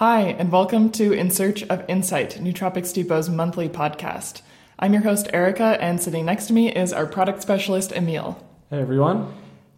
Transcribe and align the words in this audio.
Hi, 0.00 0.20
and 0.22 0.50
welcome 0.50 0.90
to 0.92 1.12
In 1.12 1.30
Search 1.30 1.62
of 1.64 1.84
Insight, 1.86 2.38
Nootropics 2.40 2.94
Depot's 2.94 3.28
monthly 3.28 3.68
podcast. 3.68 4.40
I'm 4.78 4.94
your 4.94 5.02
host, 5.02 5.28
Erica, 5.34 5.76
and 5.78 6.00
sitting 6.00 6.24
next 6.24 6.46
to 6.46 6.54
me 6.54 6.72
is 6.72 6.94
our 6.94 7.04
product 7.04 7.42
specialist, 7.42 7.92
Emil. 7.92 8.42
Hey, 8.70 8.80
everyone. 8.80 9.30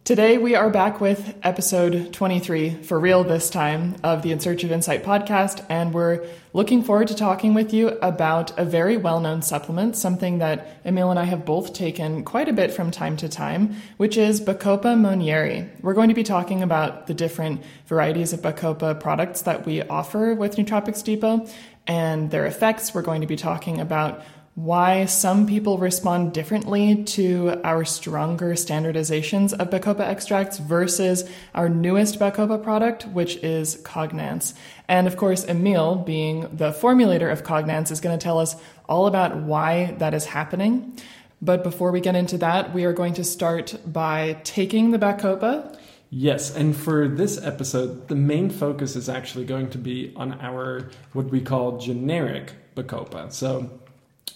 Today, 0.05 0.37
we 0.37 0.53
are 0.53 0.69
back 0.69 0.99
with 0.99 1.33
episode 1.43 2.11
23, 2.11 2.83
for 2.83 2.99
real 2.99 3.23
this 3.23 3.49
time, 3.49 3.95
of 4.03 4.21
the 4.21 4.33
In 4.33 4.41
Search 4.41 4.65
of 4.65 4.71
Insight 4.73 5.01
podcast, 5.01 5.65
and 5.69 5.93
we're 5.93 6.27
looking 6.51 6.83
forward 6.83 7.07
to 7.07 7.15
talking 7.15 7.53
with 7.53 7.73
you 7.73 7.87
about 8.01 8.51
a 8.59 8.65
very 8.65 8.97
well 8.97 9.21
known 9.21 9.41
supplement, 9.41 9.95
something 9.95 10.39
that 10.39 10.81
Emil 10.83 11.09
and 11.09 11.17
I 11.17 11.23
have 11.23 11.45
both 11.45 11.71
taken 11.71 12.25
quite 12.25 12.49
a 12.49 12.53
bit 12.53 12.73
from 12.73 12.91
time 12.91 13.15
to 13.15 13.29
time, 13.29 13.77
which 13.95 14.17
is 14.17 14.41
Bacopa 14.41 14.99
Monnieri. 14.99 15.69
We're 15.81 15.93
going 15.93 16.09
to 16.09 16.15
be 16.15 16.23
talking 16.23 16.61
about 16.61 17.07
the 17.07 17.13
different 17.13 17.63
varieties 17.87 18.33
of 18.33 18.41
Bacopa 18.41 18.99
products 18.99 19.43
that 19.43 19.65
we 19.65 19.83
offer 19.83 20.33
with 20.33 20.57
Nootropics 20.57 21.01
Depot 21.01 21.47
and 21.87 22.29
their 22.29 22.45
effects. 22.45 22.93
We're 22.93 23.03
going 23.03 23.21
to 23.21 23.27
be 23.27 23.37
talking 23.37 23.79
about 23.79 24.21
why 24.55 25.05
some 25.05 25.47
people 25.47 25.79
respond 25.79 26.31
differently 26.31 27.03
to 27.03 27.59
our 27.63 27.83
stronger 27.83 28.53
standardizations 28.53 29.51
of 29.51 29.71
Bacopa 29.71 30.01
extracts 30.01 30.59
versus 30.59 31.27
our 31.55 31.67
newest 31.67 32.19
Bacopa 32.19 32.61
product, 32.61 33.07
which 33.07 33.37
is 33.37 33.77
Cognance. 33.77 34.53
And 34.87 35.07
of 35.07 35.17
course, 35.17 35.43
Emil, 35.45 35.95
being 35.95 36.41
the 36.55 36.71
formulator 36.71 37.31
of 37.31 37.43
Cognance, 37.43 37.89
is 37.89 37.99
going 37.99 38.17
to 38.17 38.23
tell 38.23 38.37
us 38.37 38.55
all 38.87 39.07
about 39.07 39.37
why 39.37 39.95
that 39.97 40.13
is 40.13 40.25
happening. 40.25 40.99
But 41.41 41.63
before 41.63 41.91
we 41.91 41.99
get 41.99 42.15
into 42.15 42.37
that, 42.37 42.73
we 42.73 42.85
are 42.85 42.93
going 42.93 43.15
to 43.15 43.23
start 43.23 43.75
by 43.87 44.37
taking 44.43 44.91
the 44.91 44.99
Bacopa. 44.99 45.77
Yes, 46.11 46.55
and 46.55 46.75
for 46.75 47.07
this 47.07 47.43
episode, 47.43 48.07
the 48.07 48.15
main 48.15 48.51
focus 48.51 48.95
is 48.95 49.09
actually 49.09 49.45
going 49.45 49.71
to 49.71 49.79
be 49.79 50.13
on 50.15 50.39
our 50.41 50.91
what 51.13 51.25
we 51.25 51.41
call 51.41 51.79
generic 51.79 52.53
Bacopa. 52.75 53.33
So 53.33 53.79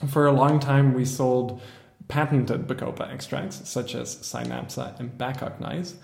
for 0.05 0.27
a 0.27 0.31
long 0.31 0.59
time, 0.59 0.93
we 0.93 1.05
sold 1.05 1.61
patented 2.07 2.67
Bacopa 2.67 3.11
extracts, 3.11 3.67
such 3.67 3.95
as 3.95 4.15
Synapsa 4.17 4.99
and 4.99 5.17
Bacognize, 5.17 5.95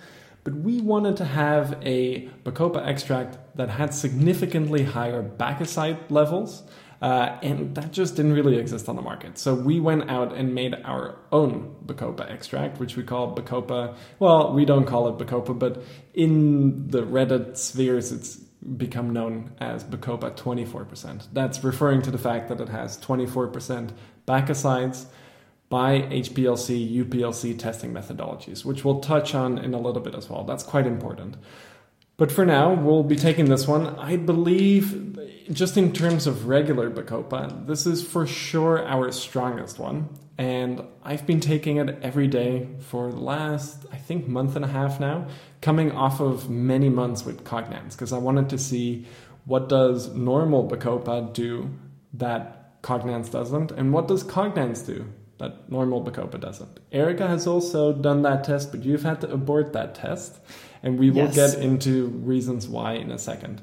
but 0.44 0.54
we 0.56 0.82
wanted 0.82 1.16
to 1.18 1.26
have 1.26 1.78
a 1.84 2.28
Bacopa 2.44 2.86
extract 2.86 3.38
that 3.56 3.70
had 3.70 3.94
significantly 3.94 4.84
higher 4.84 5.24
bacoside 5.24 6.10
levels, 6.10 6.64
uh, 7.02 7.38
and 7.42 7.76
that 7.76 7.92
just 7.92 8.16
didn't 8.16 8.34
really 8.34 8.58
exist 8.58 8.90
on 8.90 8.96
the 8.96 9.02
market. 9.02 9.38
So 9.38 9.54
we 9.54 9.80
went 9.80 10.10
out 10.10 10.34
and 10.34 10.54
made 10.54 10.74
our 10.84 11.20
own 11.32 11.76
Bacopa 11.86 12.30
extract, 12.30 12.80
which 12.80 12.98
we 12.98 13.04
call 13.04 13.36
Bacopa. 13.36 13.96
Well, 14.20 14.54
we 14.54 14.66
don't 14.66 14.86
call 14.86 15.08
it 15.08 15.18
Bacopa, 15.18 15.58
but 15.58 15.84
in 16.14 16.88
the 16.88 17.04
Reddit 17.04 17.58
spheres, 17.58 18.12
it's 18.12 18.42
become 18.78 19.12
known 19.12 19.52
as 19.60 19.84
Bacopa 19.84 20.36
24%. 20.36 21.28
That's 21.34 21.64
referring 21.64 22.02
to 22.04 22.12
the 22.12 22.18
fact 22.18 22.50
that 22.50 22.62
it 22.62 22.70
has 22.70 22.98
24% 22.98 23.92
bacosides 24.28 25.06
by 25.70 26.02
HPLC, 26.02 27.04
UPLC 27.04 27.58
testing 27.58 27.94
methodologies, 27.94 28.64
which 28.64 28.86
we'll 28.86 29.00
touch 29.00 29.34
on 29.34 29.58
in 29.58 29.74
a 29.74 29.80
little 29.80 30.02
bit 30.02 30.16
as 30.16 30.30
well. 30.30 30.44
That's 30.44 30.64
quite 30.64 30.86
important. 30.86 31.36
But 32.16 32.32
for 32.32 32.46
now, 32.46 32.74
we'll 32.74 33.04
be 33.04 33.16
taking 33.16 33.46
this 33.46 33.68
one. 33.68 33.88
I 33.98 34.18
believe, 34.18 35.20
just 35.52 35.76
in 35.78 35.92
terms 35.92 36.28
of 36.28 36.48
regular 36.48 36.90
Bacopa, 36.90 37.66
this 37.66 37.88
is 37.88 38.06
for 38.06 38.28
sure 38.28 38.86
our 38.86 39.12
strongest 39.12 39.80
one. 39.80 40.10
And 40.38 40.84
I've 41.04 41.28
been 41.28 41.40
taking 41.40 41.78
it 41.78 42.00
every 42.02 42.28
day 42.28 42.68
for 42.80 43.12
the 43.12 43.20
last, 43.20 43.86
I 43.92 43.98
think, 43.98 44.28
month 44.28 44.56
and 44.56 44.66
a 44.66 44.68
half 44.68 45.00
now, 45.00 45.28
coming 45.62 45.92
off 45.92 46.20
of 46.20 46.50
many 46.50 46.90
months 46.90 47.24
with 47.24 47.44
Cognance, 47.44 47.92
because 47.92 48.12
I 48.12 48.18
wanted 48.18 48.50
to 48.50 48.58
see 48.58 49.06
what 49.46 49.70
does 49.70 50.10
normal 50.16 50.68
Bacopa 50.68 51.34
do 51.34 51.70
that 52.14 52.82
Cognance 52.82 53.32
doesn't, 53.32 53.72
and 53.72 53.94
what 53.94 54.08
does 54.08 54.24
Cognance 54.24 54.86
do 54.86 55.06
that 55.38 55.70
normal 55.70 56.04
Bacopa 56.04 56.40
doesn't. 56.40 56.80
Erica 56.92 57.28
has 57.28 57.46
also 57.46 57.94
done 57.94 58.22
that 58.24 58.44
test, 58.44 58.72
but 58.72 58.84
you've 58.84 59.04
had 59.04 59.22
to 59.22 59.32
abort 59.32 59.74
that 59.74 59.96
test 59.96 60.40
and 60.84 61.00
we 61.00 61.10
will 61.10 61.32
yes. 61.32 61.56
get 61.56 61.64
into 61.64 62.08
reasons 62.08 62.68
why 62.68 62.94
in 62.94 63.10
a 63.10 63.18
second. 63.18 63.62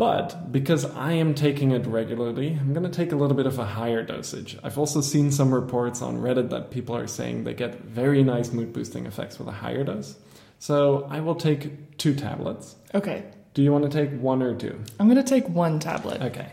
But 0.00 0.50
because 0.50 0.86
I 0.86 1.12
am 1.12 1.34
taking 1.34 1.72
it 1.72 1.84
regularly, 1.86 2.56
I'm 2.58 2.72
going 2.72 2.84
to 2.84 2.88
take 2.88 3.12
a 3.12 3.16
little 3.16 3.36
bit 3.36 3.44
of 3.44 3.58
a 3.58 3.66
higher 3.66 4.02
dosage. 4.02 4.56
I've 4.64 4.78
also 4.78 5.02
seen 5.02 5.30
some 5.30 5.52
reports 5.52 6.00
on 6.00 6.22
Reddit 6.22 6.48
that 6.48 6.70
people 6.70 6.96
are 6.96 7.06
saying 7.06 7.44
they 7.44 7.52
get 7.52 7.82
very 7.82 8.22
nice 8.22 8.50
mood 8.50 8.72
boosting 8.72 9.04
effects 9.04 9.38
with 9.38 9.46
a 9.46 9.52
higher 9.52 9.84
dose. 9.84 10.16
So 10.58 11.06
I 11.10 11.20
will 11.20 11.34
take 11.34 11.98
two 11.98 12.14
tablets. 12.14 12.76
Okay. 12.94 13.24
Do 13.52 13.62
you 13.62 13.72
want 13.72 13.84
to 13.84 13.90
take 13.90 14.18
one 14.18 14.42
or 14.42 14.54
two? 14.54 14.80
I'm 14.98 15.06
going 15.06 15.22
to 15.22 15.22
take 15.22 15.46
one 15.50 15.78
tablet. 15.78 16.22
Okay. 16.22 16.48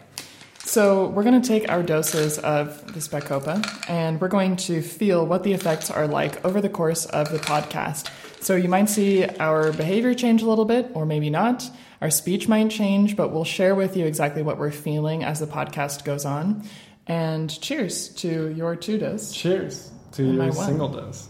So 0.58 1.08
we're 1.08 1.24
going 1.24 1.42
to 1.42 1.48
take 1.48 1.72
our 1.72 1.84
doses 1.84 2.40
of 2.40 2.94
this 2.94 3.08
Bacopa 3.08 3.66
and 3.90 4.20
we're 4.20 4.28
going 4.28 4.58
to 4.58 4.82
feel 4.82 5.26
what 5.26 5.44
the 5.44 5.54
effects 5.54 5.90
are 5.90 6.06
like 6.06 6.44
over 6.44 6.60
the 6.60 6.68
course 6.68 7.06
of 7.06 7.32
the 7.32 7.40
podcast. 7.40 8.12
So 8.42 8.58
you 8.58 8.68
might 8.68 8.90
see 8.90 9.24
our 9.24 9.72
behavior 9.72 10.14
change 10.14 10.42
a 10.42 10.50
little 10.50 10.66
bit, 10.66 10.92
or 10.94 11.06
maybe 11.06 11.30
not. 11.30 11.70
Our 12.02 12.10
speech 12.12 12.48
might 12.48 12.70
change, 12.70 13.16
but 13.16 13.30
we'll 13.30 13.44
share 13.44 13.74
with 13.74 13.98
you 13.98 14.06
exactly 14.06 14.44
what 14.44 14.58
we're 14.58 14.72
feeling 14.72 15.24
as 15.24 15.40
the 15.40 15.48
podcast 15.48 16.04
goes 16.04 16.26
on. 16.26 16.64
And 17.08 17.50
cheers 17.62 18.10
to 18.16 18.50
your 18.50 18.76
two 18.76 18.98
dose. 18.98 19.32
Cheers 19.32 19.92
to 20.12 20.24
your 20.24 20.52
single 20.52 20.90
dose. 20.90 21.28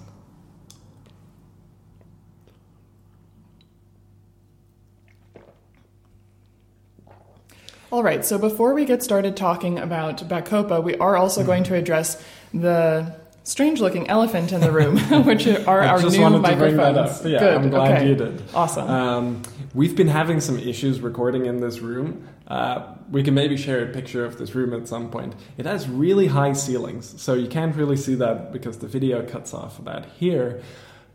All 7.89 8.03
right, 8.03 8.25
so 8.25 8.37
before 8.37 8.73
we 8.73 8.83
get 8.83 9.01
started 9.01 9.37
talking 9.37 9.79
about 9.79 10.17
Bacopa, 10.27 10.83
we 10.83 10.95
are 10.97 11.15
also 11.15 11.45
going 11.45 11.63
to 11.63 11.75
address 11.75 12.21
the 12.53 13.15
strange 13.43 13.79
looking 13.79 14.09
elephant 14.09 14.51
in 14.51 14.59
the 14.59 14.71
room, 14.71 14.97
which 15.25 15.47
are 15.47 15.81
our 15.81 16.01
just 16.01 16.17
new 16.17 16.29
microphones. 16.29 16.41
To 16.41 16.55
bring 16.57 16.75
that 16.75 16.97
up. 16.97 17.23
Yeah, 17.23 17.39
Good. 17.39 17.53
I'm 17.55 17.69
glad 17.69 17.97
okay. 17.97 18.09
you 18.09 18.15
did. 18.15 18.43
Awesome. 18.53 18.89
Um, 18.89 19.41
we've 19.77 19.95
been 19.95 20.07
having 20.07 20.39
some 20.39 20.57
issues 20.57 20.99
recording 21.01 21.45
in 21.45 21.59
this 21.59 21.81
room. 21.81 22.27
Uh, 22.47 22.95
we 23.11 23.21
can 23.21 23.35
maybe 23.35 23.55
share 23.55 23.87
a 23.87 23.93
picture 23.93 24.25
of 24.25 24.39
this 24.39 24.55
room 24.55 24.73
at 24.73 24.87
some 24.87 25.11
point. 25.11 25.35
It 25.55 25.67
has 25.67 25.87
really 25.87 26.25
high 26.25 26.53
ceilings, 26.53 27.21
so 27.21 27.35
you 27.35 27.47
can't 27.47 27.75
really 27.75 27.95
see 27.95 28.15
that 28.15 28.51
because 28.51 28.79
the 28.79 28.87
video 28.87 29.23
cuts 29.23 29.53
off 29.53 29.77
about 29.77 30.07
here. 30.17 30.63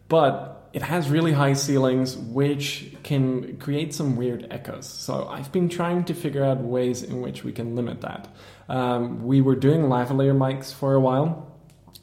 But 0.06 0.68
it 0.72 0.82
has 0.82 1.10
really 1.10 1.32
high 1.32 1.54
ceilings, 1.54 2.16
which 2.16 2.94
can 3.02 3.56
create 3.56 3.92
some 3.94 4.14
weird 4.14 4.46
echoes. 4.48 4.86
So 4.86 5.26
I've 5.26 5.50
been 5.50 5.68
trying 5.68 6.04
to 6.04 6.14
figure 6.14 6.44
out 6.44 6.58
ways 6.60 7.02
in 7.02 7.20
which 7.20 7.42
we 7.42 7.50
can 7.50 7.74
limit 7.74 8.02
that. 8.02 8.28
Um, 8.68 9.24
we 9.24 9.40
were 9.40 9.56
doing 9.56 9.82
lavalier 9.82 10.36
mics 10.36 10.72
for 10.72 10.94
a 10.94 11.00
while 11.00 11.52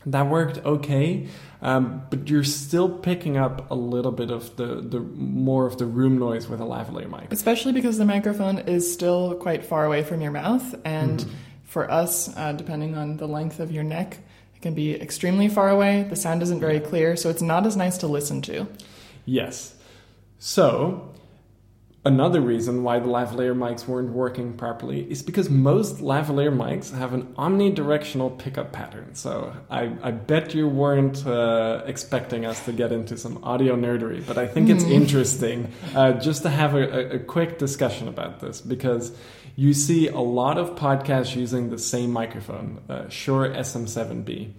that 0.05 0.27
worked 0.27 0.65
okay 0.65 1.27
um, 1.61 2.03
but 2.09 2.29
you're 2.29 2.43
still 2.43 2.89
picking 2.89 3.37
up 3.37 3.69
a 3.69 3.75
little 3.75 4.11
bit 4.11 4.31
of 4.31 4.55
the, 4.55 4.81
the 4.81 4.99
more 4.99 5.65
of 5.65 5.77
the 5.77 5.85
room 5.85 6.17
noise 6.17 6.47
with 6.47 6.61
a 6.61 6.63
lavalier 6.63 7.09
mic. 7.09 7.31
Especially 7.31 7.73
because 7.73 7.97
the 7.97 8.05
microphone 8.05 8.59
is 8.59 8.91
still 8.91 9.35
quite 9.35 9.65
far 9.65 9.85
away 9.85 10.03
from 10.03 10.21
your 10.21 10.31
mouth 10.31 10.75
and 10.85 11.19
mm. 11.19 11.31
for 11.63 11.89
us 11.91 12.35
uh, 12.37 12.53
depending 12.53 12.95
on 12.95 13.17
the 13.17 13.27
length 13.27 13.59
of 13.59 13.71
your 13.71 13.83
neck 13.83 14.19
it 14.55 14.61
can 14.61 14.73
be 14.73 14.93
extremely 14.95 15.49
far 15.49 15.69
away. 15.69 16.03
The 16.03 16.15
sound 16.15 16.41
isn't 16.43 16.61
very 16.61 16.79
clear 16.79 17.17
so 17.17 17.29
it's 17.29 17.41
not 17.41 17.65
as 17.65 17.75
nice 17.75 17.97
to 17.99 18.07
listen 18.07 18.41
to. 18.43 18.67
Yes. 19.25 19.75
So 20.37 21.13
Another 22.05 22.39
reason 22.39 22.83
why 22.83 22.99
the 22.99 23.07
lavalier 23.07 23.53
mics 23.53 23.85
weren't 23.85 24.11
working 24.11 24.53
properly 24.53 25.01
is 25.11 25.21
because 25.21 25.49
most 25.49 25.97
lavalier 25.97 26.55
mics 26.55 26.97
have 26.97 27.13
an 27.13 27.23
omnidirectional 27.37 28.37
pickup 28.37 28.71
pattern. 28.71 29.13
So 29.15 29.53
I, 29.69 29.91
I 30.01 30.11
bet 30.11 30.55
you 30.55 30.69
weren't 30.69 31.27
uh, 31.27 31.83
expecting 31.85 32.45
us 32.45 32.63
to 32.63 32.71
get 32.71 32.93
into 32.93 33.17
some 33.17 33.43
audio 33.43 33.75
nerdery, 33.75 34.25
but 34.25 34.37
I 34.37 34.47
think 34.47 34.69
it's 34.69 34.85
hmm. 34.85 34.91
interesting 34.93 35.73
uh, 35.93 36.13
just 36.13 36.43
to 36.43 36.49
have 36.49 36.73
a, 36.73 37.15
a 37.15 37.19
quick 37.19 37.57
discussion 37.57 38.07
about 38.07 38.39
this 38.39 38.61
because 38.61 39.11
you 39.57 39.73
see 39.73 40.07
a 40.07 40.21
lot 40.21 40.57
of 40.57 40.75
podcasts 40.75 41.35
using 41.35 41.69
the 41.69 41.77
same 41.77 42.13
microphone, 42.13 42.79
uh, 42.87 43.09
Shure 43.09 43.49
SM7B. 43.49 44.53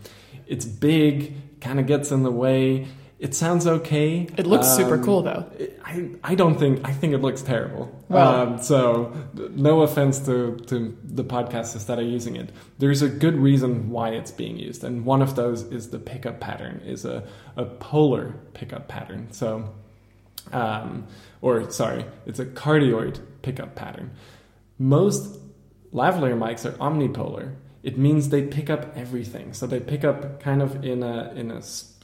It's 0.46 0.66
big, 0.66 1.60
kind 1.62 1.80
of 1.80 1.86
gets 1.86 2.10
in 2.10 2.22
the 2.22 2.30
way 2.30 2.86
it 3.20 3.34
sounds 3.34 3.66
okay. 3.66 4.26
It 4.38 4.46
looks 4.46 4.66
um, 4.68 4.76
super 4.76 4.98
cool 4.98 5.22
though. 5.22 5.44
I, 5.84 6.08
I 6.24 6.34
don't 6.34 6.58
think 6.58 6.80
I 6.84 6.92
think 6.92 7.12
it 7.12 7.18
looks 7.18 7.42
terrible. 7.42 7.94
Well, 8.08 8.34
um, 8.34 8.62
so 8.62 9.12
no 9.36 9.82
offense 9.82 10.20
to, 10.20 10.56
to 10.68 10.96
the 11.04 11.22
podcasters 11.22 11.84
that 11.86 11.98
are 11.98 12.02
using 12.18 12.36
it. 12.36 12.50
There's 12.78 13.02
a 13.02 13.10
good 13.10 13.36
reason 13.36 13.90
why 13.90 14.10
it's 14.10 14.30
being 14.30 14.56
used, 14.58 14.84
and 14.84 15.04
one 15.04 15.20
of 15.20 15.36
those 15.36 15.64
is 15.64 15.90
the 15.90 15.98
pickup 15.98 16.40
pattern 16.40 16.80
is 16.86 17.04
a, 17.04 17.22
a 17.56 17.66
polar 17.66 18.36
pickup 18.54 18.88
pattern. 18.88 19.28
So, 19.32 19.70
um, 20.52 21.06
or 21.42 21.70
sorry, 21.70 22.06
it's 22.24 22.38
a 22.38 22.46
cardioid 22.46 23.20
pickup 23.42 23.74
pattern. 23.74 24.12
Most 24.78 25.38
lavalier 25.92 26.38
mics 26.38 26.64
are 26.64 26.72
omnipolar. 26.78 27.54
It 27.82 27.98
means 27.98 28.30
they 28.30 28.46
pick 28.46 28.70
up 28.70 28.96
everything. 28.96 29.52
So 29.52 29.66
they 29.66 29.80
pick 29.80 30.04
up 30.04 30.40
kind 30.40 30.62
of 30.62 30.82
in 30.82 31.02
a 31.02 31.32
in 31.34 31.50
a 31.50 31.60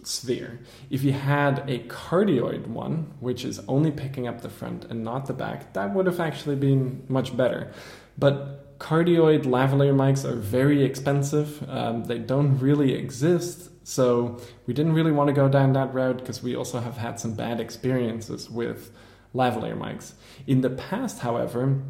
sphere. 0.07 0.61
If 0.89 1.03
you 1.03 1.13
had 1.13 1.69
a 1.69 1.81
cardioid 1.81 2.67
one, 2.69 3.13
which 3.21 3.45
is 3.45 3.61
only 3.67 3.91
picking 3.91 4.29
up 4.29 4.41
the 4.41 4.49
front 4.49 4.85
and 4.85 5.03
not 5.03 5.27
the 5.27 5.33
back, 5.33 5.73
that 5.73 5.95
would 5.95 6.07
have 6.07 6.21
actually 6.21 6.57
been 6.57 7.05
much 7.09 7.37
better. 7.37 7.73
But 8.17 8.79
cardioid 8.79 9.45
lavalier 9.45 9.95
mics 9.95 10.25
are 10.25 10.37
very 10.37 10.85
expensive. 10.85 11.69
Um, 11.69 12.05
they 12.05 12.19
don't 12.19 12.59
really 12.59 12.95
exist. 12.95 13.71
So 13.83 14.41
we 14.67 14.75
didn't 14.75 14.95
really 14.95 15.13
want 15.13 15.29
to 15.29 15.35
go 15.35 15.49
down 15.49 15.73
that 15.73 15.93
route 15.93 16.19
because 16.19 16.43
we 16.43 16.55
also 16.55 16.81
have 16.81 16.97
had 16.97 17.19
some 17.19 17.35
bad 17.35 17.61
experiences 17.61 18.49
with 18.49 18.91
lavalier 19.35 19.79
mics. 19.79 20.13
In 20.47 20.61
the 20.61 20.71
past, 20.71 21.21
however, 21.21 21.83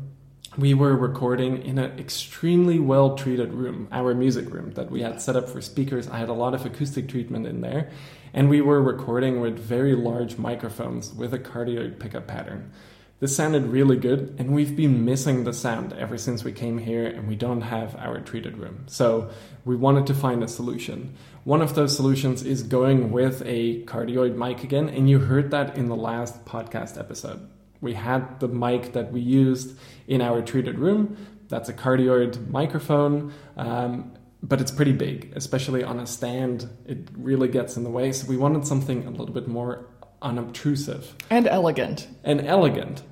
we 0.56 0.72
were 0.72 0.96
recording 0.96 1.62
in 1.62 1.78
an 1.78 1.98
extremely 1.98 2.78
well 2.78 3.14
treated 3.14 3.52
room, 3.52 3.88
our 3.92 4.14
music 4.14 4.52
room 4.52 4.72
that 4.72 4.90
we 4.90 5.02
had 5.02 5.20
set 5.20 5.36
up 5.36 5.48
for 5.48 5.60
speakers. 5.60 6.08
I 6.08 6.18
had 6.18 6.30
a 6.30 6.34
lot 6.34 6.54
of 6.54 6.64
acoustic 6.64 7.08
treatment 7.08 7.46
in 7.46 7.60
there, 7.60 7.90
and 8.32 8.48
we 8.48 8.62
were 8.62 8.82
recording 8.82 9.40
with 9.40 9.58
very 9.58 9.94
large 9.94 10.38
microphones 10.38 11.12
with 11.12 11.34
a 11.34 11.38
cardioid 11.38 11.98
pickup 11.98 12.26
pattern. 12.26 12.72
This 13.18 13.36
sounded 13.36 13.66
really 13.66 13.96
good, 13.96 14.34
and 14.38 14.54
we've 14.54 14.76
been 14.76 15.04
missing 15.04 15.44
the 15.44 15.52
sound 15.52 15.92
ever 15.94 16.18
since 16.18 16.44
we 16.44 16.52
came 16.52 16.78
here, 16.78 17.06
and 17.06 17.28
we 17.28 17.34
don't 17.34 17.62
have 17.62 17.96
our 17.96 18.20
treated 18.20 18.58
room. 18.58 18.84
So 18.86 19.30
we 19.64 19.76
wanted 19.76 20.06
to 20.06 20.14
find 20.14 20.42
a 20.42 20.48
solution. 20.48 21.14
One 21.44 21.62
of 21.62 21.74
those 21.74 21.96
solutions 21.96 22.42
is 22.42 22.62
going 22.62 23.12
with 23.12 23.42
a 23.46 23.84
cardioid 23.84 24.36
mic 24.36 24.64
again, 24.64 24.88
and 24.88 25.08
you 25.08 25.18
heard 25.18 25.50
that 25.50 25.76
in 25.76 25.88
the 25.88 25.96
last 25.96 26.44
podcast 26.44 26.98
episode 26.98 27.48
we 27.80 27.94
had 27.94 28.40
the 28.40 28.48
mic 28.48 28.92
that 28.92 29.12
we 29.12 29.20
used 29.20 29.78
in 30.06 30.20
our 30.20 30.42
treated 30.42 30.78
room. 30.78 31.16
That's 31.48 31.68
a 31.68 31.72
cardioid 31.72 32.48
microphone, 32.48 33.32
um, 33.56 34.12
but 34.42 34.60
it's 34.60 34.70
pretty 34.72 34.92
big, 34.92 35.32
especially 35.36 35.84
on 35.84 36.00
a 36.00 36.06
stand. 36.06 36.68
It 36.86 37.08
really 37.16 37.48
gets 37.48 37.76
in 37.76 37.84
the 37.84 37.90
way. 37.90 38.12
So 38.12 38.26
we 38.26 38.36
wanted 38.36 38.66
something 38.66 39.06
a 39.06 39.10
little 39.10 39.34
bit 39.34 39.46
more 39.46 39.88
unobtrusive 40.22 41.14
and 41.30 41.46
elegant. 41.46 42.08
And 42.24 42.40
elegant. 42.40 43.02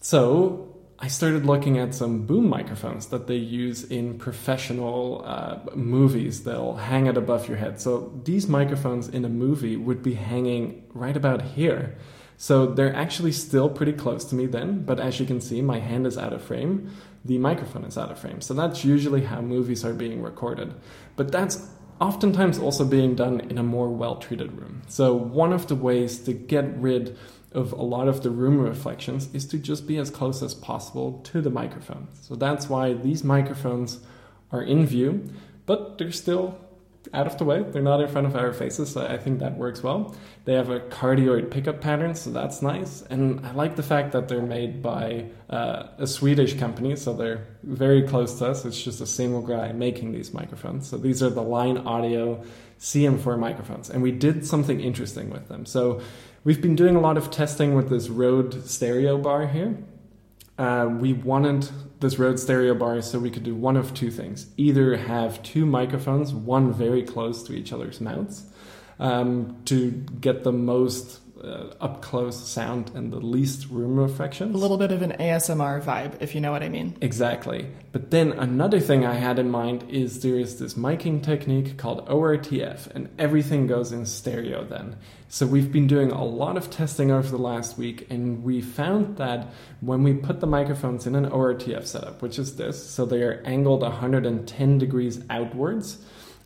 So 0.00 0.74
I 0.98 1.08
started 1.08 1.44
looking 1.44 1.78
at 1.78 1.94
some 1.94 2.24
boom 2.24 2.48
microphones 2.48 3.06
that 3.06 3.26
they 3.26 3.36
use 3.36 3.84
in 3.84 4.18
professional 4.18 5.22
uh, 5.24 5.58
movies. 5.74 6.44
They'll 6.44 6.76
hang 6.76 7.06
it 7.06 7.16
above 7.16 7.48
your 7.48 7.58
head. 7.58 7.80
So 7.80 8.20
these 8.24 8.48
microphones 8.48 9.08
in 9.08 9.24
a 9.24 9.28
movie 9.28 9.76
would 9.76 10.02
be 10.02 10.14
hanging 10.14 10.84
right 10.94 11.16
about 11.16 11.42
here. 11.42 11.96
So 12.44 12.66
they're 12.66 12.94
actually 12.94 13.32
still 13.32 13.70
pretty 13.70 13.94
close 13.94 14.22
to 14.26 14.34
me 14.34 14.44
then, 14.44 14.84
but 14.84 15.00
as 15.00 15.18
you 15.18 15.24
can 15.24 15.40
see, 15.40 15.62
my 15.62 15.78
hand 15.78 16.06
is 16.06 16.18
out 16.18 16.34
of 16.34 16.42
frame, 16.42 16.90
the 17.24 17.38
microphone 17.38 17.84
is 17.84 17.96
out 17.96 18.10
of 18.10 18.18
frame. 18.18 18.42
So 18.42 18.52
that's 18.52 18.84
usually 18.84 19.22
how 19.24 19.40
movies 19.40 19.82
are 19.82 19.94
being 19.94 20.20
recorded. 20.20 20.74
But 21.16 21.32
that's 21.32 21.66
oftentimes 22.02 22.58
also 22.58 22.84
being 22.84 23.14
done 23.14 23.40
in 23.48 23.56
a 23.56 23.62
more 23.62 23.88
well 23.88 24.16
treated 24.16 24.52
room. 24.60 24.82
So 24.88 25.14
one 25.14 25.54
of 25.54 25.68
the 25.68 25.74
ways 25.74 26.18
to 26.24 26.34
get 26.34 26.66
rid 26.76 27.16
of 27.52 27.72
a 27.72 27.82
lot 27.82 28.08
of 28.08 28.22
the 28.22 28.28
room 28.28 28.58
reflections 28.58 29.34
is 29.34 29.46
to 29.46 29.56
just 29.56 29.86
be 29.86 29.96
as 29.96 30.10
close 30.10 30.42
as 30.42 30.52
possible 30.52 31.22
to 31.32 31.40
the 31.40 31.48
microphone. 31.48 32.08
So 32.20 32.34
that's 32.34 32.68
why 32.68 32.92
these 32.92 33.24
microphones 33.24 34.00
are 34.52 34.62
in 34.62 34.84
view, 34.84 35.30
but 35.64 35.96
they're 35.96 36.12
still 36.12 36.58
out 37.14 37.26
of 37.26 37.38
the 37.38 37.44
way. 37.44 37.62
They're 37.62 37.82
not 37.82 38.00
in 38.00 38.08
front 38.08 38.26
of 38.26 38.36
our 38.36 38.52
faces, 38.52 38.92
so 38.92 39.06
I 39.06 39.16
think 39.16 39.38
that 39.38 39.56
works 39.56 39.82
well. 39.82 40.14
They 40.44 40.54
have 40.54 40.70
a 40.70 40.80
cardioid 40.80 41.50
pickup 41.50 41.80
pattern, 41.80 42.14
so 42.14 42.30
that's 42.30 42.60
nice. 42.60 43.02
And 43.02 43.44
I 43.46 43.52
like 43.52 43.76
the 43.76 43.82
fact 43.82 44.12
that 44.12 44.28
they're 44.28 44.42
made 44.42 44.82
by 44.82 45.26
uh, 45.48 45.88
a 45.98 46.06
Swedish 46.06 46.54
company, 46.54 46.96
so 46.96 47.14
they're 47.14 47.46
very 47.62 48.02
close 48.02 48.38
to 48.40 48.46
us. 48.48 48.64
It's 48.64 48.82
just 48.82 49.00
a 49.00 49.06
single 49.06 49.42
guy 49.42 49.72
making 49.72 50.12
these 50.12 50.34
microphones. 50.34 50.88
So 50.88 50.96
these 50.98 51.22
are 51.22 51.30
the 51.30 51.42
Line 51.42 51.78
Audio 51.78 52.42
CM4 52.80 53.38
microphones, 53.38 53.88
and 53.88 54.02
we 54.02 54.12
did 54.12 54.46
something 54.46 54.80
interesting 54.80 55.30
with 55.30 55.48
them. 55.48 55.64
So 55.64 56.00
we've 56.44 56.60
been 56.60 56.76
doing 56.76 56.96
a 56.96 57.00
lot 57.00 57.16
of 57.16 57.30
testing 57.30 57.74
with 57.74 57.88
this 57.88 58.08
Rode 58.08 58.68
stereo 58.68 59.16
bar 59.16 59.46
here. 59.46 59.76
Uh, 60.58 60.88
we 61.00 61.12
wanted 61.12 61.68
this 62.04 62.18
Rode 62.18 62.38
stereo 62.38 62.74
bar 62.74 63.00
so 63.00 63.18
we 63.18 63.30
could 63.30 63.44
do 63.44 63.54
one 63.54 63.78
of 63.78 63.94
two 63.94 64.10
things. 64.10 64.46
Either 64.58 64.96
have 64.96 65.42
two 65.42 65.64
microphones, 65.64 66.34
one 66.34 66.70
very 66.70 67.02
close 67.02 67.42
to 67.44 67.54
each 67.54 67.72
other's 67.72 67.98
mouths, 67.98 68.44
um, 68.98 69.56
to 69.64 69.90
get 70.20 70.44
the 70.44 70.52
most 70.52 71.20
uh, 71.44 71.74
up 71.80 72.02
close 72.02 72.48
sound 72.48 72.90
and 72.94 73.12
the 73.12 73.20
least 73.20 73.68
room 73.68 73.98
reflections. 73.98 74.54
A 74.54 74.58
little 74.58 74.78
bit 74.78 74.92
of 74.92 75.02
an 75.02 75.12
ASMR 75.12 75.82
vibe, 75.82 76.20
if 76.20 76.34
you 76.34 76.40
know 76.40 76.50
what 76.50 76.62
I 76.62 76.68
mean. 76.68 76.96
Exactly. 77.00 77.66
But 77.92 78.10
then 78.10 78.32
another 78.32 78.80
thing 78.80 79.04
I 79.04 79.14
had 79.14 79.38
in 79.38 79.50
mind 79.50 79.84
is 79.88 80.22
there 80.22 80.38
is 80.38 80.58
this 80.58 80.74
miking 80.74 81.22
technique 81.22 81.76
called 81.76 82.06
ORTF, 82.08 82.88
and 82.94 83.08
everything 83.18 83.66
goes 83.66 83.92
in 83.92 84.06
stereo 84.06 84.64
then. 84.64 84.96
So 85.28 85.46
we've 85.46 85.72
been 85.72 85.86
doing 85.86 86.10
a 86.10 86.24
lot 86.24 86.56
of 86.56 86.70
testing 86.70 87.10
over 87.10 87.28
the 87.28 87.38
last 87.38 87.76
week, 87.76 88.06
and 88.10 88.42
we 88.44 88.60
found 88.60 89.16
that 89.16 89.48
when 89.80 90.02
we 90.02 90.14
put 90.14 90.40
the 90.40 90.46
microphones 90.46 91.06
in 91.06 91.14
an 91.14 91.26
ORTF 91.26 91.86
setup, 91.86 92.22
which 92.22 92.38
is 92.38 92.56
this, 92.56 92.88
so 92.88 93.04
they 93.04 93.22
are 93.22 93.42
angled 93.44 93.82
110 93.82 94.78
degrees 94.78 95.24
outwards 95.30 95.98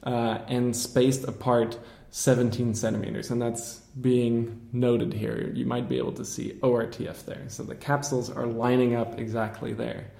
uh, 0.05 0.39
and 0.49 0.75
spaced 0.75 1.25
apart 1.25 1.79
17 2.11 2.75
centimeters, 2.75 3.31
and 3.31 3.43
that's 3.43 3.83
being 4.01 4.69
noted 4.73 5.13
here. 5.13 5.51
You 5.55 5.67
might 5.67 5.89
be 5.89 5.99
able 5.99 6.13
to 6.13 6.25
see 6.25 6.59
ORTF 6.63 7.25
there. 7.25 7.45
So 7.49 7.63
the 7.63 7.75
capsules 7.75 8.31
are 8.31 8.47
lining 8.47 8.95
up 8.95 9.19
exactly 9.19 9.73
there. 9.73 10.11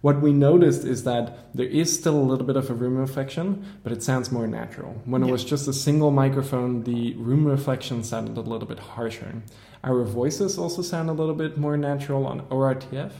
What 0.00 0.20
we 0.20 0.32
noticed 0.32 0.84
is 0.84 1.02
that 1.04 1.52
there 1.54 1.66
is 1.66 1.92
still 1.92 2.16
a 2.16 2.22
little 2.22 2.46
bit 2.46 2.56
of 2.56 2.70
a 2.70 2.74
room 2.74 2.96
reflection, 2.96 3.64
but 3.82 3.92
it 3.92 4.02
sounds 4.02 4.30
more 4.30 4.46
natural. 4.46 5.02
When 5.04 5.22
yeah. 5.22 5.28
it 5.28 5.32
was 5.32 5.44
just 5.44 5.66
a 5.66 5.72
single 5.72 6.12
microphone, 6.12 6.84
the 6.84 7.14
room 7.14 7.44
reflection 7.44 8.04
sounded 8.04 8.36
a 8.36 8.40
little 8.40 8.68
bit 8.68 8.78
harsher. 8.78 9.42
Our 9.82 10.04
voices 10.04 10.56
also 10.56 10.82
sound 10.82 11.10
a 11.10 11.12
little 11.12 11.34
bit 11.34 11.58
more 11.58 11.76
natural 11.76 12.26
on 12.26 12.42
ORTF, 12.42 13.12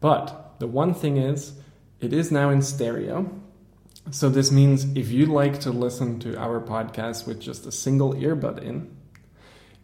but 0.00 0.56
the 0.58 0.66
one 0.66 0.92
thing 0.92 1.16
is, 1.16 1.54
it 2.00 2.12
is 2.12 2.30
now 2.30 2.50
in 2.50 2.60
stereo, 2.60 3.30
so 4.10 4.28
this 4.28 4.50
means 4.50 4.84
if 4.96 5.10
you 5.10 5.26
like 5.26 5.60
to 5.60 5.70
listen 5.70 6.18
to 6.20 6.36
our 6.36 6.60
podcast 6.60 7.26
with 7.26 7.40
just 7.40 7.66
a 7.66 7.72
single 7.72 8.14
earbud 8.14 8.62
in, 8.62 8.90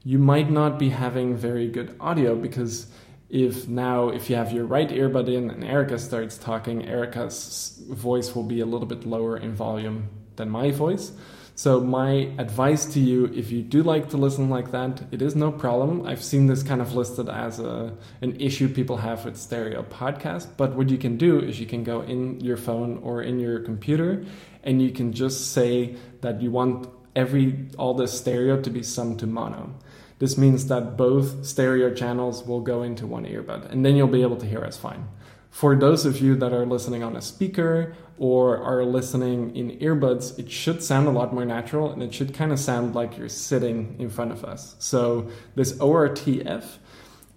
you 0.06 0.20
might 0.20 0.49
not 0.49 0.79
be 0.79 0.88
having 0.88 1.37
very 1.37 1.67
good 1.67 1.97
audio 1.99 2.37
because 2.37 2.87
if 3.29 3.67
now 3.67 4.08
if 4.08 4.31
you 4.31 4.37
have 4.37 4.53
your 4.53 4.64
right 4.64 4.88
earbud 4.88 5.26
in 5.26 5.50
and 5.50 5.64
Erica 5.64 5.99
starts 5.99 6.38
talking, 6.38 6.87
Erica's 6.87 7.82
voice 7.88 8.32
will 8.32 8.44
be 8.44 8.61
a 8.61 8.67
little 8.67 8.87
bit 8.87 9.05
lower 9.05 9.37
in 9.37 9.53
volume 9.53 10.08
than 10.37 10.49
my 10.49 10.70
voice. 10.70 11.11
So 11.56 11.81
my 11.81 12.31
advice 12.38 12.85
to 12.94 13.00
you, 13.00 13.25
if 13.35 13.50
you 13.50 13.62
do 13.62 13.82
like 13.82 14.11
to 14.11 14.17
listen 14.17 14.49
like 14.49 14.70
that, 14.70 15.03
it 15.11 15.23
is 15.23 15.35
no 15.35 15.50
problem. 15.50 16.06
I've 16.06 16.23
seen 16.23 16.47
this 16.47 16.62
kind 16.62 16.81
of 16.81 16.94
listed 16.94 17.29
as 17.29 17.58
a 17.58 17.93
an 18.20 18.41
issue 18.41 18.69
people 18.69 18.98
have 18.98 19.25
with 19.25 19.36
stereo 19.36 19.82
podcast. 19.82 20.46
But 20.56 20.77
what 20.77 20.89
you 20.89 20.98
can 20.98 21.17
do 21.17 21.41
is 21.41 21.58
you 21.58 21.67
can 21.67 21.82
go 21.82 22.03
in 22.03 22.39
your 22.39 22.58
phone 22.58 23.01
or 23.03 23.22
in 23.22 23.41
your 23.41 23.58
computer, 23.58 24.25
and 24.63 24.81
you 24.81 24.93
can 24.93 25.13
just 25.13 25.51
say 25.51 25.96
that 26.20 26.41
you 26.41 26.53
want 26.53 26.89
every 27.17 27.67
all 27.77 27.94
the 27.94 28.06
stereo 28.06 28.60
to 28.60 28.70
be 28.70 28.84
summed 28.84 29.19
to 29.19 29.27
mono. 29.27 29.75
This 30.19 30.39
means 30.39 30.69
that 30.69 30.96
both 30.96 31.44
stereo 31.44 31.93
channels 31.93 32.44
will 32.44 32.61
go 32.61 32.82
into 32.82 33.06
one 33.06 33.27
earbud, 33.27 33.70
and 33.70 33.85
then 33.85 33.96
you'll 33.96 34.08
be 34.08 34.23
able 34.23 34.37
to 34.39 34.46
hear 34.46 34.65
us 34.65 34.77
fine. 34.77 35.08
For 35.56 35.75
those 35.75 36.05
of 36.05 36.20
you 36.20 36.37
that 36.37 36.53
are 36.53 36.67
listening 36.67 37.03
on 37.03 37.17
a 37.17 37.23
speaker 37.23 37.94
or 38.19 38.58
are 38.58 38.85
listening 38.85 39.56
in 39.56 39.79
earbuds, 39.79 40.39
it 40.39 40.51
should 40.51 40.82
sound 40.82 41.08
a 41.08 41.11
lot 41.11 41.32
more 41.32 41.46
natural 41.46 41.91
and 41.91 42.03
it 42.03 42.13
should 42.13 42.35
kind 42.35 42.53
of 42.53 42.58
sound 42.58 42.94
like 42.94 43.17
you're 43.17 43.31
sitting 43.31 43.96
in 43.99 44.11
front 44.11 44.32
of 44.32 44.44
us. 44.44 44.77
So, 44.79 45.31
this 45.55 45.73
ORTF, 45.79 46.77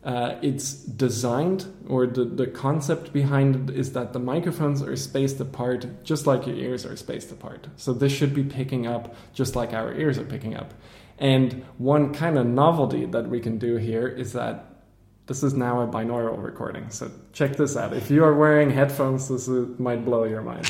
uh, 0.04 0.36
it's 0.42 0.74
designed, 0.74 1.74
or 1.88 2.08
the, 2.08 2.26
the 2.26 2.48
concept 2.48 3.14
behind 3.14 3.70
it 3.70 3.78
is 3.78 3.94
that 3.94 4.12
the 4.12 4.20
microphones 4.20 4.82
are 4.82 4.98
spaced 4.98 5.40
apart 5.40 6.04
just 6.04 6.28
like 6.28 6.46
your 6.46 6.58
ears 6.58 6.86
are 6.86 6.98
spaced 6.98 7.32
apart. 7.32 7.68
So, 7.78 7.94
this 7.94 8.12
should 8.12 8.34
be 8.34 8.44
picking 8.44 8.86
up 8.86 9.16
just 9.34 9.56
like 9.56 9.72
our 9.72 9.94
ears 9.94 10.18
are 10.18 10.26
picking 10.26 10.58
up. 10.58 10.74
And 11.20 11.66
one 11.78 12.14
kind 12.14 12.38
of 12.38 12.48
novelty 12.48 13.06
that 13.06 13.28
we 13.28 13.42
can 13.42 13.58
do 13.58 13.76
here 13.76 14.08
is 14.08 14.34
that 14.34 14.66
this 15.28 15.44
is 15.44 15.54
now 15.54 15.82
a 15.82 15.88
binaural 15.88 16.42
recording, 16.42 16.90
so 16.90 17.12
check 17.34 17.56
this 17.56 17.76
out. 17.78 17.94
If 17.94 18.10
you 18.10 18.24
are 18.24 18.34
wearing 18.34 18.72
headphones, 18.72 19.28
this 19.28 19.48
is, 19.48 19.78
might 19.78 20.04
blow 20.04 20.24
your 20.24 20.42
mind. 20.42 20.66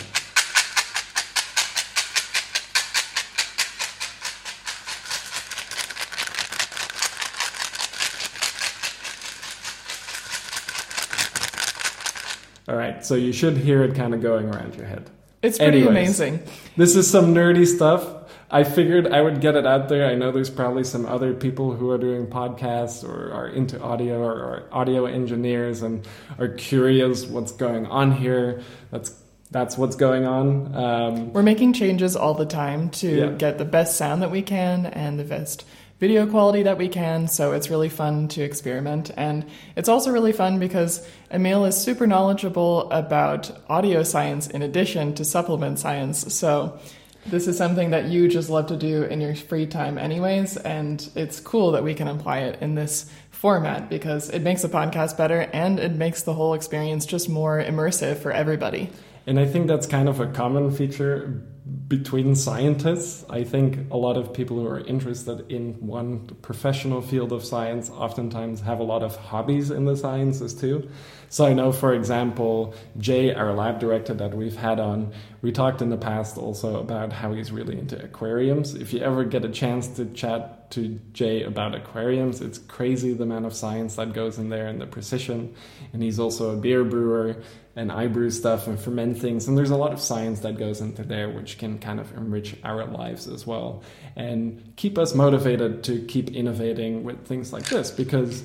All 12.68 12.76
right, 12.76 13.06
so 13.06 13.16
you 13.16 13.32
should 13.32 13.56
hear 13.56 13.84
it 13.84 13.96
kind 13.96 14.14
of 14.14 14.22
going 14.22 14.54
around 14.54 14.76
your 14.76 14.88
head. 14.88 15.10
It's 15.42 15.58
pretty 15.58 15.84
Anyways, 15.88 16.20
amazing. 16.20 16.44
This 16.76 16.96
is 16.96 17.10
some 17.10 17.34
nerdy 17.34 17.66
stuff. 17.66 18.19
I 18.52 18.64
figured 18.64 19.08
I 19.08 19.22
would 19.22 19.42
get 19.42 19.56
it 19.56 19.68
out 19.68 19.90
there. 19.90 20.08
I 20.08 20.16
know 20.16 20.32
there's 20.32 20.50
probably 20.50 20.84
some 20.84 21.06
other 21.06 21.34
people 21.34 21.74
who 21.74 21.92
are 21.92 22.00
doing 22.00 22.26
podcasts 22.26 23.08
or 23.08 23.32
are 23.32 23.48
into 23.48 23.80
audio 23.80 24.22
or 24.22 24.34
are 24.34 24.64
audio 24.72 25.06
engineers 25.06 25.84
and 25.84 26.08
are 26.40 26.48
curious 26.48 27.26
what's 27.26 27.52
going 27.52 27.86
on 27.86 28.12
here. 28.12 28.62
That's 28.92 29.16
that's 29.52 29.78
what's 29.78 29.96
going 29.96 30.26
on. 30.26 30.76
Um, 30.76 31.34
We're 31.34 31.44
making 31.44 31.74
changes 31.74 32.16
all 32.16 32.36
the 32.36 32.46
time 32.46 32.90
to 32.92 33.10
yeah. 33.10 33.30
get 33.32 33.58
the 33.58 33.66
best 33.66 33.98
sound 33.98 34.22
that 34.22 34.30
we 34.32 34.42
can 34.42 34.86
and 34.86 35.20
the 35.20 35.24
best 35.24 35.66
video 36.00 36.26
quality 36.26 36.64
that 36.64 36.78
we 36.78 36.88
can, 36.88 37.28
so 37.28 37.52
it's 37.52 37.70
really 37.70 37.90
fun 37.90 38.28
to 38.30 38.42
experiment. 38.42 39.12
And 39.18 39.46
it's 39.76 39.90
also 39.90 40.12
really 40.12 40.32
fun 40.32 40.58
because 40.60 41.06
Emil 41.30 41.66
is 41.66 41.76
super 41.76 42.08
knowledgeable 42.08 42.90
about 42.92 43.52
audio 43.70 44.04
science 44.04 44.48
in 44.48 44.62
addition 44.62 45.14
to 45.16 45.26
supplement 45.26 45.78
science. 45.78 46.34
So 46.34 46.80
this 47.26 47.48
is 47.48 47.58
something 47.58 47.92
that 47.92 48.06
you 48.06 48.28
just 48.28 48.50
love 48.50 48.68
to 48.68 48.78
do 48.78 49.04
in 49.04 49.22
your 49.22 49.36
free 49.36 49.68
time, 49.68 49.98
anyways, 49.98 50.58
and 50.58 51.10
it's 51.16 51.40
cool 51.40 51.72
that 51.72 51.84
we 51.84 51.94
can 51.94 52.08
apply 52.08 52.40
it 52.40 52.62
in 52.62 52.76
this 52.76 53.10
format 53.30 53.90
because 53.90 54.30
it 54.30 54.42
makes 54.42 54.62
the 54.62 54.70
podcast 54.70 55.18
better 55.18 55.42
and 55.54 55.80
it 55.80 55.94
makes 55.94 56.24
the 56.24 56.34
whole 56.34 56.54
experience 56.54 57.06
just 57.06 57.30
more 57.30 57.62
immersive 57.62 58.18
for 58.18 58.32
everybody. 58.32 58.90
And 59.28 59.40
I 59.40 59.46
think 59.46 59.68
that's 59.68 59.86
kind 59.86 60.10
of 60.10 60.20
a 60.20 60.28
common 60.28 60.72
feature 60.72 61.44
between 61.88 62.36
scientists. 62.36 63.26
I 63.30 63.44
think 63.44 63.92
a 63.92 63.98
lot 63.98 64.18
of 64.18 64.34
people 64.34 64.58
who 64.60 64.68
are 64.68 64.80
interested 64.80 65.52
in 65.52 65.74
one 65.86 66.28
professional 66.42 67.02
field 67.02 67.32
of 67.32 67.44
science 67.44 67.90
oftentimes 67.90 68.62
have 68.62 68.80
a 68.80 68.84
lot 68.84 69.04
of 69.04 69.16
hobbies 69.16 69.70
in 69.72 69.86
the 69.86 69.96
sciences 69.96 70.54
too. 70.54 70.90
So 71.30 71.46
I 71.46 71.54
know, 71.54 71.72
for 71.72 71.94
example, 71.94 72.74
Jay, 72.98 73.34
our 73.34 73.54
lab 73.54 73.80
director 73.80 74.14
that 74.16 74.34
we've 74.36 74.56
had 74.56 74.80
on, 74.80 75.14
we 75.42 75.52
talked 75.52 75.82
in 75.82 75.90
the 75.90 75.98
past 75.98 76.38
also 76.38 76.80
about 76.80 77.14
how 77.14 77.34
he's 77.34 77.52
really 77.52 77.78
into 77.78 78.04
aquariums. 78.04 78.74
If 78.74 78.94
you 78.94 79.02
ever 79.02 79.24
get 79.24 79.46
a 79.46 79.50
chance 79.50 79.88
to 79.90 80.06
chat 80.06 80.72
to 80.72 81.00
Jay 81.14 81.44
about 81.44 81.76
aquariums, 81.76 82.42
it's 82.42 82.58
crazy 82.58 83.14
the 83.14 83.24
amount 83.24 83.46
of 83.46 83.54
science 83.54 83.96
that 83.96 84.14
goes 84.14 84.38
in 84.38 84.50
there 84.50 84.68
and 84.68 84.82
the 84.82 84.88
precision. 84.88 85.56
And 85.94 86.02
he's 86.02 86.20
also 86.20 86.52
a 86.52 86.58
beer 86.58 86.84
brewer 86.84 87.38
and 87.80 87.94
I 87.94 88.08
brew 88.08 88.30
stuff 88.30 88.68
and 88.68 88.78
ferment 88.78 89.18
things. 89.18 89.48
And 89.48 89.58
there's 89.58 89.70
a 89.70 89.78
lot 89.78 89.94
of 89.94 90.02
science 90.02 90.42
that 90.42 90.58
goes 90.58 90.82
into 90.82 91.02
there, 91.02 91.30
which 91.30 91.58
can 91.58 91.80
kind 91.80 92.02
of 92.02 92.12
enrich 92.18 92.58
our 92.66 92.86
lives 92.86 93.26
as 93.26 93.48
well 93.48 93.84
and 94.18 94.74
keep 94.76 94.98
us 94.98 95.16
motivated 95.16 95.82
to 95.86 96.02
keep 96.06 96.30
innovating 96.32 97.06
with 97.06 97.26
things 97.26 97.54
like 97.54 97.64
this 97.70 97.90
because 97.90 98.44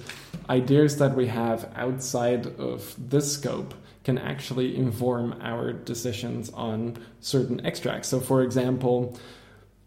ideas 0.49 0.99
that 0.99 1.17
we 1.17 1.27
have 1.27 1.69
outside 1.75 2.47
of 2.61 2.95
this 2.97 3.33
scope 3.33 3.75
can 4.05 4.19
actually 4.19 4.77
inform 4.77 5.37
our 5.41 5.73
decisions 5.73 6.51
on 6.51 6.97
certain 7.19 7.67
extracts. 7.67 8.07
So, 8.07 8.21
for 8.21 8.41
example, 8.43 9.19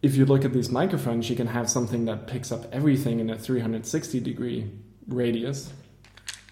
if 0.02 0.18
you 0.18 0.26
look 0.26 0.44
at 0.44 0.52
these 0.52 0.70
microphones, 0.70 1.30
you 1.30 1.38
can 1.38 1.48
have 1.48 1.70
something 1.70 2.04
that 2.06 2.28
picks 2.28 2.52
up 2.52 2.66
everything 2.74 3.22
in 3.22 3.30
a 3.30 3.38
360 3.38 4.20
degree 4.20 4.70
radius, 5.08 5.72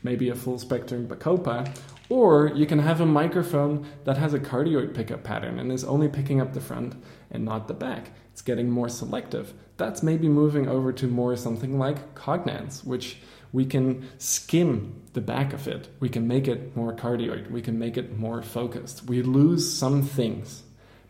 maybe 0.01 0.29
a 0.29 0.35
full 0.35 0.57
spectrum 0.57 1.09
Bacopa, 1.09 1.75
or 2.09 2.51
you 2.53 2.65
can 2.65 2.79
have 2.79 3.01
a 3.01 3.05
microphone 3.05 3.87
that 4.03 4.17
has 4.17 4.33
a 4.33 4.39
cardioid 4.39 4.93
pickup 4.93 5.23
pattern 5.23 5.59
and 5.59 5.71
is 5.71 5.83
only 5.83 6.07
picking 6.07 6.39
up 6.39 6.53
the 6.53 6.61
front 6.61 6.95
and 7.31 7.43
not 7.43 7.67
the 7.67 7.73
back. 7.73 8.11
It's 8.31 8.41
getting 8.41 8.69
more 8.69 8.89
selective. 8.89 9.53
That's 9.77 10.03
maybe 10.03 10.27
moving 10.27 10.67
over 10.67 10.93
to 10.93 11.07
more 11.07 11.35
something 11.35 11.79
like 11.79 12.15
Cognance, 12.15 12.85
which 12.85 13.17
we 13.51 13.65
can 13.65 14.07
skim 14.17 15.01
the 15.13 15.21
back 15.21 15.53
of 15.53 15.67
it. 15.67 15.87
We 15.99 16.09
can 16.09 16.27
make 16.27 16.47
it 16.47 16.75
more 16.75 16.93
cardioid. 16.93 17.49
We 17.49 17.61
can 17.61 17.79
make 17.79 17.97
it 17.97 18.17
more 18.17 18.41
focused. 18.41 19.05
We 19.05 19.21
lose 19.21 19.71
some 19.71 20.01
things, 20.01 20.63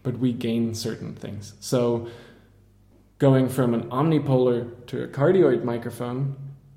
but 0.04 0.20
we 0.20 0.32
gain 0.32 0.76
certain 0.76 1.16
things. 1.16 1.56
So, 1.60 2.08
going 3.18 3.50
from 3.50 3.74
an 3.74 3.90
omnipolar 3.90 4.86
to 4.88 5.04
a 5.04 5.08
cardioid 5.08 5.64
microphone, 5.64 6.36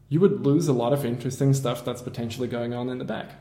you 0.09 0.21
would 0.21 0.47
lose 0.47 0.69
a 0.69 0.73
lot 0.73 0.93
of 0.93 1.05
interesting 1.05 1.53
stuff 1.53 1.85
that's 1.85 2.01
potentially 2.01 2.49
going 2.49 2.73
on 2.73 2.89
in 2.89 2.97
the 2.97 3.05
back. 3.05 3.33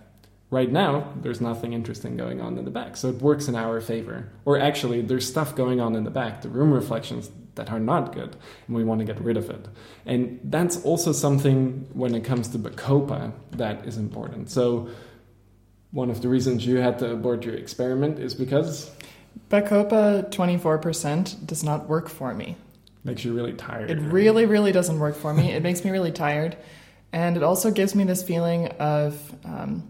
Right 0.49 0.71
now, 0.71 1.13
there's 1.21 1.41
nothing 1.41 1.73
interesting 1.73 2.15
going 2.15 2.39
on 2.39 2.57
in 2.57 2.63
the 2.63 2.71
back, 2.71 2.95
so 2.95 3.09
it 3.09 3.21
works 3.21 3.49
in 3.49 3.55
our 3.55 3.81
favor. 3.81 4.29
Or 4.45 4.57
actually, 4.57 5.01
there's 5.01 5.27
stuff 5.27 5.55
going 5.55 5.81
on 5.81 5.95
in 5.95 6.05
the 6.05 6.09
back, 6.09 6.41
the 6.41 6.49
room 6.49 6.71
reflections 6.71 7.29
that 7.57 7.69
are 7.71 7.79
not 7.79 8.13
good 8.13 8.35
and 8.67 8.75
we 8.75 8.83
want 8.83 8.99
to 8.99 9.05
get 9.05 9.19
rid 9.19 9.35
of 9.35 9.49
it. 9.49 9.67
And 10.05 10.39
that's 10.43 10.81
also 10.83 11.11
something 11.11 11.87
when 11.91 12.15
it 12.15 12.23
comes 12.23 12.47
to 12.49 12.59
Bacopa 12.59 13.33
that 13.51 13.85
is 13.85 13.97
important. 13.97 14.49
So 14.49 14.89
one 15.91 16.09
of 16.09 16.21
the 16.21 16.29
reasons 16.29 16.65
you 16.65 16.77
had 16.77 16.99
to 16.99 17.11
abort 17.11 17.43
your 17.43 17.55
experiment 17.55 18.19
is 18.19 18.33
because 18.33 18.91
Bacopa 19.49 20.29
24% 20.31 21.45
does 21.45 21.63
not 21.63 21.89
work 21.89 22.09
for 22.09 22.33
me. 22.33 22.55
Makes 23.03 23.25
you 23.25 23.33
really 23.33 23.53
tired. 23.53 23.91
It 23.91 23.99
really, 23.99 24.45
really 24.45 24.71
doesn't 24.71 24.99
work 24.99 25.15
for 25.15 25.33
me. 25.33 25.51
it 25.51 25.63
makes 25.63 25.83
me 25.83 25.91
really 25.91 26.11
tired. 26.11 26.57
And 27.13 27.37
it 27.37 27.43
also 27.43 27.71
gives 27.71 27.95
me 27.95 28.03
this 28.03 28.21
feeling 28.21 28.67
of 28.79 29.33
um, 29.45 29.87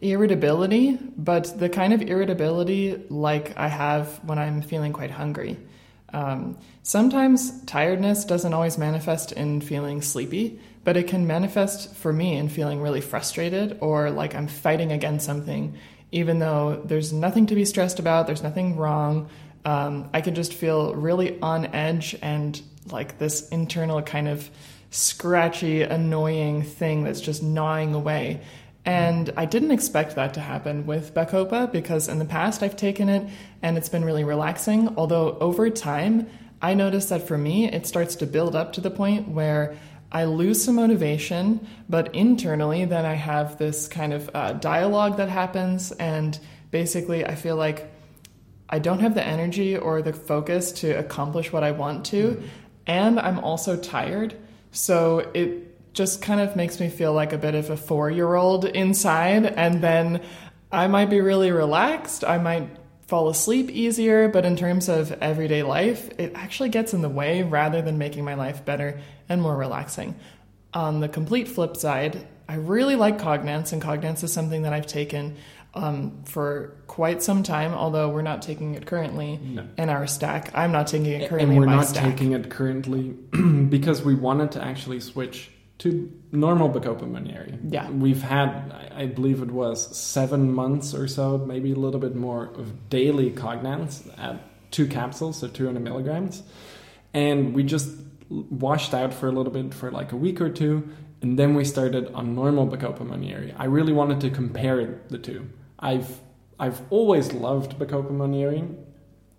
irritability, 0.00 0.98
but 1.16 1.58
the 1.58 1.68
kind 1.68 1.92
of 1.92 2.02
irritability 2.02 3.02
like 3.08 3.56
I 3.56 3.68
have 3.68 4.22
when 4.24 4.38
I'm 4.38 4.62
feeling 4.62 4.92
quite 4.92 5.10
hungry. 5.10 5.58
Um, 6.12 6.58
sometimes 6.82 7.62
tiredness 7.64 8.24
doesn't 8.24 8.54
always 8.54 8.78
manifest 8.78 9.32
in 9.32 9.60
feeling 9.60 10.02
sleepy, 10.02 10.60
but 10.84 10.96
it 10.96 11.08
can 11.08 11.26
manifest 11.26 11.94
for 11.94 12.12
me 12.12 12.36
in 12.36 12.48
feeling 12.48 12.80
really 12.80 13.00
frustrated 13.00 13.78
or 13.80 14.10
like 14.10 14.34
I'm 14.34 14.46
fighting 14.46 14.92
against 14.92 15.26
something, 15.26 15.76
even 16.12 16.38
though 16.38 16.80
there's 16.84 17.12
nothing 17.12 17.46
to 17.46 17.54
be 17.54 17.64
stressed 17.64 17.98
about, 17.98 18.26
there's 18.26 18.42
nothing 18.42 18.76
wrong. 18.76 19.28
Um, 19.64 20.08
I 20.14 20.20
can 20.20 20.34
just 20.34 20.54
feel 20.54 20.94
really 20.94 21.40
on 21.40 21.66
edge 21.66 22.16
and 22.22 22.60
like 22.90 23.18
this 23.18 23.48
internal 23.48 24.00
kind 24.02 24.28
of 24.28 24.48
scratchy, 24.90 25.82
annoying 25.82 26.62
thing 26.62 27.02
that's 27.02 27.20
just 27.20 27.42
gnawing 27.42 27.92
away. 27.94 28.40
And 28.86 29.32
I 29.36 29.46
didn't 29.46 29.72
expect 29.72 30.14
that 30.14 30.32
to 30.34 30.40
happen 30.40 30.86
with 30.86 31.12
Bacopa 31.12 31.70
because 31.70 32.08
in 32.08 32.20
the 32.20 32.24
past 32.24 32.62
I've 32.62 32.76
taken 32.76 33.08
it 33.08 33.28
and 33.60 33.76
it's 33.76 33.88
been 33.88 34.04
really 34.04 34.22
relaxing. 34.22 34.94
Although 34.96 35.36
over 35.40 35.68
time, 35.70 36.28
I 36.62 36.74
noticed 36.74 37.08
that 37.08 37.26
for 37.26 37.36
me, 37.36 37.70
it 37.70 37.84
starts 37.84 38.14
to 38.16 38.26
build 38.26 38.54
up 38.54 38.72
to 38.74 38.80
the 38.80 38.90
point 38.90 39.26
where 39.26 39.76
I 40.12 40.24
lose 40.24 40.64
some 40.64 40.76
motivation, 40.76 41.66
but 41.88 42.14
internally, 42.14 42.84
then 42.84 43.04
I 43.04 43.14
have 43.14 43.58
this 43.58 43.88
kind 43.88 44.12
of 44.12 44.30
uh, 44.32 44.52
dialogue 44.52 45.16
that 45.16 45.28
happens. 45.28 45.90
And 45.92 46.38
basically, 46.70 47.26
I 47.26 47.34
feel 47.34 47.56
like 47.56 47.90
I 48.68 48.78
don't 48.78 49.00
have 49.00 49.14
the 49.14 49.26
energy 49.26 49.76
or 49.76 50.00
the 50.00 50.12
focus 50.12 50.70
to 50.72 50.92
accomplish 50.92 51.52
what 51.52 51.64
I 51.64 51.72
want 51.72 52.06
to. 52.06 52.30
Mm-hmm. 52.30 52.46
And 52.86 53.18
I'm 53.18 53.40
also 53.40 53.76
tired. 53.76 54.36
So 54.70 55.28
it 55.34 55.65
just 55.96 56.20
kind 56.20 56.40
of 56.40 56.54
makes 56.54 56.78
me 56.78 56.88
feel 56.88 57.12
like 57.12 57.32
a 57.32 57.38
bit 57.38 57.54
of 57.54 57.70
a 57.70 57.76
four 57.76 58.10
year 58.10 58.34
old 58.34 58.66
inside. 58.66 59.46
And 59.46 59.82
then 59.82 60.20
I 60.70 60.86
might 60.86 61.10
be 61.10 61.20
really 61.20 61.50
relaxed. 61.50 62.22
I 62.22 62.38
might 62.38 62.68
fall 63.06 63.28
asleep 63.28 63.70
easier. 63.70 64.28
But 64.28 64.44
in 64.44 64.56
terms 64.56 64.88
of 64.88 65.10
everyday 65.12 65.62
life, 65.62 66.10
it 66.18 66.32
actually 66.34 66.68
gets 66.68 66.92
in 66.92 67.00
the 67.00 67.08
way 67.08 67.42
rather 67.42 67.80
than 67.80 67.98
making 67.98 68.24
my 68.24 68.34
life 68.34 68.64
better 68.64 69.00
and 69.28 69.40
more 69.40 69.56
relaxing. 69.56 70.14
On 70.74 71.00
the 71.00 71.08
complete 71.08 71.48
flip 71.48 71.76
side, 71.76 72.26
I 72.48 72.56
really 72.56 72.94
like 72.94 73.18
Cognance, 73.18 73.72
and 73.72 73.82
Cognance 73.82 74.22
is 74.22 74.32
something 74.32 74.62
that 74.62 74.72
I've 74.72 74.86
taken 74.86 75.36
um, 75.74 76.22
for 76.24 76.76
quite 76.86 77.22
some 77.22 77.42
time, 77.42 77.72
although 77.72 78.08
we're 78.10 78.22
not 78.22 78.42
taking 78.42 78.74
it 78.74 78.86
currently 78.86 79.38
no. 79.38 79.66
in 79.78 79.88
our 79.88 80.06
stack. 80.06 80.50
I'm 80.54 80.72
not 80.72 80.86
taking 80.86 81.06
it 81.06 81.28
currently. 81.28 81.56
And 81.56 81.58
we're 81.58 81.66
not 81.66 81.86
stack. 81.86 82.04
taking 82.04 82.32
it 82.32 82.50
currently 82.50 83.10
because 83.68 84.02
we 84.02 84.14
wanted 84.14 84.52
to 84.52 84.62
actually 84.62 85.00
switch 85.00 85.50
to 85.78 86.10
normal 86.32 86.70
Bacopa 86.70 87.02
Monnieri. 87.02 87.58
Yeah. 87.68 87.90
We've 87.90 88.22
had, 88.22 88.72
I 88.94 89.06
believe 89.06 89.42
it 89.42 89.50
was 89.50 89.96
seven 89.96 90.52
months 90.52 90.94
or 90.94 91.06
so, 91.06 91.38
maybe 91.38 91.72
a 91.72 91.76
little 91.76 92.00
bit 92.00 92.14
more 92.14 92.46
of 92.54 92.88
daily 92.88 93.30
Cognance 93.30 94.08
at 94.18 94.40
two 94.70 94.86
capsules, 94.86 95.38
so 95.38 95.48
200 95.48 95.80
milligrams. 95.80 96.42
And 97.12 97.54
we 97.54 97.62
just 97.62 97.90
washed 98.28 98.94
out 98.94 99.12
for 99.12 99.28
a 99.28 99.32
little 99.32 99.52
bit 99.52 99.74
for 99.74 99.90
like 99.90 100.12
a 100.12 100.16
week 100.16 100.40
or 100.40 100.50
two. 100.50 100.88
And 101.22 101.38
then 101.38 101.54
we 101.54 101.64
started 101.64 102.12
on 102.12 102.34
normal 102.34 102.66
Bacopa 102.66 103.00
Monnieri. 103.00 103.54
I 103.56 103.64
really 103.64 103.92
wanted 103.92 104.20
to 104.22 104.30
compare 104.30 105.00
the 105.08 105.18
two. 105.18 105.48
I've 105.78 106.20
I've 106.58 106.80
always 106.90 107.32
loved 107.32 107.78
Bacopa 107.78 108.10
Monnieri. 108.10 108.66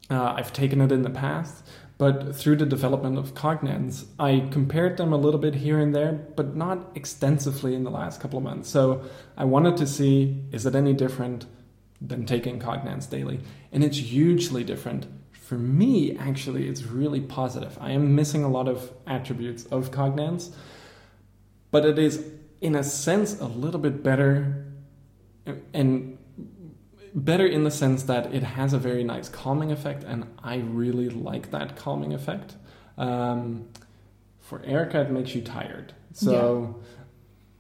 Uh, 0.10 0.34
I've 0.38 0.54
taken 0.54 0.82
it 0.82 0.92
in 0.92 1.02
the 1.02 1.10
past, 1.10 1.66
but 1.98 2.36
through 2.36 2.58
the 2.58 2.66
development 2.66 3.18
of 3.18 3.34
Cognance, 3.34 4.06
I 4.20 4.48
compared 4.52 4.98
them 4.98 5.14
a 5.14 5.18
little 5.18 5.40
bit 5.40 5.56
here 5.56 5.80
and 5.80 5.96
there, 5.96 6.12
but 6.12 6.56
not 6.56 6.92
extensively 6.94 7.74
in 7.74 7.84
the 7.84 7.90
last 7.90 8.22
couple 8.22 8.38
of 8.38 8.44
months. 8.44 8.70
So 8.70 9.04
I 9.36 9.46
wanted 9.46 9.78
to 9.78 9.88
see 9.88 10.44
is 10.52 10.66
it 10.66 10.76
any 10.76 10.94
different 10.94 11.48
than 12.00 12.26
taking 12.26 12.60
Cognance 12.60 13.10
daily? 13.10 13.40
And 13.72 13.84
it's 13.84 13.98
hugely 13.98 14.64
different. 14.64 15.08
For 15.32 15.58
me, 15.58 16.16
actually, 16.18 16.68
it's 16.68 16.84
really 16.84 17.22
positive. 17.22 17.78
I 17.82 17.92
am 17.92 18.14
missing 18.14 18.44
a 18.44 18.50
lot 18.50 18.68
of 18.68 18.92
attributes 19.08 19.66
of 19.66 19.90
Cognance, 19.90 20.54
but 21.72 21.84
it 21.84 21.98
is, 21.98 22.24
in 22.62 22.76
a 22.76 22.84
sense, 22.84 23.40
a 23.40 23.46
little 23.46 23.80
bit 23.80 24.04
better 24.04 24.66
and 25.74 26.17
better 27.18 27.46
in 27.46 27.64
the 27.64 27.72
sense 27.72 28.04
that 28.04 28.34
it 28.34 28.44
has 28.44 28.74
a 28.74 28.78
very 28.78 29.04
nice 29.04 29.28
calming 29.28 29.72
effect, 29.72 30.04
and 30.04 30.26
I 30.44 30.58
really 30.58 31.10
like 31.10 31.52
that 31.52 31.76
calming 31.76 32.14
effect. 32.14 32.56
Um, 32.98 33.68
for 34.40 34.64
Erica, 34.64 35.02
it 35.02 35.12
makes 35.12 35.36
you 35.36 35.42
tired. 35.42 35.94
So 36.14 36.80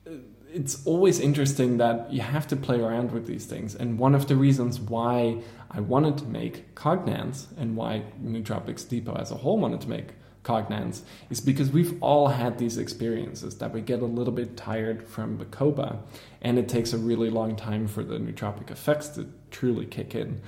yeah. 0.06 0.14
it's 0.54 0.86
always 0.86 1.20
interesting 1.20 1.78
that 1.78 2.14
you 2.14 2.22
have 2.22 2.48
to 2.48 2.56
play 2.56 2.80
around 2.80 3.12
with 3.12 3.28
these 3.28 3.46
things. 3.46 3.76
And 3.76 4.00
one 4.00 4.16
of 4.16 4.28
the 4.28 4.36
reasons 4.36 4.80
why 4.80 5.42
I 5.70 5.82
wanted 5.82 6.18
to 6.20 6.26
make 6.26 6.76
Cognance 6.76 7.48
and 7.58 7.76
why 7.76 8.04
Nootropics 8.24 8.88
Depot 8.88 9.16
as 9.16 9.32
a 9.32 9.36
whole 9.36 9.58
wanted 9.58 9.82
to 9.82 9.90
make 9.90 10.14
Cognance 10.44 11.02
is 11.30 11.42
because 11.42 11.72
we've 11.72 12.02
all 12.02 12.30
had 12.30 12.58
these 12.58 12.78
experiences 12.78 13.58
that 13.58 13.74
we 13.74 13.82
get 13.82 14.02
a 14.02 14.06
little 14.06 14.34
bit 14.34 14.56
tired 14.56 15.06
from 15.08 15.38
Bacopa, 15.38 16.00
and 16.42 16.58
it 16.58 16.70
takes 16.70 16.94
a 16.94 16.98
really 16.98 17.30
long 17.30 17.58
time 17.58 17.88
for 17.88 18.04
the 18.04 18.18
nootropic 18.18 18.72
effects 18.72 19.10
to 19.10 19.28
truly 19.52 19.86
kick 19.86 20.16
in. 20.16 20.42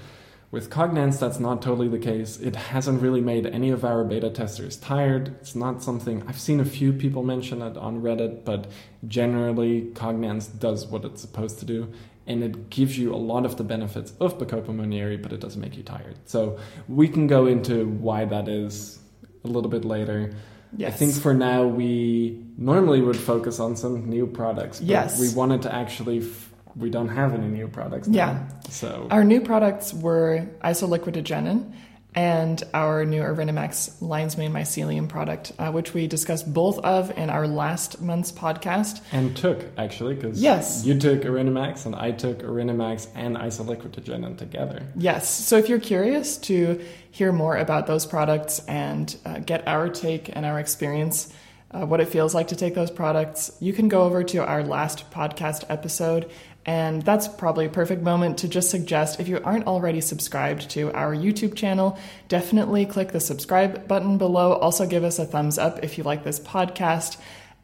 With 0.52 0.72
Cognance, 0.72 1.20
that's 1.20 1.40
not 1.40 1.62
totally 1.62 1.88
the 1.88 2.00
case. 2.00 2.40
It 2.40 2.56
hasn't 2.56 3.04
really 3.04 3.22
made 3.22 3.46
any 3.46 3.70
of 3.70 3.86
our 3.86 4.04
beta 4.04 4.32
testers 4.32 4.78
tired. 4.78 5.28
It's 5.42 5.54
not 5.54 5.84
something 5.84 6.24
I've 6.28 6.40
seen 6.40 6.60
a 6.60 6.66
few 6.66 6.92
people 6.92 7.22
mention 7.22 7.62
it 7.62 7.78
on 7.78 8.02
Reddit, 8.02 8.46
but 8.46 8.66
generally, 9.08 9.92
Cognance 9.94 10.48
does 10.60 10.88
what 10.88 11.06
it's 11.06 11.22
supposed 11.22 11.60
to 11.60 11.66
do, 11.66 11.94
and 12.26 12.44
it 12.44 12.72
gives 12.72 12.98
you 12.98 13.14
a 13.14 13.18
lot 13.18 13.46
of 13.46 13.58
the 13.58 13.64
benefits 13.64 14.12
of 14.20 14.40
Bacopa 14.40 14.70
Monnieri, 14.74 15.22
but 15.22 15.32
it 15.34 15.40
doesn't 15.40 15.62
make 15.62 15.78
you 15.78 15.84
tired. 15.84 16.16
So 16.26 16.58
we 16.88 17.08
can 17.08 17.28
go 17.28 17.46
into 17.46 17.86
why 17.88 18.26
that 18.26 18.48
is 18.48 18.98
a 19.44 19.48
little 19.48 19.70
bit 19.70 19.86
later. 19.86 20.34
Yes. 20.76 20.94
I 20.94 20.98
think 20.98 21.14
for 21.14 21.36
now 21.36 21.68
we 21.68 22.44
normally 22.58 23.02
would 23.02 23.18
focus 23.18 23.60
on 23.60 23.76
some 23.76 24.10
new 24.10 24.26
products. 24.26 24.80
But 24.80 24.88
Yes. 24.88 25.20
We 25.20 25.32
wanted 25.36 25.62
to 25.64 25.74
actually. 25.74 26.20
F- 26.22 26.49
we 26.80 26.90
don't 26.90 27.10
have 27.10 27.34
any 27.34 27.48
new 27.48 27.68
products. 27.68 28.08
now. 28.08 28.16
Yeah. 28.16 28.48
So 28.70 29.08
Our 29.12 29.24
new 29.24 29.42
products 29.42 29.94
were 29.94 30.48
isoliquiritigenin 30.64 31.74
and 32.16 32.64
our 32.74 33.06
new 33.06 33.22
ErinaMax 33.22 34.02
Lion's 34.02 34.36
Mane 34.36 34.52
Mycelium 34.52 35.08
product, 35.08 35.52
uh, 35.60 35.72
which 35.72 35.94
we 35.94 36.08
discussed 36.08 36.52
both 36.52 36.80
of 36.80 37.16
in 37.16 37.30
our 37.30 37.48
last 37.48 38.02
month's 38.02 38.32
podcast. 38.32 39.02
and 39.12 39.38
took 39.38 39.64
actually 39.78 40.16
because 40.16 40.42
Yes. 40.42 40.84
you 40.86 40.98
took 40.98 41.22
ErinaMax 41.22 41.86
and 41.86 41.96
I 41.96 42.10
took 42.12 42.40
ErinaMax 42.42 43.10
and 43.14 43.38
isoliquiritigenin 43.38 44.38
together. 44.38 44.82
Yes. 44.96 45.30
So 45.30 45.58
if 45.58 45.70
you're 45.70 45.80
curious 45.80 46.38
to 46.50 46.82
hear 47.12 47.32
more 47.32 47.56
about 47.58 47.86
those 47.86 48.06
products 48.08 48.60
and 48.68 49.16
uh, 49.26 49.40
get 49.40 49.68
our 49.68 49.88
take 49.90 50.36
and 50.36 50.46
our 50.48 50.60
experience, 50.60 51.32
uh, 51.72 51.86
what 51.86 52.00
it 52.02 52.08
feels 52.08 52.34
like 52.34 52.48
to 52.48 52.56
take 52.56 52.74
those 52.74 52.90
products, 52.90 53.52
you 53.60 53.72
can 53.72 53.88
go 53.88 54.02
over 54.02 54.24
to 54.24 54.40
our 54.44 54.64
last 54.64 55.12
podcast 55.12 55.64
episode. 55.70 56.28
And 56.66 57.02
that's 57.02 57.28
probably 57.28 57.66
a 57.66 57.70
perfect 57.70 58.04
moment 58.04 58.40
to 58.40 58.48
just 58.48 58.70
suggest 58.70 59.20
if 59.20 59.28
you 59.28 59.40
aren't 59.44 59.66
already 59.66 60.02
subscribed 60.02 60.70
to 60.72 60.92
our 60.94 61.16
YouTube 61.16 61.56
channel, 61.56 61.98
definitely 62.28 62.86
click 62.86 63.12
the 63.12 63.20
subscribe 63.20 63.88
button 63.88 64.18
below. 64.18 64.54
Also, 64.54 64.86
give 64.86 65.04
us 65.04 65.20
a 65.20 65.26
thumbs 65.26 65.58
up 65.58 65.84
if 65.84 65.98
you 65.98 66.04
like 66.04 66.24
this 66.24 66.40
podcast. 66.40 67.18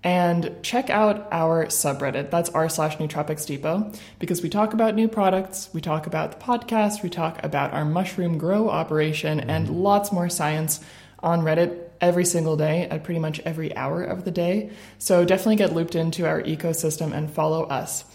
And 0.03 0.57
check 0.61 0.91
out 0.91 1.27
our 1.31 1.65
subreddit. 1.65 2.29
That's 2.29 2.49
r 2.51 2.69
slash 2.69 2.97
Nootropics 2.97 3.47
Depot 3.47 3.91
because 4.19 4.43
we 4.43 4.49
talk 4.49 4.73
about 4.73 4.93
new 4.93 5.07
products, 5.07 5.69
we 5.73 5.81
talk 5.81 6.05
about 6.05 6.31
the 6.31 6.45
podcast, 6.45 7.01
we 7.01 7.09
talk 7.09 7.43
about 7.43 7.73
our 7.73 7.83
mushroom 7.83 8.37
grow 8.37 8.69
operation, 8.69 9.39
and 9.39 9.65
mm-hmm. 9.65 9.77
lots 9.77 10.11
more 10.11 10.29
science 10.29 10.79
on 11.23 11.41
Reddit 11.41 11.85
every 12.01 12.25
single 12.25 12.55
day 12.55 12.83
at 12.83 13.03
pretty 13.03 13.19
much 13.19 13.39
every 13.41 13.75
hour 13.75 14.03
of 14.03 14.25
the 14.25 14.31
day. 14.31 14.69
So 14.99 15.25
definitely 15.25 15.55
get 15.55 15.73
looped 15.73 15.95
into 15.95 16.27
our 16.27 16.41
ecosystem 16.43 17.11
and 17.11 17.31
follow 17.31 17.63
us. 17.63 18.05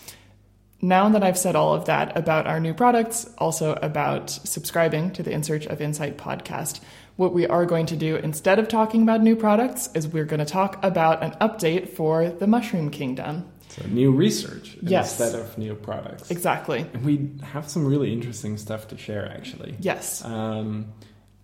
Now 0.82 1.08
that 1.10 1.22
I've 1.22 1.36
said 1.38 1.56
all 1.56 1.74
of 1.74 1.84
that 1.86 2.16
about 2.16 2.46
our 2.46 2.58
new 2.58 2.72
products, 2.72 3.28
also 3.38 3.74
about 3.82 4.30
subscribing 4.30 5.10
to 5.12 5.22
the 5.22 5.30
In 5.30 5.42
Search 5.42 5.66
of 5.66 5.80
Insight 5.80 6.16
podcast, 6.16 6.80
what 7.16 7.34
we 7.34 7.46
are 7.46 7.66
going 7.66 7.84
to 7.86 7.96
do 7.96 8.16
instead 8.16 8.58
of 8.58 8.66
talking 8.68 9.02
about 9.02 9.20
new 9.20 9.36
products 9.36 9.90
is 9.94 10.08
we're 10.08 10.24
going 10.24 10.38
to 10.40 10.46
talk 10.46 10.82
about 10.82 11.22
an 11.22 11.32
update 11.40 11.90
for 11.90 12.30
the 12.30 12.46
Mushroom 12.46 12.90
Kingdom. 12.90 13.46
So 13.68 13.84
new 13.88 14.10
research 14.10 14.78
Yes. 14.80 15.20
instead 15.20 15.38
of 15.38 15.56
new 15.58 15.74
products. 15.74 16.30
Exactly. 16.30 16.86
And 16.94 17.04
we 17.04 17.30
have 17.42 17.68
some 17.68 17.86
really 17.86 18.12
interesting 18.12 18.56
stuff 18.56 18.88
to 18.88 18.96
share 18.96 19.30
actually. 19.30 19.76
Yes. 19.80 20.24
Um, 20.24 20.92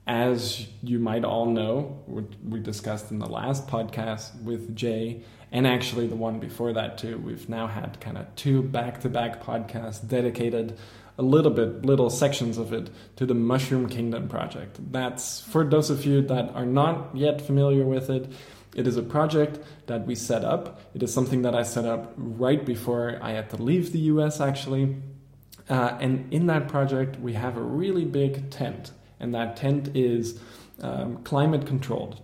as 0.07 0.67
you 0.83 0.99
might 0.99 1.25
all 1.25 1.47
know, 1.47 2.01
what 2.07 2.25
we 2.43 2.59
discussed 2.61 3.11
in 3.11 3.19
the 3.19 3.29
last 3.29 3.67
podcast 3.69 4.41
with 4.43 4.75
Jay, 4.75 5.23
and 5.53 5.67
actually 5.67 6.07
the 6.07 6.17
one 6.17 6.39
before 6.41 6.73
that 6.73 6.99
too, 6.99 7.19
we've 7.19 7.49
now 7.49 7.67
had 7.67 8.01
kind 8.01 8.19
of 8.19 8.35
two 8.37 8.63
back 8.63 9.01
to 9.01 9.09
back 9.09 9.43
podcasts 9.43 10.07
dedicated 10.07 10.79
a 11.19 11.23
little 11.23 11.51
bit, 11.51 11.85
little 11.85 12.11
sections 12.11 12.59
of 12.59 12.73
it 12.73 12.91
to 13.17 13.25
the 13.25 13.35
Mushroom 13.35 13.89
Kingdom 13.89 14.29
project. 14.29 14.79
That's 14.93 15.41
for 15.41 15.65
those 15.65 15.89
of 15.89 16.05
you 16.05 16.21
that 16.23 16.55
are 16.55 16.67
not 16.67 17.17
yet 17.17 17.41
familiar 17.41 17.85
with 17.85 18.11
it. 18.11 18.31
It 18.75 18.87
is 18.87 18.99
a 18.99 19.03
project 19.03 19.59
that 19.87 20.07
we 20.07 20.15
set 20.15 20.45
up. 20.45 20.81
It 20.95 21.03
is 21.03 21.15
something 21.15 21.43
that 21.43 21.55
I 21.55 21.63
set 21.63 21.87
up 21.87 22.13
right 22.17 22.63
before 22.65 23.19
I 23.23 23.33
had 23.33 23.49
to 23.51 23.57
leave 23.57 23.93
the 23.93 24.01
US 24.01 24.41
actually. 24.41 24.97
Uh, 25.69 25.97
and 26.01 26.33
in 26.33 26.47
that 26.47 26.69
project, 26.69 27.19
we 27.19 27.33
have 27.33 27.57
a 27.57 27.63
really 27.63 28.05
big 28.05 28.51
tent, 28.51 28.93
and 29.19 29.35
that 29.35 29.57
tent 29.57 29.97
is 29.97 30.39
um, 30.81 31.23
climate 31.25 31.67
controlled. 31.67 32.21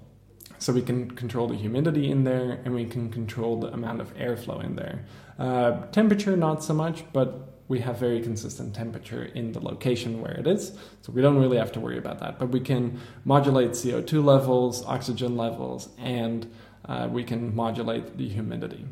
So 0.63 0.73
we 0.73 0.83
can 0.83 1.11
control 1.11 1.49
the 1.49 1.57
humidity 1.57 2.09
in 2.09 2.23
there, 2.23 2.61
and 2.65 2.73
we 2.73 2.85
can 2.85 3.11
control 3.11 3.59
the 3.59 3.73
amount 3.73 4.01
of 4.01 4.15
airflow 4.17 4.63
in 4.63 4.77
there. 4.77 5.05
Uh, 5.37 5.87
temperature, 5.87 6.37
not 6.37 6.63
so 6.63 6.73
much, 6.73 7.03
but 7.13 7.65
we 7.67 7.81
have 7.81 7.99
very 7.99 8.21
consistent 8.23 8.73
temperature 8.73 9.25
in 9.25 9.51
the 9.51 9.59
location 9.59 10.21
where 10.21 10.35
it 10.35 10.47
is, 10.47 10.79
so 11.01 11.11
we 11.13 11.21
don't 11.21 11.39
really 11.39 11.57
have 11.57 11.73
to 11.73 11.81
worry 11.81 11.99
about 11.99 12.21
that. 12.21 12.39
But 12.39 12.51
we 12.51 12.61
can 12.61 13.01
modulate 13.25 13.71
CO2 13.71 14.25
levels, 14.25 14.85
oxygen 14.85 15.37
levels, 15.37 15.89
and 15.99 16.49
uh, 16.85 17.09
we 17.11 17.25
can 17.25 17.57
modulate 17.57 18.17
the 18.17 18.29
humidity 18.29 18.85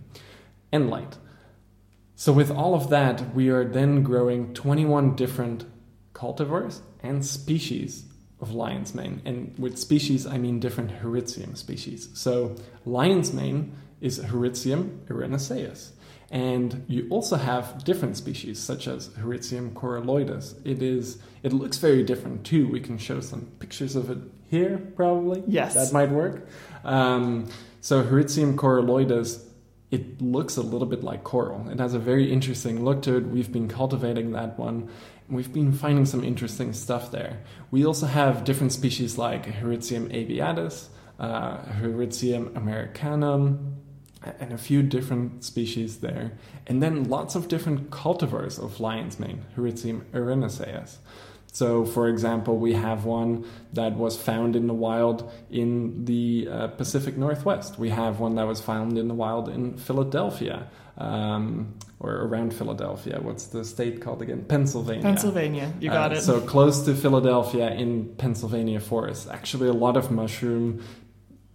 and 0.72 0.90
light. 0.90 1.18
So, 2.16 2.33
with 2.33 2.50
all 2.50 2.74
of 2.74 2.90
that, 2.90 3.33
we 3.33 3.48
are 3.48 3.64
then 3.64 4.02
growing 4.02 4.54
21 4.54 5.14
different 5.14 5.66
cultivars 6.14 6.80
and 7.00 7.24
species 7.24 8.10
of 8.40 8.53
lion's 8.53 8.94
mane. 8.94 9.22
And 9.24 9.55
with 9.59 9.79
species, 9.79 10.26
I 10.26 10.38
mean 10.38 10.61
different 10.61 10.90
Hericium 10.90 11.57
species. 11.57 12.09
So, 12.14 12.57
lion's 12.85 13.33
mane 13.33 13.76
is 14.00 14.18
Hericium 14.18 15.03
erinaceus. 15.07 15.90
And 16.31 16.85
you 16.87 17.09
also 17.11 17.37
have 17.37 17.83
different 17.85 18.16
species, 18.16 18.61
such 18.61 18.87
as 18.87 19.09
Hericium 19.16 19.72
coralloides. 19.72 20.55
It 20.64 20.81
is. 20.81 21.18
It 21.42 21.53
looks 21.53 21.79
very 21.79 22.05
different 22.05 22.44
too. 22.44 22.68
We 22.68 22.81
can 22.81 22.98
show 22.98 23.20
some 23.20 23.50
pictures 23.59 23.96
of 23.96 24.11
it 24.11 24.18
here, 24.48 24.79
probably. 24.94 25.42
Yes. 25.48 25.74
that 25.74 25.92
might 25.92 26.11
work. 26.11 26.46
Um, 26.85 27.48
so 27.81 28.03
Hericium 28.03 28.57
coralloides 28.57 29.44
it 29.90 30.22
looks 30.22 30.57
a 30.57 30.62
little 30.62 30.87
bit 30.87 31.03
like 31.03 31.24
coral. 31.24 31.68
It 31.68 31.81
has 31.81 31.94
a 31.94 31.98
very 31.98 32.33
interesting 32.33 32.85
look 32.85 33.03
to 33.03 33.16
it. 33.16 33.26
We've 33.26 33.50
been 33.50 33.68
cultivating 33.68 34.33
that 34.33 34.59
one. 34.59 34.88
We've 35.30 35.52
been 35.52 35.72
finding 35.72 36.06
some 36.06 36.24
interesting 36.24 36.72
stuff 36.72 37.12
there. 37.12 37.38
We 37.70 37.86
also 37.86 38.06
have 38.06 38.44
different 38.44 38.72
species 38.72 39.16
like 39.16 39.46
Hericium 39.46 40.08
abietis, 40.08 40.88
uh, 41.20 41.58
Hericium 41.58 42.56
americanum, 42.56 43.76
and 44.22 44.52
a 44.52 44.58
few 44.58 44.82
different 44.82 45.44
species 45.44 46.00
there. 46.00 46.32
And 46.66 46.82
then 46.82 47.04
lots 47.04 47.36
of 47.36 47.46
different 47.46 47.90
cultivars 47.90 48.62
of 48.62 48.80
lion's 48.80 49.20
mane, 49.20 49.44
Heritium 49.56 50.04
erinaceus. 50.12 50.96
So, 51.52 51.84
for 51.84 52.08
example, 52.08 52.58
we 52.58 52.74
have 52.74 53.04
one 53.04 53.44
that 53.72 53.96
was 53.96 54.16
found 54.16 54.54
in 54.54 54.66
the 54.66 54.74
wild 54.74 55.30
in 55.50 56.04
the 56.04 56.48
uh, 56.50 56.68
Pacific 56.68 57.16
Northwest. 57.16 57.78
We 57.78 57.90
have 57.90 58.20
one 58.20 58.36
that 58.36 58.46
was 58.46 58.60
found 58.60 58.98
in 58.98 59.08
the 59.08 59.14
wild 59.14 59.48
in 59.48 59.76
Philadelphia, 59.76 60.68
um, 61.00 61.74
or 61.98 62.12
around 62.26 62.52
Philadelphia. 62.54 63.18
What's 63.20 63.46
the 63.46 63.64
state 63.64 64.00
called 64.00 64.22
again? 64.22 64.44
Pennsylvania. 64.44 65.02
Pennsylvania. 65.02 65.72
You 65.80 65.90
got 65.90 66.12
Uh, 66.12 66.16
it. 66.16 66.22
So 66.22 66.40
close 66.40 66.82
to 66.86 66.94
Philadelphia 66.94 67.70
in 67.72 68.14
Pennsylvania 68.16 68.80
forest. 68.80 69.28
Actually, 69.30 69.68
a 69.68 69.72
lot 69.86 69.96
of 69.96 70.10
mushroom 70.10 70.82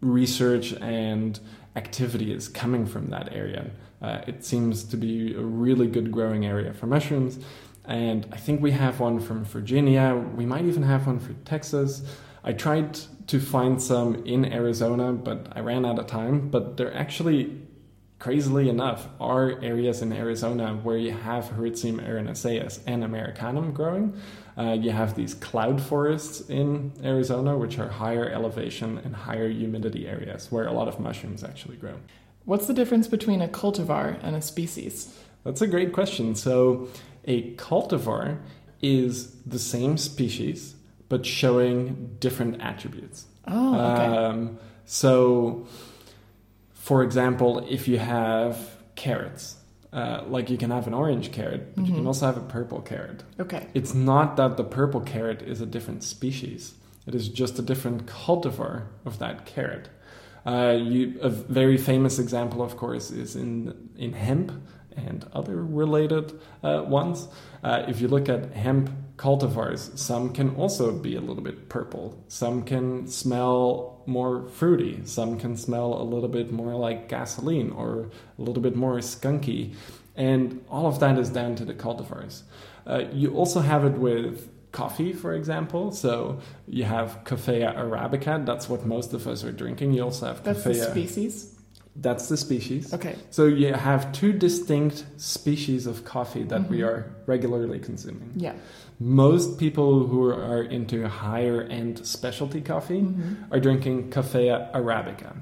research 0.02 0.74
and 0.82 1.40
activity 1.76 2.32
is 2.34 2.48
coming 2.48 2.86
from 2.86 3.10
that 3.10 3.34
area. 3.34 3.72
Uh, 4.02 4.22
it 4.28 4.44
seems 4.44 4.84
to 4.84 4.98
be 4.98 5.34
a 5.36 5.42
really 5.42 5.88
good 5.88 6.12
growing 6.12 6.46
area 6.46 6.74
for 6.74 6.86
mushrooms. 6.88 7.40
And 7.86 8.28
I 8.32 8.38
think 8.38 8.62
we 8.62 8.72
have 8.72 9.00
one 9.00 9.20
from 9.20 9.46
Virginia. 9.46 10.16
We 10.36 10.46
might 10.46 10.66
even 10.66 10.84
have 10.84 11.06
one 11.08 11.20
for 11.20 11.34
Texas. 11.46 12.02
I 12.44 12.54
tried 12.54 12.98
to 13.28 13.40
find 13.40 13.82
some 13.82 14.24
in 14.26 14.46
Arizona, 14.46 15.12
but 15.14 15.48
I 15.56 15.60
ran 15.62 15.86
out 15.86 15.98
of 16.00 16.08
time. 16.08 16.50
But 16.50 16.78
they're 16.78 16.96
actually, 16.96 17.62
crazily 18.26 18.70
enough, 18.70 19.08
are 19.20 19.62
areas 19.62 20.02
in 20.02 20.12
Arizona 20.12 20.74
where 20.82 20.98
you 20.98 21.12
have 21.12 21.48
Hericium 21.50 22.00
erinaceus 22.00 22.80
and 22.88 23.04
Americanum 23.04 23.72
growing. 23.72 24.20
Uh, 24.58 24.72
you 24.72 24.90
have 24.90 25.16
these 25.16 25.36
cloud 25.36 25.80
forests 25.80 26.50
in 26.50 26.92
Arizona, 27.04 27.56
which 27.56 27.78
are 27.78 27.88
higher 27.88 28.28
elevation 28.28 28.98
and 28.98 29.16
higher 29.16 29.48
humidity 29.48 30.08
areas 30.08 30.52
where 30.52 30.66
a 30.66 30.72
lot 30.72 30.88
of 30.88 31.00
mushrooms 31.00 31.44
actually 31.44 31.76
grow. 31.76 31.94
What's 32.46 32.66
the 32.66 32.74
difference 32.74 33.08
between 33.08 33.44
a 33.44 33.48
cultivar 33.48 34.18
and 34.24 34.36
a 34.36 34.42
species? 34.42 35.16
That's 35.44 35.62
a 35.62 35.68
great 35.68 35.94
question. 35.94 36.34
So, 36.34 36.88
a 37.26 37.54
cultivar 37.58 38.40
is 38.82 39.40
the 39.46 39.60
same 39.60 40.00
species 40.00 40.74
but 41.10 41.28
showing 41.28 42.18
different 42.20 42.60
attributes. 42.60 43.28
Oh, 43.48 43.76
okay. 43.76 44.06
Um, 44.18 44.58
so, 44.86 45.68
for 46.88 47.00
example, 47.08 47.52
if 47.78 47.82
you 47.88 47.98
have 48.00 48.56
carrots, 48.96 49.44
uh, 50.00 50.24
like 50.36 50.50
you 50.54 50.58
can 50.64 50.72
have 50.72 50.86
an 50.88 50.94
orange 50.94 51.28
carrot, 51.38 51.62
but 51.76 51.82
you 51.82 51.92
Mm-hmm. 51.92 51.96
can 52.02 52.08
also 52.08 52.26
have 52.26 52.38
a 52.38 52.48
purple 52.58 52.82
carrot. 52.92 53.20
okay. 53.40 53.64
It's 53.74 53.94
not 54.12 54.28
that 54.40 54.52
the 54.58 54.64
purple 54.80 55.02
carrot 55.14 55.42
is 55.54 55.62
a 55.62 55.66
different 55.66 56.04
species. 56.04 56.62
It 57.08 57.16
is 57.16 57.26
just 57.42 57.60
a 57.60 57.62
different 57.72 58.00
cultivar 58.06 58.76
of 59.06 59.14
that 59.20 59.38
carrot. 59.54 59.86
Uh, 60.46 60.78
you, 60.94 61.02
a 61.22 61.30
very 61.30 61.78
famous 61.78 62.20
example, 62.20 62.60
of 62.62 62.74
course, 62.78 63.10
is 63.24 63.36
in 63.36 63.74
in 64.06 64.14
hemp 64.14 64.52
and 65.08 65.20
other 65.40 65.58
related 65.84 66.26
uh, 66.64 66.84
ones. 67.02 67.28
Uh, 67.64 67.84
if 67.92 67.96
you 68.02 68.08
look 68.16 68.30
at 68.30 68.42
hemp 68.66 68.90
cultivars, 69.18 69.98
some 69.98 70.34
can 70.34 70.56
also 70.56 70.92
be 70.92 71.16
a 71.16 71.22
little 71.22 71.44
bit 71.44 71.70
purple. 71.70 72.22
Some 72.28 72.64
can 72.64 73.08
smell 73.08 74.02
more 74.06 74.48
fruity. 74.50 75.02
Some 75.06 75.40
can 75.40 75.56
smell 75.58 75.94
a 76.02 76.04
little 76.04 76.30
bit 76.30 76.52
more 76.52 76.76
like 76.76 77.08
gasoline 77.10 77.72
or 77.72 78.10
a 78.38 78.42
little 78.42 78.62
bit 78.62 78.76
more 78.76 78.98
skunky. 78.98 79.74
And 80.16 80.64
all 80.70 80.86
of 80.88 81.00
that 81.00 81.18
is 81.18 81.30
down 81.30 81.56
to 81.56 81.66
the 81.66 81.74
cultivars. 81.74 82.44
Uh, 82.88 83.04
you 83.12 83.34
also 83.36 83.60
have 83.62 83.84
it 83.86 83.94
with 83.98 84.50
coffee, 84.72 85.14
for 85.14 85.34
example. 85.34 85.92
So 85.92 86.40
you 86.68 86.84
have 86.84 87.24
Coffea 87.24 87.76
arabica. 87.76 88.46
That's 88.46 88.70
what 88.70 88.86
most 88.86 89.14
of 89.14 89.26
us 89.28 89.44
are 89.44 89.52
drinking. 89.52 89.94
You 89.94 90.04
also 90.04 90.28
have 90.28 90.44
That's 90.44 90.64
the 90.64 90.74
species. 90.74 91.52
That's 91.98 92.28
the 92.28 92.36
species. 92.36 92.94
Okay. 92.94 93.16
So 93.32 93.46
you 93.46 93.74
have 93.74 94.12
two 94.12 94.34
distinct 94.34 95.06
species 95.16 95.88
of 95.88 96.04
coffee 96.04 96.44
that 96.44 96.70
we 96.70 96.80
Mhm. 96.80 96.88
are 96.88 97.16
regularly 97.26 97.80
consuming. 97.80 98.34
Yeah. 98.36 98.54
Most 99.00 99.58
people 99.58 100.08
who 100.08 100.30
are 100.30 100.64
into 100.64 101.08
higher 101.08 101.62
end 101.64 102.06
specialty 102.06 102.62
coffee 102.62 103.02
Mhm. 103.02 103.36
are 103.52 103.60
drinking 103.60 104.10
Coffea 104.10 104.72
arabica. 104.74 105.36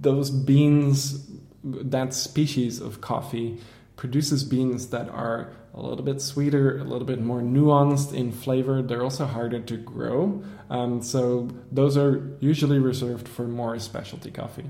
Those 0.00 0.30
beans, 0.30 1.28
that 1.64 2.14
species 2.14 2.80
of 2.80 3.00
coffee, 3.00 3.58
produces 3.96 4.44
beans 4.44 4.86
that 4.88 5.08
are 5.10 5.50
a 5.74 5.82
little 5.82 6.04
bit 6.04 6.20
sweeter, 6.20 6.78
a 6.78 6.84
little 6.84 7.06
bit 7.06 7.20
more 7.22 7.40
nuanced 7.42 8.12
in 8.14 8.32
flavor. 8.32 8.82
They're 8.82 9.02
also 9.02 9.26
harder 9.26 9.60
to 9.60 9.76
grow. 9.76 10.42
Um, 10.70 11.02
so 11.02 11.48
those 11.70 11.96
are 11.96 12.22
usually 12.40 12.78
reserved 12.78 13.28
for 13.28 13.46
more 13.46 13.78
specialty 13.78 14.30
coffee. 14.30 14.64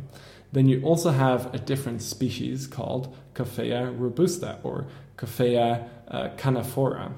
Then 0.52 0.68
you 0.68 0.82
also 0.82 1.10
have 1.10 1.54
a 1.54 1.58
different 1.58 2.02
species 2.02 2.66
called 2.66 3.14
Coffea 3.34 3.94
robusta 3.96 4.58
or 4.62 4.86
Coffea 5.16 5.84
uh. 6.08 7.10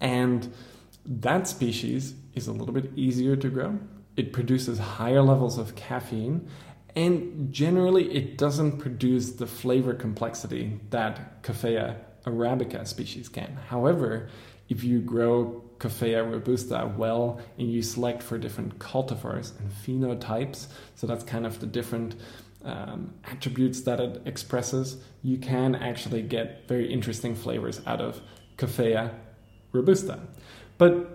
And 0.00 0.52
that 1.04 1.48
species 1.48 2.14
is 2.34 2.46
a 2.46 2.52
little 2.52 2.74
bit 2.74 2.90
easier 2.96 3.36
to 3.36 3.48
grow. 3.48 3.78
It 4.16 4.32
produces 4.32 4.78
higher 4.78 5.22
levels 5.22 5.58
of 5.58 5.74
caffeine, 5.76 6.48
and 6.96 7.52
generally, 7.52 8.10
it 8.10 8.38
doesn't 8.38 8.78
produce 8.78 9.32
the 9.32 9.46
flavor 9.46 9.92
complexity 9.92 10.80
that 10.88 11.42
Coffea 11.42 11.96
arabica 12.24 12.86
species 12.86 13.28
can. 13.28 13.58
However, 13.68 14.30
if 14.70 14.82
you 14.82 15.00
grow 15.00 15.62
Coffea 15.78 16.28
robusta 16.28 16.90
well 16.96 17.38
and 17.58 17.70
you 17.70 17.82
select 17.82 18.22
for 18.22 18.38
different 18.38 18.78
cultivars 18.78 19.52
and 19.58 19.70
phenotypes, 19.70 20.68
so 20.94 21.06
that's 21.06 21.22
kind 21.22 21.44
of 21.44 21.60
the 21.60 21.66
different 21.66 22.16
um, 22.64 23.12
attributes 23.24 23.82
that 23.82 24.00
it 24.00 24.22
expresses, 24.24 24.96
you 25.22 25.36
can 25.36 25.74
actually 25.74 26.22
get 26.22 26.66
very 26.66 26.90
interesting 26.90 27.34
flavors 27.34 27.82
out 27.86 28.00
of 28.00 28.22
Coffea 28.56 29.12
robusta. 29.76 30.20
But 30.78 31.12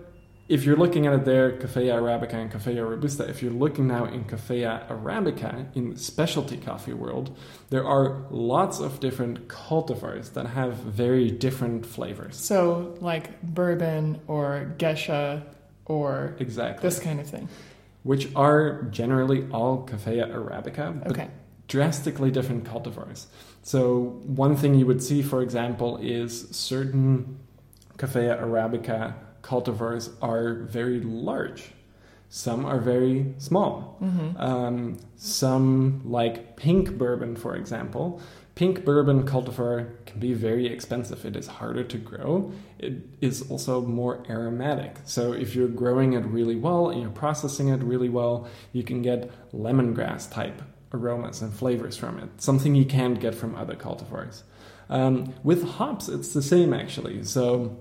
if 0.48 0.64
you're 0.64 0.76
looking 0.76 1.06
at 1.06 1.14
it 1.14 1.24
there, 1.24 1.52
Coffea 1.52 1.94
arabica 1.94 2.34
and 2.34 2.50
Coffea 2.50 2.88
robusta, 2.88 3.28
if 3.28 3.42
you're 3.42 3.52
looking 3.52 3.86
now 3.86 4.04
in 4.04 4.24
Coffea 4.24 4.86
arabica 4.88 5.74
in 5.74 5.90
the 5.90 5.98
specialty 5.98 6.56
coffee 6.56 6.92
world, 6.92 7.36
there 7.70 7.86
are 7.86 8.24
lots 8.30 8.80
of 8.80 9.00
different 9.00 9.48
cultivars 9.48 10.32
that 10.34 10.46
have 10.46 10.74
very 10.74 11.30
different 11.30 11.86
flavors. 11.86 12.36
So, 12.36 12.94
like 13.00 13.40
bourbon 13.42 14.20
or 14.26 14.74
Gesha 14.78 15.42
or 15.86 16.34
Exactly. 16.38 16.82
this 16.88 16.98
kind 16.98 17.20
of 17.20 17.26
thing. 17.28 17.48
Which 18.02 18.28
are 18.34 18.82
generally 18.90 19.46
all 19.52 19.86
Coffea 19.86 20.28
arabica, 20.34 21.02
but 21.02 21.12
Okay. 21.12 21.28
drastically 21.68 22.30
different 22.32 22.64
cultivars. 22.64 23.26
So 23.62 24.20
one 24.26 24.56
thing 24.56 24.74
you 24.74 24.86
would 24.86 25.02
see, 25.02 25.22
for 25.22 25.40
example, 25.40 25.98
is 26.02 26.48
certain 26.50 27.38
Coffea 28.02 28.42
arabica 28.42 29.14
cultivars 29.42 30.10
are 30.20 30.54
very 30.54 31.00
large. 31.00 31.70
Some 32.28 32.64
are 32.66 32.80
very 32.80 33.32
small. 33.38 33.96
hmm 34.00 34.36
Um, 34.36 34.98
some, 35.16 36.00
like 36.04 36.56
pink 36.56 36.98
bourbon, 36.98 37.36
for 37.36 37.54
example, 37.54 38.20
pink 38.56 38.84
bourbon 38.84 39.22
cultivar 39.24 39.86
can 40.06 40.18
be 40.18 40.32
very 40.32 40.66
expensive. 40.66 41.24
It 41.24 41.36
is 41.36 41.46
harder 41.46 41.84
to 41.84 41.98
grow. 41.98 42.50
It 42.78 42.94
is 43.20 43.48
also 43.50 43.82
more 43.82 44.24
aromatic. 44.28 44.96
So, 45.04 45.32
if 45.32 45.54
you're 45.54 45.68
growing 45.68 46.14
it 46.14 46.24
really 46.24 46.56
well 46.56 46.90
and 46.90 47.00
you're 47.02 47.10
processing 47.10 47.68
it 47.68 47.82
really 47.82 48.08
well, 48.08 48.48
you 48.72 48.82
can 48.82 49.02
get 49.02 49.30
lemongrass 49.52 50.28
type 50.28 50.60
aromas 50.92 51.40
and 51.40 51.52
flavors 51.52 51.96
from 51.96 52.18
it, 52.18 52.28
something 52.42 52.74
you 52.74 52.84
can't 52.84 53.20
get 53.20 53.34
from 53.34 53.54
other 53.54 53.76
cultivars. 53.76 54.42
Um, 54.90 55.32
with 55.44 55.62
hops, 55.76 56.08
it's 56.08 56.34
the 56.34 56.42
same 56.42 56.74
actually. 56.74 57.24
So, 57.24 57.76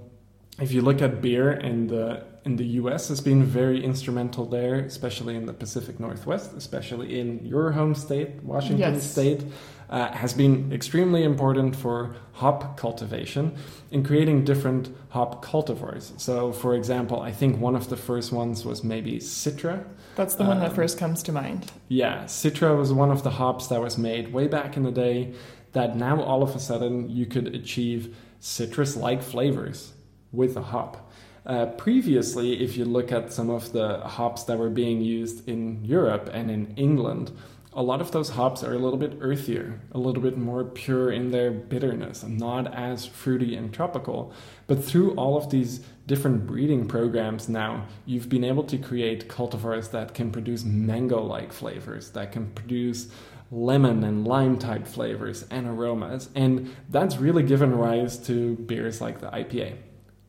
if 0.59 0.71
you 0.71 0.81
look 0.81 1.01
at 1.01 1.21
beer 1.21 1.51
in 1.51 1.87
the 1.87 2.23
in 2.43 2.55
the 2.55 2.65
U.S. 2.81 3.07
has 3.09 3.21
been 3.21 3.43
very 3.43 3.83
instrumental 3.83 4.45
there, 4.45 4.75
especially 4.79 5.35
in 5.35 5.45
the 5.45 5.53
Pacific 5.53 5.99
Northwest, 5.99 6.53
especially 6.57 7.19
in 7.19 7.45
your 7.45 7.71
home 7.71 7.93
state, 7.93 8.29
Washington 8.41 8.79
Yes. 8.95 9.11
State, 9.11 9.43
uh, 9.91 10.11
has 10.11 10.33
been 10.33 10.73
extremely 10.73 11.23
important 11.23 11.75
for 11.75 12.15
hop 12.33 12.77
cultivation 12.77 13.55
in 13.91 14.03
creating 14.03 14.43
different 14.43 14.89
hop 15.09 15.45
cultivars. 15.45 16.19
So, 16.19 16.51
for 16.51 16.73
example, 16.73 17.21
I 17.21 17.31
think 17.31 17.59
one 17.61 17.75
of 17.75 17.89
the 17.89 17.97
first 17.97 18.31
ones 18.31 18.65
was 18.65 18.83
maybe 18.83 19.19
Citra. 19.19 19.83
That's 20.15 20.33
the 20.33 20.43
one 20.45 20.59
that 20.61 20.69
Um, 20.69 20.75
first 20.75 20.97
comes 20.97 21.21
to 21.23 21.31
mind. 21.31 21.71
Yeah, 21.89 22.23
Citra 22.23 22.75
was 22.75 22.91
one 22.91 23.11
of 23.11 23.21
the 23.21 23.29
hops 23.31 23.67
that 23.67 23.79
was 23.81 23.99
made 23.99 24.33
way 24.33 24.47
back 24.47 24.75
in 24.77 24.81
the 24.81 24.91
day 24.91 25.33
that 25.73 25.95
now 25.95 26.19
all 26.23 26.41
of 26.41 26.55
a 26.55 26.59
sudden 26.59 27.07
you 27.07 27.27
could 27.27 27.53
achieve 27.53 28.15
citrus 28.39 28.97
like 28.97 29.21
flavors 29.21 29.93
with 30.31 30.55
a 30.57 30.61
hop. 30.61 31.11
Uh, 31.45 31.65
previously, 31.65 32.61
if 32.63 32.77
you 32.77 32.85
look 32.85 33.11
at 33.11 33.33
some 33.33 33.49
of 33.49 33.71
the 33.71 33.99
hops 34.01 34.43
that 34.43 34.57
were 34.57 34.69
being 34.69 35.01
used 35.01 35.47
in 35.47 35.83
Europe 35.83 36.29
and 36.31 36.51
in 36.51 36.73
England, 36.75 37.31
a 37.73 37.81
lot 37.81 38.01
of 38.01 38.11
those 38.11 38.31
hops 38.31 38.63
are 38.63 38.73
a 38.73 38.77
little 38.77 38.99
bit 38.99 39.17
earthier, 39.21 39.79
a 39.93 39.97
little 39.97 40.21
bit 40.21 40.37
more 40.37 40.65
pure 40.65 41.09
in 41.11 41.31
their 41.31 41.51
bitterness, 41.51 42.23
not 42.23 42.73
as 42.73 43.05
fruity 43.05 43.55
and 43.55 43.73
tropical. 43.73 44.33
But 44.67 44.83
through 44.83 45.15
all 45.15 45.37
of 45.37 45.49
these 45.49 45.79
different 46.05 46.45
breeding 46.45 46.87
programs 46.87 47.47
now, 47.47 47.87
you've 48.05 48.27
been 48.27 48.43
able 48.43 48.63
to 48.65 48.77
create 48.77 49.29
cultivars 49.29 49.89
that 49.91 50.13
can 50.13 50.31
produce 50.31 50.65
mango 50.65 51.23
like 51.23 51.53
flavors, 51.53 52.11
that 52.11 52.33
can 52.33 52.51
produce 52.51 53.07
lemon 53.51 54.03
and 54.03 54.27
lime 54.27 54.59
type 54.59 54.85
flavors 54.85 55.45
and 55.49 55.65
aromas. 55.65 56.29
And 56.35 56.75
that's 56.89 57.17
really 57.17 57.43
given 57.43 57.73
rise 57.73 58.17
to 58.27 58.55
beers 58.57 58.99
like 58.99 59.21
the 59.21 59.27
IPA. 59.27 59.77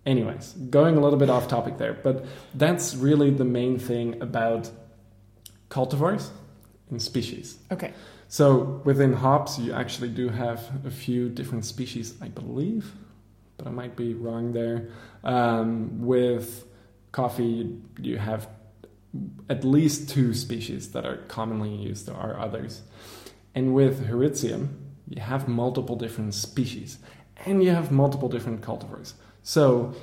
Anyways, 0.04 0.52
going 0.52 0.96
a 0.96 1.00
little 1.00 1.18
bit 1.18 1.30
off 1.30 1.46
topic 1.46 1.78
there, 1.78 1.94
but 1.94 2.24
that's 2.54 2.94
really 2.94 3.30
the 3.30 3.44
main 3.44 3.78
thing 3.78 4.20
about 4.20 4.70
cultivars 5.70 6.30
and 6.90 7.00
species. 7.00 7.58
Okay. 7.70 7.92
So 8.28 8.80
within 8.84 9.12
hops, 9.12 9.58
you 9.58 9.72
actually 9.72 10.08
do 10.08 10.28
have 10.30 10.84
a 10.84 10.90
few 10.90 11.28
different 11.28 11.64
species, 11.64 12.14
I 12.20 12.28
believe, 12.28 12.92
but 13.56 13.66
I 13.66 13.70
might 13.70 13.94
be 13.94 14.14
wrong 14.14 14.52
there. 14.52 14.88
Um, 15.22 16.00
with 16.00 16.64
coffee, 17.12 17.78
you 18.00 18.18
have 18.18 18.48
at 19.48 19.64
least 19.64 20.08
two 20.08 20.34
species 20.34 20.92
that 20.92 21.04
are 21.04 21.18
commonly 21.28 21.74
used. 21.74 22.06
There 22.06 22.16
are 22.16 22.38
others. 22.40 22.82
And 23.54 23.74
with 23.74 24.06
Hericium, 24.06 24.78
you 25.08 25.20
have 25.20 25.46
multiple 25.46 25.96
different 25.96 26.34
species 26.34 26.98
and 27.44 27.62
you 27.62 27.70
have 27.70 27.90
multiple 27.90 28.28
different 28.28 28.62
cultivars. 28.62 29.14
So 29.42 29.94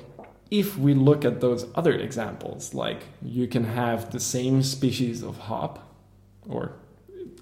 if 0.50 0.76
we 0.76 0.94
look 0.94 1.24
at 1.24 1.40
those 1.40 1.66
other 1.74 1.92
examples, 1.92 2.74
like 2.74 3.02
you 3.22 3.46
can 3.46 3.64
have 3.64 4.10
the 4.10 4.20
same 4.20 4.62
species 4.62 5.22
of 5.22 5.38
hop, 5.38 5.78
or 6.48 6.72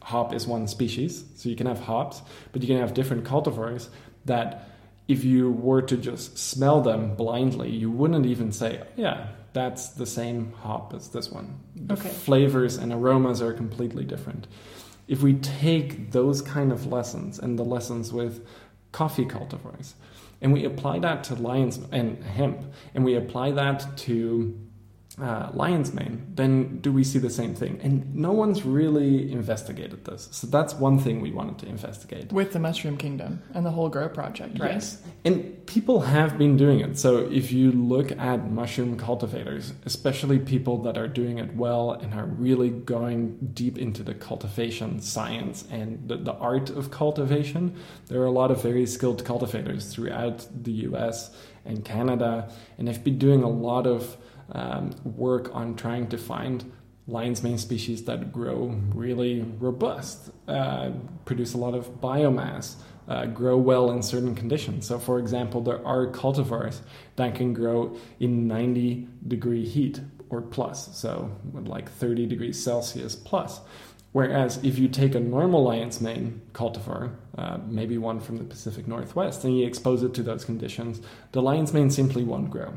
hop 0.03 0.35
is 0.35 0.47
one 0.47 0.69
species, 0.69 1.25
so 1.37 1.49
you 1.49 1.57
can 1.57 1.67
have 1.67 1.81
hops, 1.81 2.23
but 2.53 2.63
you 2.63 2.69
can 2.69 2.79
have 2.79 2.95
different 2.95 3.25
cultivars 3.25 3.89
that 4.27 4.69
if 5.09 5.25
you 5.25 5.51
were 5.51 5.81
to 5.83 5.97
just 5.97 6.37
smell 6.39 6.83
them 6.83 7.15
blindly, 7.15 7.71
you 7.71 7.91
wouldn't 7.91 8.27
even 8.27 8.53
say, 8.53 8.83
yeah, 8.97 9.29
that's 9.55 9.89
the 9.89 10.05
same 10.05 10.53
hop 10.61 10.93
as 10.95 11.09
this 11.09 11.31
one. 11.33 11.59
The 11.75 11.95
Okay. 11.95 12.11
flavors 12.11 12.77
and 12.77 12.93
aromas 12.93 13.41
are 13.41 13.55
completely 13.55 14.05
different. 14.05 14.47
If 15.09 15.23
we 15.23 15.35
take 15.35 16.13
those 16.13 16.43
kind 16.43 16.71
of 16.71 16.87
lessons 16.87 17.39
and 17.39 17.59
the 17.59 17.65
lessons 17.65 18.13
with 18.13 18.47
coffee 18.93 19.25
cultivars, 19.25 19.95
and 20.41 20.53
we 20.53 20.65
apply 20.65 20.99
that 21.01 21.25
to 21.25 21.35
lions 21.35 21.81
and 21.91 22.23
hemp, 22.23 22.63
and 22.95 23.05
we 23.05 23.17
apply 23.17 23.53
that 23.53 23.97
to 23.99 24.59
uh, 25.21 25.51
lion's 25.53 25.93
mane, 25.93 26.27
then 26.35 26.79
do 26.81 26.93
we 26.93 27.03
see 27.03 27.19
the 27.19 27.31
same 27.31 27.55
thing? 27.55 27.81
And 27.83 28.15
no 28.15 28.33
one's 28.33 28.65
really 28.65 29.33
investigated 29.33 30.05
this. 30.05 30.29
So 30.31 30.47
that's 30.47 30.75
one 30.75 30.99
thing 30.99 31.21
we 31.21 31.33
wanted 31.33 31.59
to 31.59 31.67
investigate. 31.67 32.33
With 32.33 32.53
the 32.53 32.59
Mushroom 32.59 32.97
Kingdom 32.97 33.43
and 33.55 33.67
the 33.67 33.71
whole 33.71 33.89
Grow 33.89 34.09
Project, 34.09 34.59
right? 34.59 34.73
Yes. 34.73 35.03
And 35.25 35.67
people 35.67 36.03
have 36.03 36.39
been 36.39 36.57
doing 36.57 36.81
it. 36.81 36.99
So 36.99 37.29
if 37.31 37.51
you 37.53 37.73
look 37.73 38.13
at 38.13 38.51
mushroom 38.51 38.97
cultivators, 38.97 39.73
especially 39.85 40.39
people 40.39 40.83
that 40.83 40.97
are 40.97 41.09
doing 41.09 41.39
it 41.39 41.55
well 41.57 41.93
and 41.93 42.15
are 42.15 42.27
really 42.27 42.71
going 42.71 43.51
deep 43.53 43.77
into 43.77 44.03
the 44.03 44.15
cultivation 44.15 45.01
science 45.01 45.65
and 45.71 46.09
the, 46.09 46.17
the 46.17 46.35
art 46.35 46.71
of 46.71 46.91
cultivation, 46.91 47.77
there 48.07 48.21
are 48.21 48.27
a 48.27 48.31
lot 48.31 48.51
of 48.51 48.63
very 48.63 48.87
skilled 48.87 49.25
cultivators 49.25 49.93
throughout 49.93 50.47
the 50.63 50.73
US 50.73 51.35
and 51.65 51.85
Canada. 51.85 52.51
And 52.79 52.87
they've 52.87 53.03
been 53.03 53.19
doing 53.19 53.43
a 53.43 53.49
lot 53.49 53.87
of 53.87 54.17
um, 54.53 54.91
work 55.05 55.55
on 55.55 55.77
trying 55.77 56.09
to 56.09 56.19
find 56.19 56.71
lion's 57.07 57.43
mane 57.43 57.59
species 57.59 58.05
that 58.05 58.33
grow 58.33 58.79
really 58.95 59.43
robust, 59.59 60.31
uh, 60.47 60.91
produce 61.25 61.55
a 61.55 61.59
lot 61.59 61.75
of 61.75 62.01
biomass, 62.01 62.77
uh, 63.09 63.25
grow 63.27 63.57
well 63.57 63.91
in 63.91 64.03
certain 64.03 64.35
conditions. 64.35 64.87
So, 64.87 64.99
for 64.99 65.19
example, 65.19 65.63
there 65.63 65.85
are 65.87 66.07
cultivars 66.09 66.81
that 67.17 67.35
can 67.35 67.55
grow 67.55 67.97
in 68.21 68.47
90 68.47 69.09
degree 69.27 69.65
heat 69.65 70.01
or 70.31 70.43
plus, 70.43 70.95
so 70.97 71.31
like 71.55 71.91
30 71.91 72.27
degrees 72.27 72.63
Celsius 72.63 73.17
plus. 73.17 73.61
Whereas 74.13 74.63
if 74.65 74.79
you 74.79 74.89
take 74.89 75.15
a 75.15 75.21
normal 75.21 75.63
lion's 75.63 76.01
mane 76.01 76.41
cultivar, 76.53 77.15
uh, 77.37 77.59
maybe 77.67 77.99
one 77.99 78.21
from 78.21 78.39
the 78.39 78.45
Pacific 78.45 78.89
Northwest, 78.89 79.45
and 79.45 79.59
you 79.59 79.67
expose 79.67 80.03
it 80.03 80.15
to 80.15 80.23
those 80.23 80.45
conditions, 80.45 81.01
the 81.33 81.43
lion's 81.43 81.73
mane 81.73 81.91
simply 81.91 82.25
won't 82.25 82.51
grow. 82.51 82.73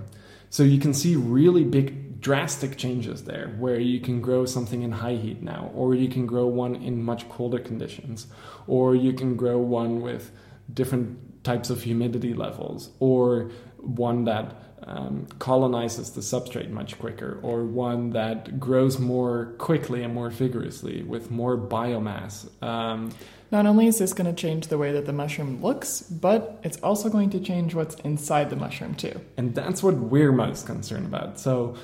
So 0.52 0.64
you 0.64 0.80
can 0.80 0.94
see 0.94 1.16
really 1.16 1.64
big, 1.64 2.20
drastic 2.20 2.78
changes 2.78 3.24
there, 3.24 3.56
where 3.58 3.80
you 3.80 4.02
can 4.02 4.22
grow 4.22 4.46
something 4.46 4.82
in 4.82 4.92
high 4.92 5.16
heat 5.16 5.42
now, 5.42 5.72
or 5.74 5.96
you 5.96 6.10
can 6.10 6.26
grow 6.26 6.46
one 6.46 6.76
in 6.76 7.02
much 7.02 7.28
colder 7.30 7.58
conditions, 7.58 8.28
or 8.68 8.94
you 8.94 9.14
can 9.14 9.38
grow 9.38 9.58
one 9.58 10.02
with 10.02 10.30
different 10.74 11.44
types 11.46 11.70
of 11.70 11.82
humidity 11.84 12.34
levels, 12.34 12.90
or 13.00 13.50
one 13.78 14.26
that 14.26 14.54
um, 14.84 15.26
colonizes 15.40 16.12
the 16.12 16.22
substrate 16.22 16.70
much 16.70 17.00
quicker, 17.00 17.40
or 17.44 17.64
one 17.64 18.10
that 18.10 18.60
grows 18.60 19.00
more 19.00 19.56
quickly 19.58 20.04
and 20.04 20.14
more 20.14 20.30
vigorously 20.30 21.02
with 21.02 21.32
more 21.32 21.58
biomass. 21.58 22.50
Um, 22.62 23.12
Not 23.52 23.66
only 23.66 23.88
is 23.88 24.00
this 24.00 24.14
going 24.14 24.34
to 24.34 24.42
change 24.42 24.68
the 24.68 24.78
way 24.78 24.94
that 24.94 25.06
the 25.06 25.14
mushroom 25.14 25.62
looks, 25.62 26.02
but 26.04 26.60
it's 26.64 26.78
also 26.78 27.10
going 27.10 27.30
to 27.32 27.40
change 27.40 27.76
what's 27.76 27.96
inside 27.96 28.50
the 28.50 28.56
mushroom 28.56 28.96
too. 28.96 29.20
and 29.38 29.54
that's 29.54 29.84
what 29.84 29.96
we're 29.96 30.32
most 30.32 30.66
concerned 30.66 31.06
about. 31.06 31.40
So, 31.40 31.76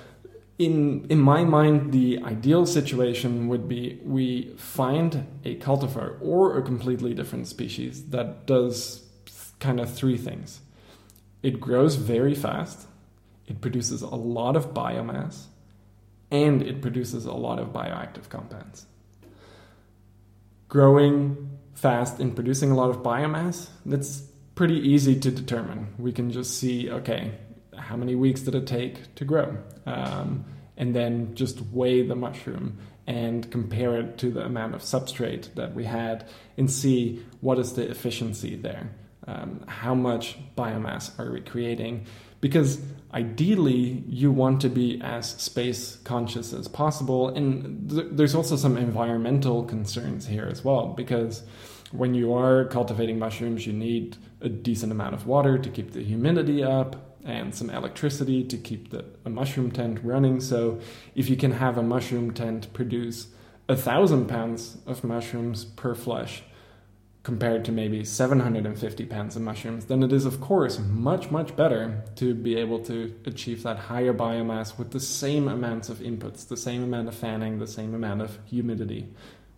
in 0.57 1.05
in 1.09 1.19
my 1.19 1.43
mind, 1.43 1.91
the 1.91 2.19
ideal 2.23 2.65
situation 2.65 3.47
would 3.47 3.67
be 3.67 3.99
we 4.03 4.53
find 4.57 5.27
a 5.45 5.55
cultivar 5.57 6.17
or 6.21 6.57
a 6.57 6.61
completely 6.61 7.13
different 7.13 7.47
species 7.47 8.05
that 8.09 8.47
does 8.47 9.03
kind 9.59 9.79
of 9.79 9.93
three 9.93 10.17
things. 10.17 10.61
It 11.43 11.59
grows 11.59 11.95
very 11.95 12.33
fast, 12.33 12.87
it 13.45 13.61
produces 13.61 14.01
a 14.01 14.15
lot 14.15 14.55
of 14.55 14.73
biomass, 14.73 15.45
and 16.31 16.61
it 16.61 16.81
produces 16.81 17.25
a 17.25 17.33
lot 17.33 17.59
of 17.59 17.67
bioactive 17.67 18.29
compounds. 18.29 18.85
Growing 20.69 21.46
fast 21.77 22.19
in 22.19 22.33
producing 22.33 22.71
a 22.71 22.75
lot 22.75 22.89
of 22.89 22.97
biomass, 22.97 23.69
that's 23.85 24.23
pretty 24.55 24.79
easy 24.79 25.17
to 25.19 25.29
determine. 25.29 25.93
We 25.99 26.11
can 26.11 26.31
just 26.31 26.57
see, 26.57 26.89
okay, 26.89 27.31
how 27.77 27.95
many 27.95 28.15
weeks 28.15 28.41
did 28.41 28.55
it 28.55 28.65
take 28.65 29.13
to 29.15 29.25
grow? 29.25 29.55
Um, 29.85 30.43
and 30.75 30.95
then 30.95 31.35
just 31.35 31.61
weigh 31.71 32.01
the 32.01 32.15
mushroom 32.15 32.79
and 33.05 33.49
compare 33.51 33.95
it 33.95 34.17
to 34.17 34.31
the 34.31 34.43
amount 34.43 34.73
of 34.73 34.81
substrate 34.81 35.53
that 35.53 35.75
we 35.75 35.85
had 35.85 36.27
and 36.57 36.69
see 36.69 37.23
what 37.41 37.59
is 37.59 37.73
the 37.73 37.89
efficiency 37.89 38.55
there. 38.55 38.89
Um, 39.27 39.63
how 39.67 39.93
much 39.93 40.37
biomass 40.57 41.17
are 41.19 41.31
we 41.31 41.41
creating? 41.41 42.07
Because 42.41 42.81
ideally, 43.13 44.03
you 44.07 44.31
want 44.31 44.61
to 44.61 44.69
be 44.69 44.99
as 45.01 45.29
space 45.29 45.97
conscious 46.03 46.53
as 46.53 46.67
possible. 46.67 47.29
And 47.29 47.89
th- 47.89 48.07
there's 48.11 48.35
also 48.35 48.55
some 48.55 48.77
environmental 48.77 49.63
concerns 49.63 50.27
here 50.27 50.47
as 50.51 50.63
well, 50.63 50.87
because 50.87 51.43
when 51.91 52.13
you 52.13 52.33
are 52.33 52.65
cultivating 52.65 53.17
mushrooms, 53.17 53.65
you 53.65 53.73
need 53.73 54.17
a 54.41 54.49
decent 54.49 54.91
amount 54.91 55.13
of 55.13 55.25
water 55.25 55.57
to 55.57 55.69
keep 55.69 55.91
the 55.91 56.03
humidity 56.03 56.63
up 56.63 57.17
and 57.23 57.53
some 57.53 57.69
electricity 57.69 58.43
to 58.43 58.57
keep 58.57 58.89
the 58.89 59.03
a 59.25 59.29
mushroom 59.29 59.71
tent 59.71 59.99
running. 60.03 60.39
So 60.39 60.79
if 61.15 61.29
you 61.29 61.35
can 61.35 61.51
have 61.51 61.77
a 61.77 61.83
mushroom 61.83 62.33
tent 62.33 62.71
produce 62.73 63.27
a 63.69 63.75
thousand 63.75 64.27
pounds 64.27 64.77
of 64.85 65.03
mushrooms 65.03 65.65
per 65.65 65.93
flush 65.93 66.43
compared 67.27 67.65
to 67.65 67.73
maybe 67.73 68.05
750 68.05 69.05
pounds 69.07 69.35
of 69.35 69.41
mushrooms, 69.41 69.87
then 69.87 70.01
it 70.01 70.13
is 70.13 70.23
of 70.23 70.39
course 70.39 70.79
much 70.79 71.29
much 71.29 71.53
better 71.57 72.01
to 72.15 72.33
be 72.33 72.55
able 72.55 72.79
to 72.79 73.13
achieve 73.25 73.63
that 73.63 73.77
higher 73.77 74.13
biomass 74.13 74.77
with 74.77 74.91
the 74.91 74.99
same 75.01 75.49
amounts 75.49 75.89
of 75.89 75.97
inputs, 75.97 76.47
the 76.47 76.55
same 76.55 76.81
amount 76.83 77.09
of 77.09 77.13
fanning, 77.13 77.59
the 77.59 77.67
same 77.67 77.93
amount 77.93 78.21
of 78.21 78.39
humidity. 78.45 79.13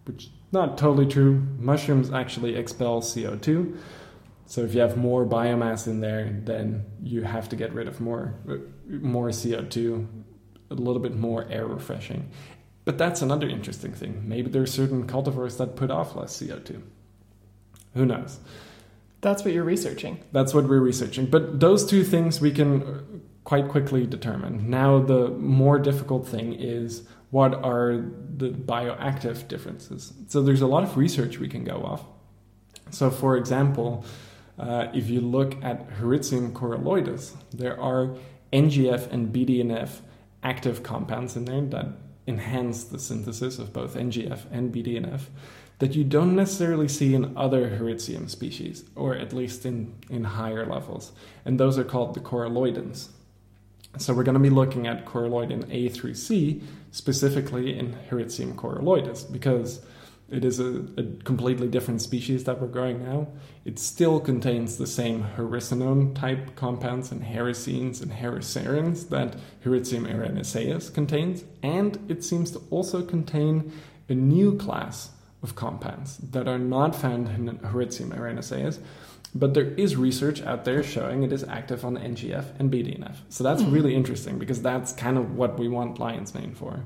Which 0.06 0.32
not 0.52 0.80
totally 0.80 1.06
true. 1.06 1.46
Mushrooms 1.60 2.12
actually 2.12 2.56
expel 2.56 3.04
CO2. 3.04 3.78
So 4.48 4.62
if 4.62 4.74
you 4.74 4.82
have 4.82 4.98
more 4.98 5.24
biomass 5.24 5.86
in 5.86 6.00
there, 6.00 6.42
then 6.44 6.86
you 7.04 7.22
have 7.22 7.50
to 7.50 7.56
get 7.56 7.72
rid 7.72 7.88
of 7.88 8.02
more 8.02 8.34
more 8.88 9.30
CO2, 9.30 10.08
a 10.72 10.74
little 10.74 11.04
bit 11.04 11.16
more 11.16 11.46
air 11.52 11.68
refreshing. 11.68 12.32
But 12.84 12.98
that's 12.98 13.22
another 13.22 13.48
interesting 13.48 13.94
thing. 13.94 14.24
Maybe 14.28 14.50
there 14.50 14.64
are 14.64 14.74
certain 14.82 15.06
cultivars 15.06 15.58
that 15.60 15.76
put 15.76 15.92
off 15.92 16.16
less 16.16 16.42
CO2. 16.42 16.82
Who 17.94 18.06
knows? 18.06 18.40
That's 19.22 19.44
what 19.44 19.54
you're 19.54 19.64
researching. 19.64 20.24
That's 20.32 20.54
what 20.54 20.66
we're 20.66 20.80
researching. 20.80 21.26
But 21.26 21.60
those 21.60 21.86
two 21.86 22.04
things 22.04 22.40
we 22.40 22.52
can 22.52 23.22
quite 23.44 23.68
quickly 23.68 24.06
determine. 24.06 24.70
Now, 24.70 25.00
the 25.00 25.30
more 25.30 25.80
difficult 25.80 26.28
thing 26.28 26.54
is 26.54 27.04
what 27.32 27.54
are 27.64 28.06
the 28.38 28.50
bioactive 28.50 29.48
differences? 29.48 30.14
So, 30.28 30.42
there's 30.42 30.62
a 30.62 30.68
lot 30.68 30.84
of 30.84 30.96
research 30.98 31.40
we 31.40 31.50
can 31.50 31.64
go 31.64 31.84
off. 31.84 32.04
So, 32.92 33.10
for 33.10 33.36
example, 33.38 34.06
uh, 34.58 34.88
if 34.94 35.10
you 35.10 35.22
look 35.22 35.64
at 35.64 35.90
Hericium 36.00 36.54
coralloides, 36.54 37.36
there 37.52 37.80
are 37.80 38.16
NGF 38.52 39.12
and 39.12 39.34
BDNF 39.34 40.02
active 40.44 40.84
compounds 40.84 41.36
in 41.36 41.46
there 41.46 41.62
that 41.62 41.88
enhance 42.28 42.84
the 42.86 43.00
synthesis 43.00 43.60
of 43.60 43.74
both 43.74 43.96
NGF 43.96 44.42
and 44.52 44.74
BDNF 44.74 45.22
that 45.80 45.96
you 45.96 46.04
don't 46.04 46.36
necessarily 46.36 46.88
see 46.88 47.16
in 47.16 47.36
other 47.38 47.70
Hericium 47.70 48.28
species, 48.28 48.84
or 48.96 49.16
at 49.16 49.34
least 49.34 49.66
in, 49.66 49.96
in 50.10 50.26
higher 50.26 50.66
levels. 50.66 51.14
And 51.46 51.60
those 51.60 51.78
are 51.78 51.86
called 51.86 52.14
the 52.14 52.20
corallocins. 52.20 53.08
So 53.98 54.14
we're 54.14 54.24
going 54.24 54.36
to 54.36 54.42
be 54.42 54.50
looking 54.50 54.88
at 54.88 55.06
corallocin 55.06 55.66
A 55.72 55.90
through 55.90 56.16
C, 56.16 56.62
specifically 56.92 57.78
in 57.78 57.94
Hericium 58.10 58.56
coralloides, 58.56 59.32
because 59.32 59.82
it 60.30 60.46
is 60.46 60.60
a, 60.60 60.86
a, 60.98 61.04
completely 61.24 61.68
different 61.68 62.02
species 62.02 62.44
that 62.44 62.62
we're 62.62 62.68
growing 62.68 63.04
now. 63.04 63.28
It 63.66 63.80
still 63.80 64.20
contains 64.20 64.78
the 64.78 64.86
same 64.86 65.24
hericenone 65.38 66.14
type 66.14 66.56
compounds 66.56 67.12
and 67.12 67.24
hericines 67.24 68.02
and 68.02 68.12
hericerins 68.12 69.10
that 69.10 69.36
Hericium 69.62 70.06
erinaceus 70.06 70.94
contains, 70.94 71.46
and 71.64 71.98
it 72.10 72.24
seems 72.24 72.52
to 72.52 72.62
also 72.70 73.02
contain 73.02 73.72
a 74.08 74.14
new 74.14 74.56
class 74.56 75.10
of 75.42 75.56
compounds 75.56 76.18
that 76.18 76.48
are 76.48 76.60
not 76.60 76.96
found 76.96 77.30
in 77.30 77.60
Hericium 77.60 78.12
erinaceus, 78.12 78.80
but 79.34 79.54
there 79.54 79.72
is 79.76 79.96
research 79.96 80.42
out 80.42 80.66
there 80.66 80.84
showing 80.84 81.24
it 81.24 81.32
is 81.32 81.44
active 81.44 81.86
on 81.86 81.98
NGF 81.98 82.60
and 82.60 82.72
BDNF. 82.72 83.18
So 83.30 83.44
that's 83.44 83.62
mm. 83.62 83.72
really 83.72 83.96
interesting 83.96 84.40
because 84.40 84.62
that's 84.62 84.92
kind 84.94 85.18
of 85.18 85.36
what 85.36 85.60
we 85.60 85.68
want 85.68 86.00
lion's 86.00 86.34
mane 86.34 86.56
for. 86.56 86.84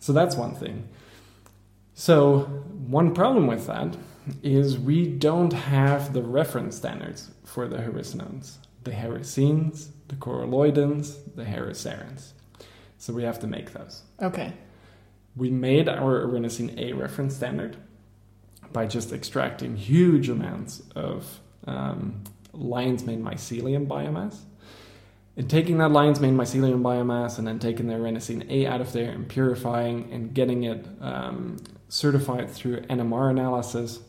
So 0.00 0.12
that's 0.12 0.36
one 0.36 0.54
thing. 0.54 0.88
So, 1.94 2.40
one 2.88 3.14
problem 3.14 3.46
with 3.46 3.68
that 3.68 3.96
is 4.42 4.76
we 4.76 5.06
don't 5.06 5.52
have 5.52 6.12
the 6.12 6.22
reference 6.22 6.76
standards 6.76 7.30
for 7.44 7.68
the 7.68 7.76
hericenones, 7.78 8.58
the 8.82 8.92
hericines, 8.92 9.90
the 10.08 10.16
corallocins, 10.16 11.18
the 11.36 11.44
hericerins. 11.44 12.32
So, 12.98 13.12
we 13.12 13.22
have 13.22 13.38
to 13.40 13.46
make 13.46 13.72
those. 13.72 14.02
Okay. 14.20 14.54
We 15.36 15.50
made 15.50 15.88
our 15.88 16.26
erinacine 16.26 16.76
A 16.78 16.94
reference 16.94 17.36
standard 17.36 17.76
by 18.74 18.84
just 18.84 19.12
extracting 19.12 19.76
huge 19.76 20.28
amounts 20.28 20.82
of 20.94 21.40
um, 21.66 22.22
lion's 22.52 23.04
mane 23.04 23.22
mycelium 23.22 23.86
biomass 23.86 24.40
and 25.36 25.48
taking 25.48 25.78
that 25.78 25.90
lion's 25.90 26.20
mane 26.20 26.36
mycelium 26.36 26.82
biomass 26.82 27.38
and 27.38 27.46
then 27.46 27.58
taking 27.58 27.86
the 27.86 27.94
erinacine 27.94 28.48
A 28.50 28.66
out 28.66 28.80
of 28.80 28.92
there 28.92 29.10
and 29.10 29.26
purifying 29.28 30.12
and 30.12 30.34
getting 30.34 30.64
it 30.64 30.86
um, 31.00 31.56
certified 31.88 32.50
through 32.50 32.80
NMR 32.82 33.30
analysis. 33.30 34.00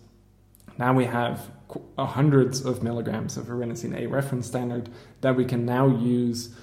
Now 0.77 0.93
we 0.93 1.05
have 1.05 1.49
hundreds 1.97 2.65
of 2.65 2.83
milligrams 2.83 3.37
of 3.37 3.45
erinacine 3.45 3.97
A 3.97 4.07
reference 4.07 4.47
standard 4.47 4.89
that 5.21 5.35
we 5.35 5.45
can 5.45 5.65
now 5.65 5.87
use 5.87 6.55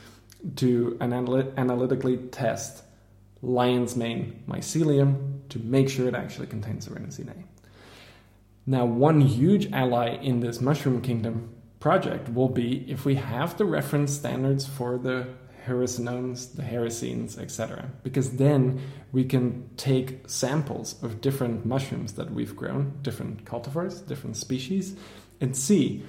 to 0.56 0.96
analy- 1.00 1.56
analytically 1.56 2.16
test 2.16 2.82
lion's 3.42 3.96
mane 3.96 4.42
mycelium 4.48 5.48
to 5.48 5.60
make 5.60 5.88
sure 5.88 6.08
it 6.08 6.14
actually 6.14 6.48
contains 6.48 6.88
erinacine 6.88 7.30
A. 7.30 7.51
Now, 8.66 8.84
one 8.84 9.20
huge 9.20 9.70
ally 9.72 10.16
in 10.16 10.40
this 10.40 10.60
mushroom 10.60 11.00
kingdom 11.00 11.54
project 11.80 12.32
will 12.32 12.48
be 12.48 12.88
if 12.88 13.04
we 13.04 13.16
have 13.16 13.56
the 13.58 13.64
reference 13.64 14.12
standards 14.12 14.66
for 14.66 14.98
the 14.98 15.26
hericenones, 15.66 16.54
the 16.54 16.62
hericines, 16.62 17.38
etc. 17.38 17.90
Because 18.02 18.36
then 18.36 18.80
we 19.12 19.24
can 19.24 19.68
take 19.76 20.28
samples 20.28 21.00
of 21.02 21.20
different 21.20 21.64
mushrooms 21.64 22.14
that 22.14 22.32
we've 22.32 22.56
grown, 22.56 22.98
different 23.02 23.44
cultivars, 23.44 24.06
different 24.06 24.36
species, 24.36 24.96
and 25.40 25.56
see 25.56 26.04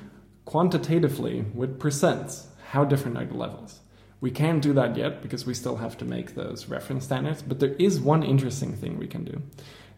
quantitatively 0.45 1.45
with 1.53 1.79
percents 1.79 2.47
how 2.71 2.83
different 2.83 3.17
are 3.17 3.25
the 3.25 3.35
levels. 3.35 3.79
We 4.21 4.31
can't 4.31 4.61
do 4.61 4.73
that 4.73 4.95
yet 4.95 5.21
because 5.21 5.45
we 5.45 5.53
still 5.53 5.77
have 5.77 5.97
to 5.97 6.05
make 6.05 6.35
those 6.35 6.67
reference 6.67 7.05
standards, 7.05 7.41
but 7.41 7.59
there 7.59 7.75
is 7.77 7.99
one 7.99 8.23
interesting 8.23 8.73
thing 8.73 8.97
we 8.97 9.07
can 9.07 9.23
do. 9.23 9.41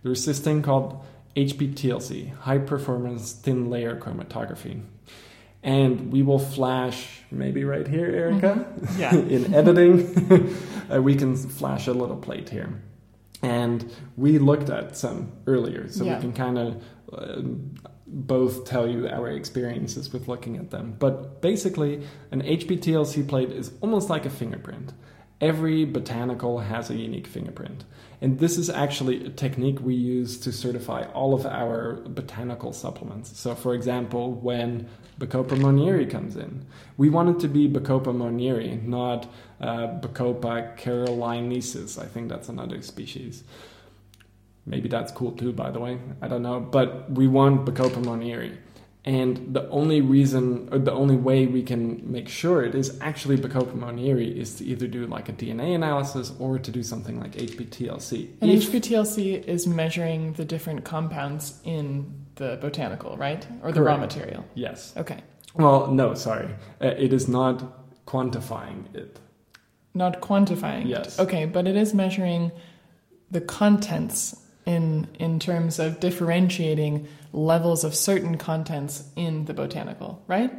There's 0.04 0.26
this 0.26 0.40
thing 0.40 0.62
called 0.62 1.04
HPTLC, 1.36 2.34
high 2.40 2.58
performance 2.60 3.34
thin 3.34 3.70
layer 3.70 3.96
chromatography. 4.00 4.82
And 5.64 6.12
we 6.12 6.22
will 6.22 6.40
flash, 6.40 7.22
maybe 7.32 7.64
right 7.64 7.88
here, 7.88 8.06
Erica? 8.06 8.66
Mm-hmm. 8.80 9.00
Yeah. 9.02 9.16
In 9.16 9.54
editing, 9.54 10.56
uh, 10.94 11.02
we 11.02 11.16
can 11.16 11.36
flash 11.36 11.88
a 11.88 11.94
little 11.94 12.18
plate 12.18 12.50
here. 12.50 12.82
And 13.42 13.92
we 14.16 14.38
looked 14.38 14.70
at 14.70 14.96
some 14.96 15.32
earlier, 15.48 15.90
so 15.90 16.04
Yeah. 16.06 16.16
we 16.16 16.22
can 16.22 16.34
kind 16.34 16.58
of 16.58 16.84
uh, 17.12 17.42
both 18.08 18.66
tell 18.66 18.88
you 18.88 19.08
our 19.10 19.30
experiences 19.30 20.14
with 20.14 20.28
looking 20.28 20.58
at 20.58 20.70
them. 20.70 20.96
But 21.00 21.42
basically, 21.42 22.02
an 22.32 22.42
HPTLC 22.44 23.28
plate 23.28 23.52
is 23.52 23.72
almost 23.82 24.10
like 24.10 24.26
a 24.26 24.30
fingerprint. 24.30 24.94
Every 25.42 25.84
botanical 25.86 26.60
has 26.60 26.90
a 26.90 26.96
unique 26.96 27.28
fingerprint. 27.28 27.84
And 28.22 28.40
this 28.40 28.58
is 28.58 28.70
actually 28.70 29.26
a 29.26 29.30
technique 29.30 29.80
we 29.82 29.94
use 29.94 30.40
to 30.40 30.52
certify 30.52 31.04
all 31.14 31.34
of 31.34 31.46
our 31.46 31.96
botanical 32.08 32.72
supplements. 32.72 33.38
So, 33.38 33.54
for 33.54 33.76
example, 33.76 34.32
when 34.32 34.88
Bacopa 35.20 35.58
monnieri 35.58 36.10
comes 36.10 36.38
in, 36.38 36.66
we 36.98 37.10
want 37.10 37.30
it 37.30 37.40
to 37.42 37.48
be 37.50 37.68
Bacopa 37.68 38.16
monnieri, 38.16 38.82
not 38.84 39.32
uh, 39.60 40.00
Bacopa 40.00 40.78
carolinensis. 40.78 42.02
I 42.02 42.06
think 42.06 42.30
that's 42.30 42.48
another 42.48 42.82
species. 42.82 43.44
Maybe 44.66 44.88
that's 44.88 45.12
cool 45.12 45.34
too, 45.34 45.52
by 45.52 45.70
the 45.70 45.80
way. 45.80 46.00
I 46.22 46.28
don't 46.28 46.42
know. 46.42 46.60
But 46.60 47.12
we 47.12 47.28
want 47.28 47.66
Bacopa 47.66 48.02
monnieri. 48.04 48.58
And 49.08 49.54
the 49.54 49.70
only 49.70 50.02
reason, 50.02 50.68
or 50.72 50.80
the 50.80 50.92
only 50.92 51.16
way 51.16 51.46
we 51.46 51.62
can 51.62 52.02
make 52.12 52.28
sure 52.28 52.64
it 52.64 52.74
is 52.74 52.98
actually 53.02 53.38
Bacopa 53.38 53.76
monnieri 53.76 54.36
is 54.36 54.56
to 54.56 54.66
either 54.66 54.88
do 54.88 55.06
like 55.06 55.30
a 55.30 55.34
DNA 55.34 55.76
analysis 55.76 56.34
or 56.40 56.58
to 56.58 56.72
do 56.72 56.82
something 56.82 57.20
like 57.20 57.34
HPTLC. 57.34 58.30
And 58.42 58.50
If- 58.50 58.72
HPTLC 58.72 59.48
is 59.48 59.68
measuring 59.68 60.34
the 60.34 60.44
different 60.44 60.86
compounds 60.86 61.60
in 61.64 62.12
the 62.36 62.58
botanical, 62.60 63.16
right? 63.16 63.46
Or 63.62 63.72
the 63.72 63.84
raw 63.84 63.98
material. 63.98 64.44
yes. 64.56 64.94
Okay. 64.98 65.20
Well, 65.54 65.88
no, 65.88 66.16
sorry. 66.16 66.50
Uh, 66.82 66.88
it 66.98 67.14
is 67.14 67.28
not 67.28 68.06
quantifying 68.08 68.94
it. 68.96 69.20
Not 69.94 70.20
quantifying 70.20 70.88
Yes. 70.88 71.18
it. 71.20 71.22
Okay, 71.22 71.46
but 71.46 71.68
it 71.68 71.76
is 71.78 71.94
measuring 71.94 72.52
the 73.32 73.40
contents 73.40 74.36
in 74.66 75.08
in 75.20 75.40
terms 75.40 75.80
of 75.80 76.00
differentiating 76.00 77.08
levels 77.34 77.84
of 77.84 77.94
certain 77.96 78.38
contents 78.38 79.04
in 79.16 79.46
the 79.46 79.54
botanical, 79.54 80.24
right? 80.28 80.52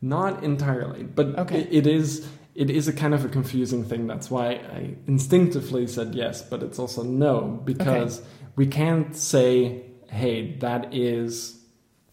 Not 0.00 0.44
entirely, 0.44 1.02
but 1.02 1.38
Okay. 1.38 1.60
it, 1.60 1.68
it 1.72 1.86
is 1.86 2.26
it 2.54 2.70
is 2.70 2.86
a 2.86 2.92
kind 2.92 3.14
of 3.14 3.24
a 3.24 3.28
confusing 3.28 3.84
thing. 3.84 4.06
That's 4.06 4.30
why 4.30 4.50
I 4.52 4.94
instinctively 5.06 5.86
said 5.88 6.14
yes, 6.14 6.40
but 6.42 6.62
it's 6.62 6.78
also 6.78 7.02
no 7.02 7.60
because 7.64 8.22
we 8.54 8.66
can't 8.66 9.16
say, 9.16 9.82
"Hey, 10.08 10.56
that 10.60 10.94
is 10.94 11.60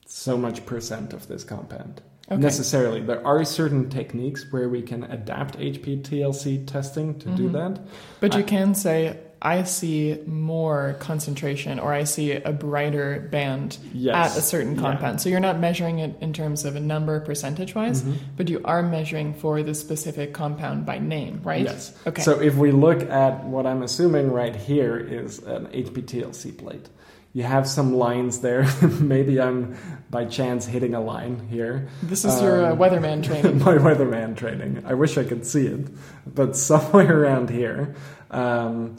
so 0.07 0.37
much 0.37 0.65
percent 0.65 1.13
of 1.13 1.27
this 1.27 1.43
compound." 1.43 2.01
Okay. 2.31 2.41
Necessarily, 2.41 3.01
there 3.01 3.25
are 3.27 3.43
certain 3.43 3.89
techniques 3.89 4.45
where 4.51 4.69
we 4.69 4.81
can 4.81 5.03
adapt 5.03 5.57
HPTLC 5.59 6.65
testing 6.65 7.19
to 7.19 7.29
do 7.29 7.49
Mhm. 7.49 7.51
that. 7.53 7.79
But 8.21 8.35
you 8.35 8.43
can 8.43 8.73
say 8.73 9.17
I 9.43 9.63
see 9.63 10.19
more 10.27 10.95
concentration 10.99 11.79
or 11.79 11.91
I 11.93 12.03
see 12.03 12.33
a 12.33 12.51
brighter 12.51 13.27
band 13.31 13.77
Yes, 13.91 14.33
at 14.33 14.37
a 14.37 14.41
certain 14.41 14.75
Yeah. 14.75 14.81
compound. 14.81 15.19
So 15.19 15.29
you're 15.29 15.39
not 15.39 15.59
measuring 15.59 15.97
it 15.99 16.15
in 16.21 16.31
terms 16.31 16.63
of 16.63 16.75
a 16.75 16.79
number 16.79 17.19
percentage 17.21 17.73
wise, 17.73 18.03
Mhm. 18.03 18.13
but 18.37 18.49
you 18.49 18.61
are 18.65 18.83
measuring 18.83 19.33
for 19.33 19.63
the 19.63 19.73
specific 19.73 20.33
compound 20.33 20.85
by 20.85 20.99
name, 20.99 21.41
right? 21.43 21.63
Yes. 21.65 21.91
Okay. 22.05 22.21
So 22.21 22.39
if 22.39 22.55
we 22.55 22.71
look 22.71 23.01
at 23.09 23.43
what 23.45 23.65
I'm 23.65 23.81
assuming 23.81 24.31
right 24.31 24.55
here 24.55 24.95
is 24.97 25.39
an 25.39 25.67
HPTLC 25.73 26.51
plate, 26.51 26.89
you 27.33 27.41
have 27.43 27.65
some 27.67 27.95
lines 27.95 28.39
there. 28.41 28.67
Maybe 29.01 29.41
I'm 29.41 29.73
by 30.11 30.25
chance 30.25 30.67
hitting 30.67 30.93
a 30.93 31.01
line 31.01 31.47
here. 31.49 31.87
this 32.03 32.25
is 32.25 32.39
your 32.43 32.63
uh, 32.65 32.71
um, 32.73 32.77
weatherman 32.77 33.23
training. 33.27 33.57
My 33.59 33.77
weatherman 33.77 34.35
training. 34.37 34.83
I 34.85 34.93
wish 34.93 35.17
I 35.17 35.23
could 35.23 35.45
see 35.47 35.65
it, 35.65 35.87
but 36.31 36.55
somewhere 36.69 37.23
around 37.23 37.49
here, 37.49 37.95
um, 38.29 38.97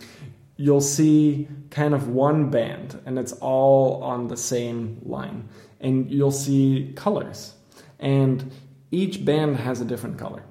you'll 0.62 0.81
see 0.81 1.48
kind 1.70 1.92
of 1.92 2.09
one 2.09 2.48
band, 2.48 3.01
and 3.05 3.18
it's 3.18 3.33
all 3.40 4.01
on 4.03 4.29
the 4.29 4.37
same 4.37 5.01
line, 5.05 5.48
and 5.81 6.09
you'll 6.09 6.31
see 6.31 6.92
colors, 6.94 7.55
and 7.98 8.53
each 8.92 9.25
band 9.25 9.57
has 9.57 9.81
a 9.81 9.85
different 9.85 10.18
color. 10.18 10.44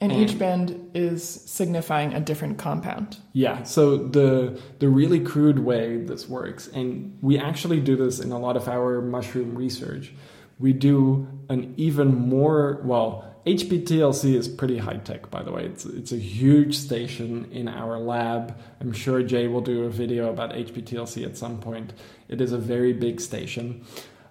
And 0.00 0.12
And- 0.12 0.20
each 0.22 0.38
band 0.38 0.90
is 0.94 1.24
signifying 1.24 2.14
a 2.14 2.20
different 2.20 2.56
compound. 2.56 3.18
Yeah, 3.32 3.64
so 3.64 3.96
the 3.96 4.60
the 4.78 4.88
really 4.88 5.18
crude 5.18 5.58
way 5.58 5.96
this 5.96 6.28
works, 6.28 6.70
and 6.72 7.18
we 7.20 7.36
actually 7.36 7.80
do 7.80 7.96
this 7.96 8.20
in 8.20 8.30
a 8.30 8.38
lot 8.38 8.56
of 8.56 8.68
our 8.68 9.02
mushroom 9.02 9.56
research. 9.56 10.12
We 10.60 10.72
do 10.72 11.26
an 11.48 11.74
even 11.76 12.14
more 12.14 12.80
well. 12.84 13.24
HPTLC 13.48 14.34
is 14.34 14.46
pretty 14.46 14.76
high 14.76 14.98
tech, 14.98 15.30
by 15.30 15.42
the 15.42 15.50
way. 15.50 15.64
It's 15.64 15.86
it's 15.86 16.12
a 16.12 16.18
huge 16.18 16.76
station 16.76 17.48
in 17.50 17.66
our 17.66 17.98
lab. 17.98 18.54
I'm 18.78 18.92
sure 18.92 19.22
Jay 19.22 19.48
will 19.48 19.62
do 19.62 19.84
a 19.84 19.88
video 19.88 20.28
about 20.30 20.52
HPTLC 20.52 21.24
at 21.24 21.38
some 21.38 21.58
point. 21.58 21.94
It 22.28 22.42
is 22.42 22.52
a 22.52 22.58
very 22.58 22.92
big 22.92 23.22
station. 23.22 23.86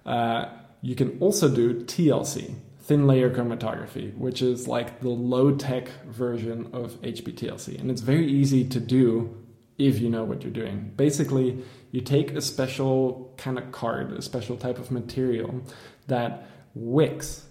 Uh, 0.06 0.46
you 0.82 0.94
can 0.94 1.18
also 1.18 1.52
do 1.52 1.74
TLC, 1.74 2.54
thin 2.78 3.08
layer 3.08 3.28
chromatography, 3.28 4.16
which 4.16 4.40
is 4.40 4.68
like 4.68 5.00
the 5.00 5.08
low 5.08 5.56
tech 5.56 5.88
version 6.06 6.70
of 6.72 6.92
HPTLC. 7.02 7.76
And 7.80 7.90
it's 7.90 8.02
very 8.02 8.30
easy 8.30 8.62
to 8.68 8.78
do 8.78 9.36
if 9.78 9.98
you 9.98 10.10
know 10.10 10.22
what 10.22 10.42
you're 10.44 10.52
doing. 10.52 10.92
Basically, 10.96 11.64
you 11.90 12.02
take 12.02 12.30
a 12.36 12.40
special 12.40 13.34
kind 13.36 13.58
of 13.58 13.72
card, 13.72 14.12
a 14.12 14.22
special 14.22 14.56
type 14.56 14.78
of 14.78 14.92
material 14.92 15.60
that 16.06 16.46
wicks. 16.76 17.47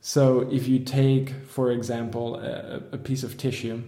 So 0.00 0.48
if 0.50 0.66
you 0.66 0.78
take, 0.78 1.30
for 1.44 1.70
example, 1.70 2.36
a, 2.36 2.82
a 2.92 2.98
piece 2.98 3.22
of 3.22 3.36
tissue 3.36 3.82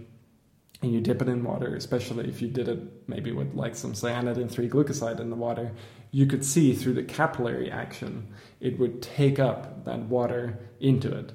and 0.83 0.93
you 0.93 1.01
dip 1.01 1.23
it 1.23 1.29
in 1.29 1.43
water, 1.43 1.75
especially 1.75 2.29
if 2.29 2.43
you 2.43 2.49
did 2.49 2.69
it 2.69 3.09
maybe 3.09 3.33
with 3.33 3.55
like 3.55 3.75
some 3.75 3.95
cyanidin 3.95 4.51
3 4.51 4.69
glucoside 4.69 5.21
in 5.21 5.31
the 5.31 5.37
water, 5.37 5.73
you 6.11 6.27
could 6.27 6.45
see 6.45 6.75
through 6.75 6.95
the 6.95 7.03
capillary 7.03 7.71
action, 7.71 8.29
it 8.61 8.79
would 8.79 9.01
take 9.01 9.39
up 9.39 9.85
that 9.87 10.01
water 10.01 10.59
into 10.81 11.17
it. 11.17 11.33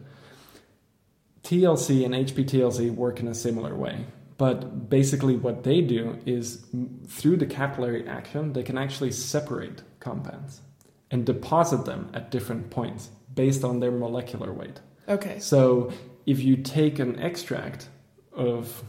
TLC 1.44 2.06
and 2.06 2.14
HPTLC 2.14 2.94
work 2.94 3.20
in 3.20 3.28
a 3.28 3.34
similar 3.34 3.74
way. 3.74 4.06
But 4.38 4.90
basically, 4.90 5.36
what 5.36 5.64
they 5.64 5.82
do 5.82 6.20
is 6.28 6.64
through 7.08 7.38
the 7.38 7.48
capillary 7.48 8.08
action, 8.08 8.54
they 8.54 8.62
can 8.62 8.78
actually 8.78 9.12
separate 9.12 9.82
compounds 10.00 10.62
and 11.10 11.26
deposit 11.26 11.86
them 11.86 12.12
at 12.14 12.30
different 12.30 12.70
points 12.70 13.10
based 13.38 13.64
on 13.64 13.80
their 13.80 13.92
molecular 13.92 14.52
weight. 14.52 14.82
Okay. 15.08 15.40
So 15.40 15.94
if 16.26 16.44
you 16.44 16.58
take 16.58 17.00
an 17.00 17.18
extract 17.20 17.88
of 18.34 18.84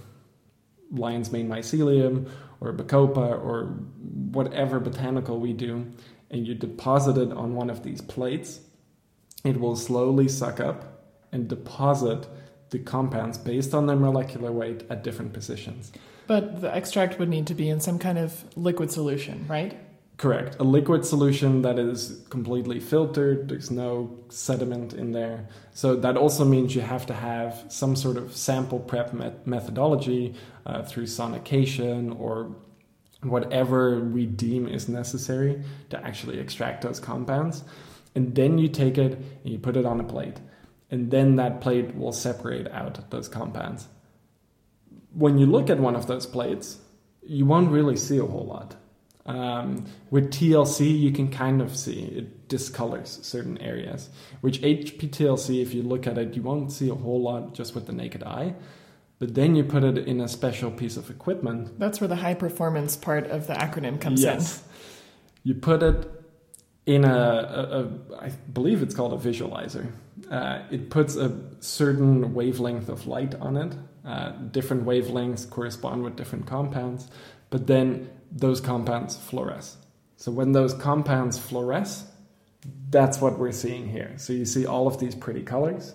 lion's 0.91 1.31
mane 1.31 1.49
mycelium 1.49 2.29
or 2.61 2.73
bacopa 2.73 3.41
or 3.41 3.67
whatever 4.33 4.81
botanical 4.81 5.39
we 5.39 5.53
do, 5.53 5.87
and 6.31 6.47
you 6.47 6.55
deposit 6.55 7.17
it 7.17 7.33
on 7.33 7.55
one 7.55 7.71
of 7.71 7.85
these 7.85 8.01
plates, 8.01 8.61
it 9.45 9.61
will 9.61 9.77
slowly 9.77 10.29
suck 10.29 10.59
up 10.59 11.05
and 11.31 11.49
deposit 11.49 12.27
the 12.71 12.79
compounds 12.79 13.39
based 13.39 13.73
on 13.73 13.87
their 13.87 13.97
molecular 13.97 14.51
weight 14.51 14.83
at 14.91 15.05
different 15.05 15.33
positions. 15.33 15.93
But 16.27 16.61
the 16.61 16.75
extract 16.75 17.19
would 17.19 17.29
need 17.29 17.47
to 17.47 17.55
be 17.55 17.69
in 17.71 17.81
some 17.81 17.99
kind 17.99 18.19
of 18.19 18.45
liquid 18.57 18.91
solution, 18.91 19.47
right? 19.49 19.79
Correct. 20.19 20.57
A 20.59 20.65
liquid 20.65 21.07
solution 21.07 21.63
that 21.63 21.79
is 21.79 22.23
completely 22.29 22.81
filtered, 22.81 23.49
there's 23.49 23.71
no 23.71 24.19
sediment 24.29 24.93
in 24.93 25.13
there. 25.13 25.47
So 25.73 25.95
that 25.95 26.17
also 26.17 26.45
means 26.45 26.75
you 26.75 26.83
have 26.83 27.07
to 27.07 27.15
have 27.15 27.65
some 27.69 27.95
sort 27.95 28.17
of 28.17 28.37
sample 28.37 28.81
prep 28.81 29.15
met- 29.15 29.47
methodology 29.47 30.35
uh, 30.67 30.83
through 30.83 31.05
sonication 31.05 32.19
or 32.19 32.57
whatever 33.23 34.01
we 34.01 34.27
deem 34.27 34.67
is 34.69 34.89
necessary 34.89 35.63
to 35.91 36.05
actually 36.05 36.41
extract 36.41 36.83
those 36.83 36.99
compounds. 37.01 37.63
And 38.17 38.35
then 38.35 38.59
you 38.59 38.69
take 38.69 38.99
it 38.99 39.13
and 39.15 39.53
you 39.53 39.59
put 39.59 39.77
it 39.77 39.87
on 39.87 40.01
a 40.01 40.05
plate. 40.05 40.39
and 40.91 41.11
then 41.11 41.37
that 41.37 41.61
plate 41.61 41.95
will 41.95 42.13
separate 42.13 42.67
out 42.69 43.11
those 43.11 43.29
compounds. 43.29 43.89
When 45.13 45.39
you 45.39 45.47
look 45.47 45.71
at 45.71 45.79
one 45.79 45.95
of 45.95 46.07
those 46.07 46.27
plates, 46.27 46.79
you 47.23 47.45
won't 47.45 47.71
really 47.71 47.97
see 47.97 48.19
a 48.19 48.25
whole 48.25 48.47
lot. 48.47 48.77
Um, 49.29 49.85
with 50.11 50.31
TLC, 50.31 50.99
you 50.99 51.13
can 51.13 51.31
kind 51.31 51.61
of 51.61 51.77
see 51.77 52.01
it 52.01 52.49
discolors 52.49 53.23
certain 53.23 53.59
areas. 53.59 54.09
Which 54.41 54.61
HPTLC, 54.63 55.61
if 55.61 55.75
you 55.75 55.83
look 55.83 56.07
at 56.07 56.17
it, 56.17 56.35
you 56.35 56.43
won't 56.43 56.73
see 56.73 56.89
a 56.89 56.95
whole 56.95 57.21
lot 57.21 57.53
just 57.53 57.75
with 57.75 57.87
the 57.87 57.93
naked 57.93 58.23
eye. 58.23 58.55
But 59.19 59.35
then 59.35 59.55
you 59.55 59.65
put 59.65 59.85
it 59.85 59.99
in 59.99 60.21
a 60.21 60.29
special 60.29 60.71
piece 60.71 60.97
of 60.97 61.11
equipment. 61.11 61.79
That's 61.79 62.01
where 62.01 62.09
the 62.09 62.17
high 62.17 62.35
performance 62.35 62.97
part 62.97 63.27
of 63.27 63.47
the 63.47 63.53
acronym 63.53 64.01
comes 64.01 64.23
in. 64.23 64.35
yes. 64.35 64.65
You 65.43 65.55
put 65.55 65.83
it 65.83 66.11
in 66.87 67.05
a, 67.05 67.09
a, 67.09 67.83
a, 67.83 68.23
I 68.23 68.29
believe 68.53 68.83
it's 68.83 68.95
called 68.95 69.13
a 69.13 69.17
visualizer. 69.17 69.93
Uh, 70.31 70.63
it 70.71 70.89
puts 70.89 71.17
a 71.17 71.39
certain 71.61 72.33
wavelength 72.33 72.89
of 72.89 73.07
light 73.07 73.35
on 73.35 73.59
it. 73.59 73.75
Uh, 74.07 74.31
different 74.31 74.87
wavelengths 74.87 75.49
correspond 75.51 76.03
with 76.03 76.17
different 76.17 76.47
compounds, 76.47 77.09
but 77.51 77.67
then 77.67 78.09
those 78.31 78.61
compounds 78.61 79.17
fluoresce. 79.17 79.77
So 80.17 80.33
when 80.33 80.53
those 80.53 80.75
compounds 80.75 81.39
fluoresce, 81.39 82.05
that's 82.91 83.21
what 83.21 83.39
we're 83.39 83.53
seeing 83.53 83.89
here. 83.89 84.15
So 84.17 84.33
you 84.33 84.45
see 84.45 84.67
all 84.67 84.87
of 84.87 84.99
these 84.99 85.15
pretty 85.15 85.43
colors. 85.43 85.95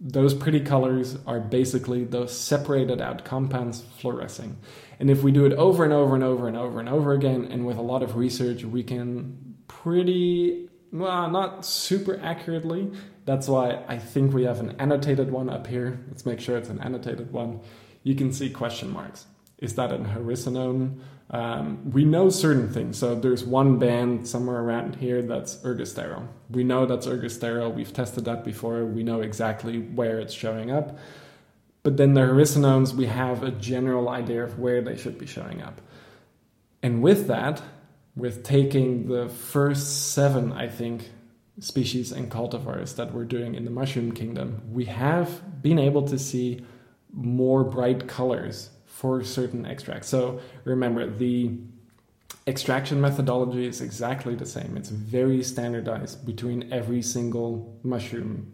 Those 0.00 0.34
pretty 0.34 0.60
colors 0.60 1.16
are 1.26 1.40
basically 1.40 2.04
those 2.04 2.36
separated 2.36 3.00
out 3.00 3.24
compounds 3.24 3.82
fluorescing. 3.98 4.58
And 5.00 5.10
if 5.10 5.22
we 5.22 5.32
do 5.32 5.44
it 5.46 5.52
over 5.54 5.82
and 5.84 5.92
over 5.92 6.14
and 6.14 6.22
over 6.22 6.46
and 6.46 6.56
over 6.56 6.78
and 6.78 6.88
over 6.88 7.12
again, 7.12 7.48
and 7.50 7.66
with 7.66 7.78
a 7.78 7.82
lot 7.82 8.02
of 8.02 8.16
research, 8.16 8.64
we 8.64 8.82
can 8.82 9.56
pretty, 9.66 10.68
well, 10.92 11.30
not 11.30 11.64
super 11.64 12.20
accurately. 12.22 12.92
That's 13.24 13.48
why 13.48 13.82
I 13.88 13.98
think 13.98 14.32
we 14.32 14.44
have 14.44 14.60
an 14.60 14.76
annotated 14.78 15.30
one 15.30 15.48
up 15.50 15.66
here. 15.66 15.98
Let's 16.08 16.26
make 16.26 16.40
sure 16.40 16.56
it's 16.56 16.68
an 16.68 16.80
annotated 16.80 17.32
one. 17.32 17.60
You 18.02 18.14
can 18.14 18.32
see 18.32 18.50
question 18.50 18.90
marks. 18.90 19.26
Is 19.58 19.74
that 19.74 19.92
an 19.92 20.06
hericenone? 20.06 21.00
Um, 21.30 21.90
we 21.90 22.04
know 22.04 22.30
certain 22.30 22.72
things. 22.72 22.98
So 22.98 23.14
there's 23.14 23.44
one 23.44 23.78
band 23.78 24.26
somewhere 24.26 24.60
around 24.60 24.96
here 24.96 25.20
that's 25.20 25.56
ergosterol. 25.56 26.26
We 26.50 26.64
know 26.64 26.86
that's 26.86 27.06
ergosterol. 27.06 27.74
We've 27.74 27.92
tested 27.92 28.24
that 28.24 28.44
before. 28.44 28.86
We 28.86 29.02
know 29.02 29.20
exactly 29.20 29.78
where 29.80 30.20
it's 30.20 30.32
showing 30.32 30.70
up. 30.70 30.96
But 31.82 31.96
then 31.96 32.14
the 32.14 32.22
hericenones, 32.22 32.94
we 32.94 33.06
have 33.06 33.42
a 33.42 33.50
general 33.50 34.08
idea 34.08 34.42
of 34.42 34.58
where 34.58 34.80
they 34.80 34.96
should 34.96 35.18
be 35.18 35.26
showing 35.26 35.62
up. 35.62 35.80
And 36.82 37.02
with 37.02 37.26
that, 37.28 37.62
with 38.16 38.42
taking 38.42 39.08
the 39.08 39.28
first 39.28 40.12
seven, 40.12 40.52
I 40.52 40.68
think, 40.68 41.10
species 41.60 42.12
and 42.12 42.30
cultivars 42.30 42.96
that 42.96 43.12
we're 43.12 43.24
doing 43.24 43.54
in 43.54 43.64
the 43.64 43.70
mushroom 43.70 44.12
kingdom, 44.12 44.62
we 44.70 44.86
have 44.86 45.62
been 45.62 45.78
able 45.78 46.02
to 46.08 46.18
see 46.18 46.64
more 47.12 47.64
bright 47.64 48.08
colors 48.08 48.70
for 48.98 49.22
certain 49.22 49.64
extracts. 49.64 50.08
So 50.08 50.40
remember, 50.64 51.08
the 51.08 51.52
extraction 52.48 53.00
methodology 53.00 53.64
is 53.64 53.80
exactly 53.80 54.34
the 54.34 54.44
same. 54.44 54.76
It's 54.76 54.88
very 54.88 55.40
standardized 55.44 56.26
between 56.26 56.72
every 56.72 57.02
single 57.02 57.78
mushroom 57.84 58.52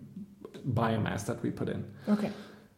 biomass 0.68 1.24
that 1.28 1.42
we 1.42 1.50
put 1.50 1.70
in. 1.70 1.90
Okay. 2.10 2.30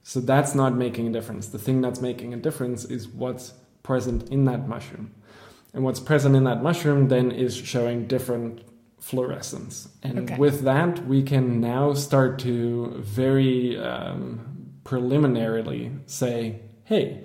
So 0.04 0.20
that's 0.20 0.54
not 0.54 0.76
making 0.76 1.08
a 1.08 1.12
difference. 1.12 1.48
The 1.48 1.58
thing 1.58 1.80
that's 1.80 2.00
making 2.00 2.32
a 2.34 2.36
difference 2.36 2.84
is 2.84 3.08
what's 3.08 3.54
present 3.82 4.28
in 4.28 4.44
that 4.44 4.68
mushroom. 4.68 5.12
And 5.74 5.82
what's 5.82 5.98
present 5.98 6.36
in 6.36 6.44
that 6.44 6.62
mushroom 6.62 7.08
then 7.08 7.32
is 7.32 7.56
showing 7.56 8.06
different 8.06 8.62
fluorescence. 9.00 9.88
And 10.04 10.20
okay. 10.20 10.36
with 10.36 10.60
that, 10.62 11.04
we 11.04 11.24
can 11.24 11.60
now 11.60 11.94
start 11.94 12.38
to 12.40 12.94
very 12.98 13.76
um, 13.76 14.70
preliminarily 14.84 15.90
say, 16.06 16.60
hey, 16.84 17.24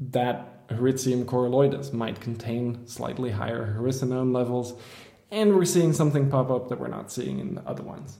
that 0.00 0.64
Hericium 0.70 1.24
coralloides 1.24 1.92
might 1.92 2.20
contain 2.20 2.86
slightly 2.86 3.30
higher 3.30 3.76
hericenone 3.78 4.34
levels, 4.34 4.74
and 5.30 5.54
we're 5.54 5.64
seeing 5.64 5.92
something 5.92 6.30
pop 6.30 6.50
up 6.50 6.68
that 6.68 6.80
we're 6.80 6.88
not 6.88 7.12
seeing 7.12 7.38
in 7.38 7.54
the 7.56 7.62
other 7.62 7.82
ones. 7.82 8.18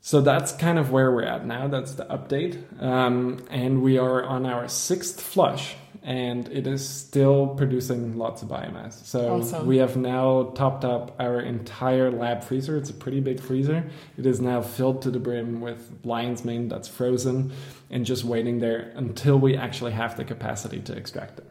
So 0.00 0.20
that's 0.22 0.52
kind 0.52 0.78
of 0.78 0.90
where 0.90 1.12
we're 1.12 1.24
at 1.24 1.44
now. 1.44 1.68
That's 1.68 1.92
the 1.92 2.06
update. 2.06 2.82
Um, 2.82 3.44
and 3.50 3.82
we 3.82 3.98
are 3.98 4.24
on 4.24 4.46
our 4.46 4.66
sixth 4.66 5.20
flush 5.20 5.76
and 6.02 6.48
it 6.48 6.66
is 6.66 6.86
still 6.88 7.48
producing 7.48 8.16
lots 8.16 8.42
of 8.42 8.48
biomass. 8.48 9.04
So 9.04 9.40
awesome. 9.40 9.66
we 9.66 9.78
have 9.78 9.96
now 9.96 10.52
topped 10.54 10.84
up 10.84 11.14
our 11.20 11.40
entire 11.40 12.10
lab 12.10 12.42
freezer. 12.42 12.76
It's 12.76 12.90
a 12.90 12.94
pretty 12.94 13.20
big 13.20 13.40
freezer. 13.40 13.84
It 14.16 14.24
is 14.24 14.40
now 14.40 14.62
filled 14.62 15.02
to 15.02 15.10
the 15.10 15.18
brim 15.18 15.60
with 15.60 15.90
lion's 16.04 16.44
mane 16.44 16.68
that's 16.68 16.88
frozen 16.88 17.52
and 17.90 18.06
just 18.06 18.24
waiting 18.24 18.60
there 18.60 18.92
until 18.94 19.38
we 19.38 19.56
actually 19.56 19.92
have 19.92 20.16
the 20.16 20.24
capacity 20.24 20.80
to 20.80 20.96
extract 20.96 21.38
it. 21.38 21.46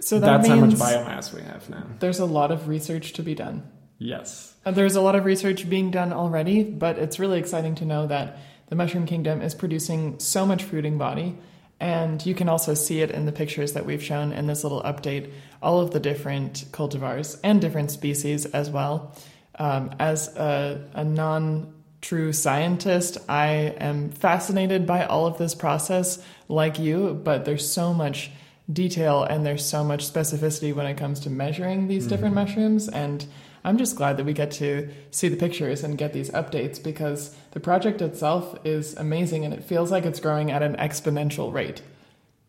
So 0.00 0.20
that 0.20 0.26
that's 0.26 0.48
how 0.48 0.56
much 0.56 0.74
biomass 0.74 1.32
we 1.32 1.42
have 1.42 1.68
now. 1.70 1.86
There's 1.98 2.18
a 2.18 2.26
lot 2.26 2.50
of 2.50 2.68
research 2.68 3.14
to 3.14 3.22
be 3.22 3.34
done. 3.34 3.68
Yes. 3.98 4.54
There's 4.64 4.94
a 4.94 5.00
lot 5.00 5.14
of 5.14 5.24
research 5.24 5.68
being 5.70 5.90
done 5.90 6.12
already, 6.12 6.62
but 6.62 6.98
it's 6.98 7.18
really 7.18 7.38
exciting 7.38 7.74
to 7.76 7.86
know 7.86 8.06
that 8.06 8.38
the 8.68 8.76
mushroom 8.76 9.06
kingdom 9.06 9.40
is 9.40 9.54
producing 9.54 10.18
so 10.18 10.44
much 10.44 10.64
fruiting 10.64 10.98
body 10.98 11.38
and 11.78 12.24
you 12.24 12.34
can 12.34 12.48
also 12.48 12.74
see 12.74 13.00
it 13.00 13.10
in 13.10 13.26
the 13.26 13.32
pictures 13.32 13.74
that 13.74 13.84
we've 13.84 14.02
shown 14.02 14.32
in 14.32 14.46
this 14.46 14.62
little 14.62 14.82
update, 14.82 15.30
all 15.62 15.80
of 15.80 15.90
the 15.90 16.00
different 16.00 16.64
cultivars 16.72 17.38
and 17.44 17.60
different 17.60 17.90
species 17.90 18.46
as 18.46 18.70
well. 18.70 19.14
Um, 19.58 19.90
as 19.98 20.34
a, 20.36 20.88
a 20.94 21.04
non 21.04 21.74
true 22.00 22.32
scientist, 22.32 23.18
I 23.28 23.74
am 23.78 24.10
fascinated 24.10 24.86
by 24.86 25.04
all 25.04 25.26
of 25.26 25.38
this 25.38 25.54
process, 25.54 26.22
like 26.48 26.78
you, 26.78 27.20
but 27.22 27.44
there's 27.44 27.70
so 27.70 27.92
much 27.92 28.30
detail 28.72 29.22
and 29.22 29.44
there's 29.44 29.64
so 29.64 29.84
much 29.84 30.10
specificity 30.10 30.74
when 30.74 30.86
it 30.86 30.96
comes 30.96 31.20
to 31.20 31.30
measuring 31.30 31.88
these 31.88 32.04
mm-hmm. 32.04 32.10
different 32.10 32.34
mushrooms. 32.34 32.88
And 32.88 33.24
I'm 33.66 33.78
just 33.78 33.96
glad 33.96 34.16
that 34.16 34.24
we 34.24 34.32
get 34.32 34.52
to 34.52 34.88
see 35.10 35.26
the 35.28 35.36
pictures 35.36 35.82
and 35.82 35.98
get 35.98 36.12
these 36.12 36.30
updates 36.30 36.80
because 36.80 37.34
the 37.50 37.58
project 37.58 38.00
itself 38.00 38.56
is 38.64 38.94
amazing 38.94 39.44
and 39.44 39.52
it 39.52 39.64
feels 39.64 39.90
like 39.90 40.04
it's 40.04 40.20
growing 40.20 40.52
at 40.52 40.62
an 40.62 40.76
exponential 40.76 41.52
rate. 41.52 41.82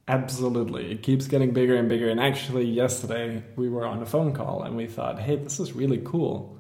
Absolutely. 0.08 0.92
It 0.92 1.02
keeps 1.02 1.26
getting 1.26 1.54
bigger 1.54 1.76
and 1.76 1.90
bigger. 1.90 2.08
And 2.08 2.20
actually, 2.20 2.66
yesterday 2.66 3.44
we 3.56 3.68
were 3.68 3.84
on 3.84 4.04
a 4.04 4.06
phone 4.06 4.32
call 4.32 4.62
and 4.62 4.78
we 4.78 4.86
thought, 4.86 5.20
hey, 5.20 5.38
this 5.38 5.60
is 5.60 5.74
really 5.74 6.00
cool. 6.06 6.56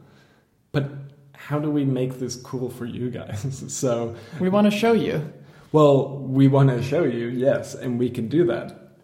But 0.71 0.89
how 1.33 1.59
do 1.59 1.69
we 1.69 1.85
make 1.85 2.17
this 2.17 2.35
cool 2.35 2.71
for 2.71 2.85
you 2.85 3.11
guys? 3.11 3.63
so 3.71 4.15
we 4.39 4.49
want 4.49 4.65
to 4.65 4.75
show 4.75 4.93
you. 4.93 5.31
Well, 5.71 6.17
we 6.17 6.47
want 6.47 6.69
to 6.69 6.81
show 6.81 7.03
you, 7.03 7.27
yes, 7.27 7.75
and 7.75 7.99
we 7.99 8.09
can 8.09 8.27
do 8.27 8.43
that. 8.47 8.95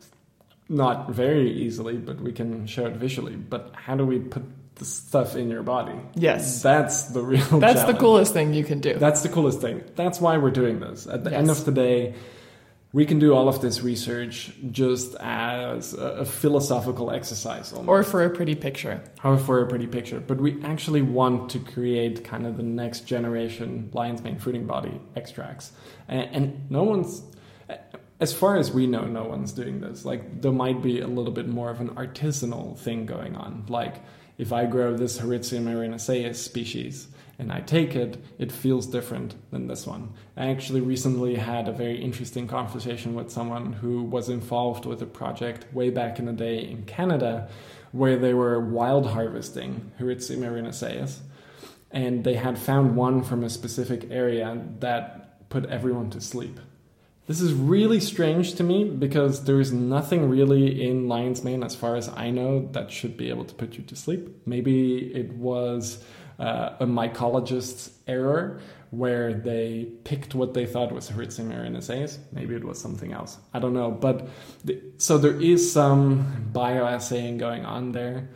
Not 0.67 1.11
very 1.11 1.51
easily, 1.51 1.97
but 1.97 2.19
we 2.19 2.31
can 2.31 2.65
show 2.65 2.87
it 2.87 2.95
visually. 2.95 3.35
But 3.35 3.71
how 3.75 3.95
do 3.95 4.05
we 4.05 4.17
put 4.17 4.43
the 4.75 4.85
stuff 4.85 5.35
in 5.35 5.49
your 5.49 5.63
body. 5.63 5.99
Yes. 6.15 6.61
That's 6.61 7.05
the 7.05 7.21
real 7.21 7.41
That's 7.59 7.81
challenge. 7.81 7.95
the 7.95 7.99
coolest 7.99 8.33
thing 8.33 8.53
you 8.53 8.63
can 8.63 8.79
do. 8.79 8.95
That's 8.95 9.21
the 9.21 9.29
coolest 9.29 9.61
thing. 9.61 9.83
That's 9.95 10.19
why 10.19 10.37
we're 10.37 10.51
doing 10.51 10.79
this. 10.79 11.07
At 11.07 11.23
the 11.23 11.31
yes. 11.31 11.39
end 11.39 11.49
of 11.49 11.65
the 11.65 11.71
day, 11.71 12.15
we 12.93 13.07
can 13.07 13.17
do 13.17 13.33
all 13.33 13.49
of 13.49 13.59
this 13.59 13.81
research 13.81 14.53
just 14.71 15.15
as 15.15 15.93
a, 15.95 16.23
philosophical 16.23 17.11
exercise 17.11 17.73
almost. 17.73 17.89
or 17.89 18.03
for 18.03 18.23
a 18.23 18.29
pretty 18.29 18.55
picture 18.55 19.01
or 19.23 19.37
for 19.37 19.61
a 19.61 19.67
pretty 19.67 19.87
picture 19.87 20.19
but 20.19 20.39
we 20.39 20.63
actually 20.63 21.01
want 21.01 21.49
to 21.49 21.59
create 21.59 22.23
kind 22.23 22.45
of 22.45 22.55
the 22.55 22.63
next 22.63 23.01
generation 23.01 23.89
lion's 23.93 24.21
mane 24.21 24.37
fruiting 24.37 24.65
body 24.65 25.01
extracts 25.15 25.73
and, 26.07 26.29
and 26.35 26.71
no 26.71 26.83
one's 26.83 27.23
as 28.19 28.31
far 28.31 28.55
as 28.55 28.71
we 28.71 28.87
know 28.87 29.05
no 29.05 29.23
one's 29.23 29.51
doing 29.51 29.81
this 29.81 30.05
like 30.05 30.41
there 30.41 30.51
might 30.51 30.81
be 30.81 31.01
a 31.01 31.07
little 31.07 31.33
bit 31.33 31.47
more 31.47 31.69
of 31.69 31.81
an 31.81 31.89
artisanal 31.95 32.77
thing 32.77 33.05
going 33.05 33.35
on 33.35 33.65
like 33.67 33.95
if 34.37 34.51
I 34.51 34.65
grow 34.65 34.95
this 34.95 35.19
Hericium 35.19 35.65
erinaceus 35.65 36.35
species 36.35 37.07
and 37.39 37.51
I 37.51 37.61
take 37.61 37.95
it, 37.95 38.17
it 38.37 38.51
feels 38.51 38.85
different 38.87 39.35
than 39.51 39.67
this 39.67 39.87
one. 39.87 40.13
I 40.37 40.47
actually 40.47 40.81
recently 40.81 41.35
had 41.35 41.67
a 41.67 41.73
very 41.73 42.01
interesting 42.01 42.47
conversation 42.47 43.15
with 43.15 43.31
someone 43.31 43.73
who 43.73 44.03
was 44.03 44.29
involved 44.29 44.85
with 44.85 45.01
a 45.01 45.07
project 45.07 45.71
way 45.73 45.89
back 45.89 46.19
in 46.19 46.25
the 46.25 46.33
day 46.33 46.59
in 46.59 46.83
Canada 46.85 47.49
where 47.91 48.17
they 48.17 48.33
were 48.33 48.59
wild 48.59 49.07
harvesting 49.07 49.91
Hericium 49.97 50.41
erinaceus 50.41 51.19
and 51.91 52.23
they 52.23 52.33
had 52.33 52.57
found 52.57 52.95
one 52.95 53.23
from 53.23 53.43
a 53.43 53.49
specific 53.49 54.07
area 54.09 54.59
that 54.79 55.47
put 55.49 55.65
everyone 55.67 56.09
to 56.09 56.19
sleep. 56.19 56.59
This 57.25 57.39
is 57.39 57.53
really 57.53 58.01
strange 58.01 58.55
to 58.55 58.63
me 58.63 58.83
because 58.83 59.45
there 59.45 59.61
is 59.61 59.71
nothing 59.71 60.29
really 60.29 60.85
in 60.85 61.07
lion's 61.07 61.41
mane, 61.43 61.63
as 61.63 61.73
far 61.73 61.95
as 61.95 62.09
I 62.09 62.31
know, 62.31 62.67
that 62.73 62.91
should 62.91 63.15
be 63.15 63.29
able 63.29 63.45
to 63.45 63.53
put 63.53 63.77
you 63.77 63.83
to 63.85 63.95
sleep. 63.95 64.45
Maybe 64.45 64.97
it 65.13 65.31
was 65.31 66.03
uh, 66.37 66.75
a 66.81 66.85
mycologist's 66.85 67.91
error 68.07 68.59
where 68.89 69.33
they 69.33 69.87
picked 70.03 70.35
what 70.35 70.53
they 70.53 70.65
thought 70.65 70.91
was 70.91 71.07
Hericium 71.07 71.51
erinaceus. 71.51 72.17
Maybe 72.33 72.55
it 72.55 72.63
was 72.65 72.79
something 72.79 73.13
else. 73.13 73.37
I 73.53 73.59
don't 73.59 73.73
know. 73.73 73.89
But 73.89 74.27
the, 74.65 74.81
so 74.97 75.17
there 75.17 75.39
is 75.39 75.71
some 75.71 76.49
bioassaying 76.51 77.37
going 77.37 77.65
on 77.65 77.93
there. 77.93 78.29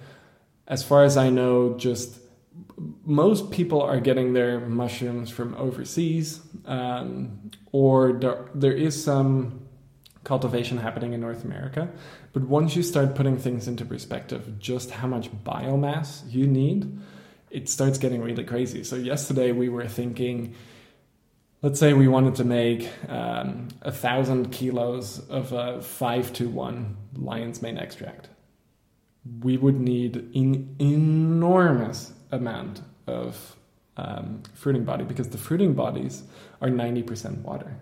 As 0.66 0.82
far 0.82 1.04
as 1.04 1.18
I 1.18 1.30
know, 1.30 1.76
just 1.78 2.20
most 3.06 3.52
people 3.52 3.82
are 3.82 4.00
getting 4.00 4.32
their 4.32 4.62
mushrooms 4.62 5.30
from 5.30 5.56
overseas. 5.56 6.42
um, 6.66 7.52
or 7.72 8.13
there, 8.13 8.49
there 8.53 8.74
is 8.74 9.01
some 9.01 9.68
cultivation 10.24 10.78
happening 10.78 11.13
in 11.13 11.22
North 11.22 11.45
America. 11.45 11.89
But 12.34 12.43
once 12.43 12.76
you 12.76 12.84
start 12.84 13.15
putting 13.15 13.38
things 13.38 13.68
into 13.68 13.86
perspective, 13.86 14.59
just 14.59 14.91
how 14.91 15.07
much 15.07 15.32
biomass 15.43 16.22
you 16.30 16.45
need, 16.45 16.99
it 17.49 17.70
starts 17.70 17.97
getting 17.97 18.22
really 18.22 18.43
crazy. 18.43 18.84
So, 18.84 18.97
yesterday 18.97 19.53
we 19.53 19.70
were 19.70 19.88
thinking, 19.88 20.53
let's 21.61 21.80
say 21.80 21.93
we 21.93 22.09
wanted 22.09 22.36
to 22.36 22.43
make 22.43 22.89
um, 23.07 23.70
a 23.82 23.91
thousand 23.91 24.51
kilos 24.51 25.20
of 25.30 25.53
a 25.53 25.82
five 25.82 26.34
to 26.34 26.49
one 26.49 26.97
lion's 27.15 27.61
mane 27.61 27.78
extract. 27.78 28.28
We 29.41 29.57
would 29.57 29.80
need 29.80 30.18
an 30.36 30.76
enormous 30.80 32.13
amount 32.32 32.82
of 33.07 33.55
um, 33.95 34.43
fruiting 34.53 34.84
body 34.84 35.05
because 35.05 35.30
the 35.30 35.38
fruiting 35.38 35.74
bodies 35.74 36.24
are 36.62 36.70
90% 36.70 37.41
water. 37.41 37.78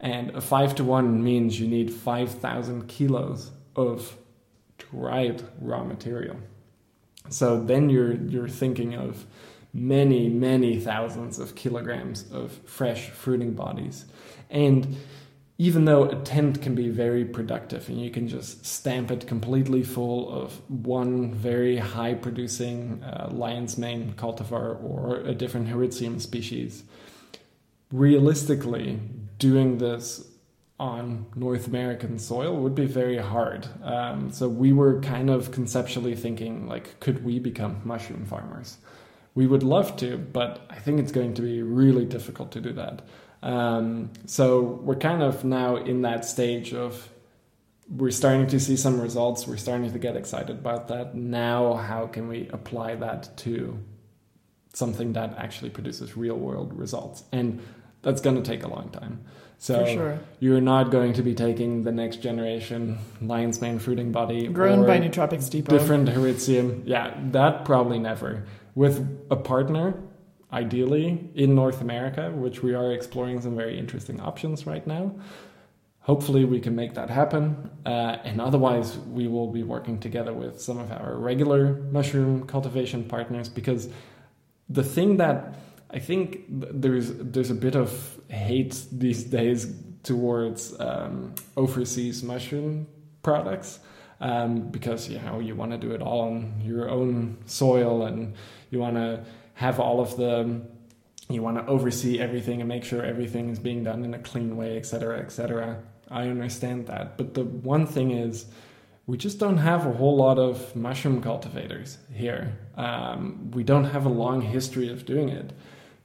And 0.00 0.30
a 0.30 0.40
five 0.40 0.74
to 0.76 0.84
one 0.84 1.22
means 1.22 1.60
you 1.60 1.68
need 1.68 1.92
5,000 1.92 2.88
kilos 2.88 3.50
of 3.76 4.16
dried 4.78 5.42
raw 5.60 5.84
material. 5.84 6.36
So 7.28 7.62
then 7.62 7.90
you're, 7.90 8.14
you're 8.14 8.48
thinking 8.48 8.94
of 8.94 9.26
many, 9.72 10.28
many 10.28 10.80
thousands 10.80 11.38
of 11.38 11.54
kilograms 11.54 12.24
of 12.32 12.52
fresh 12.64 13.10
fruiting 13.10 13.52
bodies. 13.52 14.06
And 14.48 14.96
even 15.58 15.84
though 15.84 16.04
a 16.04 16.16
tent 16.22 16.62
can 16.62 16.74
be 16.74 16.88
very 16.88 17.22
productive 17.22 17.86
and 17.90 18.00
you 18.00 18.10
can 18.10 18.26
just 18.26 18.64
stamp 18.64 19.10
it 19.10 19.26
completely 19.26 19.82
full 19.82 20.30
of 20.30 20.58
one 20.70 21.34
very 21.34 21.76
high 21.76 22.14
producing 22.14 23.02
uh, 23.04 23.28
lion's 23.30 23.76
mane 23.76 24.14
cultivar 24.16 24.82
or 24.82 25.16
a 25.18 25.34
different 25.34 25.68
hericium 25.68 26.18
species, 26.18 26.82
realistically, 27.92 29.00
doing 29.38 29.78
this 29.78 30.26
on 30.78 31.26
North 31.34 31.66
American 31.66 32.18
soil 32.18 32.56
would 32.56 32.74
be 32.74 32.86
very 32.86 33.18
hard. 33.18 33.68
Um, 33.82 34.30
so 34.32 34.48
we 34.48 34.72
were 34.72 35.00
kind 35.00 35.28
of 35.28 35.50
conceptually 35.52 36.16
thinking, 36.16 36.66
like, 36.66 36.98
could 37.00 37.22
we 37.24 37.38
become 37.38 37.82
mushroom 37.84 38.24
farmers? 38.24 38.78
We 39.34 39.46
would 39.46 39.62
love 39.62 39.96
to, 39.98 40.16
but 40.16 40.66
I 40.70 40.78
think 40.78 40.98
it's 40.98 41.12
going 41.12 41.34
to 41.34 41.42
be 41.42 41.62
really 41.62 42.06
difficult 42.06 42.50
to 42.52 42.60
do 42.60 42.72
that. 42.72 43.02
Um, 43.42 44.10
so 44.26 44.60
we're 44.60 44.96
kind 44.96 45.22
of 45.22 45.44
now 45.44 45.76
in 45.76 46.02
that 46.02 46.24
stage 46.24 46.72
of 46.72 47.10
we're 47.88 48.10
starting 48.10 48.46
to 48.46 48.60
see 48.60 48.76
some 48.76 49.00
results. 49.00 49.46
We're 49.46 49.56
starting 49.56 49.92
to 49.92 49.98
get 49.98 50.16
excited 50.16 50.50
about 50.58 50.88
that. 50.88 51.14
Now, 51.14 51.74
how 51.74 52.06
can 52.06 52.28
we 52.28 52.48
apply 52.52 52.94
that 52.96 53.36
to 53.38 53.78
something 54.72 55.12
that 55.14 55.36
actually 55.36 55.70
produces 55.70 56.16
real 56.16 56.36
world 56.36 56.72
results? 56.72 57.24
And 57.32 57.60
that's 58.02 58.20
going 58.20 58.36
to 58.36 58.42
take 58.42 58.62
a 58.62 58.68
long 58.68 58.90
time. 58.90 59.24
So 59.58 59.84
sure. 59.84 60.20
you're 60.38 60.62
not 60.62 60.90
going 60.90 61.12
to 61.12 61.22
be 61.22 61.34
taking 61.34 61.82
the 61.82 61.92
next 61.92 62.22
generation 62.22 62.98
lion's 63.20 63.60
mane 63.60 63.78
fruiting 63.78 64.10
body 64.10 64.48
grown 64.48 64.86
by 64.86 64.98
Nootropics 64.98 65.50
Depot. 65.50 65.76
Different 65.76 66.08
hericium. 66.08 66.82
Yeah, 66.86 67.14
that 67.32 67.66
probably 67.66 67.98
never. 67.98 68.46
With 68.74 69.26
a 69.30 69.36
partner, 69.36 70.00
ideally 70.50 71.30
in 71.34 71.54
North 71.54 71.82
America, 71.82 72.30
which 72.30 72.62
we 72.62 72.74
are 72.74 72.92
exploring 72.92 73.42
some 73.42 73.54
very 73.54 73.78
interesting 73.78 74.18
options 74.20 74.66
right 74.66 74.86
now. 74.86 75.14
Hopefully, 76.00 76.46
we 76.46 76.58
can 76.58 76.74
make 76.74 76.94
that 76.94 77.10
happen. 77.10 77.70
Uh, 77.84 78.16
and 78.24 78.40
otherwise, 78.40 78.96
we 78.96 79.28
will 79.28 79.52
be 79.52 79.62
working 79.62 80.00
together 80.00 80.32
with 80.32 80.60
some 80.60 80.78
of 80.78 80.90
our 80.90 81.16
regular 81.16 81.74
mushroom 81.92 82.46
cultivation 82.46 83.04
partners 83.04 83.50
because 83.50 83.90
the 84.70 84.82
thing 84.82 85.18
that 85.18 85.54
I 85.92 85.98
think 85.98 86.44
there's 86.48 87.12
there's 87.14 87.50
a 87.50 87.54
bit 87.54 87.74
of 87.74 88.18
hate 88.28 88.84
these 88.92 89.24
days 89.24 89.72
towards 90.02 90.78
um, 90.80 91.34
overseas 91.56 92.22
mushroom 92.22 92.86
products 93.22 93.80
um, 94.20 94.68
because 94.70 95.08
you 95.08 95.18
know 95.20 95.40
you 95.40 95.54
want 95.54 95.72
to 95.72 95.78
do 95.78 95.92
it 95.92 96.00
all 96.00 96.20
on 96.22 96.60
your 96.62 96.88
own 96.88 97.38
soil 97.46 98.04
and 98.04 98.34
you 98.70 98.78
want 98.78 98.96
to 98.96 99.24
have 99.54 99.80
all 99.80 100.00
of 100.00 100.16
the 100.16 100.60
you 101.28 101.42
want 101.42 101.56
to 101.56 101.66
oversee 101.66 102.18
everything 102.18 102.60
and 102.60 102.68
make 102.68 102.84
sure 102.84 103.04
everything 103.04 103.50
is 103.50 103.58
being 103.58 103.84
done 103.84 104.04
in 104.04 104.14
a 104.14 104.18
clean 104.18 104.56
way, 104.56 104.76
etc., 104.76 105.18
etc. 105.18 105.80
I 106.10 106.22
understand 106.26 106.88
that, 106.88 107.16
but 107.16 107.34
the 107.34 107.44
one 107.44 107.86
thing 107.86 108.10
is 108.10 108.46
we 109.06 109.16
just 109.16 109.38
don't 109.38 109.58
have 109.58 109.86
a 109.86 109.92
whole 109.92 110.16
lot 110.16 110.38
of 110.38 110.74
mushroom 110.74 111.22
cultivators 111.22 111.98
here. 112.12 112.58
Um, 112.76 113.50
we 113.52 113.62
don't 113.62 113.84
have 113.84 114.06
a 114.06 114.08
long 114.08 114.40
history 114.40 114.88
of 114.88 115.04
doing 115.04 115.28
it. 115.28 115.52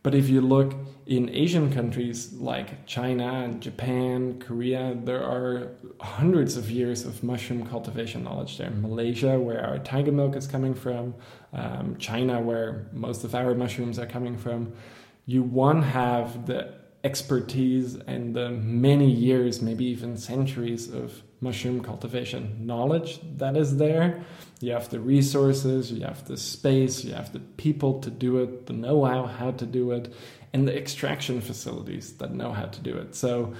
But 0.06 0.14
if 0.14 0.30
you 0.30 0.40
look 0.40 0.76
in 1.08 1.32
Asian 1.32 1.74
countries 1.74 2.32
like 2.34 2.86
China 2.86 3.42
and 3.44 3.60
Japan, 3.60 4.38
Korea, 4.40 4.96
there 5.04 5.24
are 5.24 5.72
hundreds 6.00 6.58
of 6.58 6.70
years 6.70 7.06
of 7.06 7.24
mushroom 7.24 7.66
cultivation 7.66 8.24
knowledge 8.24 8.60
there. 8.60 8.70
Malaysia, 8.70 9.40
where 9.40 9.66
our 9.66 9.80
tiger 9.80 10.12
milk 10.12 10.36
is 10.36 10.46
coming 10.46 10.76
from, 10.76 11.16
um, 11.54 11.96
China, 11.98 12.40
where 12.40 12.86
most 12.94 13.24
of 13.24 13.34
our 13.34 13.56
mushrooms 13.56 13.98
are 13.98 14.06
coming 14.06 14.38
from, 14.38 14.74
you 15.26 15.42
one 15.42 15.82
have 15.82 16.46
the 16.46 16.76
expertise 17.04 17.96
and 17.96 18.36
the 18.36 18.52
many 18.52 19.10
years, 19.10 19.60
maybe 19.60 19.86
even 19.86 20.18
centuries 20.18 20.88
of 20.88 21.24
mushroom 21.46 21.80
cultivation 21.82 22.44
knowledge 22.72 23.20
that 23.38 23.56
is 23.56 23.78
there. 23.78 24.08
You 24.60 24.72
have 24.72 24.90
the 24.90 25.00
resources, 25.00 25.92
you 25.92 26.02
have 26.04 26.28
the 26.28 26.38
space, 26.38 27.06
you 27.06 27.14
have 27.14 27.32
the 27.32 27.44
people 27.66 28.00
to 28.06 28.10
do 28.10 28.32
it, 28.44 28.66
the 28.66 28.74
know 28.74 29.06
how 29.06 29.22
how 29.40 29.52
to 29.52 29.66
do 29.66 29.92
it, 29.98 30.14
and 30.54 30.68
the 30.68 30.76
extraction 30.84 31.42
facilities 31.42 32.14
that 32.20 32.32
know 32.34 32.52
how 32.60 32.68
to 32.76 32.80
do 32.90 32.94
it. 32.98 33.16
So 33.16 33.54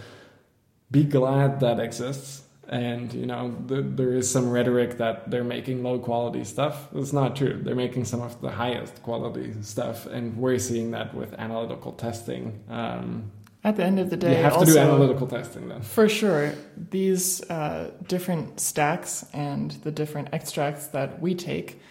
be 0.92 1.04
glad 1.04 1.60
that 1.60 1.80
exists. 1.80 2.42
And 2.68 3.14
you 3.14 3.28
know, 3.28 3.56
the, 3.68 3.82
there 4.00 4.14
is 4.14 4.26
some 4.36 4.50
rhetoric 4.50 4.98
that 4.98 5.30
they're 5.30 5.44
making 5.58 5.84
low 5.84 6.00
quality 6.00 6.44
stuff. 6.44 6.88
It's 6.96 7.14
not 7.14 7.36
true. 7.36 7.60
They're 7.64 7.76
making 7.86 8.06
some 8.06 8.22
of 8.22 8.42
the 8.42 8.50
highest 8.50 9.04
quality 9.04 9.54
stuff, 9.62 10.08
and 10.08 10.36
we're 10.38 10.58
seeing 10.58 10.92
that 10.92 11.14
with 11.14 11.34
analytical 11.36 11.92
testing. 11.92 12.64
Um, 12.68 13.32
at 13.66 13.76
the 13.78 13.84
end 13.84 14.00
of 14.00 14.12
the 14.12 14.16
day, 14.16 14.38
you 14.38 14.44
have 14.44 14.54
also, 14.54 14.66
to 14.66 14.72
do 14.74 14.78
analytical 14.80 15.26
testing 15.26 15.68
then. 15.68 15.82
For 15.82 16.08
sure, 16.08 16.54
these 16.78 17.42
uh, 17.50 17.90
different 18.08 18.60
stacks 18.60 19.26
and 19.34 19.72
the 19.72 19.92
different 19.92 20.30
extracts 20.32 20.88
that 20.88 21.20
we 21.20 21.34
take, 21.34 21.82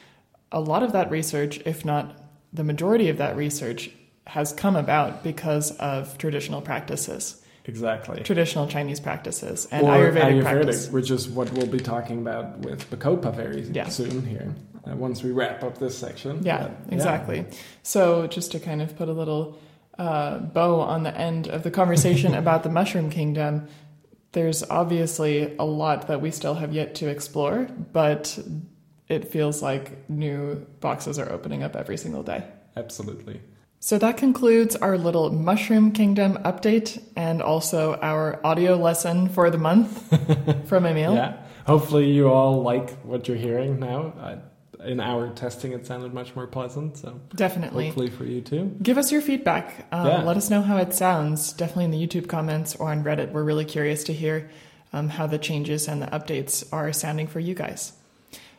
a 0.53 0.61
lot 0.61 0.85
of 0.85 0.93
that 0.93 1.11
research, 1.11 1.61
if 1.67 1.85
not 1.85 2.17
the 2.53 2.63
majority 2.63 3.09
of 3.09 3.19
that 3.19 3.37
research, 3.37 3.91
has 4.29 4.53
come 4.53 4.77
about 4.77 5.25
because 5.25 5.73
of 5.79 6.17
traditional 6.17 6.63
practices. 6.63 7.43
Exactly. 7.65 8.23
Traditional 8.23 8.69
Chinese 8.69 9.01
practices 9.01 9.67
and 9.73 9.85
or 9.85 9.91
Ayurvedic, 9.91 10.43
Ayurvedic 10.43 10.43
practice. 10.43 10.89
which 10.91 11.11
is 11.11 11.29
what 11.29 11.51
we'll 11.55 11.67
be 11.67 11.81
talking 11.81 12.19
about 12.19 12.59
with 12.61 12.89
Bacopa 12.91 13.35
very 13.35 13.63
Yeah. 13.63 13.89
soon 13.89 14.25
here. 14.25 14.55
Uh, 14.87 14.95
once 14.95 15.23
we 15.25 15.33
wrap 15.33 15.65
up 15.65 15.79
this 15.79 15.97
section. 15.99 16.41
Yeah, 16.45 16.69
But, 16.85 16.93
exactly. 16.93 17.47
So, 17.83 18.27
just 18.29 18.53
to 18.53 18.61
kind 18.61 18.81
of 18.81 18.97
put 18.97 19.09
a 19.09 19.13
little 19.13 19.59
uh, 19.99 20.39
bow 20.39 20.81
on 20.81 21.03
the 21.03 21.17
end 21.17 21.49
of 21.49 21.63
the 21.63 21.71
conversation 21.71 22.35
about 22.43 22.63
the 22.63 22.69
Mushroom 22.71 23.11
Kingdom, 23.11 23.69
there's 24.33 24.63
obviously 24.65 25.57
a 25.59 25.65
lot 25.65 26.09
that 26.09 26.21
we 26.21 26.31
still 26.31 26.55
have 26.55 26.73
yet 26.73 26.97
to 26.97 27.09
explore, 27.09 27.69
but 27.93 28.39
it 29.09 29.29
feels 29.29 29.63
like 29.63 30.09
new 30.11 30.67
boxes 30.81 31.19
are 31.19 31.31
opening 31.31 31.63
up 31.63 31.77
every 31.77 31.97
single 31.97 32.23
day. 32.23 32.45
Absolutely. 32.77 33.41
So 33.79 33.99
that 33.99 34.17
concludes 34.17 34.77
our 34.77 34.97
little 34.97 35.31
Mushroom 35.31 35.93
Kingdom 35.93 36.39
update 36.39 37.03
and 37.17 37.43
also 37.43 37.97
our 38.01 38.41
audio 38.45 38.77
lesson 38.77 39.29
for 39.29 39.51
the 39.51 39.59
month 39.59 40.67
from 40.69 40.87
Emil. 40.87 41.15
Yeah. 41.15 41.37
Hopefully 41.67 42.11
you 42.11 42.29
all 42.29 42.63
like 42.63 42.91
what 43.03 43.29
you're 43.29 43.37
hearing 43.37 43.79
now. 43.79 44.15
Uh, 44.19 44.37
in 44.87 45.01
our 45.01 45.31
testing, 45.31 45.73
it 45.73 45.87
sounded 45.87 46.13
much 46.15 46.35
more 46.37 46.47
pleasant. 46.47 46.97
So 46.99 47.21
Definitely. 47.35 47.87
hopefully 47.87 48.11
for 48.11 48.25
you 48.25 48.41
too. 48.41 48.77
Give 48.83 48.99
us 48.99 49.11
your 49.11 49.21
feedback. 49.21 49.87
Um, 49.93 50.07
Yeah. 50.07 50.23
Let 50.23 50.37
us 50.37 50.51
know 50.51 50.63
how 50.63 50.77
it 50.79 50.95
sounds. 50.95 51.53
Definitely 51.53 51.87
in 51.87 51.91
the 51.91 52.07
YouTube 52.07 52.29
comments 52.29 52.77
or 52.77 52.91
on 52.91 53.05
Reddit. 53.05 53.33
We're 53.33 53.45
really 53.45 53.65
curious 53.65 54.05
to 54.05 54.13
hear 54.13 54.51
um, 54.93 55.09
how 55.09 55.27
the 55.27 55.39
changes 55.39 55.89
and 55.89 56.01
the 56.03 56.07
updates 56.07 56.65
are 56.73 56.93
sounding 56.93 57.27
for 57.27 57.41
you 57.41 57.55
guys. 57.55 57.93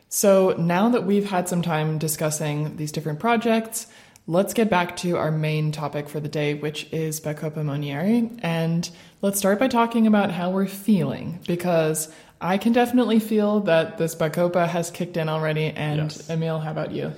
So 0.08 0.54
now 0.58 0.88
that 0.90 1.04
we've 1.04 1.28
had 1.28 1.48
some 1.48 1.62
time 1.62 1.98
discussing 1.98 2.76
these 2.76 2.92
different 2.92 3.18
projects, 3.18 3.86
let's 4.26 4.54
get 4.54 4.70
back 4.70 4.96
to 4.98 5.16
our 5.16 5.30
main 5.30 5.72
topic 5.72 6.08
for 6.08 6.20
the 6.20 6.28
day, 6.28 6.54
which 6.54 6.92
is 6.92 7.20
Bacopa 7.20 7.64
Monnieri. 7.64 8.38
And 8.42 8.88
let's 9.22 9.38
start 9.38 9.58
by 9.58 9.68
talking 9.68 10.06
about 10.06 10.30
how 10.30 10.50
we're 10.50 10.66
feeling 10.66 11.40
because 11.46 12.12
I 12.40 12.58
can 12.58 12.72
definitely 12.72 13.18
feel 13.18 13.60
that 13.60 13.98
this 13.98 14.14
Bacopa 14.14 14.68
has 14.68 14.90
kicked 14.90 15.16
in 15.16 15.28
already. 15.28 15.66
And 15.66 15.98
Yes. 16.10 16.28
Emil, 16.28 16.60
how 16.60 16.70
about 16.70 16.92
you? 16.92 17.12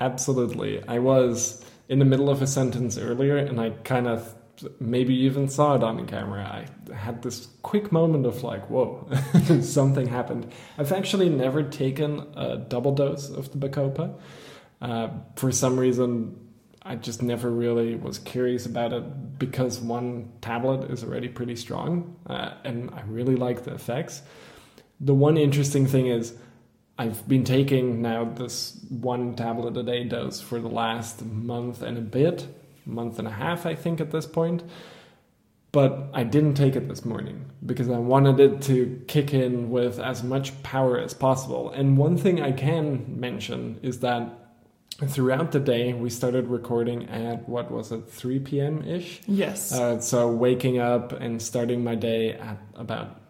Absolutely. 0.00 0.82
I 0.86 0.98
was 0.98 1.64
in 1.88 1.98
the 1.98 2.04
middle 2.04 2.28
of 2.28 2.42
a 2.42 2.46
sentence 2.46 2.98
earlier 2.98 3.36
and 3.36 3.60
I 3.60 3.70
kind 3.70 4.06
of 4.06 4.34
maybe 4.80 5.14
even 5.14 5.48
saw 5.48 5.76
it 5.76 5.84
on 5.84 5.96
the 5.96 6.02
camera. 6.02 6.42
I 6.90 6.92
had 6.92 7.22
this 7.22 7.46
quick 7.62 7.92
moment 7.92 8.26
of 8.26 8.42
like, 8.42 8.68
whoa, 8.68 9.08
something 9.62 10.06
happened. 10.06 10.50
I've 10.76 10.92
actually 10.92 11.28
never 11.28 11.62
taken 11.62 12.26
a 12.36 12.56
double 12.56 12.92
dose 12.92 13.30
of 13.30 13.52
the 13.52 13.68
Bacopa. 13.68 14.14
Uh, 14.80 15.08
for 15.36 15.52
some 15.52 15.78
reason, 15.78 16.36
I 16.82 16.96
just 16.96 17.22
never 17.22 17.50
really 17.50 17.94
was 17.96 18.18
curious 18.18 18.66
about 18.66 18.92
it 18.92 19.38
because 19.38 19.78
one 19.78 20.32
tablet 20.40 20.90
is 20.90 21.04
already 21.04 21.28
pretty 21.28 21.54
strong 21.54 22.16
uh, 22.26 22.54
and 22.64 22.90
I 22.90 23.02
really 23.02 23.36
like 23.36 23.64
the 23.64 23.74
effects. 23.74 24.22
The 25.00 25.14
one 25.14 25.36
interesting 25.36 25.86
thing 25.86 26.06
is 26.06 26.34
I've 26.98 27.26
been 27.28 27.44
taking 27.44 28.02
now 28.02 28.24
this 28.24 28.84
one 28.88 29.36
tablet 29.36 29.76
a 29.76 29.84
day 29.84 30.04
dose 30.04 30.40
for 30.40 30.58
the 30.58 30.68
last 30.68 31.24
month 31.24 31.82
and 31.82 31.96
a 31.96 32.00
bit, 32.00 32.48
month 32.84 33.20
and 33.20 33.28
a 33.28 33.30
half, 33.30 33.66
I 33.66 33.76
think, 33.76 34.00
at 34.00 34.10
this 34.10 34.26
point. 34.26 34.64
But 35.70 36.08
I 36.12 36.24
didn't 36.24 36.54
take 36.54 36.74
it 36.74 36.88
this 36.88 37.04
morning 37.04 37.44
because 37.64 37.88
I 37.88 37.98
wanted 37.98 38.40
it 38.40 38.62
to 38.62 39.00
kick 39.06 39.32
in 39.32 39.70
with 39.70 40.00
as 40.00 40.24
much 40.24 40.60
power 40.62 40.98
as 40.98 41.14
possible. 41.14 41.70
And 41.70 41.96
one 41.96 42.16
thing 42.16 42.40
I 42.40 42.52
can 42.52 43.20
mention 43.20 43.78
is 43.82 44.00
that 44.00 44.48
throughout 45.06 45.52
the 45.52 45.60
day 45.60 45.92
we 45.92 46.10
started 46.10 46.48
recording 46.48 47.08
at 47.08 47.48
what 47.48 47.70
was 47.70 47.92
it 47.92 48.08
3 48.10 48.40
p.m 48.40 48.82
ish 48.82 49.20
yes 49.28 49.72
uh, 49.72 50.00
so 50.00 50.28
waking 50.28 50.80
up 50.80 51.12
and 51.12 51.40
starting 51.40 51.84
my 51.84 51.94
day 51.94 52.32
at 52.32 52.58
about 52.74 53.20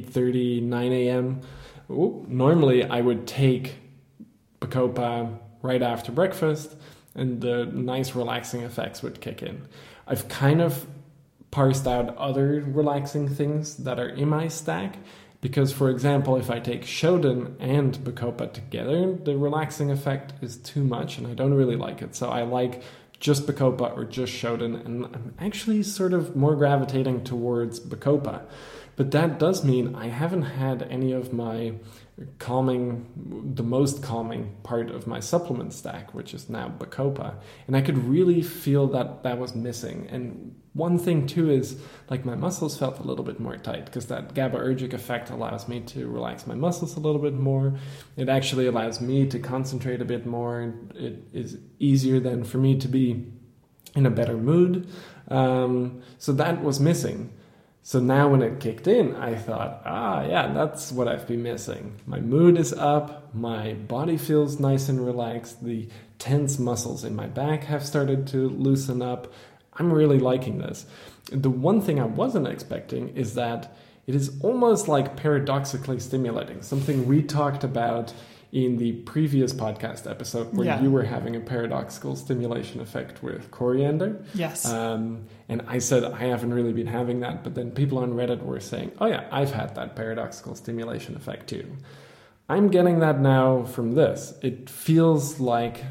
8.30 0.00 0.62
9 0.62 0.92
a.m 0.92 1.40
normally 1.88 2.84
i 2.84 3.00
would 3.00 3.26
take 3.26 3.76
bacopa 4.60 5.38
right 5.62 5.82
after 5.82 6.12
breakfast 6.12 6.74
and 7.14 7.40
the 7.40 7.66
nice 7.66 8.14
relaxing 8.14 8.62
effects 8.62 9.02
would 9.02 9.20
kick 9.20 9.42
in 9.42 9.66
i've 10.06 10.28
kind 10.28 10.60
of 10.60 10.86
parsed 11.50 11.86
out 11.86 12.16
other 12.16 12.64
relaxing 12.66 13.28
things 13.28 13.76
that 13.76 14.00
are 14.00 14.08
in 14.08 14.28
my 14.28 14.48
stack 14.48 14.96
because, 15.42 15.72
for 15.72 15.90
example, 15.90 16.36
if 16.36 16.50
I 16.50 16.60
take 16.60 16.82
Shoden 16.82 17.56
and 17.58 17.98
Bacopa 17.98 18.52
together, 18.52 19.12
the 19.12 19.36
relaxing 19.36 19.90
effect 19.90 20.32
is 20.40 20.56
too 20.56 20.84
much 20.84 21.18
and 21.18 21.26
I 21.26 21.34
don't 21.34 21.52
really 21.52 21.74
like 21.74 22.00
it. 22.00 22.14
So 22.14 22.30
I 22.30 22.42
like 22.42 22.82
just 23.18 23.46
Bacopa 23.46 23.96
or 23.96 24.04
just 24.04 24.32
Shoden, 24.32 24.84
and 24.84 25.04
I'm 25.06 25.34
actually 25.38 25.82
sort 25.84 26.12
of 26.12 26.34
more 26.34 26.56
gravitating 26.56 27.24
towards 27.24 27.78
Bacopa. 27.80 28.42
But 28.96 29.10
that 29.12 29.38
does 29.38 29.64
mean 29.64 29.94
I 29.94 30.08
haven't 30.08 30.42
had 30.42 30.82
any 30.82 31.12
of 31.12 31.32
my 31.32 31.74
calming, 32.38 33.52
the 33.54 33.62
most 33.62 34.02
calming 34.02 34.54
part 34.62 34.90
of 34.90 35.06
my 35.06 35.18
supplement 35.20 35.72
stack, 35.72 36.12
which 36.14 36.34
is 36.34 36.50
now 36.50 36.72
Bacopa. 36.78 37.36
And 37.66 37.76
I 37.76 37.80
could 37.80 37.98
really 37.98 38.42
feel 38.42 38.86
that 38.88 39.22
that 39.22 39.38
was 39.38 39.54
missing. 39.54 40.06
And 40.10 40.54
one 40.74 40.98
thing 40.98 41.26
too 41.26 41.50
is 41.50 41.80
like 42.10 42.24
my 42.24 42.34
muscles 42.34 42.78
felt 42.78 42.98
a 42.98 43.02
little 43.02 43.24
bit 43.24 43.40
more 43.40 43.56
tight 43.56 43.86
because 43.86 44.06
that 44.06 44.34
GABAergic 44.34 44.92
effect 44.92 45.30
allows 45.30 45.68
me 45.68 45.80
to 45.80 46.08
relax 46.08 46.46
my 46.46 46.54
muscles 46.54 46.96
a 46.96 47.00
little 47.00 47.20
bit 47.20 47.34
more. 47.34 47.74
It 48.16 48.28
actually 48.28 48.66
allows 48.66 49.00
me 49.00 49.26
to 49.28 49.38
concentrate 49.38 50.00
a 50.00 50.06
bit 50.06 50.26
more. 50.26 50.74
It 50.94 51.28
is 51.32 51.58
easier 51.78 52.20
than 52.20 52.44
for 52.44 52.58
me 52.58 52.78
to 52.78 52.88
be 52.88 53.32
in 53.94 54.06
a 54.06 54.10
better 54.10 54.36
mood. 54.36 54.88
Um, 55.28 56.02
so 56.18 56.32
that 56.32 56.62
was 56.62 56.80
missing. 56.80 57.32
So 57.84 57.98
now 57.98 58.28
when 58.28 58.42
it 58.42 58.60
kicked 58.60 58.86
in, 58.86 59.16
I 59.16 59.34
thought, 59.34 59.82
ah, 59.84 60.22
yeah, 60.24 60.52
that's 60.52 60.92
what 60.92 61.08
I've 61.08 61.26
been 61.26 61.42
missing. 61.42 62.00
My 62.06 62.20
mood 62.20 62.56
is 62.56 62.72
up, 62.72 63.34
my 63.34 63.74
body 63.74 64.16
feels 64.16 64.60
nice 64.60 64.88
and 64.88 65.04
relaxed, 65.04 65.64
the 65.64 65.88
tense 66.20 66.60
muscles 66.60 67.02
in 67.02 67.16
my 67.16 67.26
back 67.26 67.64
have 67.64 67.84
started 67.84 68.28
to 68.28 68.48
loosen 68.48 69.02
up. 69.02 69.32
I'm 69.74 69.92
really 69.92 70.20
liking 70.20 70.58
this. 70.58 70.86
The 71.32 71.50
one 71.50 71.80
thing 71.80 71.98
I 71.98 72.04
wasn't 72.04 72.46
expecting 72.46 73.08
is 73.16 73.34
that 73.34 73.74
it 74.06 74.14
is 74.14 74.40
almost 74.42 74.86
like 74.86 75.16
paradoxically 75.16 75.98
stimulating, 75.98 76.62
something 76.62 77.08
we 77.08 77.20
talked 77.20 77.64
about 77.64 78.14
in 78.52 78.76
the 78.76 78.92
previous 78.92 79.54
podcast 79.54 80.08
episode 80.08 80.54
where 80.54 80.66
yeah. 80.66 80.80
you 80.82 80.90
were 80.90 81.02
having 81.02 81.34
a 81.34 81.40
paradoxical 81.40 82.14
stimulation 82.14 82.80
effect 82.82 83.22
with 83.22 83.50
coriander. 83.50 84.22
Yes. 84.34 84.66
Um, 84.66 85.24
and 85.48 85.62
I 85.66 85.78
said 85.78 86.04
I 86.04 86.26
haven't 86.26 86.52
really 86.52 86.74
been 86.74 86.86
having 86.86 87.20
that, 87.20 87.42
but 87.42 87.54
then 87.54 87.70
people 87.70 87.96
on 87.96 88.12
Reddit 88.12 88.42
were 88.42 88.60
saying, 88.60 88.92
oh, 89.00 89.06
yeah, 89.06 89.26
I've 89.32 89.52
had 89.52 89.74
that 89.76 89.96
paradoxical 89.96 90.54
stimulation 90.54 91.16
effect 91.16 91.48
too. 91.48 91.66
I'm 92.46 92.68
getting 92.68 92.98
that 92.98 93.20
now 93.20 93.64
from 93.64 93.92
this. 93.92 94.34
It 94.42 94.68
feels 94.68 95.40
like 95.40 95.82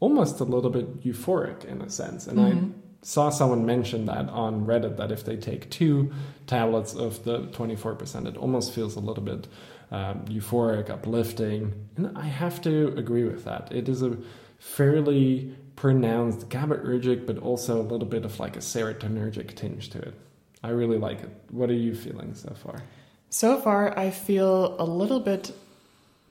almost 0.00 0.40
a 0.40 0.44
little 0.44 0.70
bit 0.70 1.04
euphoric 1.04 1.66
in 1.66 1.82
a 1.82 1.90
sense. 1.90 2.26
And 2.26 2.38
mm-hmm. 2.38 2.70
I 2.70 2.72
saw 3.02 3.28
someone 3.28 3.66
mention 3.66 4.06
that 4.06 4.30
on 4.30 4.64
Reddit 4.64 4.96
that 4.96 5.12
if 5.12 5.26
they 5.26 5.36
take 5.36 5.68
two 5.68 6.10
tablets 6.46 6.94
of 6.94 7.22
the 7.24 7.48
24%, 7.48 8.26
it 8.26 8.38
almost 8.38 8.72
feels 8.72 8.96
a 8.96 9.00
little 9.00 9.22
bit 9.22 9.46
um, 9.90 10.24
euphoric, 10.26 10.90
uplifting. 10.90 11.72
And 11.96 12.16
I 12.16 12.26
have 12.26 12.60
to 12.62 12.94
agree 12.96 13.24
with 13.24 13.44
that. 13.44 13.72
It 13.72 13.88
is 13.88 14.02
a 14.02 14.16
fairly 14.58 15.54
pronounced 15.76 16.48
GABAergic, 16.48 17.26
but 17.26 17.38
also 17.38 17.80
a 17.80 17.84
little 17.84 18.08
bit 18.08 18.24
of 18.24 18.40
like 18.40 18.56
a 18.56 18.60
serotonergic 18.60 19.54
tinge 19.54 19.90
to 19.90 19.98
it. 19.98 20.14
I 20.62 20.70
really 20.70 20.98
like 20.98 21.22
it. 21.22 21.30
What 21.50 21.70
are 21.70 21.74
you 21.74 21.94
feeling 21.94 22.34
so 22.34 22.54
far? 22.54 22.82
So 23.28 23.60
far, 23.60 23.96
I 23.98 24.10
feel 24.10 24.76
a 24.80 24.84
little 24.84 25.20
bit 25.20 25.52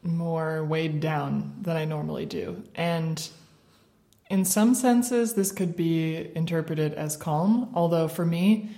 more 0.03 0.63
weighed 0.63 0.99
down 0.99 1.55
than 1.61 1.77
I 1.77 1.85
normally 1.85 2.25
do. 2.25 2.63
And 2.75 3.27
in 4.29 4.45
some 4.45 4.73
senses, 4.73 5.33
this 5.35 5.51
could 5.51 5.75
be 5.75 6.31
interpreted 6.35 6.93
as 6.93 7.15
calm, 7.15 7.71
although 7.73 8.07
for 8.07 8.25
me, 8.25 8.69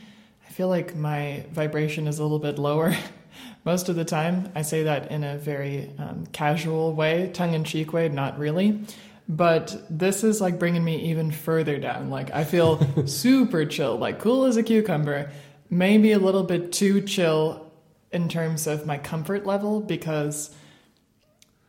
I 0.47 0.51
feel 0.51 0.67
like 0.67 0.95
my 0.95 1.45
vibration 1.51 2.07
is 2.07 2.19
a 2.19 2.23
little 2.23 2.39
bit 2.39 2.59
lower 2.59 2.95
most 3.65 3.89
of 3.89 3.95
the 3.95 4.05
time. 4.05 4.51
I 4.55 4.61
say 4.61 4.83
that 4.83 5.11
in 5.11 5.23
a 5.23 5.37
very 5.37 5.91
um, 5.97 6.25
casual 6.31 6.93
way, 6.93 7.29
tongue 7.33 7.53
in 7.53 7.63
cheek 7.63 7.93
way, 7.93 8.09
not 8.09 8.37
really. 8.37 8.81
But 9.29 9.85
this 9.89 10.23
is 10.23 10.39
like 10.39 10.57
bringing 10.57 10.83
me 10.83 11.09
even 11.09 11.31
further 11.31 11.77
down. 11.77 12.09
Like, 12.09 12.31
I 12.33 12.43
feel 12.43 13.05
super 13.07 13.65
chill, 13.65 13.97
like 13.97 14.19
cool 14.19 14.45
as 14.45 14.57
a 14.57 14.63
cucumber, 14.63 15.31
maybe 15.69 16.11
a 16.13 16.19
little 16.19 16.43
bit 16.43 16.71
too 16.71 17.01
chill 17.01 17.71
in 18.11 18.29
terms 18.29 18.67
of 18.67 18.85
my 18.85 18.97
comfort 18.97 19.45
level 19.45 19.81
because 19.81 20.49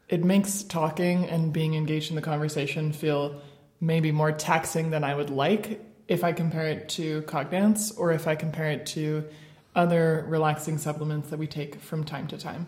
it 0.08 0.24
makes 0.24 0.62
talking 0.62 1.26
and 1.26 1.52
being 1.52 1.74
engaged 1.74 2.10
in 2.10 2.16
the 2.16 2.22
conversation 2.22 2.92
feel 2.92 3.40
maybe 3.80 4.10
more 4.10 4.32
taxing 4.32 4.90
than 4.90 5.04
I 5.04 5.14
would 5.14 5.30
like 5.30 5.84
if 6.08 6.24
I 6.24 6.32
compare 6.32 6.66
it 6.66 6.88
to 6.90 7.22
Cognance 7.22 7.92
or 7.98 8.12
if 8.12 8.26
I 8.26 8.34
compare 8.34 8.70
it 8.70 8.86
to 8.86 9.24
other 9.74 10.24
relaxing 10.28 10.78
supplements 10.78 11.30
that 11.30 11.38
we 11.38 11.46
take 11.46 11.80
from 11.80 12.04
time 12.04 12.26
to 12.28 12.38
time. 12.38 12.66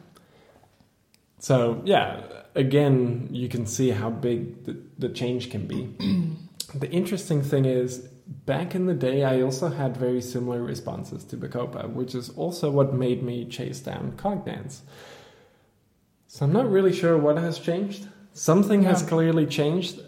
So, 1.38 1.80
yeah, 1.84 2.22
again, 2.54 3.28
you 3.30 3.48
can 3.48 3.66
see 3.66 3.90
how 3.90 4.10
big 4.10 4.64
the, 4.64 4.76
the 4.98 5.08
change 5.08 5.50
can 5.50 5.66
be. 5.66 5.88
the 6.74 6.90
interesting 6.90 7.42
thing 7.42 7.64
is, 7.64 7.98
back 8.46 8.74
in 8.74 8.86
the 8.86 8.94
day, 8.94 9.24
I 9.24 9.40
also 9.40 9.68
had 9.68 9.96
very 9.96 10.20
similar 10.20 10.62
responses 10.62 11.24
to 11.24 11.36
Bacopa, 11.36 11.90
which 11.90 12.14
is 12.14 12.28
also 12.30 12.70
what 12.70 12.92
made 12.92 13.22
me 13.22 13.46
chase 13.46 13.80
down 13.80 14.12
Cognance. 14.12 14.80
So, 16.28 16.44
I'm 16.44 16.52
not 16.52 16.70
really 16.70 16.92
sure 16.92 17.16
what 17.16 17.38
has 17.38 17.58
changed. 17.58 18.06
Something 18.34 18.82
yeah. 18.82 18.90
has 18.90 19.02
clearly 19.02 19.46
changed. 19.46 20.00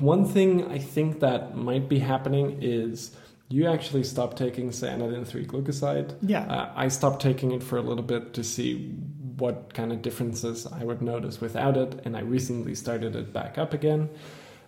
One 0.00 0.24
thing 0.24 0.70
I 0.70 0.78
think 0.78 1.20
that 1.20 1.56
might 1.56 1.88
be 1.88 2.00
happening 2.00 2.58
is 2.60 3.16
you 3.50 3.66
actually 3.66 4.04
stopped 4.04 4.38
taking 4.38 4.70
cyanidin 4.70 5.26
3 5.26 5.44
glucoside. 5.44 6.16
Yeah. 6.22 6.44
Uh, 6.44 6.72
I 6.76 6.88
stopped 6.88 7.20
taking 7.20 7.50
it 7.50 7.62
for 7.62 7.76
a 7.76 7.82
little 7.82 8.04
bit 8.04 8.32
to 8.34 8.44
see 8.44 8.94
what 9.36 9.74
kind 9.74 9.92
of 9.92 10.02
differences 10.02 10.66
I 10.66 10.84
would 10.84 11.02
notice 11.02 11.40
without 11.40 11.76
it, 11.76 12.00
and 12.04 12.16
I 12.16 12.20
recently 12.20 12.74
started 12.76 13.16
it 13.16 13.32
back 13.32 13.58
up 13.58 13.74
again. 13.74 14.08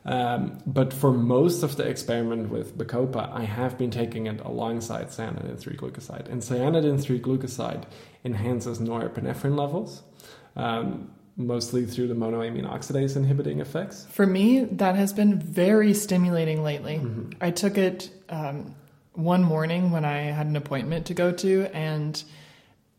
Um, 0.05 0.59
but 0.67 0.93
for 0.93 1.13
most 1.13 1.63
of 1.63 1.77
the 1.77 1.85
experiment 1.85 2.49
with 2.51 2.77
Bacopa, 2.77 3.33
I 3.33 3.45
have 3.45 3.79
been 3.79 3.93
taking 3.93 4.27
it 4.27 4.41
alongside 4.41 5.09
cyanidin 5.09 5.61
3 5.61 5.77
glucoside. 5.77 6.29
And 6.29 6.43
cyanidin 6.43 7.01
3 7.01 7.21
glucoside 7.21 7.85
enhances 8.25 8.81
norepinephrine 8.81 9.57
levels. 9.57 10.03
Um, 10.57 11.13
mostly 11.47 11.85
through 11.87 12.09
the 12.09 12.15
monoamine 12.15 12.69
oxidase 12.69 13.17
inhibiting 13.17 13.61
effects? 13.61 14.07
For 14.11 14.27
me, 14.27 14.65
that 14.65 14.97
has 14.97 15.13
been 15.13 15.39
very 15.39 15.95
stimulating 15.95 16.63
lately. 16.63 16.97
Mm-hmm. 16.97 17.31
I 17.41 17.51
took 17.51 17.79
it 17.79 18.11
um, 18.29 18.75
one 19.13 19.43
morning 19.43 19.91
when 19.91 20.05
I 20.05 20.19
had 20.23 20.47
an 20.47 20.57
appointment 20.57 21.07
to 21.07 21.15
go 21.15 21.33
to, 21.33 21.67
and 21.73 22.23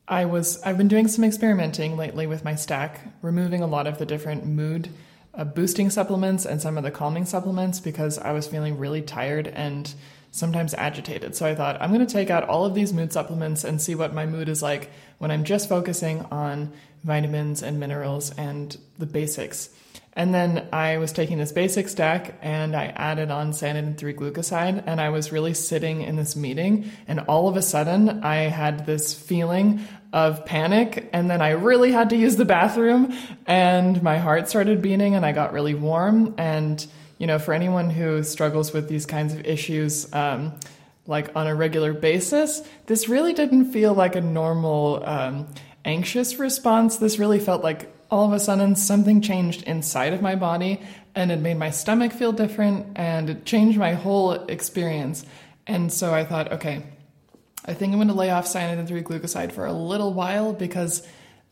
I 0.07 0.25
was 0.25 0.61
I've 0.63 0.77
been 0.77 0.87
doing 0.87 1.07
some 1.07 1.23
experimenting 1.23 1.97
lately 1.97 2.27
with 2.27 2.43
my 2.43 2.55
stack, 2.55 3.01
removing 3.21 3.61
a 3.61 3.67
lot 3.67 3.87
of 3.87 3.97
the 3.97 4.05
different 4.05 4.45
mood 4.45 4.89
uh, 5.33 5.43
boosting 5.43 5.89
supplements 5.89 6.45
and 6.45 6.61
some 6.61 6.77
of 6.77 6.83
the 6.83 6.91
calming 6.91 7.25
supplements 7.25 7.79
because 7.79 8.17
I 8.19 8.31
was 8.31 8.47
feeling 8.47 8.77
really 8.77 9.01
tired 9.01 9.47
and 9.47 9.91
sometimes 10.31 10.73
agitated. 10.73 11.35
So 11.35 11.45
I 11.45 11.55
thought 11.55 11.81
I'm 11.81 11.93
going 11.93 12.05
to 12.05 12.11
take 12.11 12.29
out 12.29 12.47
all 12.47 12.65
of 12.65 12.73
these 12.73 12.93
mood 12.93 13.13
supplements 13.13 13.63
and 13.63 13.81
see 13.81 13.95
what 13.95 14.13
my 14.13 14.25
mood 14.25 14.49
is 14.49 14.61
like 14.61 14.89
when 15.19 15.31
I'm 15.31 15.43
just 15.43 15.69
focusing 15.69 16.21
on 16.31 16.73
vitamins 17.03 17.61
and 17.61 17.79
minerals 17.79 18.31
and 18.37 18.77
the 18.97 19.05
basics. 19.05 19.69
And 20.15 20.33
then 20.33 20.67
I 20.71 20.97
was 20.97 21.11
taking 21.11 21.39
this 21.39 21.51
basic 21.51 21.89
stack 21.89 22.37
and 22.41 22.75
I 22.75 22.85
added 22.85 23.31
on 23.31 23.51
cyanidin 23.51 23.97
3 23.97 24.13
glucoside. 24.13 24.83
And 24.85 25.01
I 25.01 25.09
was 25.09 25.31
really 25.31 25.55
sitting 25.55 26.01
in 26.01 26.15
this 26.15 26.35
meeting. 26.35 26.91
And 27.07 27.21
all 27.21 27.47
of 27.47 27.57
a 27.57 27.63
sudden, 27.63 28.23
I 28.23 28.35
had 28.35 28.85
this 28.85 29.13
feeling 29.13 29.81
of 30.11 30.45
panic. 30.45 31.09
And 31.13 31.31
then 31.31 31.41
I 31.41 31.51
really 31.51 31.91
had 31.91 32.11
to 32.11 32.15
use 32.15 32.35
the 32.35 32.45
bathroom. 32.45 33.17
And 33.47 34.03
my 34.03 34.19
heart 34.19 34.47
started 34.47 34.83
beating 34.83 35.15
and 35.15 35.25
I 35.25 35.31
got 35.31 35.51
really 35.51 35.73
warm. 35.73 36.35
And 36.37 36.85
you 37.17 37.27
know, 37.27 37.39
for 37.39 37.53
anyone 37.53 37.89
who 37.89 38.21
struggles 38.23 38.73
with 38.73 38.89
these 38.89 39.05
kinds 39.05 39.33
of 39.33 39.45
issues, 39.45 40.11
um, 40.13 40.53
like 41.07 41.35
on 41.35 41.47
a 41.47 41.55
regular 41.55 41.93
basis, 41.93 42.61
this 42.85 43.07
really 43.07 43.33
didn't 43.33 43.71
feel 43.71 43.93
like 43.93 44.15
a 44.15 44.21
normal 44.21 45.01
um, 45.05 45.47
anxious 45.85 46.37
response. 46.39 46.97
This 46.97 47.19
really 47.19 47.39
felt 47.39 47.63
like 47.63 47.93
all 48.09 48.25
of 48.25 48.33
a 48.33 48.39
sudden 48.39 48.75
something 48.75 49.21
changed 49.21 49.63
inside 49.63 50.13
of 50.13 50.21
my 50.21 50.35
body 50.35 50.81
and 51.15 51.31
it 51.31 51.39
made 51.39 51.57
my 51.57 51.69
stomach 51.69 52.11
feel 52.11 52.31
different 52.31 52.97
and 52.97 53.29
it 53.29 53.45
changed 53.45 53.77
my 53.77 53.93
whole 53.93 54.31
experience. 54.31 55.25
And 55.67 55.91
so 55.91 56.13
I 56.13 56.25
thought, 56.25 56.51
okay, 56.53 56.83
I 57.65 57.73
think 57.73 57.93
I'm 57.93 57.97
going 57.97 58.09
to 58.09 58.13
lay 58.13 58.29
off 58.29 58.45
cyanidin 58.45 58.87
3 58.87 59.03
glucoside 59.03 59.51
for 59.51 59.65
a 59.65 59.73
little 59.73 60.13
while 60.13 60.53
because 60.53 61.07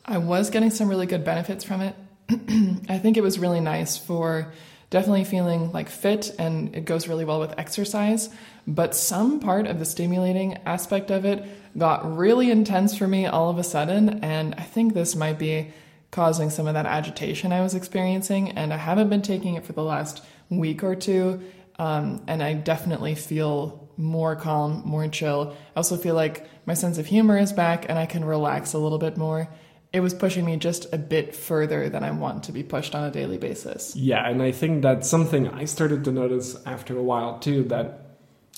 I 0.06 0.18
was 0.18 0.50
getting 0.50 0.70
some 0.70 0.88
really 0.88 1.06
good 1.06 1.24
benefits 1.24 1.64
from 1.64 1.82
it. 1.82 1.96
I 2.90 2.98
think 2.98 3.18
it 3.18 3.24
was 3.24 3.40
really 3.40 3.60
nice 3.60 3.98
for 3.98 4.52
definitely 4.90 5.24
feeling 5.24 5.72
like 5.72 5.90
fit 5.90 6.36
and 6.38 6.76
it 6.76 6.86
goes 6.86 7.08
really 7.08 7.24
well 7.24 7.40
with 7.40 7.58
exercise. 7.58 8.30
But 8.68 8.96
some 8.96 9.40
part 9.40 9.68
of 9.68 9.80
the 9.80 9.86
stimulating 9.86 10.58
aspect 10.66 11.12
of 11.12 11.26
it 11.26 11.48
got 11.78 12.18
really 12.18 12.52
intense 12.52 12.98
for 12.98 13.08
me 13.08 13.26
all 13.26 13.50
of 13.50 13.58
a 13.58 13.64
sudden. 13.64 14.24
And 14.24 14.56
I 14.56 14.64
think 14.64 14.94
this 14.94 15.16
might 15.16 15.40
be 15.40 15.74
causing 16.12 16.50
some 16.50 16.68
of 16.68 16.74
that 16.74 16.86
agitation 16.86 17.54
I 17.54 17.62
was 17.62 17.74
experiencing. 17.74 18.52
And 18.52 18.74
I 18.74 18.78
haven't 18.78 19.10
been 19.10 19.22
taking 19.22 19.56
it 19.56 19.66
for 19.66 19.74
the 19.74 19.84
last 19.84 20.24
week 20.50 20.84
or 20.84 20.96
two. 20.96 21.42
Um, 21.80 22.24
and 22.28 22.44
I 22.44 22.54
definitely 22.54 23.16
feel 23.16 23.90
more 23.98 24.36
calm, 24.36 24.82
more 24.86 25.08
chill. 25.08 25.56
I 25.76 25.80
also 25.80 25.98
feel 25.98 26.16
like 26.16 26.46
my 26.66 26.74
sense 26.74 26.98
of 26.98 27.06
humor 27.06 27.38
is 27.38 27.54
back 27.54 27.86
and 27.90 27.98
I 27.98 28.06
can 28.06 28.26
relax 28.26 28.74
a 28.74 28.78
little 28.78 28.98
bit 28.98 29.18
more. 29.18 29.48
It 29.94 30.00
was 30.00 30.14
pushing 30.14 30.46
me 30.46 30.56
just 30.58 30.94
a 30.94 30.98
bit 30.98 31.36
further 31.36 31.90
than 31.90 32.04
I 32.04 32.12
want 32.12 32.44
to 32.44 32.52
be 32.52 32.64
pushed 32.64 32.96
on 32.96 33.04
a 33.04 33.12
daily 33.12 33.38
basis. 33.38 33.96
Yeah, 33.96 34.28
and 34.28 34.42
I 34.42 34.52
think 34.52 34.82
that's 34.82 35.10
something 35.10 35.50
I 35.50 35.66
started 35.66 36.06
to 36.06 36.12
notice 36.12 36.56
after 36.66 36.98
a 36.98 37.04
while 37.04 37.40
too 37.40 37.64
that 37.66 38.01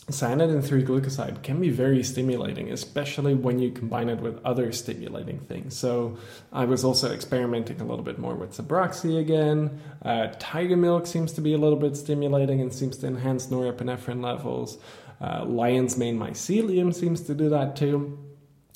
cyanidin 0.10 0.64
3 0.64 0.84
glucoside 0.84 1.42
can 1.44 1.62
be 1.62 1.70
very 1.70 2.04
stimulating, 2.04 2.72
especially 2.72 3.34
when 3.34 3.60
you 3.60 3.72
combine 3.72 4.10
it 4.10 4.20
with 4.20 4.44
other 4.44 4.72
stimulating 4.72 5.40
things. 5.40 5.78
So, 5.78 6.18
I 6.52 6.66
was 6.66 6.84
also 6.84 7.14
experimenting 7.14 7.80
a 7.80 7.86
little 7.86 8.04
bit 8.04 8.20
more 8.20 8.36
with 8.36 8.52
Sabroxy 8.52 9.20
again. 9.20 9.80
Uh, 10.02 10.28
tiger 10.40 10.76
milk 10.76 11.08
seems 11.08 11.32
to 11.34 11.42
be 11.42 11.54
a 11.54 11.58
little 11.58 11.80
bit 11.80 11.96
stimulating 11.96 12.60
and 12.60 12.74
seems 12.74 12.98
to 12.98 13.08
enhance 13.08 13.48
norepinephrine 13.48 14.22
levels. 14.22 14.78
Uh, 15.22 15.46
lion's 15.46 15.98
mane 15.98 16.20
mycelium 16.20 16.94
seems 16.94 17.22
to 17.22 17.34
do 17.34 17.50
that 17.50 17.78
too. 17.78 18.20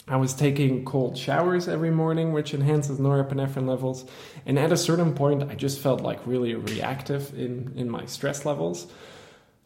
I 0.09 0.15
was 0.15 0.33
taking 0.33 0.85
cold 0.85 1.17
showers 1.17 1.67
every 1.67 1.91
morning, 1.91 2.31
which 2.31 2.53
enhances 2.53 2.97
norepinephrine 2.97 3.67
levels. 3.67 4.05
And 4.45 4.57
at 4.57 4.71
a 4.71 4.77
certain 4.77 5.13
point, 5.13 5.43
I 5.43 5.55
just 5.55 5.79
felt 5.79 5.99
like 5.99 6.25
really 6.25 6.55
reactive 6.55 7.37
in, 7.37 7.73
in 7.75 7.89
my 7.89 8.05
stress 8.05 8.45
levels. 8.45 8.87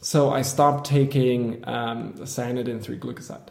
So 0.03 0.31
I 0.31 0.41
stopped 0.41 0.87
taking 0.87 1.63
um, 1.67 2.13
cyanidin 2.13 2.81
3 2.81 2.97
glucoside. 2.97 3.49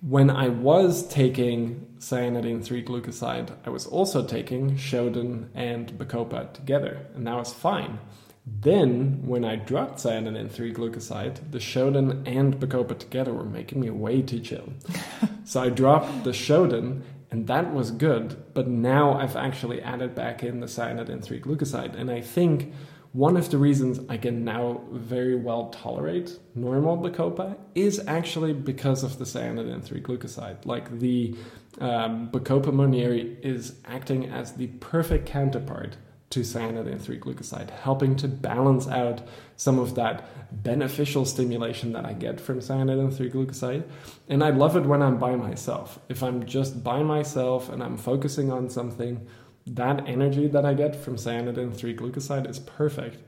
When 0.00 0.30
I 0.30 0.48
was 0.48 1.06
taking 1.08 1.88
cyanidin 1.98 2.64
3 2.64 2.84
glucoside, 2.84 3.50
I 3.66 3.70
was 3.70 3.84
also 3.84 4.24
taking 4.24 4.76
Shoden 4.76 5.48
and 5.52 5.92
Bacopa 5.98 6.52
together, 6.52 7.06
and 7.16 7.26
that 7.26 7.34
was 7.34 7.52
fine. 7.52 7.98
Then, 8.46 9.26
when 9.26 9.44
I 9.44 9.56
dropped 9.56 9.98
cyanidin 9.98 10.48
3 10.48 10.72
glucoside, 10.72 11.50
the 11.50 11.58
Shoden 11.58 12.22
and 12.24 12.60
Bacopa 12.60 12.96
together 12.96 13.32
were 13.32 13.42
making 13.42 13.80
me 13.80 13.90
way 13.90 14.22
too 14.22 14.38
chill. 14.38 14.74
so 15.44 15.60
I 15.60 15.70
dropped 15.70 16.22
the 16.22 16.30
Shoden, 16.30 17.02
and 17.32 17.48
that 17.48 17.74
was 17.74 17.90
good, 17.90 18.54
but 18.54 18.68
now 18.68 19.14
I've 19.18 19.34
actually 19.34 19.82
added 19.82 20.14
back 20.14 20.44
in 20.44 20.60
the 20.60 20.68
cyanidin 20.68 21.20
3 21.20 21.40
glucoside, 21.40 21.96
and 21.96 22.12
I 22.12 22.20
think 22.20 22.72
one 23.14 23.36
of 23.36 23.48
the 23.48 23.58
reasons 23.58 24.00
I 24.08 24.16
can 24.16 24.44
now 24.44 24.80
very 24.90 25.36
well 25.36 25.68
tolerate 25.70 26.36
normal 26.56 26.98
Bacopa 26.98 27.56
is 27.76 28.02
actually 28.08 28.52
because 28.52 29.04
of 29.04 29.18
the 29.18 29.24
cyanidin 29.24 29.84
3 29.84 30.00
glucoside. 30.00 30.66
Like 30.66 30.98
the 30.98 31.36
um, 31.80 32.28
Bacopa 32.32 32.72
monnieri 32.72 33.36
is 33.40 33.76
acting 33.84 34.26
as 34.26 34.54
the 34.54 34.66
perfect 34.66 35.26
counterpart 35.26 35.96
to 36.30 36.40
cyanidin 36.40 37.00
3 37.00 37.20
glucoside, 37.20 37.70
helping 37.70 38.16
to 38.16 38.26
balance 38.26 38.88
out 38.88 39.22
some 39.56 39.78
of 39.78 39.94
that 39.94 40.64
beneficial 40.64 41.24
stimulation 41.24 41.92
that 41.92 42.04
I 42.04 42.14
get 42.14 42.40
from 42.40 42.58
cyanidin 42.58 43.16
3 43.16 43.30
glucoside. 43.30 43.84
And 44.28 44.42
I 44.42 44.50
love 44.50 44.76
it 44.76 44.86
when 44.86 45.02
I'm 45.02 45.18
by 45.18 45.36
myself. 45.36 46.00
If 46.08 46.24
I'm 46.24 46.46
just 46.46 46.82
by 46.82 47.04
myself 47.04 47.68
and 47.68 47.80
I'm 47.80 47.96
focusing 47.96 48.50
on 48.50 48.70
something, 48.70 49.24
that 49.66 50.06
energy 50.06 50.46
that 50.48 50.64
I 50.64 50.74
get 50.74 50.94
from 50.94 51.16
cyanidin 51.16 51.74
3 51.74 51.96
glucoside 51.96 52.48
is 52.48 52.58
perfect. 52.58 53.18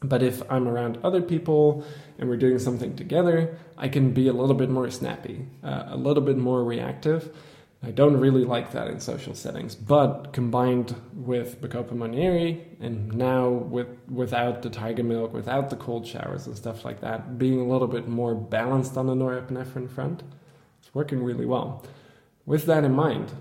But 0.00 0.22
if 0.22 0.42
I'm 0.50 0.68
around 0.68 0.98
other 1.02 1.20
people 1.20 1.84
and 2.18 2.28
we're 2.28 2.36
doing 2.36 2.58
something 2.58 2.94
together, 2.94 3.58
I 3.76 3.88
can 3.88 4.12
be 4.12 4.28
a 4.28 4.32
little 4.32 4.54
bit 4.54 4.70
more 4.70 4.88
snappy, 4.90 5.46
uh, 5.64 5.84
a 5.88 5.96
little 5.96 6.22
bit 6.22 6.38
more 6.38 6.62
reactive. 6.62 7.34
I 7.82 7.92
don't 7.92 8.16
really 8.16 8.44
like 8.44 8.72
that 8.72 8.88
in 8.88 8.98
social 8.98 9.34
settings, 9.34 9.76
but 9.76 10.32
combined 10.32 10.96
with 11.14 11.60
Bacopa 11.60 11.92
monnieri 11.92 12.64
and 12.80 13.12
now 13.14 13.48
with 13.48 13.86
without 14.08 14.62
the 14.62 14.70
tiger 14.70 15.04
milk, 15.04 15.32
without 15.32 15.70
the 15.70 15.76
cold 15.76 16.04
showers 16.04 16.46
and 16.48 16.56
stuff 16.56 16.84
like 16.84 17.00
that, 17.02 17.38
being 17.38 17.60
a 17.60 17.68
little 17.68 17.86
bit 17.86 18.08
more 18.08 18.34
balanced 18.34 18.96
on 18.96 19.06
the 19.06 19.14
norepinephrine 19.14 19.88
front, 19.88 20.24
it's 20.80 20.92
working 20.92 21.22
really 21.22 21.46
well. 21.46 21.84
With 22.46 22.66
that 22.66 22.82
in 22.82 22.94
mind, 22.94 23.32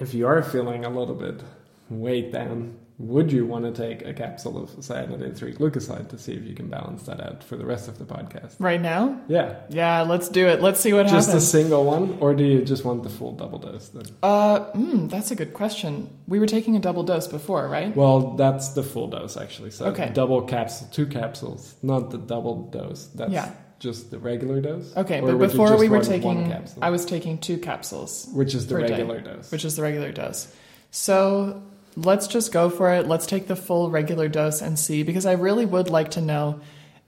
if 0.00 0.14
you 0.14 0.26
are 0.26 0.42
feeling 0.42 0.84
a 0.84 0.90
little 0.90 1.14
bit 1.14 1.42
weighed 1.88 2.32
down, 2.32 2.76
would 2.98 3.30
you 3.30 3.44
want 3.44 3.64
to 3.64 3.72
take 3.72 4.06
a 4.06 4.14
capsule 4.14 4.62
of 4.62 4.70
cyanidin 4.70 5.36
3 5.36 5.52
glucoside 5.54 6.08
to 6.08 6.18
see 6.18 6.32
if 6.32 6.44
you 6.44 6.54
can 6.54 6.68
balance 6.68 7.02
that 7.02 7.20
out 7.20 7.44
for 7.44 7.56
the 7.56 7.66
rest 7.66 7.88
of 7.88 7.98
the 7.98 8.04
podcast? 8.04 8.54
Right 8.58 8.80
now? 8.80 9.20
Yeah. 9.28 9.56
Yeah, 9.68 10.00
let's 10.02 10.30
do 10.30 10.48
it. 10.48 10.62
Let's 10.62 10.80
see 10.80 10.94
what 10.94 11.02
just 11.02 11.28
happens. 11.28 11.44
Just 11.44 11.54
a 11.54 11.58
single 11.58 11.84
one, 11.84 12.16
or 12.20 12.34
do 12.34 12.42
you 12.42 12.64
just 12.64 12.86
want 12.86 13.02
the 13.02 13.10
full 13.10 13.32
double 13.32 13.58
dose 13.58 13.90
then? 13.90 14.04
Uh, 14.22 14.70
mm, 14.72 15.10
that's 15.10 15.30
a 15.30 15.36
good 15.36 15.52
question. 15.52 16.08
We 16.26 16.38
were 16.38 16.46
taking 16.46 16.74
a 16.74 16.80
double 16.80 17.02
dose 17.02 17.26
before, 17.26 17.68
right? 17.68 17.94
Well, 17.94 18.34
that's 18.34 18.70
the 18.70 18.82
full 18.82 19.08
dose 19.08 19.36
actually. 19.36 19.72
So 19.72 19.86
okay. 19.86 20.10
double 20.14 20.42
capsule, 20.42 20.88
two 20.90 21.06
capsules, 21.06 21.74
not 21.82 22.10
the 22.10 22.18
double 22.18 22.70
dose. 22.70 23.06
That's 23.08 23.32
yeah 23.32 23.52
just 23.78 24.10
the 24.10 24.18
regular 24.18 24.60
dose? 24.60 24.96
Okay, 24.96 25.20
but 25.20 25.38
before 25.38 25.76
we 25.76 25.88
were 25.88 26.02
taking, 26.02 26.54
I 26.80 26.90
was 26.90 27.04
taking 27.04 27.38
two 27.38 27.58
capsules, 27.58 28.28
which 28.32 28.54
is 28.54 28.66
the 28.66 28.76
regular 28.76 29.20
day, 29.20 29.34
dose. 29.34 29.52
Which 29.52 29.64
is 29.64 29.76
the 29.76 29.82
regular 29.82 30.12
dose. 30.12 30.54
So 30.90 31.62
let's 31.96 32.26
just 32.26 32.52
go 32.52 32.70
for 32.70 32.92
it. 32.92 33.06
Let's 33.06 33.26
take 33.26 33.46
the 33.46 33.56
full 33.56 33.90
regular 33.90 34.28
dose 34.28 34.62
and 34.62 34.78
see, 34.78 35.02
because 35.02 35.26
I 35.26 35.32
really 35.32 35.66
would 35.66 35.90
like 35.90 36.12
to 36.12 36.20
know 36.20 36.60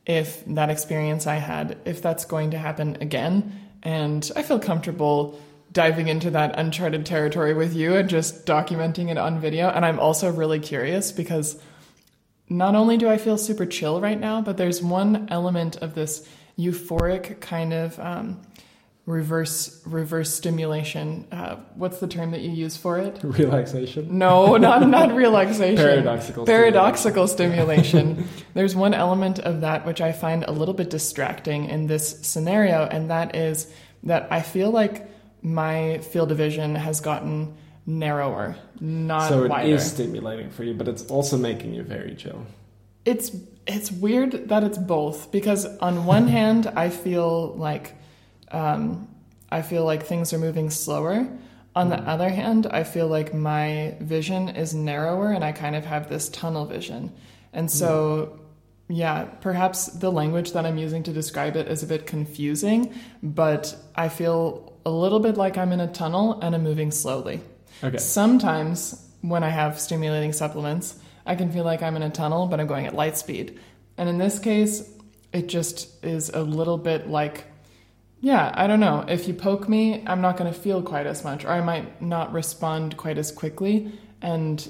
if 0.06 0.44
that 0.46 0.70
experience 0.70 1.26
I 1.26 1.36
had, 1.36 1.78
if 1.84 2.00
that's 2.00 2.24
going 2.24 2.52
to 2.52 2.58
happen 2.58 2.96
again. 3.00 3.52
And 3.82 4.30
I 4.34 4.42
feel 4.42 4.58
comfortable 4.58 5.38
diving 5.70 6.08
into 6.08 6.30
that 6.30 6.58
uncharted 6.58 7.04
territory 7.04 7.52
with 7.52 7.74
you 7.74 7.94
and 7.94 8.08
just 8.08 8.46
documenting 8.46 9.10
it 9.10 9.18
on 9.18 9.38
video. 9.38 9.68
And 9.68 9.84
I'm 9.84 9.98
also 9.98 10.32
really 10.32 10.60
curious 10.60 11.12
because 11.12 11.60
not 12.48 12.74
only 12.74 12.96
do 12.96 13.08
I 13.08 13.18
feel 13.18 13.36
super 13.36 13.66
chill 13.66 14.00
right 14.00 14.18
now, 14.18 14.40
but 14.40 14.56
there's 14.56 14.82
one 14.82 15.28
element 15.30 15.76
of 15.76 15.94
this 15.94 16.26
euphoric 16.58 17.40
kind 17.40 17.72
of 17.72 17.98
um, 18.00 18.40
reverse 19.06 19.80
reverse 19.86 20.32
stimulation. 20.34 21.26
Uh, 21.32 21.56
what's 21.74 21.98
the 21.98 22.06
term 22.06 22.32
that 22.32 22.40
you 22.40 22.50
use 22.50 22.76
for 22.76 22.98
it? 22.98 23.18
Relaxation. 23.22 24.18
No, 24.18 24.56
not 24.56 24.86
not 24.88 25.14
relaxation. 25.14 25.76
Paradoxical. 25.76 26.44
Paradoxical 26.44 27.26
stimulation. 27.26 28.16
stimulation. 28.16 28.46
There's 28.54 28.76
one 28.76 28.94
element 28.94 29.38
of 29.38 29.62
that 29.62 29.86
which 29.86 30.00
I 30.00 30.12
find 30.12 30.44
a 30.44 30.52
little 30.52 30.74
bit 30.74 30.90
distracting 30.90 31.70
in 31.70 31.86
this 31.86 32.20
scenario, 32.22 32.84
and 32.84 33.10
that 33.10 33.34
is 33.34 33.72
that 34.02 34.28
I 34.30 34.42
feel 34.42 34.70
like 34.70 35.08
my 35.42 35.98
field 35.98 36.30
of 36.30 36.38
vision 36.38 36.74
has 36.74 37.00
gotten 37.00 37.56
narrower, 37.86 38.56
not 38.80 39.28
so 39.28 39.44
it 39.44 39.48
wider. 39.48 39.74
is 39.74 39.90
stimulating 39.90 40.50
for 40.50 40.64
you, 40.64 40.74
but 40.74 40.88
it's 40.88 41.06
also 41.06 41.38
making 41.38 41.72
you 41.72 41.82
very 41.82 42.14
chill. 42.14 42.46
It's 43.04 43.30
it's 43.68 43.92
weird 43.92 44.48
that 44.48 44.64
it's 44.64 44.78
both 44.78 45.30
because 45.30 45.64
on 45.78 46.06
one 46.06 46.26
hand 46.38 46.66
I 46.74 46.88
feel 46.88 47.54
like 47.54 47.94
um, 48.50 49.08
I 49.50 49.62
feel 49.62 49.84
like 49.84 50.04
things 50.04 50.32
are 50.32 50.38
moving 50.38 50.70
slower. 50.70 51.28
On 51.76 51.90
the 51.90 51.96
mm. 51.96 52.08
other 52.08 52.28
hand, 52.28 52.66
I 52.66 52.82
feel 52.82 53.06
like 53.08 53.32
my 53.32 53.94
vision 54.00 54.48
is 54.48 54.74
narrower 54.74 55.32
and 55.32 55.44
I 55.44 55.52
kind 55.52 55.76
of 55.76 55.84
have 55.84 56.08
this 56.08 56.28
tunnel 56.28 56.66
vision. 56.66 57.12
And 57.52 57.70
so, 57.70 58.40
yeah, 58.88 59.24
perhaps 59.24 59.86
the 59.86 60.10
language 60.10 60.52
that 60.52 60.66
I'm 60.66 60.76
using 60.76 61.02
to 61.04 61.12
describe 61.12 61.56
it 61.56 61.68
is 61.68 61.82
a 61.82 61.86
bit 61.86 62.06
confusing, 62.06 62.94
but 63.22 63.76
I 63.94 64.08
feel 64.08 64.72
a 64.84 64.90
little 64.90 65.20
bit 65.20 65.36
like 65.36 65.56
I'm 65.56 65.72
in 65.72 65.80
a 65.80 65.86
tunnel 65.86 66.40
and 66.40 66.54
I'm 66.54 66.62
moving 66.62 66.90
slowly. 66.90 67.40
Okay. 67.84 67.98
Sometimes 67.98 69.06
when 69.20 69.42
I 69.42 69.50
have 69.50 69.78
stimulating 69.78 70.32
supplements, 70.32 70.98
I 71.28 71.36
can 71.36 71.52
feel 71.52 71.62
like 71.62 71.82
I'm 71.82 71.94
in 71.94 72.02
a 72.02 72.10
tunnel, 72.10 72.46
but 72.46 72.58
I'm 72.58 72.66
going 72.66 72.86
at 72.86 72.94
light 72.94 73.16
speed. 73.16 73.60
And 73.96 74.08
in 74.08 74.18
this 74.18 74.38
case, 74.38 74.90
it 75.32 75.46
just 75.46 76.02
is 76.04 76.30
a 76.30 76.42
little 76.42 76.78
bit 76.78 77.08
like, 77.08 77.44
yeah, 78.20 78.50
I 78.54 78.66
don't 78.66 78.80
know. 78.80 79.04
If 79.06 79.28
you 79.28 79.34
poke 79.34 79.68
me, 79.68 80.02
I'm 80.06 80.22
not 80.22 80.38
going 80.38 80.52
to 80.52 80.58
feel 80.58 80.82
quite 80.82 81.06
as 81.06 81.22
much, 81.22 81.44
or 81.44 81.50
I 81.50 81.60
might 81.60 82.00
not 82.02 82.32
respond 82.32 82.96
quite 82.96 83.18
as 83.18 83.30
quickly. 83.30 83.92
And 84.22 84.66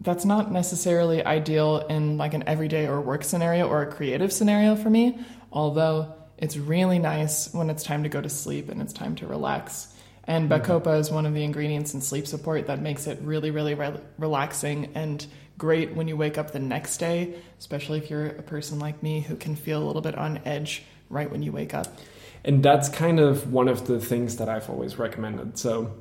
that's 0.00 0.24
not 0.24 0.52
necessarily 0.52 1.24
ideal 1.24 1.78
in 1.90 2.16
like 2.16 2.32
an 2.32 2.44
everyday 2.46 2.86
or 2.86 3.00
work 3.00 3.24
scenario 3.24 3.66
or 3.66 3.82
a 3.82 3.92
creative 3.92 4.32
scenario 4.32 4.76
for 4.76 4.88
me, 4.88 5.18
although 5.52 6.14
it's 6.38 6.56
really 6.56 7.00
nice 7.00 7.52
when 7.52 7.68
it's 7.68 7.82
time 7.82 8.04
to 8.04 8.08
go 8.08 8.20
to 8.20 8.28
sleep 8.28 8.68
and 8.68 8.80
it's 8.80 8.92
time 8.92 9.16
to 9.16 9.26
relax. 9.26 9.92
And 10.24 10.48
Mm-hmm. 10.48 10.70
Bacopa 10.70 11.00
is 11.00 11.10
one 11.10 11.26
of 11.26 11.34
the 11.34 11.42
ingredients 11.42 11.94
in 11.94 12.00
sleep 12.00 12.26
support 12.26 12.68
that 12.68 12.80
makes 12.80 13.06
it 13.08 13.18
really, 13.22 13.50
really 13.50 13.74
re- 13.74 14.00
relaxing 14.18 14.92
and 14.94 15.26
great 15.58 15.94
when 15.94 16.08
you 16.08 16.16
wake 16.16 16.38
up 16.38 16.52
the 16.52 16.58
next 16.58 16.98
day, 16.98 17.34
especially 17.58 17.98
if 17.98 18.08
you're 18.08 18.26
a 18.26 18.42
person 18.42 18.78
like 18.78 19.02
me 19.02 19.20
who 19.20 19.36
can 19.36 19.56
feel 19.56 19.82
a 19.82 19.86
little 19.86 20.00
bit 20.00 20.16
on 20.16 20.40
edge 20.44 20.84
right 21.10 21.30
when 21.30 21.42
you 21.42 21.52
wake 21.52 21.74
up. 21.74 21.98
And 22.44 22.62
that's 22.62 22.88
kind 22.88 23.18
of 23.18 23.52
one 23.52 23.68
of 23.68 23.86
the 23.86 23.98
things 23.98 24.36
that 24.36 24.48
I've 24.48 24.70
always 24.70 24.98
recommended. 24.98 25.58
So, 25.58 25.92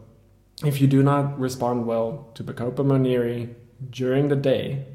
if 0.63 0.81
you 0.81 0.87
do 0.87 1.03
not 1.03 1.39
respond 1.39 1.85
well 1.85 2.29
to 2.35 2.43
Bacopa 2.43 2.85
Monnieri 2.85 3.53
during 3.89 4.27
the 4.27 4.35
day, 4.35 4.85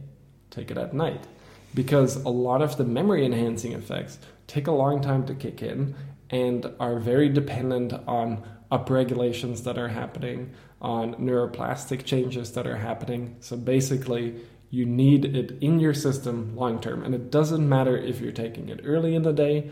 take 0.51 0.71
it 0.71 0.79
at 0.79 0.95
night. 0.95 1.27
Because 1.75 2.17
a 2.17 2.29
lot 2.29 2.63
of 2.63 2.77
the 2.77 2.85
memory 2.85 3.25
enhancing 3.25 3.73
effects 3.73 4.19
take 4.47 4.67
a 4.67 4.73
long 4.73 5.01
time 5.01 5.25
to 5.27 5.35
kick 5.35 5.63
in 5.63 5.95
and 6.31 6.71
are 6.79 6.99
very 6.99 7.29
dependent 7.29 7.93
on 8.07 8.43
upregulations 8.71 9.65
that 9.65 9.79
are 9.79 9.89
happening, 9.89 10.53
on 10.81 11.15
neuroplastic 11.15 12.05
changes 12.05 12.53
that 12.53 12.67
are 12.67 12.77
happening. 12.77 13.37
So, 13.41 13.57
basically, 13.57 14.37
you 14.73 14.87
need 14.87 15.27
it 15.27 15.51
in 15.61 15.79
your 15.79 15.93
system 15.93 16.57
long 16.57 16.81
term. 16.81 17.05
And 17.05 17.15
it 17.15 17.31
doesn't 17.31 17.69
matter 17.69 17.95
if 17.95 18.21
you're 18.21 18.33
taking 18.33 18.71
it 18.71 18.81
early 18.85 19.15
in 19.15 19.23
the 19.23 19.33
day 19.33 19.71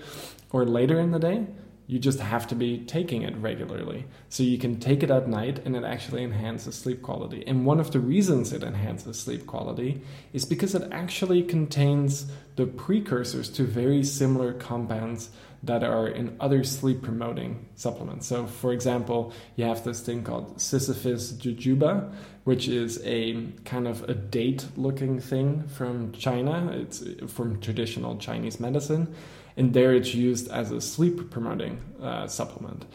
or 0.51 0.67
later 0.67 1.01
in 1.01 1.11
the 1.11 1.19
day, 1.19 1.47
you 1.87 1.99
just 1.99 2.21
have 2.21 2.47
to 2.49 2.55
be 2.55 2.85
taking 2.85 3.23
it 3.23 3.35
regularly. 3.39 4.05
So 4.29 4.43
you 4.43 4.59
can 4.59 4.79
take 4.79 5.03
it 5.03 5.11
at 5.11 5.27
night 5.27 5.61
and 5.65 5.75
it 5.75 5.85
actually 5.85 6.23
enhances 6.23 6.75
sleep 6.75 7.01
quality. 7.01 7.43
And 7.47 7.65
one 7.65 7.81
of 7.81 7.93
the 7.93 7.99
reasons 7.99 8.53
it 8.53 8.63
enhances 8.63 9.19
sleep 9.19 9.47
quality 9.47 10.03
is 10.35 10.45
because 10.45 10.75
it 10.75 10.87
actually 10.93 11.43
contains 11.45 12.31
the 12.57 12.67
precursors 12.67 13.49
to 13.53 13.65
very 13.65 14.05
similar 14.05 14.53
compounds 14.53 15.31
that 15.63 15.85
are 15.85 16.09
in 16.09 16.37
other 16.41 16.65
sleep 16.65 17.03
promoting 17.03 17.69
supplements. 17.75 18.27
So, 18.27 18.47
for 18.47 18.73
example, 18.73 19.33
you 19.57 19.65
have 19.67 19.85
this 19.85 20.01
thing 20.01 20.25
called 20.25 20.57
Ziziphus 20.57 21.35
jujuba, 21.35 22.13
which 22.45 22.67
is 22.67 23.01
a 23.05 23.47
kind 23.65 23.87
of 23.87 24.09
a 24.09 24.15
date 24.15 24.67
looking 24.77 25.21
thing 25.21 25.69
from 25.69 26.13
China. 26.13 26.71
It's 26.73 27.05
from 27.29 27.61
traditional 27.61 28.17
Chinese 28.17 28.59
medicine. 28.59 29.15
And 29.57 29.75
there 29.75 29.93
it's 29.93 30.15
used 30.15 30.51
as 30.51 30.71
a 30.71 30.81
sleep 30.81 31.31
promoting 31.31 31.83
uh, 32.01 32.27
supplement. 32.27 32.87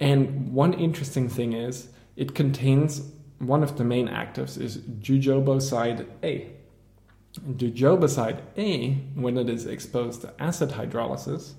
And 0.00 0.52
one 0.52 0.72
interesting 0.72 1.28
thing 1.28 1.52
is 1.52 1.88
it 2.16 2.34
contains 2.34 3.02
one 3.38 3.62
of 3.62 3.76
the 3.76 3.84
main 3.84 4.08
actives 4.08 4.58
is 4.58 4.78
jujuboside 4.78 6.06
A. 6.22 6.50
And 7.44 7.58
jujuboside 7.58 8.40
A, 8.56 8.92
when 9.14 9.36
it 9.36 9.50
is 9.50 9.66
exposed 9.66 10.22
to 10.22 10.32
acid 10.38 10.70
hydrolysis, 10.70 11.52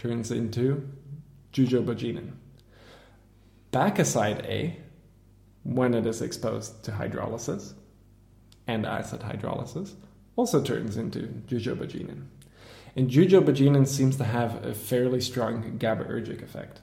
turns 0.00 0.30
into 0.30 0.88
jujubogenin. 1.52 2.32
Bacoside 3.70 4.42
A, 4.46 4.78
when 5.62 5.92
it 5.92 6.06
is 6.06 6.22
exposed 6.22 6.82
to 6.84 6.92
hydrolysis 6.92 7.74
and 8.66 8.86
acid 8.86 9.20
hydrolysis, 9.20 9.92
also 10.36 10.62
turns 10.62 10.96
into 10.96 11.20
jujubogenin. 11.46 12.24
And 12.96 13.10
jujubogenin 13.10 13.86
seems 13.86 14.16
to 14.16 14.24
have 14.24 14.64
a 14.64 14.72
fairly 14.72 15.20
strong 15.20 15.78
GABAergic 15.78 16.42
effect. 16.42 16.80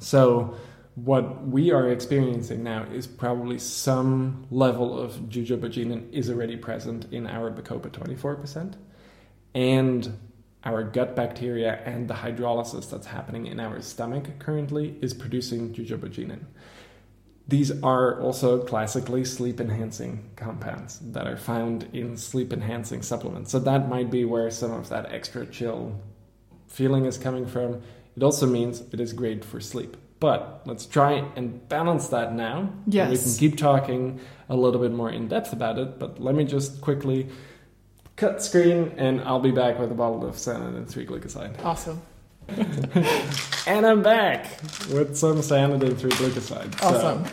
So, 0.00 0.56
what 0.96 1.46
we 1.46 1.70
are 1.70 1.88
experiencing 1.88 2.64
now 2.64 2.82
is 2.92 3.06
probably 3.06 3.60
some 3.60 4.44
level 4.50 4.98
of 4.98 5.12
jujubogenin 5.28 6.12
is 6.12 6.28
already 6.28 6.56
present 6.56 7.06
in 7.12 7.28
our 7.28 7.52
Bacopa 7.52 7.88
24%, 7.88 8.74
and 9.54 10.18
our 10.68 10.82
gut 10.82 11.16
bacteria 11.16 11.80
and 11.86 12.08
the 12.08 12.14
hydrolysis 12.14 12.90
that's 12.90 13.06
happening 13.06 13.46
in 13.46 13.58
our 13.58 13.80
stomach 13.80 14.38
currently 14.38 14.96
is 15.00 15.14
producing 15.14 15.74
jujubogenin. 15.74 16.44
These 17.48 17.82
are 17.82 18.20
also 18.20 18.62
classically 18.62 19.24
sleep 19.24 19.58
enhancing 19.62 20.28
compounds 20.36 20.98
that 21.12 21.26
are 21.26 21.38
found 21.38 21.88
in 21.94 22.18
sleep 22.18 22.52
enhancing 22.52 23.00
supplements. 23.00 23.50
So 23.50 23.58
that 23.60 23.88
might 23.88 24.10
be 24.10 24.26
where 24.26 24.50
some 24.50 24.72
of 24.72 24.90
that 24.90 25.10
extra 25.10 25.46
chill 25.46 25.98
feeling 26.66 27.06
is 27.06 27.16
coming 27.16 27.46
from. 27.46 27.80
It 28.14 28.22
also 28.22 28.46
means 28.46 28.82
it 28.92 29.00
is 29.00 29.14
great 29.14 29.46
for 29.46 29.60
sleep. 29.60 29.96
But 30.20 30.62
let's 30.66 30.84
try 30.84 31.24
and 31.36 31.66
balance 31.70 32.08
that 32.08 32.34
now. 32.34 32.70
Yes. 32.86 33.10
We 33.10 33.16
can 33.16 33.38
keep 33.38 33.58
talking 33.58 34.20
a 34.50 34.56
little 34.56 34.80
bit 34.80 34.92
more 34.92 35.10
in 35.10 35.28
depth 35.28 35.54
about 35.54 35.78
it, 35.78 35.98
but 35.98 36.20
let 36.20 36.34
me 36.34 36.44
just 36.44 36.82
quickly 36.82 37.28
cut 38.18 38.42
screen 38.42 38.92
and 38.98 39.20
I'll 39.22 39.40
be 39.40 39.52
back 39.52 39.78
with 39.78 39.90
a 39.90 39.94
bottle 39.94 40.26
of 40.26 40.34
cyanidin 40.34 40.86
3 40.86 41.06
glucoside. 41.06 41.64
Awesome. 41.64 42.02
And 43.66 43.84
I'm 43.86 44.02
back 44.02 44.46
with 44.90 45.14
some 45.14 45.36
cyanidin 45.42 45.98
3 45.98 46.10
glucoside. 46.12 46.78
So- 46.80 46.86
Awesome. 46.86 47.24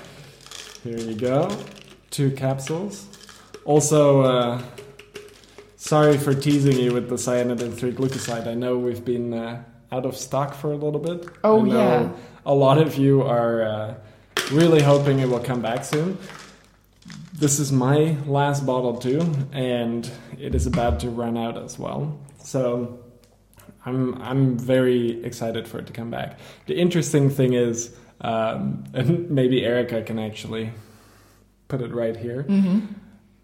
here 0.83 0.97
you 0.99 1.15
go. 1.15 1.49
Two 2.11 2.31
capsules. 2.31 3.05
Also, 3.63 4.21
uh, 4.21 4.61
sorry 5.77 6.17
for 6.17 6.33
teasing 6.33 6.77
you 6.77 6.93
with 6.93 7.07
the 7.09 7.15
cyanidin 7.15 7.73
3 7.73 7.93
glucoside. 7.93 8.47
I 8.47 8.53
know 8.53 8.77
we've 8.77 9.05
been 9.05 9.33
uh, 9.33 9.63
out 9.93 10.05
of 10.05 10.17
stock 10.17 10.53
for 10.53 10.73
a 10.73 10.75
little 10.75 10.99
bit. 10.99 11.25
Oh, 11.45 11.63
yeah. 11.63 12.09
A 12.45 12.53
lot 12.53 12.77
of 12.77 12.97
you 12.97 13.21
are 13.23 13.63
uh, 13.63 13.93
really 14.51 14.81
hoping 14.81 15.19
it 15.19 15.29
will 15.29 15.39
come 15.39 15.61
back 15.61 15.85
soon. 15.85 16.17
This 17.37 17.59
is 17.59 17.71
my 17.71 18.15
last 18.25 18.65
bottle 18.65 18.97
too, 18.97 19.21
and 19.51 20.09
it 20.39 20.55
is 20.55 20.67
about 20.67 21.01
to 21.01 21.09
run 21.09 21.37
out 21.37 21.57
as 21.57 21.77
well. 21.77 22.17
So 22.39 22.99
I'm 23.85 24.21
I'm 24.21 24.57
very 24.57 25.23
excited 25.23 25.67
for 25.67 25.79
it 25.79 25.87
to 25.87 25.93
come 25.93 26.09
back. 26.09 26.39
The 26.65 26.75
interesting 26.77 27.29
thing 27.29 27.53
is, 27.53 27.93
um, 28.21 28.85
and 28.93 29.29
maybe 29.29 29.65
Erica 29.65 30.01
can 30.03 30.17
actually 30.19 30.71
put 31.67 31.81
it 31.81 31.93
right 31.93 32.15
here. 32.15 32.43
hmm 32.43 32.79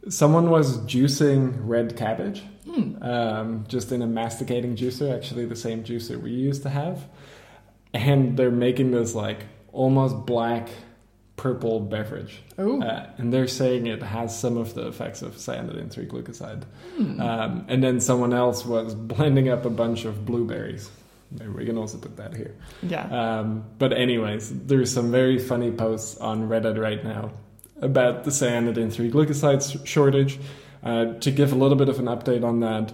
Someone 0.10 0.50
was 0.50 0.80
juicing 0.80 1.54
red 1.60 1.96
cabbage, 1.96 2.42
Hmm. 2.66 3.04
um, 3.04 3.66
just 3.68 3.92
in 3.92 4.02
a 4.02 4.08
masticating 4.08 4.76
juicer, 4.76 5.14
actually 5.16 5.46
the 5.46 5.56
same 5.56 5.84
juicer 5.84 6.20
we 6.20 6.32
used 6.32 6.64
to 6.64 6.70
have, 6.70 7.08
and 7.94 8.36
they're 8.36 8.50
making 8.50 8.92
this 8.92 9.14
like 9.14 9.46
almost 9.72 10.26
black 10.26 10.70
purple 11.42 11.80
beverage. 11.80 12.44
Oh. 12.60 12.80
Uh, 12.80 13.10
and 13.18 13.34
they're 13.34 13.48
saying 13.48 13.88
it 13.88 14.04
has 14.04 14.40
some 14.40 14.58
of 14.58 14.76
the 14.76 14.88
effects 14.88 15.24
of 15.24 15.34
cyanidin 15.38 15.90
3 15.90 16.06
glucoside. 16.06 16.66
Hmm. 16.96 17.20
Um, 17.20 17.66
and 17.68 17.84
then 17.84 18.00
someone 18.00 18.32
else 18.32 18.64
was 18.64 18.94
blending 18.94 19.50
up 19.50 19.66
a 19.66 19.72
bunch 19.72 20.06
of 20.06 20.24
blueberries. 20.24 20.92
Maybe 21.32 21.50
we 21.50 21.66
can 21.66 21.80
also 21.80 21.98
put 21.98 22.16
that 22.18 22.36
here. 22.36 22.54
yeah. 22.84 23.40
Um, 23.40 23.64
but 23.80 23.92
anyways, 23.92 24.52
there's 24.68 24.94
some 24.94 25.10
very 25.12 25.40
funny 25.40 25.72
posts 25.72 26.16
on 26.18 26.48
Reddit 26.48 26.80
right 26.80 27.04
now 27.04 27.32
about 27.82 28.24
the 28.24 28.30
cyanidin 28.30 28.94
3 28.94 29.10
glucoside 29.10 29.88
shortage. 29.88 30.40
Uh, 30.84 31.14
to 31.22 31.32
give 31.32 31.54
a 31.54 31.56
little 31.56 31.78
bit 31.78 31.90
of 31.90 31.98
an 31.98 32.06
update 32.06 32.44
on 32.44 32.60
that, 32.60 32.94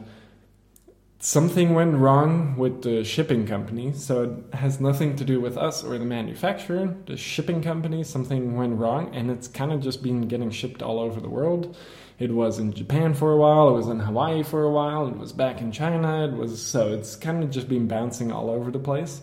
something 1.19 1.73
went 1.73 1.95
wrong 1.95 2.55
with 2.57 2.83
the 2.83 3.03
shipping 3.03 3.47
company. 3.47 3.93
So 3.93 4.23
it 4.23 4.55
has 4.55 4.79
nothing 4.79 5.15
to 5.15 5.25
do 5.25 5.41
with 5.41 5.57
us 5.57 5.83
or 5.83 5.97
the 5.97 6.05
manufacturer. 6.05 6.95
The 7.05 7.17
shipping 7.17 7.61
company, 7.61 8.03
something 8.03 8.55
went 8.55 8.77
wrong, 8.77 9.13
and 9.15 9.31
it's 9.31 9.47
kind 9.47 9.71
of 9.71 9.81
just 9.81 10.03
been 10.03 10.27
getting 10.27 10.51
shipped 10.51 10.81
all 10.83 10.99
over 10.99 11.19
the 11.19 11.29
world. 11.29 11.75
It 12.19 12.31
was 12.31 12.59
in 12.59 12.73
Japan 12.73 13.13
for 13.13 13.31
a 13.31 13.37
while, 13.37 13.69
it 13.69 13.73
was 13.73 13.87
in 13.87 13.99
Hawaii 13.99 14.43
for 14.43 14.63
a 14.63 14.71
while, 14.71 15.07
it 15.07 15.17
was 15.17 15.31
back 15.33 15.61
in 15.61 15.71
China, 15.71 16.27
it 16.27 16.35
was 16.35 16.59
so 16.59 16.91
it's 16.91 17.15
kind 17.15 17.43
of 17.43 17.51
just 17.51 17.69
been 17.69 17.87
bouncing 17.87 18.31
all 18.31 18.49
over 18.49 18.71
the 18.71 18.79
place. 18.79 19.21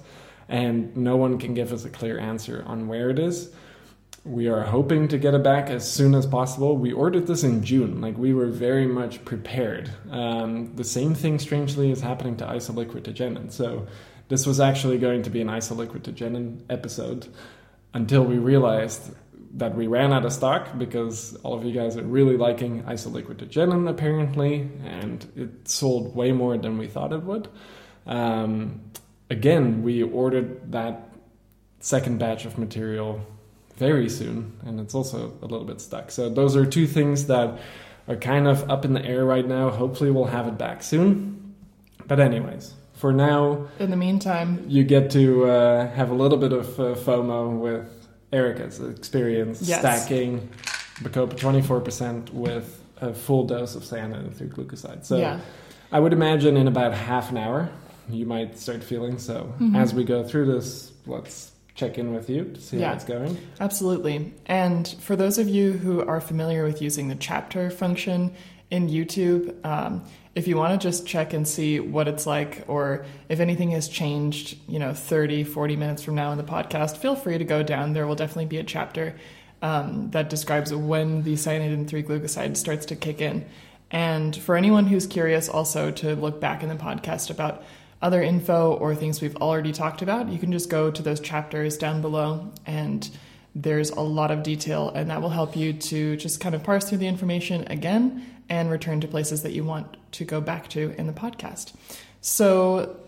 And 0.48 0.96
no 0.96 1.16
one 1.16 1.38
can 1.38 1.54
give 1.54 1.72
us 1.72 1.84
a 1.84 1.90
clear 1.90 2.18
answer 2.18 2.62
on 2.66 2.86
where 2.86 3.10
it 3.10 3.18
is. 3.18 3.50
We 4.24 4.48
are 4.48 4.62
hoping 4.62 5.08
to 5.08 5.18
get 5.18 5.34
it 5.34 5.42
back 5.42 5.68
as 5.68 5.90
soon 5.90 6.14
as 6.14 6.24
possible. 6.24 6.78
We 6.78 6.92
ordered 6.92 7.26
this 7.26 7.44
in 7.44 7.62
June, 7.62 8.00
like 8.00 8.16
we 8.16 8.32
were 8.32 8.46
very 8.46 8.86
much 8.86 9.22
prepared. 9.26 9.90
Um, 10.10 10.74
the 10.76 10.84
same 10.84 11.14
thing, 11.14 11.38
strangely, 11.38 11.90
is 11.90 12.00
happening 12.00 12.34
to 12.38 12.46
isoliquid 12.46 13.52
So 13.52 13.86
this 14.28 14.46
was 14.46 14.60
actually 14.60 14.96
going 14.96 15.22
to 15.24 15.30
be 15.30 15.42
an 15.42 15.48
isoliquid 15.48 16.62
episode 16.70 17.28
until 17.92 18.24
we 18.24 18.38
realized 18.38 19.14
that 19.56 19.76
we 19.76 19.86
ran 19.86 20.10
out 20.10 20.24
of 20.24 20.32
stock 20.32 20.78
because 20.78 21.36
all 21.42 21.52
of 21.52 21.62
you 21.62 21.72
guys 21.72 21.98
are 21.98 22.02
really 22.02 22.38
liking 22.38 22.82
isoliquid 22.84 23.88
apparently, 23.88 24.70
and 24.84 25.30
it 25.36 25.68
sold 25.68 26.16
way 26.16 26.32
more 26.32 26.56
than 26.56 26.78
we 26.78 26.88
thought 26.88 27.12
it 27.12 27.22
would. 27.22 27.48
Um, 28.06 28.80
again, 29.28 29.82
we 29.82 30.02
ordered 30.02 30.72
that 30.72 31.10
second 31.80 32.18
batch 32.18 32.46
of 32.46 32.56
material 32.56 33.20
very 33.76 34.08
soon, 34.08 34.52
and 34.64 34.78
it's 34.80 34.94
also 34.94 35.32
a 35.42 35.46
little 35.46 35.66
bit 35.66 35.80
stuck. 35.80 36.10
So 36.10 36.28
those 36.28 36.56
are 36.56 36.64
two 36.64 36.86
things 36.86 37.26
that 37.26 37.58
are 38.08 38.16
kind 38.16 38.46
of 38.46 38.68
up 38.70 38.84
in 38.84 38.92
the 38.92 39.04
air 39.04 39.24
right 39.24 39.46
now. 39.46 39.70
Hopefully, 39.70 40.10
we'll 40.10 40.26
have 40.26 40.46
it 40.46 40.58
back 40.58 40.82
soon. 40.82 41.54
But 42.06 42.20
anyways, 42.20 42.74
for 42.94 43.12
now, 43.12 43.68
In 43.78 43.90
the 43.90 43.96
meantime, 43.96 44.64
you 44.68 44.84
get 44.84 45.10
to 45.12 45.46
uh, 45.46 45.88
have 45.94 46.10
a 46.10 46.14
little 46.14 46.38
bit 46.38 46.52
of 46.52 46.78
uh, 46.78 46.94
FOMO 46.94 47.58
with 47.58 48.06
Erica's 48.32 48.80
experience 48.80 49.62
Yes. 49.62 49.80
stacking 49.80 50.48
Bacopa 51.02 51.34
24% 51.34 52.30
with 52.32 52.80
a 53.00 53.12
full 53.14 53.46
dose 53.46 53.74
of 53.74 53.82
cyanidin 53.82 54.32
3 54.34 54.46
glucoside. 54.48 55.04
So 55.04 55.16
yeah. 55.16 55.40
I 55.90 55.98
would 55.98 56.12
imagine 56.12 56.56
in 56.56 56.68
about 56.68 56.92
half 56.94 57.30
an 57.30 57.38
hour 57.38 57.70
you 58.10 58.26
might 58.26 58.58
start 58.58 58.84
feeling 58.84 59.18
so. 59.18 59.52
Mhm. 59.58 59.76
As 59.76 59.94
we 59.94 60.04
go 60.04 60.22
through 60.22 60.46
this, 60.52 60.92
let's 61.06 61.52
check 61.74 61.98
in 61.98 62.14
with 62.14 62.30
you 62.30 62.44
to 62.44 62.60
see 62.60 62.78
Yeah. 62.78 62.88
how 62.88 62.94
it's 62.94 63.04
going. 63.04 63.36
Absolutely. 63.60 64.32
And 64.46 64.86
for 65.00 65.16
those 65.16 65.38
of 65.38 65.48
you 65.48 65.72
who 65.72 66.00
are 66.02 66.20
familiar 66.20 66.64
with 66.64 66.80
using 66.80 67.08
the 67.08 67.14
chapter 67.16 67.68
function 67.70 68.32
in 68.70 68.88
YouTube, 68.88 69.54
um, 69.66 70.02
if 70.34 70.46
you 70.48 70.56
want 70.56 70.80
to 70.80 70.84
just 70.88 71.06
check 71.06 71.32
and 71.32 71.46
see 71.46 71.80
what 71.80 72.08
it's 72.08 72.26
like 72.26 72.64
or 72.68 73.04
if 73.28 73.40
anything 73.40 73.70
has 73.72 73.88
changed, 73.88 74.56
you 74.68 74.78
know, 74.78 74.92
30, 74.94 75.44
40 75.44 75.76
minutes 75.76 76.02
from 76.02 76.14
now 76.14 76.30
in 76.32 76.38
the 76.38 76.44
podcast, 76.44 76.96
feel 76.96 77.16
free 77.16 77.38
to 77.38 77.44
go 77.44 77.62
down. 77.62 77.92
There 77.92 78.06
will 78.06 78.16
definitely 78.16 78.46
be 78.46 78.58
a 78.58 78.64
chapter 78.64 79.14
um, 79.62 80.10
that 80.10 80.28
describes 80.30 80.72
when 80.74 81.22
the 81.22 81.34
cyanidin 81.34 81.86
3 81.88 82.02
glucoside 82.02 82.56
starts 82.56 82.86
to 82.86 82.96
kick 82.96 83.20
in. 83.20 83.44
And 83.90 84.34
for 84.34 84.56
anyone 84.56 84.86
who's 84.86 85.06
curious 85.06 85.48
also 85.48 85.90
to 85.92 86.14
look 86.16 86.40
back 86.40 86.62
in 86.62 86.68
the 86.68 86.74
podcast 86.74 87.30
about 87.30 87.62
other 88.04 88.22
info 88.22 88.74
or 88.74 88.94
things 88.94 89.22
we've 89.22 89.36
already 89.36 89.72
talked 89.72 90.02
about, 90.02 90.28
you 90.28 90.38
can 90.38 90.52
just 90.52 90.68
go 90.68 90.90
to 90.90 91.02
those 91.02 91.18
chapters 91.18 91.78
down 91.78 92.02
below 92.02 92.52
and 92.66 93.10
there's 93.54 93.88
a 93.90 94.00
lot 94.00 94.30
of 94.30 94.42
detail 94.42 94.90
and 94.90 95.08
that 95.08 95.22
will 95.22 95.30
help 95.30 95.56
you 95.56 95.72
to 95.72 96.14
just 96.16 96.38
kind 96.38 96.54
of 96.54 96.62
parse 96.62 96.86
through 96.86 96.98
the 96.98 97.06
information 97.06 97.66
again 97.68 98.24
and 98.50 98.70
return 98.70 99.00
to 99.00 99.08
places 99.08 99.42
that 99.42 99.52
you 99.52 99.64
want 99.64 99.96
to 100.12 100.24
go 100.24 100.38
back 100.38 100.68
to 100.68 100.94
in 100.98 101.06
the 101.06 101.14
podcast. 101.14 101.72
So 102.20 103.00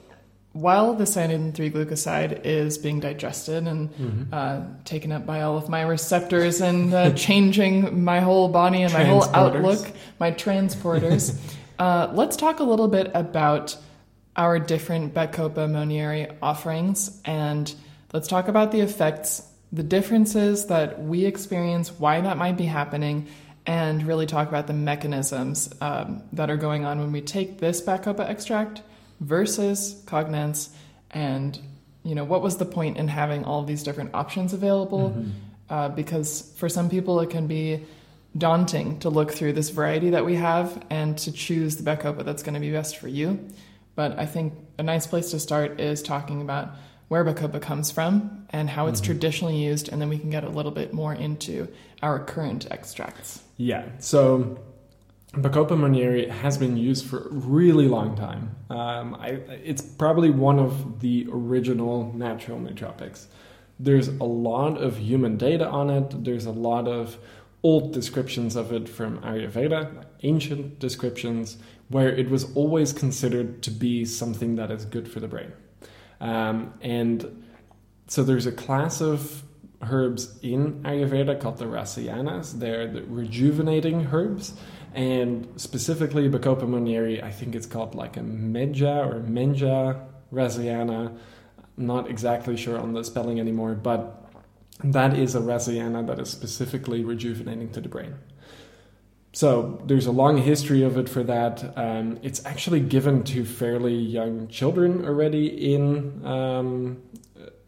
while 0.53 0.95
the 0.95 1.05
cyanidin 1.05 1.53
3 1.53 1.71
glucoside 1.71 2.47
is 2.47 2.79
being 2.79 2.99
digested 2.99 3.69
and 3.69 4.29
uh, 4.33 4.63
taken 4.87 5.13
up 5.13 5.27
by 5.27 5.43
all 5.43 5.59
of 5.59 5.69
my 5.69 5.83
receptors 5.83 6.63
and 6.63 6.95
uh, 6.95 7.11
changing 7.27 8.03
my 8.03 8.21
whole 8.21 8.49
body 8.49 8.81
and 8.81 8.95
my 8.95 9.05
whole 9.05 9.25
outlook, 9.35 9.91
my 10.19 10.33
transporters, 10.33 11.39
uh, 11.79 12.11
let's 12.15 12.35
talk 12.37 12.61
a 12.61 12.65
little 12.65 12.89
bit 12.89 13.11
about 13.13 13.77
our 14.37 14.59
different 14.59 15.15
Bacopa 15.15 15.69
Monnieri 15.69 16.31
offerings 16.43 17.21
and 17.25 17.75
let's 18.13 18.29
talk 18.29 18.49
about 18.49 18.71
the 18.71 18.81
effects, 18.81 19.43
the 19.73 19.83
differences 19.83 20.67
that 20.67 21.03
we 21.03 21.25
experience, 21.25 21.91
why 21.91 22.21
that 22.21 22.37
might 22.37 22.57
be 22.57 22.67
happening, 22.67 23.27
and 23.67 24.07
really 24.07 24.27
talk 24.27 24.49
about 24.49 24.67
the 24.67 24.73
mechanisms 24.73 25.73
um, 25.81 26.23
that 26.33 26.51
are 26.51 26.57
going 26.57 26.85
on 26.85 27.01
when 27.01 27.13
we 27.13 27.21
take 27.21 27.59
this 27.59 27.81
Bacopa 27.81 28.29
extract 28.29 28.83
versus 29.21 30.03
Cognance 30.07 30.69
and 31.11 31.59
you 32.05 32.15
know 32.15 32.25
what 32.25 32.43
was 32.43 32.59
the 32.59 32.65
point 32.65 32.99
in 32.99 33.09
having 33.09 33.45
all 33.45 33.65
these 33.65 33.83
different 33.83 34.15
options 34.15 34.53
available? 34.53 35.13
Uh, 35.69 35.89
because 35.89 36.53
for 36.57 36.69
some 36.69 36.89
people 36.89 37.19
it 37.21 37.31
can 37.31 37.49
be 37.49 37.85
daunting 38.39 38.99
to 39.01 39.09
look 39.09 39.33
through 39.33 39.53
this 39.53 39.71
variety 39.71 40.11
that 40.11 40.25
we 40.25 40.37
have 40.37 40.85
and 40.91 41.19
to 41.19 41.33
choose 41.33 41.77
the 41.77 41.83
Bacopa 41.83 42.25
that's 42.25 42.45
going 42.45 42.55
to 42.55 42.61
be 42.61 42.71
best 42.71 42.99
for 42.99 43.09
you 43.09 43.49
but 43.97 44.17
I 44.19 44.27
think 44.27 44.55
a 44.79 44.85
nice 44.85 45.07
place 45.07 45.33
to 45.33 45.41
start 45.41 45.81
is 45.81 46.03
talking 46.03 46.41
about 46.41 46.71
where 47.09 47.25
Bacopa 47.25 47.61
comes 47.61 47.91
from 47.91 48.47
and 48.51 48.71
how 48.71 48.87
it's 48.87 49.01
traditionally 49.01 49.57
used, 49.57 49.89
and 49.89 50.01
then 50.01 50.09
we 50.09 50.19
can 50.19 50.31
get 50.31 50.45
a 50.45 50.49
little 50.49 50.73
bit 50.73 50.93
more 50.93 51.15
into 51.15 51.69
our 52.03 52.19
current 52.21 52.69
extracts. 52.71 53.43
Yeah. 53.57 53.85
So 53.99 54.59
Bacopa 55.33 55.77
Monnieri 55.77 56.29
has 56.29 56.59
been 56.59 56.77
used 56.77 57.07
for 57.07 57.29
a 57.29 57.33
really 57.33 57.89
long 57.89 58.17
time. 58.17 58.57
Um, 58.71 59.15
I, 59.15 59.29
it's 59.65 59.83
probably 59.83 60.31
one 60.31 60.59
of 60.59 61.01
the 61.01 61.27
original 61.31 62.13
natural 62.13 62.59
nootropics. 62.59 63.27
There's 63.79 64.09
a 64.09 64.25
lot 64.25 64.79
of 64.79 64.97
human 64.99 65.37
data 65.37 65.67
on 65.67 65.91
it. 65.91 66.25
There's 66.25 66.47
a 66.47 66.53
lot 66.53 66.89
of 66.89 67.19
old 67.63 67.93
descriptions 67.93 68.57
of 68.57 68.73
it 68.73 68.89
from 68.89 69.19
Ayurveda, 69.21 70.05
ancient 70.23 70.79
descriptions, 70.79 71.59
where 71.89 72.09
it 72.09 72.31
was 72.31 72.53
always 72.55 72.93
considered 72.93 73.63
to 73.63 73.71
be 73.71 74.05
something 74.05 74.57
that 74.57 74.71
is 74.71 74.85
good 74.85 75.11
for 75.11 75.21
the 75.21 75.29
brain. 75.29 75.53
Um, 76.21 76.75
and 76.81 77.45
so 78.09 78.23
there's 78.23 78.47
a 78.47 78.53
class 78.53 79.01
of 79.01 79.43
herbs 79.83 80.39
in 80.43 80.83
Ayurveda 80.83 81.41
called 81.41 81.59
the 81.59 81.67
Rasayanas. 81.67 82.59
They're 82.59 82.87
the 82.87 83.03
rejuvenating 83.03 84.09
herbs. 84.13 84.55
And 84.95 85.49
specifically, 85.57 86.29
Bacopa 86.29 86.63
Monnieri, 86.63 87.23
I 87.23 87.31
think 87.31 87.55
it's 87.55 87.67
called 87.67 87.95
like 87.95 88.17
a 88.17 88.21
Medja 88.21 89.07
or 89.07 89.21
Menja 89.21 90.07
Rasayana. 90.33 91.17
Not 91.77 92.09
exactly 92.09 92.57
sure 92.57 92.79
on 92.79 92.95
the 92.95 93.05
spelling 93.05 93.39
anymore, 93.39 93.75
but 93.75 94.27
that 94.83 95.17
is 95.19 95.35
a 95.35 95.41
Rasayana 95.41 96.07
that 96.07 96.19
is 96.19 96.31
specifically 96.31 97.05
rejuvenating 97.05 97.71
to 97.73 97.81
the 97.81 97.89
brain. 97.89 98.15
So 99.37 99.83
there's 99.85 100.07
a 100.07 100.13
long 100.13 100.39
history 100.39 100.83
of 100.83 100.97
it 100.97 101.11
for 101.11 101.23
that. 101.25 101.77
Um, 101.77 102.19
it's 102.23 102.43
actually 102.47 102.81
given 102.81 103.23
to 103.25 103.45
fairly 103.45 103.95
young 103.95 104.49
children 104.49 105.05
already 105.05 105.75
in 105.75 106.25
um, 106.25 107.03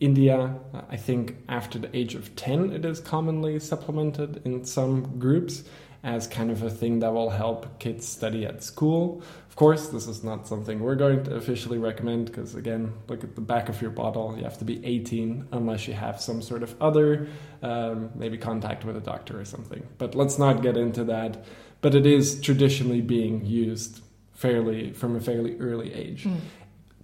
India. 0.00 0.58
I 0.88 0.96
think 0.96 1.36
after 1.46 1.78
the 1.78 1.94
age 1.94 2.14
of 2.14 2.34
10, 2.36 2.72
it 2.72 2.86
is 2.86 3.00
commonly 3.00 3.58
supplemented 3.58 4.40
in 4.46 4.64
some 4.64 5.18
groups 5.18 5.64
as 6.02 6.26
kind 6.26 6.50
of 6.50 6.62
a 6.62 6.70
thing 6.70 7.00
that 7.00 7.12
will 7.12 7.28
help 7.28 7.78
kids 7.78 8.08
study 8.08 8.46
at 8.46 8.64
school. 8.64 9.22
Of 9.58 9.60
course, 9.60 9.88
this 9.88 10.06
is 10.06 10.22
not 10.22 10.46
something 10.46 10.78
we're 10.78 10.94
going 10.94 11.24
to 11.24 11.34
officially 11.34 11.78
recommend 11.78 12.26
because, 12.26 12.54
again, 12.54 12.92
look 13.08 13.24
at 13.24 13.34
the 13.34 13.40
back 13.40 13.68
of 13.68 13.82
your 13.82 13.90
bottle. 13.90 14.36
You 14.38 14.44
have 14.44 14.56
to 14.58 14.64
be 14.64 14.80
18 14.86 15.48
unless 15.50 15.88
you 15.88 15.94
have 15.94 16.20
some 16.20 16.40
sort 16.42 16.62
of 16.62 16.80
other, 16.80 17.26
um, 17.60 18.10
maybe 18.14 18.38
contact 18.38 18.84
with 18.84 18.96
a 18.96 19.00
doctor 19.00 19.40
or 19.40 19.44
something. 19.44 19.84
But 19.98 20.14
let's 20.14 20.38
not 20.38 20.62
get 20.62 20.76
into 20.76 21.02
that. 21.06 21.44
But 21.80 21.96
it 21.96 22.06
is 22.06 22.40
traditionally 22.40 23.00
being 23.00 23.44
used 23.44 24.00
fairly 24.32 24.92
from 24.92 25.16
a 25.16 25.20
fairly 25.20 25.58
early 25.58 25.92
age 25.92 26.22
Mm. 26.22 26.36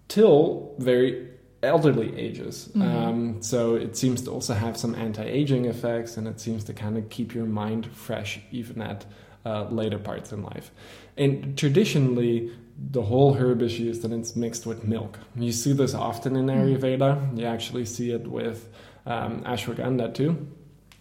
till 0.07 0.77
very 0.79 1.31
elderly 1.61 2.17
ages. 2.17 2.71
Mhm. 2.73 2.83
Um, 2.83 3.43
so 3.43 3.75
it 3.75 3.97
seems 3.97 4.23
to 4.23 4.31
also 4.31 4.55
have 4.55 4.77
some 4.77 4.95
anti-aging 4.95 5.65
effects, 5.65 6.17
and 6.17 6.29
it 6.29 6.39
seems 6.39 6.63
to 6.65 6.73
kind 6.73 6.97
of 6.99 7.09
keep 7.11 7.35
your 7.35 7.47
mind 7.47 7.87
fresh 7.87 8.39
even 8.53 8.81
at 8.81 9.07
uh, 9.47 9.69
later 9.71 9.99
parts 9.99 10.33
in 10.33 10.43
life. 10.43 10.71
And 11.17 11.57
traditionally, 11.57 12.51
the 12.91 13.03
whole 13.03 13.35
herb 13.35 13.63
is 13.63 13.79
used 13.79 14.05
and 14.05 14.13
it's 14.13 14.35
mixed 14.35 14.67
with 14.67 14.85
milk. 14.85 15.19
You 15.37 15.53
see 15.53 15.73
this 15.73 15.95
often 15.95 16.37
in 16.37 16.47
Ayurveda. 16.47 17.39
You 17.39 17.47
actually 17.47 17.85
see 17.85 18.11
it 18.11 18.27
with 18.27 18.69
um, 19.07 19.43
ashwagandha 19.45 20.15
too. 20.15 20.47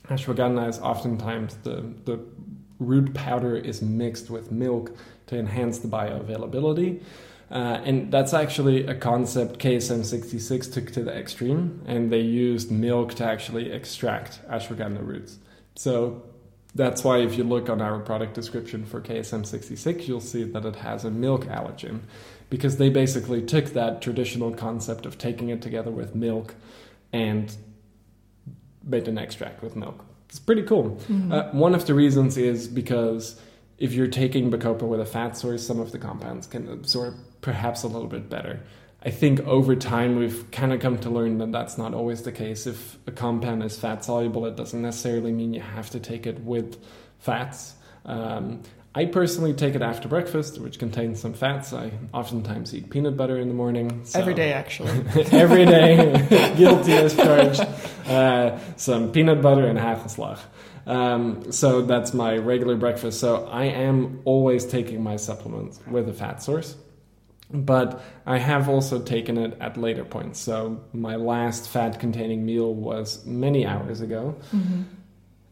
Ashwagandha 0.07 0.69
is 0.69 0.79
oftentimes 0.79 1.55
the 1.63 1.93
the 2.05 2.19
root 2.79 3.13
powder 3.13 3.55
is 3.55 3.81
mixed 3.81 4.29
with 4.29 4.51
milk 4.51 4.95
to 5.27 5.37
enhance 5.37 5.79
the 5.79 5.87
bioavailability. 5.87 7.01
Uh, 7.51 7.79
and 7.85 8.11
that's 8.11 8.33
actually 8.33 8.85
a 8.87 8.95
concept 8.95 9.59
KSM 9.59 10.03
66 10.03 10.67
took 10.67 10.91
to 10.91 11.03
the 11.03 11.15
extreme, 11.15 11.81
and 11.85 12.11
they 12.11 12.19
used 12.19 12.71
milk 12.71 13.13
to 13.15 13.23
actually 13.23 13.71
extract 13.71 14.41
ashwagandha 14.49 15.05
roots. 15.05 15.37
So 15.75 16.23
that's 16.75 17.03
why 17.03 17.19
if 17.19 17.37
you 17.37 17.43
look 17.43 17.69
on 17.69 17.81
our 17.81 17.99
product 17.99 18.33
description 18.33 18.85
for 18.85 18.99
KSM 19.01 19.45
66, 19.45 20.07
you'll 20.07 20.19
see 20.19 20.43
that 20.43 20.65
it 20.65 20.77
has 20.77 21.05
a 21.05 21.11
milk 21.11 21.45
allergen, 21.45 22.01
because 22.49 22.77
they 22.77 22.89
basically 22.89 23.41
took 23.41 23.65
that 23.73 24.01
traditional 24.01 24.51
concept 24.51 25.05
of 25.05 25.17
taking 25.17 25.49
it 25.49 25.61
together 25.61 25.91
with 25.91 26.15
milk 26.15 26.55
and 27.11 27.55
made 28.83 29.07
an 29.07 29.17
extract 29.17 29.61
with 29.61 29.75
milk. 29.75 30.03
It's 30.29 30.39
pretty 30.39 30.63
cool. 30.63 30.97
Mhm. 31.09 31.31
Uh, 31.31 31.51
one 31.51 31.75
of 31.75 31.85
the 31.85 31.93
reasons 31.93 32.37
is 32.37 32.67
because 32.67 33.39
if 33.77 33.93
you're 33.93 34.07
taking 34.07 34.49
Bacopa 34.51 34.83
with 34.83 34.99
a 34.99 35.05
fat 35.05 35.37
source, 35.37 35.65
some 35.65 35.79
of 35.79 35.91
the 35.91 35.99
compounds 35.99 36.47
can 36.47 36.67
absorb 36.69 37.13
perhaps 37.41 37.83
a 37.83 37.87
little 37.87 38.07
bit 38.07 38.29
better. 38.29 38.61
I 39.05 39.09
think 39.11 39.41
over 39.41 39.75
time 39.75 40.15
we've 40.17 40.49
kind 40.51 40.71
of 40.71 40.79
come 40.79 40.97
to 40.99 41.09
learn 41.09 41.37
that 41.39 41.51
that's 41.51 41.77
not 41.77 41.93
always 41.93 42.21
the 42.21 42.31
case. 42.31 42.65
If 42.65 42.97
a 43.05 43.11
compound 43.11 43.61
is 43.63 43.77
fat 43.77 44.05
soluble, 44.05 44.45
it 44.45 44.55
doesn't 44.55 44.81
necessarily 44.81 45.31
mean 45.33 45.53
you 45.53 45.59
have 45.61 45.89
to 45.89 45.99
take 45.99 46.25
it 46.25 46.39
with 46.39 46.77
fats. 47.19 47.73
Um, 48.05 48.61
I 48.95 49.05
personally 49.05 49.53
take 49.53 49.75
it 49.75 49.81
after 49.81 50.07
breakfast, 50.07 50.59
which 50.59 50.77
contains 50.79 51.19
some 51.19 51.33
fats. 51.33 51.73
I 51.73 51.91
oftentimes 52.13 52.73
eat 52.75 52.89
peanut 52.91 53.17
butter 53.17 53.37
in 53.39 53.47
the 53.49 53.53
morning. 53.53 54.05
so- 54.05 54.19
Every 54.19 54.35
day, 54.35 54.53
actually. 54.53 54.91
Every 55.31 55.65
day, 55.65 56.53
guilty 56.57 56.93
as 56.93 57.15
charged. 57.15 57.61
Uh, 58.07 58.57
some 58.77 59.11
peanut 59.11 59.41
butter 59.41 59.65
and 59.67 59.79
hagelslag. 59.79 60.39
Um, 60.85 61.51
so 61.51 61.81
that's 61.81 62.13
my 62.13 62.37
regular 62.37 62.75
breakfast. 62.75 63.19
So 63.19 63.47
I 63.47 63.65
am 63.65 64.21
always 64.25 64.65
taking 64.65 65.01
my 65.01 65.15
supplements 65.15 65.79
with 65.89 66.07
a 66.07 66.13
fat 66.13 66.43
source. 66.43 66.75
But 67.53 68.01
I 68.25 68.39
have 68.39 68.67
also 68.67 68.99
taken 68.99 69.37
it 69.37 69.55
at 69.61 69.77
later 69.77 70.03
points. 70.03 70.39
So 70.39 70.81
my 70.91 71.15
last 71.15 71.69
fat 71.69 71.99
containing 71.99 72.45
meal 72.45 72.73
was 72.73 73.23
many 73.25 73.65
hours 73.65 74.01
ago. 74.01 74.35
Mhm. 74.51 74.85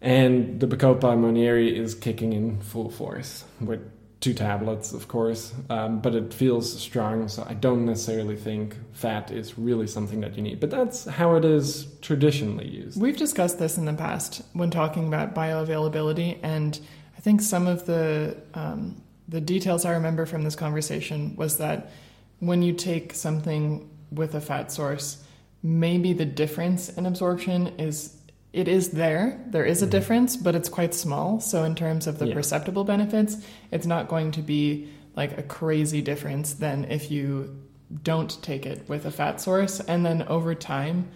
And 0.02 0.60
the 0.60 0.68
Bacopa 0.68 1.16
Monnieri 1.16 1.78
is 1.78 1.94
kicking 1.94 2.34
in 2.34 2.60
full 2.60 2.90
force 2.90 3.46
with 3.60 3.82
two 4.20 4.34
tablets, 4.34 4.94
of 4.94 5.08
course, 5.08 5.52
um, 5.70 6.00
but 6.00 6.14
it 6.14 6.32
feels 6.34 6.80
strong, 6.80 7.28
so 7.28 7.46
I 7.48 7.56
don't 7.56 7.86
necessarily 7.86 8.36
think 8.36 8.78
fat 8.94 9.32
is 9.32 9.58
really 9.58 9.88
something 9.88 10.22
that 10.22 10.36
you 10.36 10.44
need. 10.44 10.60
But 10.60 10.70
that's 10.70 11.06
how 11.06 11.36
it 11.36 11.46
is 11.46 11.88
traditionally 12.02 12.68
used. 12.68 13.02
We've 13.02 13.18
discussed 13.18 13.58
this 13.58 13.78
in 13.78 13.86
the 13.86 13.94
past 13.94 14.44
when 14.54 14.70
talking 14.70 15.08
about 15.08 15.34
bioavailability, 15.34 16.38
and 16.44 16.80
I 17.18 17.22
I 17.22 17.24
think 17.24 17.42
some 17.42 17.68
of 17.68 17.86
the 17.86 18.36
um, 18.56 19.00
the 19.32 19.42
details 19.42 19.86
I 19.86 19.94
remember 19.94 20.26
from 20.26 20.44
this 20.44 20.56
conversation 20.56 21.36
was 21.38 21.58
that 21.58 21.90
when 22.40 22.62
you 22.62 22.74
take 22.74 23.14
something 23.14 23.90
with 24.12 24.36
a 24.36 24.42
fat 24.42 24.72
source, 24.72 25.24
maybe 25.64 26.12
the 26.12 26.26
difference 26.26 26.90
in 26.90 27.06
absorption 27.06 27.68
is 27.80 28.18
it 28.52 28.68
is 28.68 28.90
there. 28.90 29.40
There 29.48 29.64
is 29.64 29.82
a 29.82 29.88
Mhm. 29.88 29.92
difference, 29.92 30.36
but 30.36 30.54
it's 30.56 30.68
quite 30.68 30.94
small. 30.94 31.40
So 31.40 31.64
in 31.64 31.74
terms 31.76 32.06
of 32.08 32.20
the 32.20 32.28
Yeah. 32.28 32.34
perceptible 32.34 32.84
benefits, 32.84 33.38
it's 33.72 33.86
not 33.88 34.10
going 34.10 34.32
to 34.32 34.42
be 34.42 34.90
like 35.16 35.38
a 35.38 35.44
crazy 35.44 36.02
difference 36.02 36.54
than 36.54 36.84
if 36.90 37.10
you 37.10 37.56
don't 38.04 38.38
take 38.42 38.66
it 38.66 38.84
with 38.90 39.06
a 39.06 39.12
fat 39.12 39.40
source. 39.40 39.80
And 39.80 40.06
then 40.06 40.24
over 40.24 40.54
time, 40.54 41.08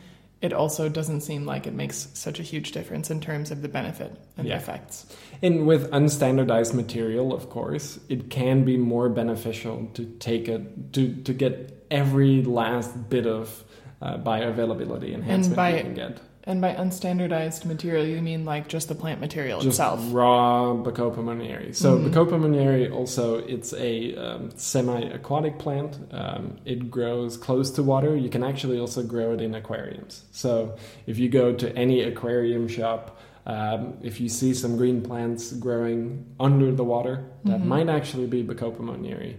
it 0.45 0.53
also 0.53 0.87
doesn't 0.89 1.21
seem 1.21 1.45
like 1.45 1.65
it 1.67 1.73
makes 1.73 2.07
such 2.13 2.39
a 2.39 2.43
huge 2.43 2.71
difference 2.71 3.09
in 3.09 3.19
terms 3.19 3.51
of 3.51 3.61
the 3.63 3.67
benefit 3.67 4.11
and 4.37 4.47
Yeah. 4.47 4.57
the 4.57 4.61
effects. 4.63 5.05
And 5.41 5.65
with 5.67 5.89
unstandardized 5.91 6.73
material, 6.73 7.33
of 7.33 7.49
course, 7.49 7.99
it 8.09 8.29
can 8.29 8.63
be 8.63 8.77
more 8.77 9.09
beneficial 9.09 9.77
to 9.95 10.05
take 10.19 10.47
it 10.47 10.93
to 10.93 11.01
to 11.27 11.33
get 11.33 11.55
every 11.91 12.43
last 12.43 12.91
bit 13.09 13.25
of 13.27 13.63
uh, 14.01 14.17
bioavailability 14.17 15.13
enhancement 15.13 15.55
by- 15.55 15.77
you 15.77 15.83
can 15.83 15.93
get. 15.95 16.19
And 16.47 16.61
by 16.61 16.75
unstandardized 16.75 17.65
material, 17.65 18.05
you 18.05 18.21
mean 18.21 18.45
like 18.45 18.67
just 18.67 18.87
the 18.87 18.93
plant 18.95 19.19
material 19.19 19.59
Just 19.61 19.79
itself. 19.79 19.99
raw 20.11 20.73
Bacopa 20.75 21.17
monnieri. 21.23 21.73
So 21.75 21.97
Mhm. 21.97 22.09
Bacopa 22.11 22.39
monnieri 22.39 22.89
also 22.91 23.39
it's 23.39 23.73
a 23.73 24.15
um, 24.15 24.51
semi-aquatic 24.55 25.57
plant. 25.57 25.97
Um, 26.11 26.57
it 26.65 26.91
grows 26.91 27.35
close 27.37 27.71
to 27.71 27.83
water. 27.83 28.15
You 28.15 28.29
can 28.29 28.43
actually 28.43 28.79
also 28.79 29.01
grow 29.01 29.33
it 29.33 29.41
in 29.41 29.55
aquariums. 29.55 30.23
So 30.31 30.73
if 31.07 31.17
you 31.17 31.29
go 31.29 31.51
to 31.51 31.75
any 31.75 32.01
aquarium 32.01 32.67
shop, 32.67 33.17
um, 33.47 33.95
if 34.03 34.21
you 34.21 34.29
see 34.29 34.53
some 34.53 34.77
green 34.77 35.01
plants 35.01 35.51
growing 35.53 36.25
under 36.39 36.71
the 36.71 36.83
water, 36.83 37.23
that 37.45 37.61
Mhm. 37.61 37.65
might 37.65 37.89
actually 37.89 38.27
be 38.27 38.43
Bacopa 38.43 38.79
monnieri. 38.81 39.35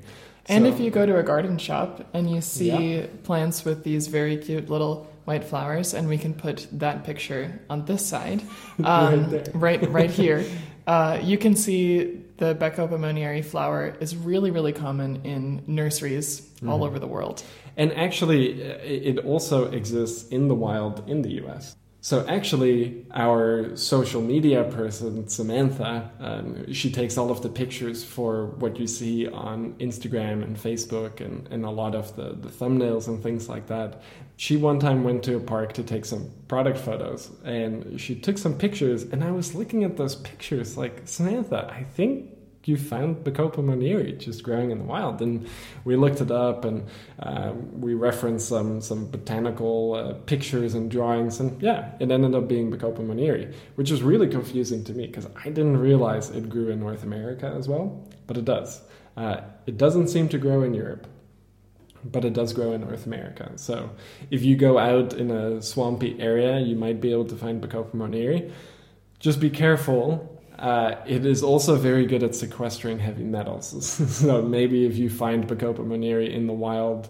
And 0.49 0.65
So- 0.65 0.71
if 0.73 0.81
you 0.81 0.91
go 0.91 1.07
to 1.07 1.17
a 1.19 1.23
garden 1.25 1.59
shop 1.59 2.05
and 2.15 2.31
you 2.31 2.41
see 2.41 3.03
plants 3.25 3.65
with 3.65 3.83
these 3.85 4.07
very 4.09 4.37
cute 4.37 4.69
little 4.71 5.07
white 5.27 5.45
flowers, 5.45 5.93
and 5.95 6.09
we 6.09 6.17
can 6.19 6.33
put 6.35 6.67
that 6.73 7.05
picture 7.05 7.61
on 7.69 7.85
this 7.85 8.05
side, 8.07 8.41
Right 8.79 9.13
um, 9.15 9.31
there. 9.31 9.45
right, 9.55 9.91
right 9.93 10.11
here, 10.11 10.45
uh, 10.87 11.19
you 11.23 11.37
can 11.37 11.55
see 11.55 12.23
the 12.39 12.55
monnieri 12.99 13.43
flower 13.45 13.95
is 14.01 14.17
really, 14.17 14.51
really 14.51 14.73
common 14.73 15.21
in 15.25 15.63
nurseries 15.67 16.43
all 16.67 16.81
Mhm. 16.81 16.87
over 16.87 16.99
the 16.99 17.07
world. 17.07 17.43
And 17.77 17.93
actually, 17.93 18.63
uh, 18.63 18.79
it 18.83 19.19
also 19.19 19.71
exists 19.71 20.29
in 20.31 20.49
the 20.49 20.55
wild 20.55 21.03
in 21.09 21.23
the 21.23 21.33
US. 21.45 21.77
So, 22.01 22.25
actually, 22.29 23.05
our 23.13 23.75
social 23.77 24.23
media 24.23 24.63
person, 24.65 25.27
Samantha, 25.27 26.11
um, 26.21 26.73
she 26.73 26.91
takes 26.93 27.19
all 27.19 27.33
of 27.33 27.43
the 27.43 27.49
pictures 27.49 28.05
for 28.05 28.47
what 28.59 28.79
you 28.79 28.87
see 28.87 29.27
on 29.27 29.73
Instagram 29.81 30.45
and 30.45 30.57
Facebook 30.57 31.21
and, 31.21 31.49
and 31.51 31.65
a 31.65 31.71
lot 31.71 31.97
of 31.97 32.15
the, 32.15 32.37
the 32.41 32.49
thumbnails 32.49 33.09
and 33.09 33.21
things 33.21 33.49
like 33.49 33.67
that. 33.67 34.03
She 34.37 34.57
one 34.57 34.79
time 34.79 35.03
went 35.03 35.25
to 35.25 35.37
a 35.37 35.41
park 35.41 35.73
to 35.73 35.83
take 35.83 36.05
some 36.05 36.31
product 36.47 36.79
photos 36.79 37.31
and 37.45 38.01
she 38.01 38.15
took 38.15 38.39
some 38.39 38.57
pictures. 38.57 39.03
And 39.03 39.25
I 39.25 39.33
was 39.33 39.55
looking 39.55 39.83
at 39.83 39.97
those 39.97 40.15
pictures 40.15 40.77
like, 40.77 41.03
Samantha, 41.07 41.73
I 41.73 41.83
think 41.83 42.36
you 42.67 42.77
found 42.77 43.25
Bacopa 43.25 43.59
monnieri 43.59 44.19
just 44.19 44.43
growing 44.43 44.71
in 44.71 44.79
the 44.79 44.85
wild. 44.85 45.23
And 45.23 45.49
we 45.85 45.95
looked 45.97 46.21
it 46.21 46.31
up 46.31 46.65
and 46.65 46.87
um, 47.21 47.81
we 47.81 47.95
referenced 47.95 48.49
some 48.49 48.81
some 48.81 49.09
botanical 49.11 49.95
uh, 49.95 50.13
pictures 50.27 50.75
and 50.75 50.91
drawings, 50.91 51.41
and 51.41 51.61
yeah, 51.63 51.93
it 52.01 52.11
ended 52.11 52.35
up 52.35 52.49
being 52.49 52.71
Bacopa 52.71 52.99
monnieri, 52.99 53.55
which 53.77 53.91
is 53.91 54.03
really 54.03 54.29
confusing 54.29 54.85
to 54.85 54.93
me 54.93 55.07
because 55.07 55.27
I 55.45 55.51
didn't 55.51 55.79
realize 55.79 56.31
it 56.31 56.49
grew 56.49 56.69
in 56.71 56.81
North 56.81 57.05
America 57.05 57.47
as 57.57 57.69
well, 57.69 58.07
but 58.27 58.37
it 58.37 58.45
does. 58.45 58.83
Uh, 59.17 59.41
it 59.67 59.79
doesn't 59.79 60.09
seem 60.09 60.29
to 60.29 60.39
grow 60.39 60.63
in 60.63 60.75
Europe. 60.75 61.07
But 62.05 62.25
it 62.25 62.35
does 62.35 62.53
grow 62.53 62.73
in 62.73 62.83
North 62.83 63.05
America. 63.07 63.51
So 63.57 63.91
if 64.31 64.45
you 64.45 64.55
go 64.55 64.79
out 64.79 65.15
in 65.15 65.33
a 65.33 65.61
swampy 65.61 66.21
area, 66.21 66.61
you 66.61 66.77
might 66.77 67.01
be 67.01 67.11
able 67.11 67.25
to 67.25 67.35
find 67.35 67.61
Bacopa 67.61 67.95
monnieri. 67.95 68.53
Just 69.19 69.41
be 69.41 69.51
careful 69.51 70.36
uh, 70.59 70.97
it 71.07 71.27
is 71.27 71.43
also 71.43 71.77
very 71.77 72.07
good 72.07 72.23
at 72.23 72.35
sequestering 72.35 72.99
heavy 72.99 73.25
metals. 73.25 73.67
so 74.17 74.43
maybe 74.43 74.87
if 74.87 74.97
you 74.97 75.11
find 75.11 75.47
Bacopa 75.47 75.85
monnieri 75.87 76.33
in 76.33 76.47
the 76.47 76.53
wild 76.53 77.09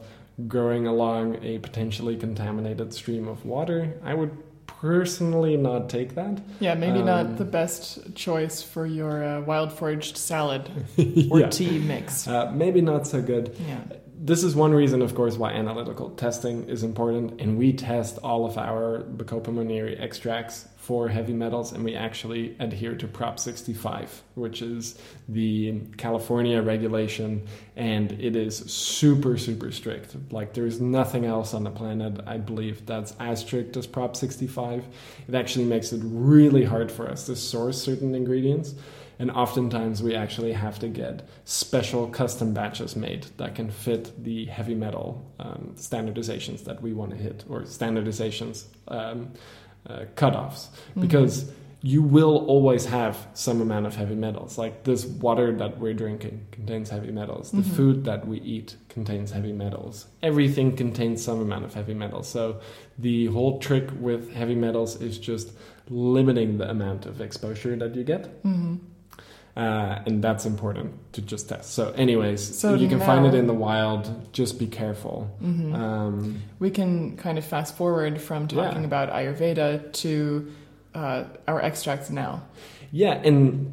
growing 0.49 0.87
along 0.87 1.43
a 1.43 1.59
potentially 1.59 2.17
contaminated 2.17 2.93
stream 2.93 3.27
of 3.29 3.45
water, 3.47 3.99
I 4.05 4.15
would 4.15 4.37
personally 4.67 5.57
not 5.57 5.89
take 5.89 6.15
that. 6.17 6.41
Yeah, 6.61 6.75
maybe 6.75 6.99
Um, 7.01 7.07
not 7.07 7.39
the 7.39 7.45
best 7.45 8.15
choice 8.15 8.63
for 8.63 8.85
your 8.87 9.25
uh, 9.25 9.41
wild 9.41 9.73
foraged 9.73 10.17
salad 10.19 10.69
or 11.31 11.41
Yeah. 11.41 11.49
tea 11.49 11.79
mix. 11.79 12.29
Uh, 12.29 12.51
maybe 12.55 12.81
not 12.83 13.07
so 13.07 13.23
good. 13.23 13.57
Yeah. 13.67 13.79
This 14.19 14.43
is 14.43 14.55
one 14.57 14.73
reason, 14.73 15.03
of 15.03 15.15
course, 15.15 15.37
why 15.39 15.53
analytical 15.53 16.11
testing 16.11 16.69
is 16.69 16.83
important, 16.83 17.41
and 17.41 17.57
we 17.59 17.73
test 17.73 18.19
all 18.23 18.45
of 18.45 18.59
our 18.59 19.05
Bacopa 19.17 19.53
monnieri 19.53 19.99
extracts 20.01 20.67
for 20.87 21.09
heavy 21.09 21.33
metals, 21.33 21.73
and 21.73 21.83
we 21.85 21.97
actually 21.97 22.55
adhere 22.61 22.95
to 22.95 23.09
Prop 23.09 23.41
65, 23.41 24.23
which 24.37 24.63
is 24.63 24.97
the 25.29 25.81
California 25.97 26.63
regulation, 26.63 27.45
and 27.75 28.13
it 28.13 28.37
is 28.37 28.59
super, 28.71 29.37
super 29.37 29.73
strict. 29.73 30.15
Like, 30.31 30.55
there's 30.55 30.81
nothing 30.81 31.25
else 31.25 31.55
on 31.55 31.65
the 31.65 31.73
planet, 31.73 32.21
I 32.25 32.37
believe, 32.37 32.87
that's 32.87 33.17
as 33.19 33.41
strict 33.41 33.77
as 33.77 33.85
Prop 33.85 34.15
65. 34.15 34.85
It 35.27 35.35
actually 35.35 35.65
makes 35.65 35.93
it 35.93 36.03
really 36.05 36.63
hard 36.63 36.93
for 36.93 37.11
us 37.11 37.27
to 37.27 37.35
source 37.35 37.83
certain 37.83 38.15
ingredients. 38.15 38.77
And 39.19 39.33
oftentimes 39.33 40.05
we 40.05 40.15
actually 40.15 40.53
have 40.53 40.79
to 40.81 40.89
get 40.89 41.27
special 41.47 42.07
custom 42.07 42.53
batches 42.55 42.95
made 42.95 43.27
that 43.39 43.57
can 43.57 43.71
fit 43.71 44.23
the 44.23 44.45
heavy 44.45 44.75
metal 44.75 45.29
um, 45.41 45.75
standardizations 45.77 46.63
that 46.65 46.81
we 46.81 46.93
want 46.93 47.11
to 47.11 47.17
hit, 47.17 47.43
or 47.49 47.63
standardizations 47.63 48.67
um, 48.87 49.33
uh, 49.89 50.05
cutoffs, 50.17 50.69
Mm-hmm. 50.69 51.01
because 51.03 51.53
you 51.83 52.03
will 52.03 52.45
always 52.47 52.87
have 52.87 53.15
some 53.35 53.61
amount 53.61 53.87
of 53.87 53.95
heavy 53.95 54.15
metals. 54.17 54.59
Like 54.59 54.83
this 54.85 55.05
water 55.07 55.53
that 55.57 55.79
we're 55.79 55.95
drinking 55.95 56.47
contains 56.51 56.91
heavy 56.91 57.13
metals. 57.13 57.53
The 57.53 57.59
Mhm. 57.63 57.77
food 57.77 58.05
that 58.05 58.27
we 58.27 58.41
eat 58.41 58.77
contains 58.89 59.31
heavy 59.31 59.53
metals. 59.53 60.07
Everything 60.23 60.75
contains 60.75 61.23
some 61.23 61.41
amount 61.41 61.65
of 61.65 61.75
heavy 61.75 61.95
metals. 61.95 62.27
So 62.27 62.61
the 62.99 63.27
whole 63.27 63.59
trick 63.61 63.89
with 64.01 64.33
heavy 64.33 64.57
metals 64.57 65.01
is 65.01 65.19
just 65.19 65.53
limiting 65.89 66.59
the 66.59 66.69
amount 66.69 67.07
of 67.07 67.21
exposure 67.21 67.77
that 67.77 67.95
you 67.95 68.03
get. 68.05 68.27
hmm 68.43 68.77
Uh, 69.57 70.03
and 70.07 70.23
that's 70.23 70.45
important 70.45 70.93
to 71.15 71.23
just 71.23 71.49
test. 71.49 71.73
So, 71.73 71.91
anyways, 71.97 72.59
So 72.59 72.75
you 72.75 72.89
can 72.89 73.01
find 73.01 73.25
it 73.25 73.33
in 73.35 73.47
the 73.47 73.55
wild. 73.55 74.31
Just 74.35 74.59
be 74.59 74.67
careful. 74.67 75.31
hmm 75.41 75.75
Um, 75.75 76.43
we 76.59 76.69
can 76.71 77.17
kind 77.17 77.39
of 77.39 77.45
fast 77.45 77.75
forward 77.77 78.21
from 78.21 78.49
talking 78.49 78.81
Yeah. 78.83 78.87
about 78.93 79.09
Ayurveda 79.11 79.93
to 80.03 80.53
uh, 80.95 81.25
our 81.49 81.61
extracts 81.63 82.11
now. 82.11 82.43
yeah, 82.93 83.15
and 83.25 83.73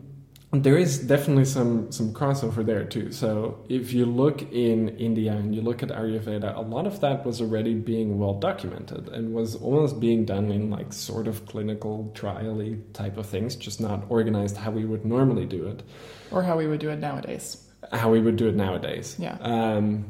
there 0.53 0.77
is 0.77 0.99
definitely 0.99 1.45
some 1.45 1.91
some 1.91 2.13
crossover 2.13 2.63
there 2.65 2.83
too. 2.83 3.11
So, 3.11 3.65
if 3.69 3.91
you 3.91 4.05
look 4.05 4.41
in 4.51 4.89
India 4.97 5.31
and 5.33 5.55
you 5.55 5.61
look 5.61 5.81
at 5.81 5.89
Ayurveda, 5.89 6.55
a 6.55 6.61
lot 6.61 6.85
of 6.85 6.99
that 7.01 7.25
was 7.25 7.41
already 7.41 7.73
being 7.73 8.19
well 8.19 8.35
documented 8.35 9.09
and 9.09 9.33
was 9.33 9.55
almost 9.55 9.99
being 9.99 10.25
done 10.25 10.51
in 10.51 10.69
like 10.69 10.93
sort 10.93 11.27
of 11.27 11.45
clinical 11.47 12.11
trial-y 12.13 12.77
type 12.93 13.17
of 13.17 13.25
things, 13.25 13.55
just 13.55 13.81
not 13.81 14.03
organized 14.09 14.57
how 14.57 14.69
we 14.71 14.85
would 14.85 15.05
normally 15.05 15.45
do 15.45 15.65
it. 15.67 15.81
Or 16.31 16.43
how 16.43 16.55
we 16.57 16.67
would 16.67 16.79
do 16.79 16.89
it 16.89 16.99
nowadays. 16.99 17.57
how 17.91 18.09
we 18.11 18.21
would 18.21 18.35
do 18.37 18.47
it 18.47 18.55
nowadays. 18.55 19.15
Yeah. 19.19 19.37
Um, 19.41 20.05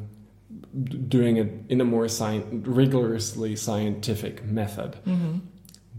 doing 1.08 1.36
it 1.36 1.50
in 1.68 1.80
a 1.80 1.84
more 1.84 2.04
sci- 2.06 2.42
rigorously 2.50 3.56
scientific 3.56 4.44
method. 4.44 4.94
hmm 5.04 5.38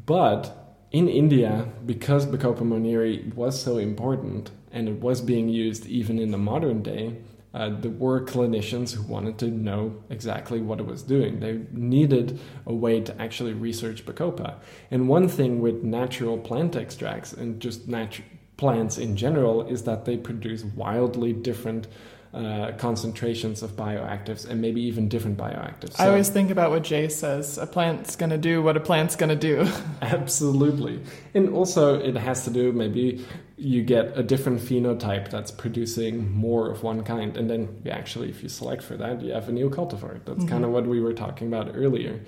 But 0.06 0.65
in 0.92 1.08
India, 1.10 1.68
because 1.86 2.26
Bacopa 2.26 2.62
monnieri 2.62 3.34
was 3.36 3.62
so 3.62 3.78
important 3.78 4.52
and 4.72 4.88
it 4.88 5.00
was 5.02 5.22
being 5.22 5.50
used 5.50 5.86
even 5.86 6.20
in 6.20 6.32
the 6.32 6.38
modern 6.38 6.82
day, 6.84 7.18
uh, 7.54 7.70
there 7.70 7.92
were 7.92 8.22
clinicians 8.22 8.94
who 8.94 9.02
wanted 9.04 9.38
to 9.38 9.48
know 9.48 10.04
exactly 10.10 10.60
what 10.60 10.80
it 10.80 10.86
was 10.86 11.02
doing. 11.02 11.40
They 11.40 11.62
needed 11.72 12.40
a 12.66 12.74
way 12.74 13.00
to 13.00 13.22
actually 13.22 13.54
research 13.54 14.06
Bacopa. 14.06 14.56
And 14.92 15.08
one 15.08 15.30
thing 15.30 15.62
with 15.62 15.82
natural 15.82 16.38
plant 16.38 16.76
extracts 16.76 17.32
and 17.32 17.62
just 17.62 17.88
natural 17.88 18.28
plants 18.58 18.98
in 18.98 19.16
general 19.16 19.66
is 19.68 19.84
that 19.84 20.04
they 20.06 20.18
produce 20.18 20.64
wildly 20.64 21.32
different 21.32 21.88
uh, 22.36 22.74
concentrations 22.78 23.64
of 23.64 23.72
bioactives 23.78 24.46
and 24.50 24.60
maybe 24.62 24.82
even 24.82 25.08
different 25.08 25.38
bioactives. 25.38 25.98
I 26.00 26.08
always 26.10 26.28
think 26.30 26.52
about 26.52 26.70
what 26.70 26.84
Jay 26.84 27.08
says 27.08 27.58
a 27.58 27.66
plant's 27.66 28.16
going 28.18 28.30
to 28.32 28.38
do 28.38 28.62
what 28.62 28.76
a 28.76 28.82
plant's 28.82 29.16
going 29.16 29.30
to 29.30 29.36
do. 29.36 29.66
Absolutely. 30.02 31.00
And 31.34 31.50
also, 31.54 31.98
it 32.00 32.16
has 32.18 32.44
to 32.44 32.50
do 32.50 32.72
maybe 32.74 33.26
you 33.58 33.84
get 33.84 34.18
a 34.18 34.24
different 34.24 34.60
phenotype 34.60 35.30
that's 35.30 35.50
producing 35.52 36.30
more 36.34 36.70
of 36.70 36.84
one 36.84 37.04
kind. 37.04 37.38
And 37.38 37.50
then, 37.50 37.82
you 37.86 37.92
actually, 37.92 38.30
if 38.30 38.44
you 38.44 38.50
select 38.50 38.84
for 38.84 38.98
that, 38.98 39.22
you 39.22 39.32
have 39.32 39.48
a 39.48 39.54
new 39.54 39.70
cultivar. 39.70 40.20
That's 40.26 40.44
Mhm. 40.44 40.50
kind 40.50 40.66
of 40.66 40.72
what 40.72 40.86
we 40.88 41.00
were 41.00 41.14
talking 41.14 41.48
about 41.48 41.72
earlier. 41.74 42.20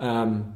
Um, 0.00 0.54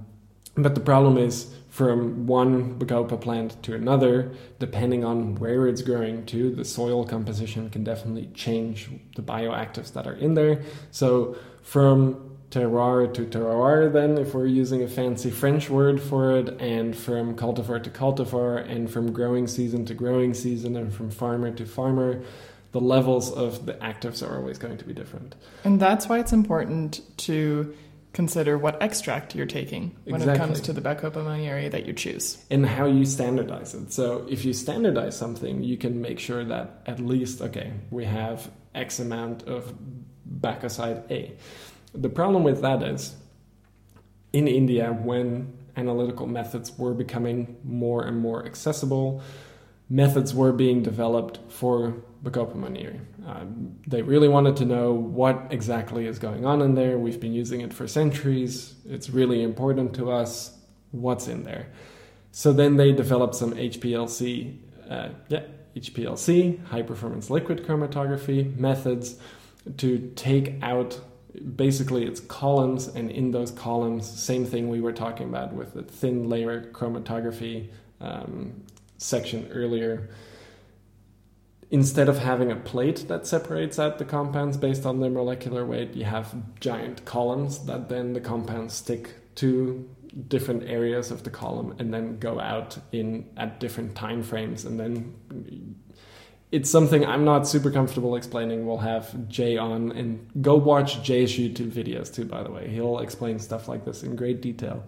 But 0.59 0.75
the 0.75 0.81
problem 0.81 1.19
is 1.19 1.55
from 1.77 2.27
one 2.27 2.79
Bacopa 2.79 3.21
plant 3.21 3.63
to 3.63 3.75
another, 3.75 4.33
depending 4.59 5.05
on 5.05 5.35
where 5.35 5.69
it's 5.69 5.83
growing 5.83 6.25
to, 6.25 6.51
the 6.51 6.65
soil 6.65 7.05
composition 7.05 7.69
can 7.69 7.85
definitely 7.85 8.31
change 8.33 8.89
the 9.15 9.21
bioactives 9.21 9.93
that 9.93 10.07
are 10.07 10.15
in 10.15 10.33
there. 10.33 10.63
So 10.91 11.37
from 11.61 12.39
terroir 12.51 13.13
to 13.13 13.27
terroir, 13.27 13.93
then, 13.93 14.17
if 14.17 14.33
we're 14.33 14.47
using 14.47 14.85
a 14.85 14.89
fancy 14.89 15.31
French 15.31 15.69
word 15.69 16.01
for 16.01 16.39
it, 16.39 16.49
and 16.63 16.97
from 16.97 17.37
cultivar 17.37 17.83
to 17.83 17.91
cultivar, 17.91 18.67
and 18.67 18.91
from 18.91 19.13
growing 19.13 19.47
season 19.47 19.85
to 19.85 19.93
growing 19.93 20.33
season, 20.33 20.79
and 20.79 20.95
from 20.95 21.11
farmer 21.11 21.51
to 21.51 21.67
farmer, 21.67 22.23
the 22.73 22.81
levels 22.81 23.31
of 23.31 23.67
the 23.67 23.75
actives 23.75 24.27
are 24.27 24.37
always 24.37 24.57
going 24.57 24.79
to 24.79 24.85
be 24.87 24.95
different. 24.95 25.35
And 25.63 25.79
that's 25.79 26.09
why 26.09 26.21
it's 26.21 26.33
important 26.33 27.03
to 27.19 27.75
consider 28.17 28.57
what 28.57 28.83
extract 28.83 29.35
you're 29.35 29.45
taking 29.45 29.95
when 30.05 30.23
Exactly. 30.23 30.35
it 30.35 30.39
comes 30.39 30.61
to 30.63 30.73
the 30.73 30.81
Bacopa 30.81 31.23
monnieri 31.23 31.69
that 31.71 31.85
you 31.85 31.93
choose. 31.93 32.39
and 32.51 32.65
how 32.65 32.87
you 32.87 33.05
standardize 33.05 33.75
it. 33.75 33.93
So 33.93 34.27
if 34.31 34.43
you 34.47 34.55
standardize 34.55 35.15
something, 35.15 35.63
you 35.63 35.77
can 35.77 36.01
make 36.01 36.19
sure 36.19 36.43
that 36.47 36.81
at 36.87 36.99
least 36.99 37.43
okay, 37.43 37.75
we 37.91 38.07
have 38.07 38.51
X 38.75 38.99
amount 39.01 39.43
of 39.47 39.75
bacoside 40.41 40.99
A. 41.11 41.33
The 41.93 42.09
problem 42.09 42.43
with 42.43 42.63
that 42.63 42.83
is 42.83 43.15
in 44.33 44.49
India 44.49 44.95
when 44.95 45.53
analytical 45.77 46.27
methods 46.27 46.73
were 46.79 46.95
becoming 46.95 47.59
more 47.65 48.03
and 48.09 48.17
more 48.19 48.47
accessible, 48.47 49.21
methods 49.89 50.35
were 50.35 50.53
being 50.53 50.83
developed 50.83 51.39
for 51.49 51.95
Bacopa. 52.23 53.01
Um, 53.27 53.77
they 53.87 54.03
really 54.03 54.29
wanted 54.29 54.57
to 54.59 54.65
know 54.65 54.93
what 54.93 55.49
exactly 55.51 56.07
is 56.07 56.19
going 56.19 56.45
on 56.45 56.63
in 56.63 56.75
there. 56.75 56.99
We've 56.99 57.21
been 57.21 57.33
using 57.33 57.61
it 57.61 57.73
for 57.73 57.87
centuries. 57.87 58.75
It's 58.85 59.11
really 59.11 59.43
important 59.43 59.95
to 59.95 60.11
us. 60.11 60.57
What's 60.91 61.29
in 61.29 61.45
there? 61.45 61.69
So 62.33 62.53
then 62.53 62.77
they 62.77 62.93
developed 62.93 63.35
some 63.35 63.55
HPLC, 63.55 64.57
uh, 64.91 65.09
yeah, 65.29 65.43
HPLC, 65.77 66.65
high 66.67 66.83
performance 66.83 67.31
liquid 67.31 67.65
chromatography 67.67 68.57
methods 68.57 69.17
to 69.79 70.13
take 70.17 70.55
out 70.63 71.01
basically 71.57 72.05
it's 72.05 72.21
columns, 72.21 72.89
and 72.89 73.11
in 73.11 73.31
those 73.31 73.51
columns, 73.51 74.07
same 74.09 74.45
thing 74.45 74.69
we 74.69 74.81
were 74.81 74.93
talking 74.93 75.29
about 75.29 75.53
with 75.53 75.75
the 75.75 75.83
thin 75.83 76.29
layer 76.29 76.71
chromatography 76.73 77.69
um, 78.01 78.63
section 78.99 79.49
earlier. 79.53 80.09
Instead 81.71 82.09
of 82.09 82.19
having 82.19 82.51
a 82.53 82.57
plate 82.57 83.09
that 83.09 83.27
separates 83.27 83.79
out 83.79 83.99
the 83.99 84.05
compounds 84.05 84.57
based 84.57 84.87
on 84.87 85.01
their 85.01 85.11
molecular 85.11 85.65
weight, 85.65 85.95
you 85.95 86.05
have 86.05 86.35
giant 86.61 87.05
columns 87.05 87.67
that 87.67 87.89
then 87.89 88.13
the 88.13 88.21
compounds 88.21 88.75
stick 88.75 89.15
to 89.37 89.89
different 90.29 90.63
areas 90.65 91.11
of 91.11 91.25
the 91.25 91.31
column 91.31 91.75
and 91.79 91.93
then 91.93 92.19
go 92.19 92.41
out 92.41 92.79
in 92.93 93.29
at 93.37 93.61
different 93.61 93.95
time 93.95 94.23
frames 94.23 94.65
and 94.65 94.81
then 94.81 95.15
it's 96.53 96.71
something 96.71 97.05
I'm 97.05 97.25
not 97.25 97.47
super 97.49 97.71
comfortable 97.71 98.17
explaining. 98.17 98.67
We'll 98.67 98.79
have 98.79 99.29
Jay 99.29 99.57
on 99.57 99.93
and 99.93 100.27
go 100.41 100.55
watch 100.55 101.03
Jay's 101.03 101.33
YouTube 101.33 101.73
videos 101.73 102.13
too, 102.13 102.25
by 102.25 102.43
the 102.43 102.51
way. 102.51 102.69
He'll 102.69 103.01
explain 103.01 103.39
stuff 103.39 103.69
like 103.69 103.85
this 103.85 104.03
in 104.03 104.17
great 104.17 104.41
detail. 104.41 104.85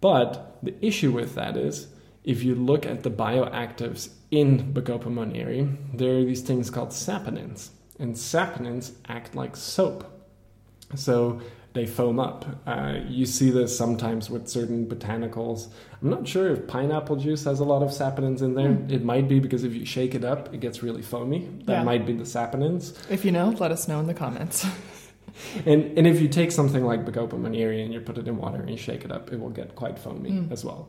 But 0.00 0.58
the 0.62 0.74
issue 0.84 1.10
with 1.10 1.34
that 1.34 1.56
is 1.56 1.88
if 2.26 2.42
you 2.42 2.54
look 2.54 2.84
at 2.84 3.02
the 3.02 3.10
bioactives 3.10 4.10
in 4.30 4.72
Bacopa 4.74 5.04
monnieri, 5.06 5.74
there 5.94 6.18
are 6.18 6.24
these 6.24 6.42
things 6.42 6.68
called 6.70 6.90
saponins. 6.90 7.70
And 7.98 8.14
saponins 8.14 8.92
act 9.08 9.34
like 9.34 9.56
soap. 9.56 10.04
So 10.94 11.40
they 11.72 11.86
foam 11.86 12.18
up. 12.18 12.44
Uh, 12.66 12.98
you 13.08 13.26
see 13.26 13.50
this 13.50 13.76
sometimes 13.76 14.28
with 14.30 14.48
certain 14.48 14.86
botanicals. 14.86 15.68
I'm 16.02 16.10
not 16.10 16.26
sure 16.26 16.50
if 16.50 16.66
pineapple 16.66 17.16
juice 17.16 17.44
has 17.44 17.60
a 17.60 17.64
lot 17.64 17.82
of 17.82 17.90
saponins 17.90 18.42
in 18.42 18.54
there. 18.54 18.70
Mm. 18.70 18.90
It 18.90 19.04
might 19.04 19.28
be 19.28 19.40
because 19.40 19.62
if 19.64 19.74
you 19.74 19.84
shake 19.84 20.14
it 20.14 20.24
up, 20.24 20.52
it 20.54 20.60
gets 20.60 20.82
really 20.82 21.02
foamy. 21.02 21.48
That 21.64 21.72
Yeah. 21.78 21.82
might 21.84 22.04
be 22.06 22.12
the 22.12 22.24
saponins. 22.24 22.94
If 23.10 23.24
you 23.24 23.32
know, 23.32 23.50
let 23.60 23.70
us 23.72 23.88
know 23.88 24.00
in 24.00 24.06
the 24.06 24.14
comments. 24.14 24.66
And 25.66 25.98
and 25.98 26.06
if 26.06 26.18
you 26.22 26.28
take 26.28 26.50
something 26.50 26.82
like 26.82 27.04
Bacopa 27.04 27.36
monnieri 27.38 27.84
and 27.84 27.92
you 27.92 28.00
put 28.00 28.16
it 28.16 28.26
in 28.26 28.38
water 28.38 28.58
and 28.58 28.70
you 28.70 28.78
shake 28.78 29.04
it 29.04 29.12
up, 29.12 29.30
it 29.34 29.38
will 29.38 29.50
get 29.50 29.74
quite 29.74 29.98
foamy 29.98 30.30
Mm. 30.30 30.50
as 30.50 30.64
well. 30.64 30.88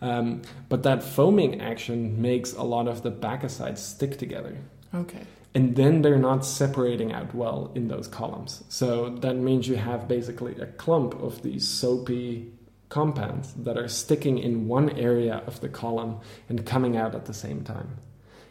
Um, 0.00 0.42
but 0.68 0.82
that 0.84 1.02
foaming 1.02 1.60
action 1.60 2.20
makes 2.20 2.52
a 2.52 2.62
lot 2.62 2.88
of 2.88 3.02
the 3.02 3.10
bacosides 3.10 3.78
stick 3.78 4.18
together. 4.18 4.56
Okay. 4.94 5.22
And 5.54 5.74
then 5.76 6.02
they're 6.02 6.18
not 6.18 6.44
separating 6.44 7.12
out 7.12 7.34
well 7.34 7.72
in 7.74 7.88
those 7.88 8.06
columns. 8.06 8.62
So 8.68 9.10
that 9.10 9.36
means 9.36 9.66
you 9.66 9.76
have 9.76 10.06
basically 10.06 10.54
a 10.60 10.66
clump 10.66 11.20
of 11.20 11.42
these 11.42 11.66
soapy 11.66 12.52
compounds 12.88 13.54
that 13.54 13.76
are 13.76 13.88
sticking 13.88 14.38
in 14.38 14.68
one 14.68 14.90
area 14.90 15.42
of 15.46 15.60
the 15.60 15.68
column 15.68 16.20
and 16.48 16.64
coming 16.64 16.96
out 16.96 17.14
at 17.14 17.26
the 17.26 17.34
same 17.34 17.62
time 17.62 17.98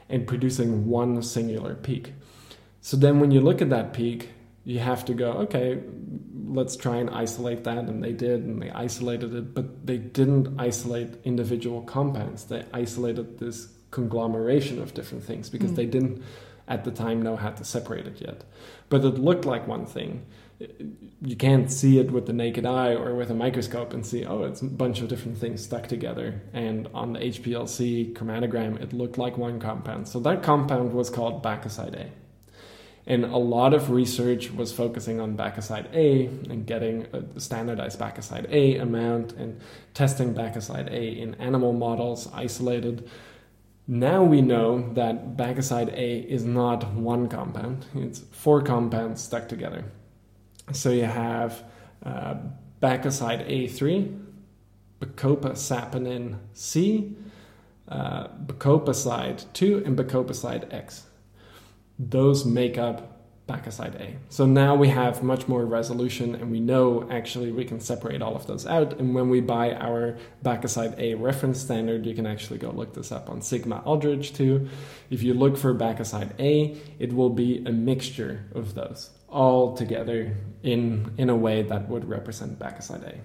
and 0.09 0.27
producing 0.27 0.87
one 0.87 1.21
singular 1.21 1.75
peak. 1.75 2.13
So 2.81 2.97
then 2.97 3.19
when 3.19 3.31
you 3.31 3.41
look 3.41 3.61
at 3.61 3.69
that 3.69 3.93
peak, 3.93 4.29
you 4.63 4.79
have 4.79 5.05
to 5.05 5.13
go, 5.13 5.31
okay, 5.31 5.79
let's 6.47 6.75
try 6.75 6.97
and 6.97 7.09
isolate 7.09 7.63
that. 7.65 7.85
And 7.85 8.03
they 8.03 8.13
did, 8.13 8.43
and 8.43 8.61
they 8.61 8.69
isolated 8.71 9.33
it, 9.35 9.53
but 9.53 9.85
they 9.85 9.97
didn't 9.97 10.59
isolate 10.59 11.15
individual 11.23 11.81
compounds. 11.81 12.45
They 12.45 12.63
isolated 12.73 13.39
this 13.39 13.67
conglomeration 13.91 14.81
of 14.81 14.93
different 14.93 15.23
things 15.23 15.49
because 15.49 15.71
Mm. 15.71 15.75
they 15.75 15.85
didn't 15.85 16.21
at 16.67 16.83
the 16.83 16.91
time 16.91 17.21
know 17.21 17.35
how 17.37 17.49
to 17.51 17.63
separate 17.63 18.05
it 18.07 18.19
yet. 18.21 18.43
But 18.89 19.05
it 19.05 19.17
looked 19.17 19.45
like 19.45 19.67
one 19.67 19.85
thing. 19.85 20.23
You 21.21 21.35
can't 21.35 21.71
see 21.71 21.99
it 21.99 22.11
with 22.11 22.25
the 22.25 22.33
naked 22.33 22.65
eye 22.65 22.93
or 22.93 23.15
with 23.15 23.29
a 23.29 23.33
microscope 23.35 23.93
and 23.93 24.05
see, 24.05 24.25
oh, 24.25 24.43
it's 24.43 24.61
a 24.61 24.65
bunch 24.65 25.01
of 25.01 25.07
different 25.07 25.37
things 25.37 25.63
stuck 25.63 25.87
together. 25.87 26.41
And 26.53 26.87
on 26.93 27.13
the 27.13 27.19
HPLC 27.19 28.13
chromatogram, 28.13 28.81
it 28.81 28.91
looked 28.91 29.17
like 29.17 29.37
one 29.37 29.59
compound. 29.59 30.07
So 30.07 30.19
that 30.21 30.43
compound 30.43 30.93
was 30.93 31.09
called 31.09 31.43
bacoside 31.43 31.95
A. 31.95 32.09
And 33.07 33.23
a 33.23 33.37
lot 33.37 33.73
of 33.73 33.89
research 33.89 34.51
was 34.51 34.73
focusing 34.73 35.21
on 35.21 35.37
bacoside 35.37 35.87
A 35.93 36.25
and 36.51 36.65
getting 36.67 37.07
a 37.13 37.39
standardized 37.39 37.97
bacoside 37.97 38.51
A 38.51 38.77
amount 38.77 39.31
and 39.31 39.61
testing 39.93 40.33
bacoside 40.33 40.91
A 40.91 41.17
in 41.17 41.33
animal 41.35 41.71
models 41.71 42.29
isolated. 42.33 43.09
Now 43.87 44.23
we 44.23 44.41
know 44.41 44.93
that 44.93 45.37
bacoside 45.37 45.93
A 45.93 46.19
is 46.19 46.43
not 46.43 46.91
one 46.93 47.29
compound, 47.29 47.85
it's 47.95 48.19
four 48.31 48.61
compounds 48.61 49.23
stuck 49.23 49.47
together. 49.47 49.85
So 50.73 50.91
you 50.91 51.05
have 51.05 51.63
uh, 52.05 52.35
bacoside 52.81 53.49
A3, 53.49 54.25
Bacopa 54.99 55.55
C, 56.53 57.15
uh, 57.87 58.27
bacopaside 58.27 59.45
2, 59.53 59.83
and 59.85 59.97
bacopaside 59.97 60.73
X. 60.73 61.06
Those 61.99 62.45
make 62.45 62.77
up 62.77 63.17
bacoside 63.47 63.95
A. 63.99 64.17
So 64.29 64.45
now 64.45 64.75
we 64.75 64.89
have 64.89 65.23
much 65.23 65.47
more 65.47 65.65
resolution 65.65 66.35
and 66.35 66.51
we 66.51 66.59
know 66.59 67.07
actually 67.09 67.51
we 67.51 67.63
can 67.63 67.79
separate 67.79 68.21
all 68.21 68.35
of 68.35 68.45
those 68.45 68.67
out. 68.67 68.99
And 68.99 69.15
when 69.15 69.29
we 69.29 69.39
buy 69.39 69.73
our 69.73 70.17
bacoside 70.43 70.99
A 70.99 71.15
reference 71.15 71.59
standard, 71.61 72.05
you 72.05 72.13
can 72.13 72.27
actually 72.27 72.59
go 72.59 72.71
look 72.71 72.93
this 72.93 73.11
up 73.11 73.29
on 73.29 73.41
Sigma 73.41 73.81
Aldrich 73.85 74.33
too. 74.33 74.67
If 75.09 75.23
you 75.23 75.33
look 75.33 75.57
for 75.57 75.73
bacoside 75.73 76.37
A, 76.39 76.77
it 76.99 77.13
will 77.13 77.29
be 77.29 77.63
a 77.65 77.71
mixture 77.71 78.45
of 78.53 78.75
those 78.75 79.11
all 79.29 79.75
together 79.75 80.35
in, 80.63 81.13
in 81.17 81.29
a 81.29 81.35
way 81.35 81.61
that 81.61 81.87
would 81.89 82.07
represent 82.07 82.59
bacoside 82.59 83.03
A. 83.03 83.21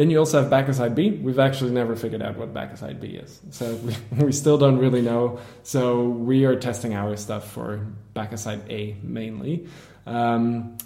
Then 0.00 0.08
you 0.08 0.18
also 0.18 0.40
have 0.40 0.50
bacoside 0.50 0.94
B. 0.94 1.10
We've 1.10 1.38
actually 1.38 1.72
never 1.72 1.94
figured 1.94 2.22
out 2.22 2.38
what 2.38 2.54
bacoside 2.54 3.02
B 3.02 3.08
is. 3.08 3.38
So 3.50 3.74
we, 3.84 3.94
we 4.24 4.32
still 4.32 4.56
don't 4.56 4.78
really 4.78 5.02
know. 5.02 5.40
So 5.62 6.04
we 6.08 6.46
are 6.46 6.56
testing 6.56 6.94
our 6.94 7.18
stuff 7.18 7.52
for 7.52 7.86
bacoside 8.16 8.62
A 8.70 8.96
mainly. 9.02 9.68
Um, 10.06 10.78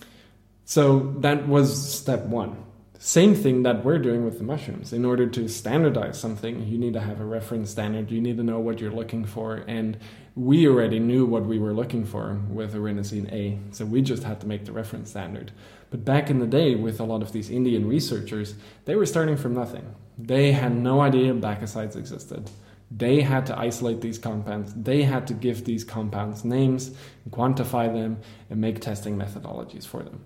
so 0.65 1.15
that 1.21 1.47
was 1.47 1.97
step 1.97 2.23
one. 2.23 2.57
Same 2.99 3.37
thing 3.37 3.63
that 3.63 3.85
we're 3.85 4.01
doing 4.01 4.25
with 4.25 4.39
the 4.39 4.45
mushrooms. 4.45 4.93
In 4.93 5.05
order 5.05 5.29
to 5.29 5.47
standardize 5.47 6.19
something, 6.19 6.67
you 6.67 6.77
need 6.77 6.95
to 6.95 7.01
have 7.01 7.21
a 7.21 7.25
reference 7.25 7.71
standard. 7.71 8.11
You 8.11 8.21
need 8.21 8.39
to 8.39 8.43
know 8.43 8.59
what 8.59 8.81
you're 8.81 8.91
looking 8.91 9.27
for. 9.27 9.63
And 9.69 9.97
we 10.35 10.67
already 10.67 10.99
knew 10.99 11.25
what 11.25 11.45
we 11.45 11.61
were 11.61 11.73
looking 11.73 12.05
for 12.05 12.41
with 12.49 12.75
erinacine 12.75 13.33
A. 13.33 13.61
So 13.71 13.85
we 13.85 14.03
just 14.03 14.25
had 14.25 14.41
to 14.41 14.49
make 14.49 14.65
the 14.65 14.73
reference 14.73 15.11
standard. 15.11 15.53
But 15.95 16.05
back 16.05 16.29
in 16.29 16.41
the 16.41 16.47
day, 16.49 16.75
with 16.75 16.99
a 16.99 17.05
lot 17.05 17.23
of 17.23 17.31
these 17.31 17.51
Indian 17.51 17.87
researchers, 17.87 18.57
they 18.85 18.97
were 18.97 19.07
starting 19.07 19.37
from 19.37 19.55
nothing. 19.55 19.95
They 20.19 20.51
had 20.51 20.75
no 20.75 21.01
idea 21.01 21.33
bacosides 21.35 21.95
existed. 21.95 22.51
They 22.91 23.21
had 23.21 23.47
to 23.47 23.57
isolate 23.57 24.01
these 24.01 24.19
compounds. 24.19 24.75
They 24.75 25.05
had 25.05 25.29
to 25.29 25.35
give 25.35 25.65
these 25.65 25.85
compounds 25.85 26.45
names, 26.45 26.91
quantify 27.31 27.93
them, 27.93 28.19
and 28.51 28.61
make 28.61 28.81
testing 28.81 29.17
methodologies 29.17 29.87
for 29.87 30.03
them. 30.03 30.25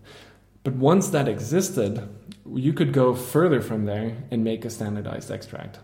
But 0.65 0.73
once 0.77 1.11
that 1.11 1.29
existed, 1.29 2.09
you 2.51 2.73
could 2.73 2.95
go 2.95 3.15
further 3.15 3.61
from 3.61 3.85
there 3.85 4.17
and 4.31 4.43
make 4.43 4.65
a 4.65 4.71
standardized 4.71 5.31
extract. 5.31 5.81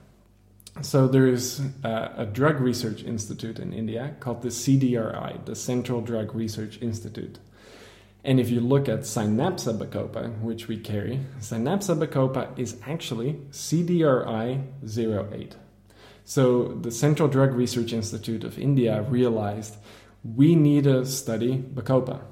So 0.81 1.06
there's 1.06 1.61
uh, 1.85 2.15
a 2.16 2.24
drug 2.24 2.59
research 2.59 3.02
institute 3.02 3.59
in 3.59 3.74
India 3.74 4.16
called 4.19 4.40
the 4.40 4.48
CDRI, 4.48 5.44
the 5.44 5.55
Central 5.55 6.01
Drug 6.01 6.35
Research 6.35 6.81
Institute. 6.81 7.39
And 8.25 8.41
if 8.41 8.49
you 8.49 8.61
look 8.61 8.89
at 8.89 9.01
Synapsa 9.01 9.79
bacopa, 9.79 10.41
which 10.41 10.67
we 10.67 10.79
carry, 10.79 11.21
Synapsa 11.41 11.95
bacopa 11.95 12.59
is 12.59 12.79
actually 12.87 13.35
CDRI08. 13.51 15.53
So 16.25 16.69
the 16.69 16.91
Central 16.91 17.29
Drug 17.29 17.53
Research 17.53 17.93
Institute 17.93 18.45
of 18.45 18.59
India 18.59 19.03
realized 19.03 19.77
we 20.25 20.57
need 20.57 20.85
to 20.85 21.05
study 21.05 21.59
bacopa. 21.59 22.23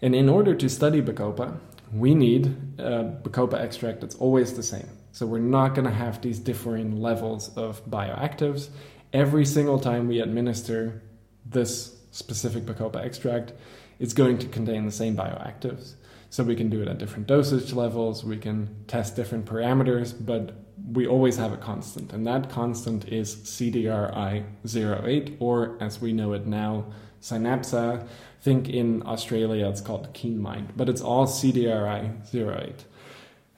And 0.00 0.14
in 0.14 0.28
order 0.28 0.54
to 0.54 0.68
study 0.68 1.02
bacopa, 1.02 1.58
we 1.92 2.14
need 2.14 2.46
a 2.78 3.18
bacopa 3.22 3.54
extract 3.54 4.00
that's 4.00 4.14
always 4.14 4.54
the 4.54 4.62
same. 4.62 4.88
So 5.10 5.26
we're 5.26 5.40
not 5.40 5.74
going 5.74 5.86
to 5.86 5.90
have 5.90 6.22
these 6.22 6.38
differing 6.38 7.02
levels 7.02 7.50
of 7.56 7.84
bioactives. 7.86 8.68
Every 9.12 9.44
single 9.44 9.80
time 9.80 10.06
we 10.06 10.20
administer 10.20 11.02
this 11.44 11.96
specific 12.12 12.64
bacopa 12.64 13.04
extract, 13.04 13.54
it's 14.02 14.12
going 14.12 14.36
to 14.36 14.46
contain 14.48 14.84
the 14.84 14.92
same 14.92 15.16
bioactives. 15.16 15.94
So 16.28 16.42
we 16.42 16.56
can 16.56 16.68
do 16.68 16.82
it 16.82 16.88
at 16.88 16.98
different 16.98 17.28
dosage 17.28 17.72
levels, 17.72 18.24
we 18.24 18.36
can 18.36 18.84
test 18.88 19.14
different 19.14 19.44
parameters, 19.44 20.12
but 20.18 20.56
we 20.90 21.06
always 21.06 21.36
have 21.36 21.52
a 21.52 21.56
constant, 21.56 22.12
and 22.12 22.26
that 22.26 22.50
constant 22.50 23.06
is 23.06 23.36
CDRI08, 23.36 25.36
or 25.38 25.76
as 25.80 26.00
we 26.00 26.12
know 26.12 26.32
it 26.32 26.46
now, 26.46 26.86
Synapsa. 27.20 28.08
Think 28.40 28.68
in 28.68 29.06
Australia 29.06 29.68
it's 29.68 29.80
called 29.80 30.12
KeenMind, 30.14 30.70
but 30.76 30.88
it's 30.88 31.00
all 31.00 31.28
CDRI08. 31.28 32.74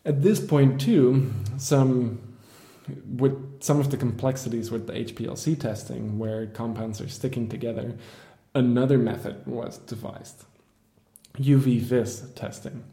At 0.04 0.20
this 0.20 0.40
point, 0.40 0.78
too, 0.78 1.32
some 1.56 2.20
with 3.16 3.62
some 3.62 3.80
of 3.80 3.90
the 3.90 3.96
complexities 3.96 4.70
with 4.70 4.86
the 4.86 4.92
HPLC 4.92 5.58
testing, 5.58 6.18
where 6.18 6.48
compounds 6.48 7.00
are 7.00 7.08
sticking 7.08 7.48
together, 7.48 7.96
another 8.54 8.98
method 8.98 9.46
was 9.46 9.78
devised 9.78 10.44
UV 11.38 11.80
vis 11.80 12.22
testing. 12.36 12.84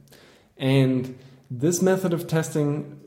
And 0.58 1.18
this 1.50 1.82
method 1.82 2.14
of 2.14 2.28
testing, 2.28 3.00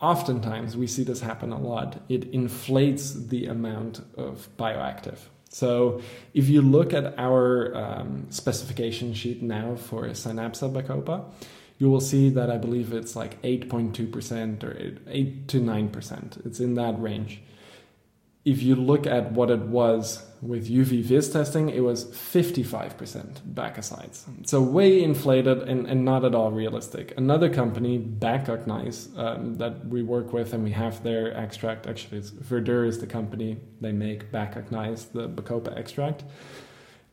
oftentimes 0.00 0.76
we 0.76 0.86
see 0.86 1.02
this 1.04 1.20
happen 1.20 1.52
a 1.52 1.60
lot, 1.60 2.00
it 2.08 2.24
inflates 2.32 3.12
the 3.12 3.46
amount 3.46 4.00
of 4.16 4.48
bioactive. 4.56 5.18
So 5.50 6.00
if 6.34 6.48
you 6.48 6.62
look 6.62 6.92
at 6.92 7.18
our 7.18 7.74
um, 7.76 8.26
specification 8.30 9.14
sheet 9.14 9.42
now 9.42 9.76
for 9.76 10.04
Synapsa 10.08 10.70
Bacopa, 10.72 11.24
you 11.78 11.90
will 11.90 12.00
see 12.00 12.28
that 12.30 12.50
I 12.50 12.56
believe 12.56 12.92
it's 12.92 13.14
like 13.14 13.40
8.2% 13.42 14.64
or 14.64 15.00
8 15.06 15.48
to 15.48 15.60
9%. 15.60 16.46
It's 16.46 16.60
in 16.60 16.74
that 16.74 17.00
range 17.00 17.40
if 18.48 18.62
you 18.62 18.74
look 18.74 19.06
at 19.06 19.32
what 19.32 19.50
it 19.50 19.60
was 19.60 20.24
with 20.40 20.68
UV 20.68 21.02
vis 21.02 21.28
testing, 21.30 21.68
it 21.68 21.80
was 21.80 22.06
55% 22.06 23.40
bacosides. 23.54 24.24
So 24.46 24.62
way 24.62 25.02
inflated 25.02 25.62
and, 25.62 25.86
and 25.86 26.04
not 26.04 26.24
at 26.24 26.34
all 26.34 26.50
realistic. 26.50 27.12
Another 27.16 27.48
company, 27.48 27.98
Bacognize, 27.98 29.16
um, 29.18 29.54
that 29.56 29.86
we 29.86 30.02
work 30.02 30.32
with 30.32 30.52
and 30.52 30.62
we 30.62 30.70
have 30.70 31.02
their 31.02 31.36
extract, 31.36 31.86
actually 31.86 32.18
it's 32.18 32.30
Verdure 32.30 32.86
is 32.86 33.00
the 33.00 33.06
company, 33.06 33.58
they 33.80 33.92
make 33.92 34.30
Bacognize, 34.30 35.12
the 35.12 35.28
Bacopa 35.28 35.76
extract. 35.76 36.24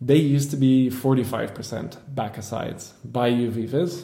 They 0.02 0.18
used 0.18 0.52
to 0.52 0.58
be 0.58 0.90
45% 0.90 1.98
bacosides 2.14 2.92
by 3.04 3.32
UV 3.32 3.68
vis. 3.68 4.04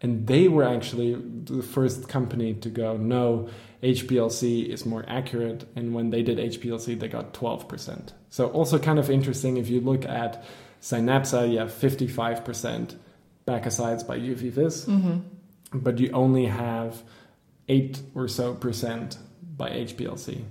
And 0.00 0.26
they 0.26 0.48
were 0.48 0.64
actually 0.64 1.14
the 1.14 1.62
first 1.62 2.08
company 2.08 2.52
to 2.54 2.68
go, 2.68 2.96
no, 2.98 3.48
HPLC 3.84 4.66
is 4.66 4.86
more 4.86 5.04
accurate. 5.06 5.68
And 5.76 5.94
when 5.94 6.10
they 6.10 6.22
did 6.22 6.38
HPLC, 6.38 6.98
they 6.98 7.08
got 7.08 7.34
12%. 7.34 8.12
So, 8.30 8.48
also 8.48 8.78
kind 8.78 8.98
of 8.98 9.10
interesting 9.10 9.58
if 9.58 9.68
you 9.68 9.80
look 9.80 10.06
at 10.06 10.42
Synapsa, 10.80 11.50
you 11.52 11.58
have 11.58 11.70
55% 11.70 12.96
bacosides 13.46 14.06
by 14.06 14.18
UV 14.18 14.50
vis, 14.50 14.86
mm-hmm. 14.86 15.18
but 15.74 15.98
you 15.98 16.10
only 16.12 16.46
have 16.46 17.02
8 17.68 18.00
or 18.14 18.26
so 18.26 18.54
percent 18.54 19.18
by 19.56 19.70
HPLC. 19.70 20.44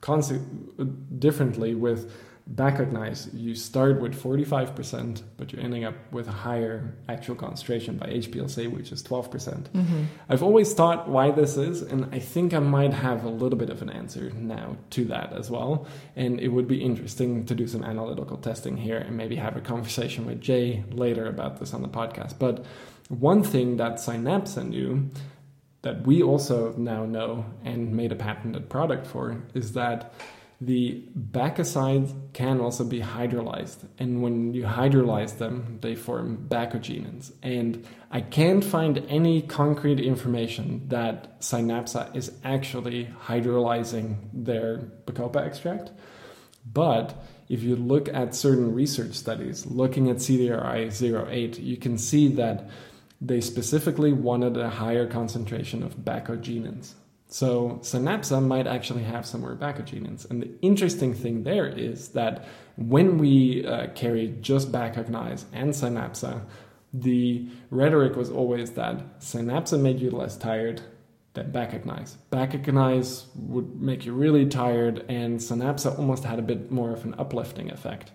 Conse- 0.00 1.18
differently 1.18 1.74
with 1.74 2.10
Bacognize, 2.54 3.28
you 3.34 3.54
start 3.54 4.00
with 4.00 4.14
45%, 4.20 5.22
but 5.36 5.52
you're 5.52 5.60
ending 5.62 5.84
up 5.84 5.94
with 6.10 6.28
a 6.28 6.32
higher 6.32 6.94
actual 7.06 7.34
concentration 7.34 7.98
by 7.98 8.06
HPLC, 8.06 8.70
which 8.70 8.90
is 8.90 9.02
12%. 9.02 9.30
percent 9.30 9.72
mm 9.74 9.84
hmm 9.84 10.04
I've 10.30 10.42
always 10.42 10.72
thought 10.74 11.08
why 11.08 11.30
this 11.30 11.56
is, 11.56 11.82
and 11.82 12.08
I 12.12 12.18
think 12.18 12.54
I 12.54 12.58
might 12.58 12.92
have 12.92 13.24
a 13.24 13.28
little 13.28 13.58
bit 13.58 13.70
of 13.70 13.82
an 13.82 13.90
answer 13.90 14.30
now 14.30 14.76
to 14.90 15.04
that 15.06 15.32
as 15.32 15.50
well. 15.50 15.86
And 16.16 16.40
it 16.40 16.48
would 16.48 16.68
be 16.68 16.82
interesting 16.82 17.44
to 17.46 17.54
do 17.54 17.66
some 17.66 17.84
analytical 17.84 18.36
testing 18.38 18.76
here 18.76 18.98
and 18.98 19.16
maybe 19.16 19.36
have 19.36 19.56
a 19.56 19.60
conversation 19.60 20.26
with 20.26 20.40
Jay 20.40 20.84
later 20.90 21.26
about 21.26 21.58
this 21.58 21.74
on 21.74 21.82
the 21.82 21.88
podcast. 21.88 22.38
But 22.38 22.64
one 23.08 23.42
thing 23.42 23.76
that 23.76 23.94
Synapsa 23.96 24.68
knew 24.68 25.10
that 25.82 26.06
we 26.06 26.22
also 26.22 26.74
now 26.76 27.04
know 27.04 27.44
and 27.64 27.94
made 27.94 28.12
a 28.12 28.16
patented 28.16 28.68
product 28.68 29.06
for 29.06 29.42
is 29.54 29.72
that 29.72 30.12
the 30.60 31.04
bacosides 31.16 32.12
can 32.32 32.60
also 32.60 32.82
be 32.84 33.00
hydrolyzed, 33.00 33.86
and 33.98 34.22
when 34.22 34.54
you 34.54 34.64
hydrolyze 34.64 35.38
them, 35.38 35.78
they 35.82 35.94
form 35.94 36.46
bacogenins. 36.48 37.30
And 37.44 37.86
I 38.10 38.22
can't 38.22 38.64
find 38.64 39.04
any 39.08 39.42
concrete 39.42 40.00
information 40.00 40.88
that 40.88 41.40
Synapsa 41.40 42.14
is 42.16 42.32
actually 42.42 43.08
hydrolyzing 43.26 44.16
their 44.32 44.78
Bacopa 45.06 45.46
extract. 45.46 45.92
But 46.72 47.14
if 47.48 47.62
you 47.62 47.76
look 47.76 48.08
at 48.08 48.34
certain 48.34 48.74
research 48.74 49.14
studies 49.14 49.64
looking 49.64 50.10
at 50.10 50.16
CDRI 50.16 51.28
08, 51.30 51.60
you 51.60 51.76
can 51.76 51.98
see 51.98 52.28
that 52.34 52.68
they 53.20 53.40
specifically 53.40 54.12
wanted 54.12 54.56
a 54.56 54.70
higher 54.70 55.06
concentration 55.06 55.84
of 55.84 55.98
bacogenins. 55.98 56.94
So 57.28 57.78
Synapsa 57.82 58.44
might 58.44 58.66
actually 58.66 59.02
have 59.04 59.26
some 59.26 59.42
more 59.42 59.54
bacogenins. 59.54 60.28
And 60.28 60.42
the 60.42 60.50
interesting 60.62 61.14
thing 61.14 61.42
there 61.42 61.66
is 61.66 62.08
that 62.10 62.46
when 62.76 63.18
we 63.18 63.66
uh, 63.66 63.88
carry 63.88 64.34
just 64.40 64.72
Bacognize 64.72 65.44
and 65.52 65.70
Synapsa, 65.70 66.40
the 66.92 67.46
rhetoric 67.70 68.16
was 68.16 68.30
always 68.30 68.72
that 68.72 69.20
Synapsa 69.20 69.78
made 69.78 70.00
you 70.00 70.10
less 70.10 70.38
tired 70.38 70.80
than 71.34 71.52
Bacognize. 71.52 72.16
Bacognize 72.32 73.26
would 73.36 73.80
make 73.80 74.06
you 74.06 74.14
really 74.14 74.46
tired, 74.46 75.04
and 75.08 75.38
Synapsa 75.38 75.98
almost 75.98 76.24
had 76.24 76.38
a 76.38 76.42
bit 76.42 76.70
more 76.70 76.92
of 76.92 77.04
an 77.04 77.14
uplifting 77.18 77.70
effect. 77.70 78.10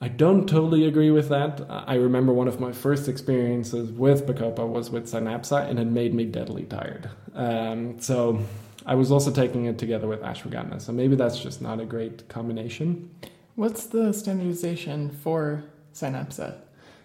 I 0.00 0.08
don't 0.08 0.48
totally 0.48 0.86
agree 0.86 1.10
with 1.10 1.28
that. 1.30 1.60
I 1.68 1.96
remember 1.96 2.32
one 2.32 2.46
of 2.46 2.60
my 2.60 2.72
first 2.72 3.08
experiences 3.08 3.90
with 3.90 4.26
Bacopa 4.26 4.66
was 4.66 4.90
with 4.90 5.10
Synapsa, 5.10 5.68
and 5.68 5.78
it 5.80 5.86
made 5.86 6.14
me 6.14 6.24
deadly 6.24 6.64
tired. 6.64 7.10
Um, 7.34 7.98
so 8.00 8.40
I 8.86 8.94
was 8.94 9.10
also 9.10 9.32
taking 9.32 9.64
it 9.64 9.76
together 9.76 10.06
with 10.06 10.20
ashwagandha. 10.20 10.80
So 10.80 10.92
maybe 10.92 11.16
that's 11.16 11.40
just 11.40 11.60
not 11.60 11.80
a 11.80 11.84
great 11.84 12.28
combination. 12.28 13.10
What's 13.56 13.86
the 13.86 14.12
standardization 14.12 15.10
for 15.10 15.64
Synapsa? 15.92 16.58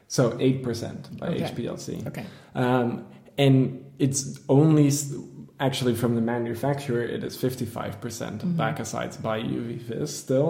So 0.07 0.31
8% 0.33 1.17
by 1.17 1.29
okay. 1.29 1.45
HPLC. 1.45 2.05
Okay. 2.05 2.25
Um, 2.53 3.07
and 3.39 3.91
it's 3.97 4.39
only 4.47 4.91
actually 5.63 5.95
from 5.95 6.15
the 6.15 6.21
manufacturer 6.21 7.03
it 7.03 7.23
is 7.23 7.37
55% 7.37 7.71
mm 7.71 8.41
hmm 8.41 8.53
bacosides 8.63 9.21
by 9.21 9.39
UV 9.39 9.71
vis 9.89 10.15
still. 10.15 10.49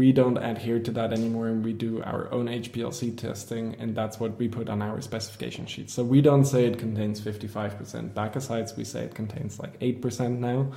We 0.00 0.12
don't 0.12 0.38
adhere 0.38 0.80
to 0.80 0.90
that 0.98 1.12
anymore 1.12 1.46
and 1.48 1.64
we 1.64 1.72
do 1.72 2.02
our 2.02 2.22
own 2.32 2.46
HPLC 2.46 3.16
testing 3.16 3.76
and 3.78 3.94
that's 3.94 4.18
what 4.18 4.32
we 4.38 4.48
put 4.48 4.68
on 4.68 4.82
our 4.82 5.00
specification 5.00 5.66
sheet. 5.66 5.88
So 5.90 6.02
we 6.02 6.20
don't 6.28 6.46
say 6.52 6.66
it 6.66 6.78
contains 6.78 7.20
55% 7.20 8.10
bacosides, 8.20 8.76
we 8.76 8.84
say 8.84 9.04
it 9.04 9.14
contains 9.14 9.58
like 9.58 9.78
8% 9.80 10.38
now 10.38 10.72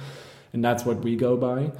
and 0.53 0.63
that's 0.63 0.83
what 0.85 0.99
we 1.07 1.15
go 1.15 1.35
by. 1.35 1.71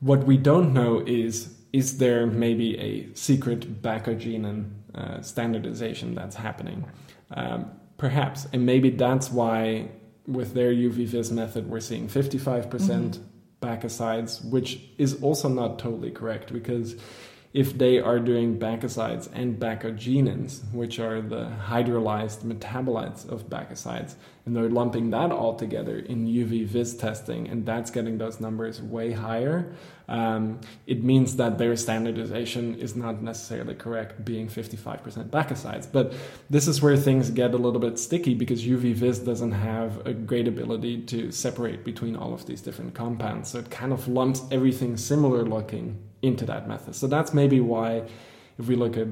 What 0.00 0.24
we 0.30 0.36
don't 0.36 0.72
know 0.72 1.02
is 1.06 1.32
is 1.72 1.98
there 1.98 2.24
maybe 2.26 2.68
a 2.78 2.92
secret 3.14 3.82
bacogenin 3.82 4.58
uh, 4.94 5.20
standardization 5.22 6.14
that's 6.14 6.36
happening? 6.36 6.84
Um, 7.32 7.70
perhaps, 7.96 8.46
and 8.52 8.64
maybe 8.64 8.90
that's 8.90 9.28
why 9.30 9.88
with 10.26 10.54
their 10.54 10.72
UV 10.72 11.06
vis 11.06 11.30
method, 11.30 11.68
we're 11.68 11.80
seeing 11.80 12.08
55% 12.08 12.70
mm-hmm. 12.70 13.22
bacosides, 13.60 14.44
which 14.44 14.80
is 14.98 15.22
also 15.22 15.48
not 15.48 15.78
totally 15.78 16.10
correct 16.10 16.52
because 16.52 16.96
if 17.54 17.78
they 17.78 18.00
are 18.00 18.18
doing 18.18 18.58
bacosides 18.58 19.28
and 19.32 19.60
bacogenins, 19.60 20.60
which 20.72 20.98
are 20.98 21.22
the 21.22 21.52
hydrolyzed 21.68 22.42
metabolites 22.42 23.26
of 23.30 23.48
bacosides, 23.48 24.16
and 24.44 24.56
they're 24.56 24.68
lumping 24.68 25.10
that 25.10 25.30
all 25.30 25.54
together 25.54 26.00
in 26.00 26.26
UV 26.26 26.66
vis 26.66 26.96
testing, 26.96 27.48
and 27.48 27.64
that's 27.64 27.92
getting 27.92 28.18
those 28.18 28.40
numbers 28.40 28.82
way 28.82 29.12
higher, 29.12 29.72
um, 30.08 30.60
it 30.88 31.04
means 31.04 31.36
that 31.36 31.56
their 31.56 31.76
standardization 31.76 32.74
is 32.74 32.96
not 32.96 33.22
necessarily 33.22 33.76
correct, 33.76 34.24
being 34.24 34.48
55% 34.48 35.30
bacosides. 35.30 35.86
But 35.90 36.12
this 36.50 36.66
is 36.66 36.82
where 36.82 36.96
things 36.96 37.30
get 37.30 37.54
a 37.54 37.56
little 37.56 37.80
bit 37.80 38.00
sticky 38.00 38.34
because 38.34 38.66
UV 38.66 38.94
vis 38.94 39.20
doesn't 39.20 39.52
have 39.52 40.04
a 40.04 40.12
great 40.12 40.48
ability 40.48 41.02
to 41.02 41.30
separate 41.30 41.84
between 41.84 42.16
all 42.16 42.34
of 42.34 42.46
these 42.46 42.60
different 42.60 42.94
compounds. 42.94 43.50
So 43.50 43.60
it 43.60 43.70
kind 43.70 43.92
of 43.92 44.08
lumps 44.08 44.42
everything 44.50 44.96
similar 44.96 45.44
looking 45.44 46.02
into 46.24 46.44
that 46.46 46.66
method. 46.66 46.94
So 46.94 47.06
that's 47.06 47.34
maybe 47.34 47.60
why, 47.60 48.02
if 48.58 48.66
we 48.66 48.76
look 48.76 48.96
at 48.96 49.08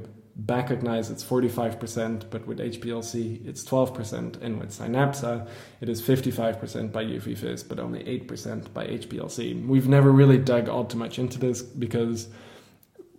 Bacognize, 0.47 1.11
it's 1.11 1.23
45%, 1.23 2.31
but 2.31 2.47
with 2.47 2.59
HPLC, 2.59 3.47
it's 3.47 3.63
12%. 3.65 4.41
And 4.41 4.59
with 4.59 4.71
Synapsa, 4.71 5.47
it 5.81 5.89
is 5.91 6.01
55% 6.01 6.91
by 6.91 7.05
UV 7.05 7.69
but 7.69 7.79
only 7.79 8.03
8% 8.05 8.73
by 8.73 8.87
HPLC. 8.87 9.67
We've 9.67 9.89
never 9.89 10.11
really 10.11 10.39
dug 10.39 10.69
all 10.71 10.87
too 10.87 10.97
much 10.97 11.19
into 11.19 11.39
this 11.39 11.61
because 11.61 12.29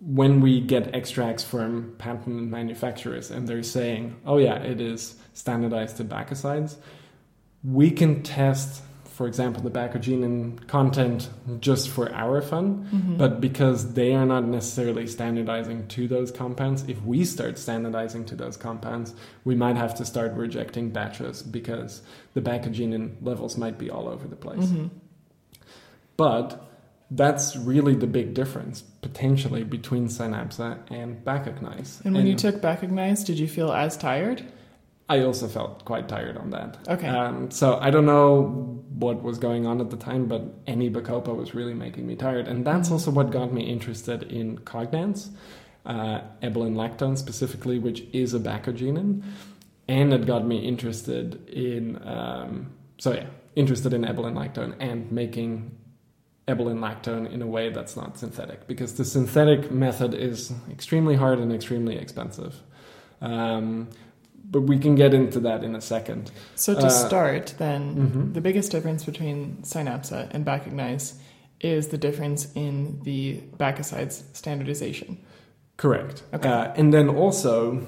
when 0.00 0.40
we 0.40 0.60
get 0.60 0.94
extracts 0.94 1.44
from 1.44 1.94
patent 1.98 2.50
manufacturers 2.50 3.30
and 3.30 3.46
they're 3.46 3.62
saying, 3.62 4.16
oh, 4.26 4.38
yeah, 4.38 4.56
it 4.56 4.80
is 4.80 5.14
standardized 5.34 5.96
to 5.98 6.04
bacosides, 6.04 6.76
we 7.62 7.90
can 7.90 8.22
test 8.22 8.82
for 9.14 9.28
example, 9.28 9.62
the 9.62 9.70
bacogene 9.70 10.66
content 10.66 11.30
just 11.60 11.88
for 11.88 12.12
our 12.12 12.42
fun, 12.42 12.84
mm-hmm. 12.92 13.16
but 13.16 13.40
because 13.40 13.94
they 13.94 14.12
are 14.12 14.26
not 14.26 14.42
necessarily 14.42 15.06
standardizing 15.06 15.86
to 15.86 16.08
those 16.08 16.32
compounds, 16.32 16.84
if 16.88 17.00
we 17.02 17.24
start 17.24 17.56
standardizing 17.56 18.24
to 18.24 18.34
those 18.34 18.56
compounds, 18.56 19.14
we 19.44 19.54
might 19.54 19.76
have 19.76 19.94
to 19.94 20.04
start 20.04 20.32
rejecting 20.32 20.90
batches 20.90 21.44
because 21.44 22.02
the 22.32 22.40
bacogene 22.40 23.14
levels 23.22 23.56
might 23.56 23.78
be 23.78 23.88
all 23.88 24.08
over 24.08 24.26
the 24.26 24.34
place. 24.34 24.64
Mm-hmm. 24.64 24.88
But 26.16 26.68
that's 27.08 27.54
really 27.54 27.94
the 27.94 28.08
big 28.08 28.34
difference 28.34 28.82
potentially 28.82 29.62
between 29.62 30.08
Synapsa 30.08 30.80
and 30.90 31.24
Bacognize. 31.24 32.04
And 32.04 32.14
when 32.14 32.22
and 32.22 32.28
you 32.28 32.34
took 32.34 32.56
Bacognize, 32.56 33.24
did 33.24 33.38
you 33.38 33.46
feel 33.46 33.72
as 33.72 33.96
tired? 33.96 34.44
I 35.08 35.20
also 35.20 35.48
felt 35.48 35.84
quite 35.84 36.08
tired 36.08 36.36
on 36.36 36.50
that. 36.50 36.78
Okay. 36.88 37.06
Um, 37.06 37.50
so 37.50 37.78
I 37.78 37.90
don't 37.90 38.06
know 38.06 38.73
what 38.98 39.22
was 39.22 39.38
going 39.38 39.66
on 39.66 39.80
at 39.80 39.90
the 39.90 39.96
time, 39.96 40.26
but 40.26 40.42
any 40.66 40.88
Bacopa 40.88 41.34
was 41.34 41.54
really 41.54 41.74
making 41.74 42.06
me 42.06 42.14
tired. 42.14 42.46
And 42.46 42.64
that's 42.64 42.90
also 42.90 43.10
what 43.10 43.30
got 43.30 43.52
me 43.52 43.62
interested 43.62 44.22
in 44.24 44.58
Cognance, 44.58 45.30
uh, 45.84 46.20
ebelin 46.42 46.74
lactone 46.74 47.18
specifically, 47.18 47.78
which 47.78 48.04
is 48.12 48.34
a 48.34 48.38
bacogene. 48.38 49.22
And 49.88 50.14
it 50.14 50.26
got 50.26 50.46
me 50.46 50.58
interested 50.58 51.48
in, 51.48 52.00
um, 52.06 52.72
so 52.98 53.12
yeah, 53.12 53.26
interested 53.56 53.92
in 53.92 54.02
ebelin 54.02 54.34
lactone 54.34 54.74
and 54.78 55.10
making 55.10 55.76
ebelin 56.46 56.78
lactone 56.78 57.30
in 57.32 57.42
a 57.42 57.46
way 57.46 57.70
that's 57.70 57.96
not 57.96 58.18
synthetic 58.18 58.66
because 58.66 58.94
the 58.94 59.04
synthetic 59.04 59.70
method 59.70 60.14
is 60.14 60.52
extremely 60.70 61.16
hard 61.16 61.38
and 61.38 61.52
extremely 61.52 61.96
expensive. 61.96 62.62
Um, 63.20 63.88
but 64.54 64.60
we 64.60 64.78
can 64.78 64.94
get 64.94 65.12
into 65.12 65.40
that 65.40 65.64
in 65.64 65.74
a 65.74 65.80
second. 65.80 66.30
So 66.54 66.74
to 66.74 66.86
uh, 66.86 66.88
start, 66.88 67.54
then 67.58 67.96
mm-hmm. 67.96 68.32
the 68.34 68.40
biggest 68.40 68.70
difference 68.70 69.04
between 69.04 69.56
Synapsa 69.62 70.30
and 70.30 70.46
Bacognize 70.46 71.14
is 71.60 71.88
the 71.88 71.98
difference 71.98 72.52
in 72.54 73.00
the 73.02 73.40
bacosides 73.56 74.22
standardization. 74.32 75.18
Correct. 75.76 76.22
Okay. 76.32 76.48
Uh, 76.48 76.72
and 76.76 76.94
then 76.94 77.08
also, 77.08 77.84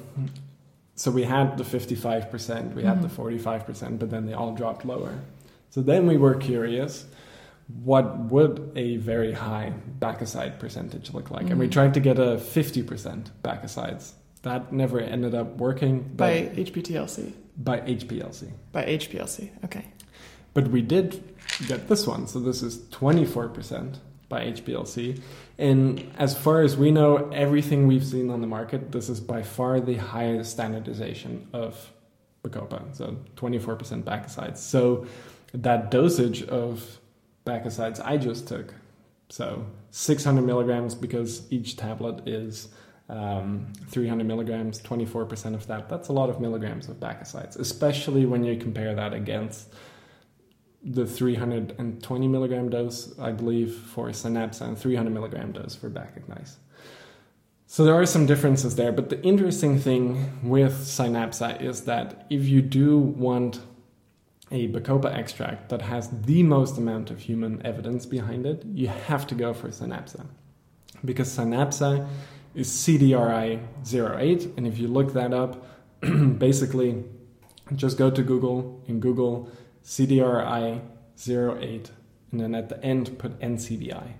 so 0.96 1.12
we 1.12 1.22
had 1.22 1.56
the 1.56 1.62
55%, 1.62 2.74
we 2.74 2.82
had 2.82 2.98
mm-hmm. 2.98 3.02
the 3.02 3.38
45%, 3.38 4.00
but 4.00 4.10
then 4.10 4.26
they 4.26 4.32
all 4.32 4.52
dropped 4.52 4.84
lower. 4.84 5.20
So 5.70 5.82
then 5.82 6.08
we 6.08 6.16
were 6.16 6.34
curious 6.34 7.06
what 7.84 8.18
would 8.32 8.72
a 8.74 8.96
very 8.96 9.32
high 9.32 9.72
bacoside 10.00 10.58
percentage 10.58 11.12
look 11.12 11.30
like? 11.30 11.42
Mm-hmm. 11.42 11.50
And 11.52 11.60
we 11.60 11.66
mm-hmm. 11.66 11.72
tried 11.74 11.94
to 11.94 12.00
get 12.00 12.18
a 12.18 12.38
50% 12.38 13.30
bacosides 13.44 14.14
that 14.42 14.72
never 14.72 15.00
ended 15.00 15.34
up 15.34 15.56
working. 15.56 16.02
By 16.16 16.50
HPTLC? 16.54 17.32
By 17.56 17.80
HPLC. 17.80 18.52
By 18.72 18.84
HPLC, 18.84 19.50
okay. 19.64 19.86
But 20.54 20.68
we 20.68 20.82
did 20.82 21.22
get 21.66 21.88
this 21.88 22.06
one. 22.06 22.26
So 22.26 22.40
this 22.40 22.62
is 22.62 22.78
24% 22.90 23.98
by 24.28 24.46
HPLC. 24.46 25.20
And 25.58 26.12
as 26.18 26.36
far 26.36 26.62
as 26.62 26.76
we 26.76 26.90
know, 26.90 27.28
everything 27.30 27.86
we've 27.86 28.04
seen 28.04 28.30
on 28.30 28.40
the 28.40 28.46
market, 28.46 28.92
this 28.92 29.08
is 29.08 29.20
by 29.20 29.42
far 29.42 29.80
the 29.80 29.96
highest 29.96 30.52
standardization 30.52 31.48
of 31.52 31.92
Bacopa. 32.42 32.94
So 32.94 33.16
24% 33.36 34.02
bacosides. 34.02 34.58
So 34.58 35.06
that 35.52 35.90
dosage 35.90 36.42
of 36.44 37.00
bacosides 37.44 38.04
I 38.04 38.16
just 38.16 38.48
took, 38.48 38.74
so 39.28 39.66
600 39.90 40.42
milligrams 40.42 40.94
because 40.94 41.50
each 41.50 41.76
tablet 41.76 42.26
is 42.26 42.68
um, 43.08 43.72
300 43.88 44.24
milligrams, 44.24 44.80
24% 44.80 45.54
of 45.54 45.66
that. 45.68 45.88
That's 45.88 46.08
a 46.08 46.12
lot 46.12 46.28
of 46.28 46.40
milligrams 46.40 46.88
of 46.88 46.96
bacosides, 46.96 47.58
especially 47.58 48.26
when 48.26 48.44
you 48.44 48.56
compare 48.56 48.94
that 48.94 49.12
against 49.12 49.68
the 50.82 51.06
320 51.06 52.28
milligram 52.28 52.68
dose, 52.68 53.18
I 53.18 53.32
believe, 53.32 53.74
for 53.74 54.08
Synapsa 54.08 54.62
and 54.62 54.78
300 54.78 55.10
milligram 55.10 55.52
dose 55.52 55.74
for 55.74 55.90
Bacognize. 55.90 56.56
So 57.66 57.84
there 57.84 57.94
are 57.94 58.06
some 58.06 58.26
differences 58.26 58.76
there, 58.76 58.92
but 58.92 59.10
the 59.10 59.20
interesting 59.22 59.80
thing 59.80 60.40
with 60.48 60.72
Synapsa 60.72 61.60
is 61.60 61.82
that 61.82 62.24
if 62.30 62.46
you 62.46 62.62
do 62.62 62.98
want 62.98 63.60
a 64.52 64.68
Bacopa 64.68 65.12
extract 65.12 65.70
that 65.70 65.82
has 65.82 66.08
the 66.22 66.44
most 66.44 66.78
amount 66.78 67.10
of 67.10 67.18
human 67.18 67.64
evidence 67.66 68.06
behind 68.06 68.46
it, 68.46 68.64
you 68.64 68.86
have 68.86 69.26
to 69.26 69.34
go 69.34 69.52
for 69.52 69.68
Synapsa. 69.68 70.26
Because 71.04 71.36
Synapsa 71.36 72.08
is 72.56 72.68
CDRI 72.70 73.60
08. 73.94 74.54
And 74.56 74.66
if 74.66 74.78
you 74.78 74.88
look 74.88 75.12
that 75.12 75.32
up, 75.32 75.66
basically 76.38 77.04
just 77.74 77.98
go 77.98 78.10
to 78.10 78.22
Google 78.22 78.82
and 78.88 79.00
Google 79.00 79.50
CDRI 79.84 80.80
08 81.28 81.90
and 82.32 82.40
then 82.40 82.54
at 82.54 82.68
the 82.68 82.82
end 82.82 83.18
put 83.18 83.38
NCBI. 83.40 84.14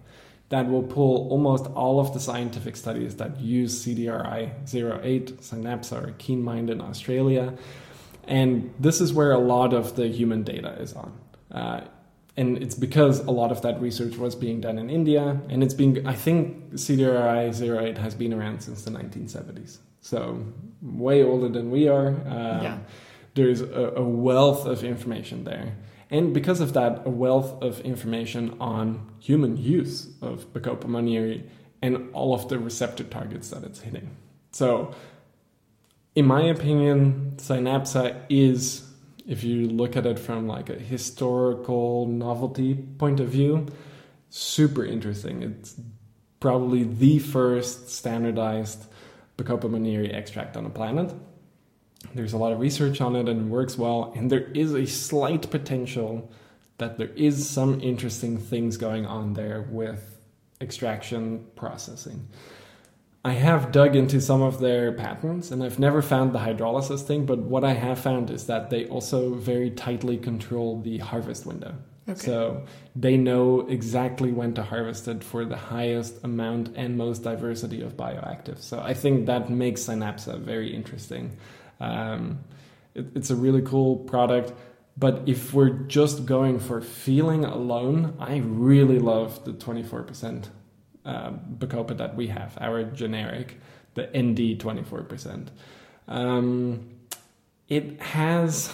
That 0.50 0.68
will 0.68 0.82
pull 0.82 1.28
almost 1.30 1.66
all 1.68 1.98
of 1.98 2.12
the 2.12 2.20
scientific 2.20 2.76
studies 2.76 3.16
that 3.16 3.40
use 3.40 3.84
CDRI 3.84 4.52
08, 4.72 5.40
Synapsa 5.40 6.08
or 6.08 6.12
KeenMind 6.12 6.70
in 6.70 6.80
Australia. 6.80 7.54
And 8.28 8.72
this 8.78 9.00
is 9.00 9.12
where 9.12 9.32
a 9.32 9.38
lot 9.38 9.72
of 9.72 9.96
the 9.96 10.08
human 10.08 10.44
data 10.44 10.76
is 10.80 10.92
on. 10.92 11.18
Uh, 11.50 11.80
and 12.36 12.62
it's 12.62 12.74
because 12.74 13.20
a 13.20 13.30
lot 13.30 13.50
of 13.50 13.62
that 13.62 13.80
research 13.80 14.16
was 14.16 14.34
being 14.34 14.60
done 14.60 14.78
in 14.78 14.90
India, 14.90 15.40
and 15.48 15.62
it's 15.62 15.74
been 15.74 16.06
I 16.06 16.14
think 16.14 16.72
CDRI 16.74 17.82
08 17.82 17.98
has 17.98 18.14
been 18.14 18.34
around 18.34 18.60
since 18.60 18.82
the 18.82 18.90
1970s, 18.90 19.78
so 20.00 20.44
way 20.82 21.22
older 21.22 21.48
than 21.48 21.70
we 21.70 21.88
are. 21.88 22.08
Um, 22.08 22.62
yeah. 22.62 22.78
There's 23.34 23.60
a, 23.60 23.92
a, 23.96 24.02
wealth 24.02 24.64
of 24.66 24.82
information 24.82 25.44
there, 25.44 25.76
and 26.10 26.32
because 26.32 26.60
of 26.60 26.72
that, 26.74 27.02
a 27.06 27.10
wealth 27.10 27.62
of 27.62 27.80
information 27.80 28.56
on 28.60 29.10
human 29.18 29.56
use 29.56 30.08
of 30.22 30.52
Bacopa 30.52 30.84
monnieri 30.84 31.42
and 31.82 32.08
all 32.14 32.34
of 32.34 32.48
the 32.48 32.58
receptor 32.58 33.04
targets 33.04 33.50
that 33.50 33.62
it's 33.62 33.80
hitting. 33.80 34.16
So, 34.52 34.94
in 36.14 36.24
my 36.24 36.42
opinion, 36.42 37.34
Synapsa 37.36 38.22
is 38.30 38.85
if 39.26 39.42
you 39.42 39.68
look 39.68 39.96
at 39.96 40.06
it 40.06 40.18
from 40.18 40.46
like 40.46 40.70
a 40.70 40.74
historical 40.74 42.06
novelty 42.06 42.74
point 42.74 43.20
of 43.20 43.28
view, 43.28 43.66
super 44.30 44.84
interesting. 44.84 45.42
It's 45.42 45.80
probably 46.40 46.84
the 46.84 47.18
first 47.18 47.90
standardized 47.90 48.86
Bacopa 49.36 49.68
monnieri 49.68 50.12
extract 50.12 50.56
on 50.56 50.64
the 50.64 50.70
planet. 50.70 51.12
There's 52.14 52.32
a 52.32 52.38
lot 52.38 52.52
of 52.52 52.60
research 52.60 53.00
on 53.00 53.16
it 53.16 53.28
and 53.28 53.40
it 53.40 53.50
works 53.50 53.76
well, 53.76 54.12
and 54.16 54.30
there 54.30 54.48
is 54.52 54.72
a 54.72 54.86
slight 54.86 55.50
potential 55.50 56.30
that 56.78 56.98
there 56.98 57.10
is 57.16 57.48
some 57.48 57.80
interesting 57.80 58.38
things 58.38 58.76
going 58.76 59.06
on 59.06 59.34
there 59.34 59.62
with 59.62 60.18
extraction 60.60 61.46
processing. 61.56 62.28
I 63.26 63.32
have 63.32 63.72
dug 63.72 63.96
into 63.96 64.20
some 64.20 64.40
of 64.40 64.60
their 64.60 64.92
patents 64.92 65.50
and 65.50 65.60
I've 65.64 65.80
never 65.80 66.00
found 66.00 66.32
the 66.32 66.38
hydrolysis 66.38 67.02
thing, 67.02 67.26
but 67.26 67.40
what 67.40 67.64
I 67.64 67.72
have 67.72 67.98
found 67.98 68.30
is 68.30 68.46
that 68.46 68.70
they 68.70 68.86
also 68.86 69.34
very 69.34 69.72
tightly 69.72 70.16
control 70.16 70.80
the 70.80 70.98
harvest 70.98 71.44
window. 71.44 71.74
Okay. 72.08 72.20
So 72.20 72.64
they 72.94 73.16
know 73.16 73.66
exactly 73.68 74.30
when 74.30 74.54
to 74.54 74.62
harvest 74.62 75.08
it 75.08 75.24
for 75.24 75.44
the 75.44 75.56
highest 75.56 76.22
amount 76.22 76.76
and 76.76 76.96
most 76.96 77.24
diversity 77.24 77.82
of 77.82 77.96
bioactives. 77.96 78.62
So 78.62 78.78
I 78.78 78.94
think 78.94 79.26
that 79.26 79.50
makes 79.50 79.80
Synapsa 79.80 80.38
very 80.38 80.72
interesting. 80.72 81.36
Um, 81.80 82.38
it, 82.94 83.06
it's 83.16 83.30
a 83.30 83.36
really 83.36 83.62
cool 83.62 83.96
product. 83.96 84.52
But 84.96 85.22
if 85.26 85.52
we're 85.52 85.70
just 85.70 86.26
going 86.26 86.60
for 86.60 86.80
feeling 86.80 87.44
alone, 87.44 88.14
I 88.20 88.36
really 88.36 89.00
love 89.00 89.44
the 89.44 89.52
24% 89.52 90.48
uh, 91.06 91.30
Bacopa 91.30 91.96
that 91.96 92.16
we 92.16 92.26
have, 92.26 92.58
our 92.60 92.82
generic, 92.84 93.58
the 93.94 94.02
ND 94.06 94.60
24%. 94.60 95.48
Um, 96.08 96.90
it 97.68 98.00
has, 98.00 98.72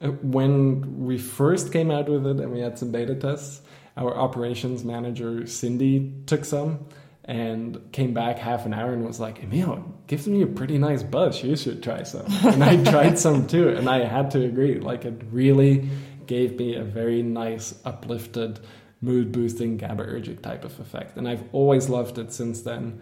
uh, 0.00 0.08
when 0.08 1.04
we 1.04 1.18
first 1.18 1.72
came 1.72 1.90
out 1.90 2.08
with 2.08 2.26
it 2.26 2.40
and 2.40 2.52
we 2.52 2.60
had 2.60 2.78
some 2.78 2.90
beta 2.90 3.14
tests, 3.14 3.60
our 3.96 4.16
operations 4.16 4.84
manager, 4.84 5.46
Cindy, 5.46 6.12
took 6.26 6.44
some 6.44 6.86
and 7.24 7.80
came 7.92 8.14
back 8.14 8.38
half 8.38 8.66
an 8.66 8.72
hour 8.74 8.92
and 8.92 9.04
was 9.04 9.18
like, 9.18 9.42
Emil, 9.42 9.84
gives 10.06 10.28
me 10.28 10.42
a 10.42 10.46
pretty 10.46 10.78
nice 10.78 11.02
buzz. 11.02 11.42
You 11.42 11.56
should 11.56 11.82
try 11.82 12.04
some. 12.04 12.26
And 12.44 12.62
I 12.62 12.82
tried 12.84 13.18
some 13.18 13.46
too, 13.48 13.70
and 13.70 13.88
I 13.88 14.04
had 14.04 14.30
to 14.32 14.44
agree. 14.44 14.78
Like, 14.78 15.04
it 15.04 15.22
really 15.32 15.88
gave 16.26 16.56
me 16.56 16.76
a 16.76 16.84
very 16.84 17.22
nice, 17.22 17.74
uplifted 17.84 18.60
mood 19.00 19.32
boosting 19.32 19.78
GABAergic 19.78 20.42
type 20.42 20.64
of 20.64 20.78
effect. 20.80 21.16
And 21.16 21.28
I've 21.28 21.44
always 21.52 21.88
loved 21.88 22.18
it 22.18 22.32
since 22.32 22.62
then. 22.62 23.00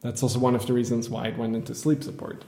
That's 0.00 0.22
also 0.22 0.38
one 0.38 0.54
of 0.54 0.66
the 0.66 0.72
reasons 0.72 1.08
why 1.08 1.28
it 1.28 1.38
went 1.38 1.56
into 1.56 1.74
sleep 1.74 2.02
support. 2.02 2.44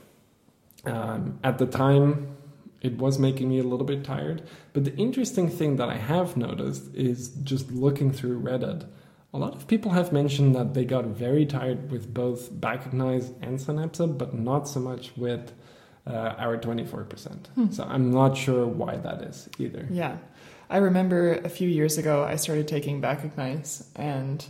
Um, 0.85 1.39
at 1.43 1.57
the 1.57 1.65
time, 1.65 2.35
it 2.81 2.97
was 2.97 3.19
making 3.19 3.49
me 3.49 3.59
a 3.59 3.63
little 3.63 3.85
bit 3.85 4.03
tired. 4.03 4.43
But 4.73 4.85
the 4.85 4.95
interesting 4.95 5.49
thing 5.49 5.75
that 5.75 5.89
I 5.89 5.97
have 5.97 6.35
noticed 6.35 6.93
is 6.95 7.29
just 7.29 7.71
looking 7.71 8.11
through 8.11 8.41
Reddit, 8.41 8.87
a 9.33 9.37
lot 9.37 9.55
of 9.55 9.67
people 9.67 9.91
have 9.91 10.11
mentioned 10.11 10.55
that 10.55 10.73
they 10.73 10.83
got 10.83 11.05
very 11.05 11.45
tired 11.45 11.91
with 11.91 12.13
both 12.13 12.51
Bacognize 12.51 13.33
and 13.41 13.59
Synapsa, 13.59 14.17
but 14.17 14.33
not 14.33 14.67
so 14.67 14.79
much 14.79 15.15
with 15.15 15.53
uh, 16.05 16.33
our 16.37 16.57
24%. 16.57 17.47
Hmm. 17.47 17.71
So 17.71 17.83
I'm 17.83 18.11
not 18.11 18.35
sure 18.35 18.65
why 18.65 18.97
that 18.97 19.21
is 19.21 19.47
either. 19.57 19.87
Yeah. 19.89 20.17
I 20.71 20.77
remember 20.77 21.33
a 21.33 21.49
few 21.49 21.67
years 21.67 21.97
ago, 21.97 22.23
I 22.23 22.37
started 22.37 22.67
taking 22.67 23.01
Bacognize 23.01 23.85
and 23.95 24.43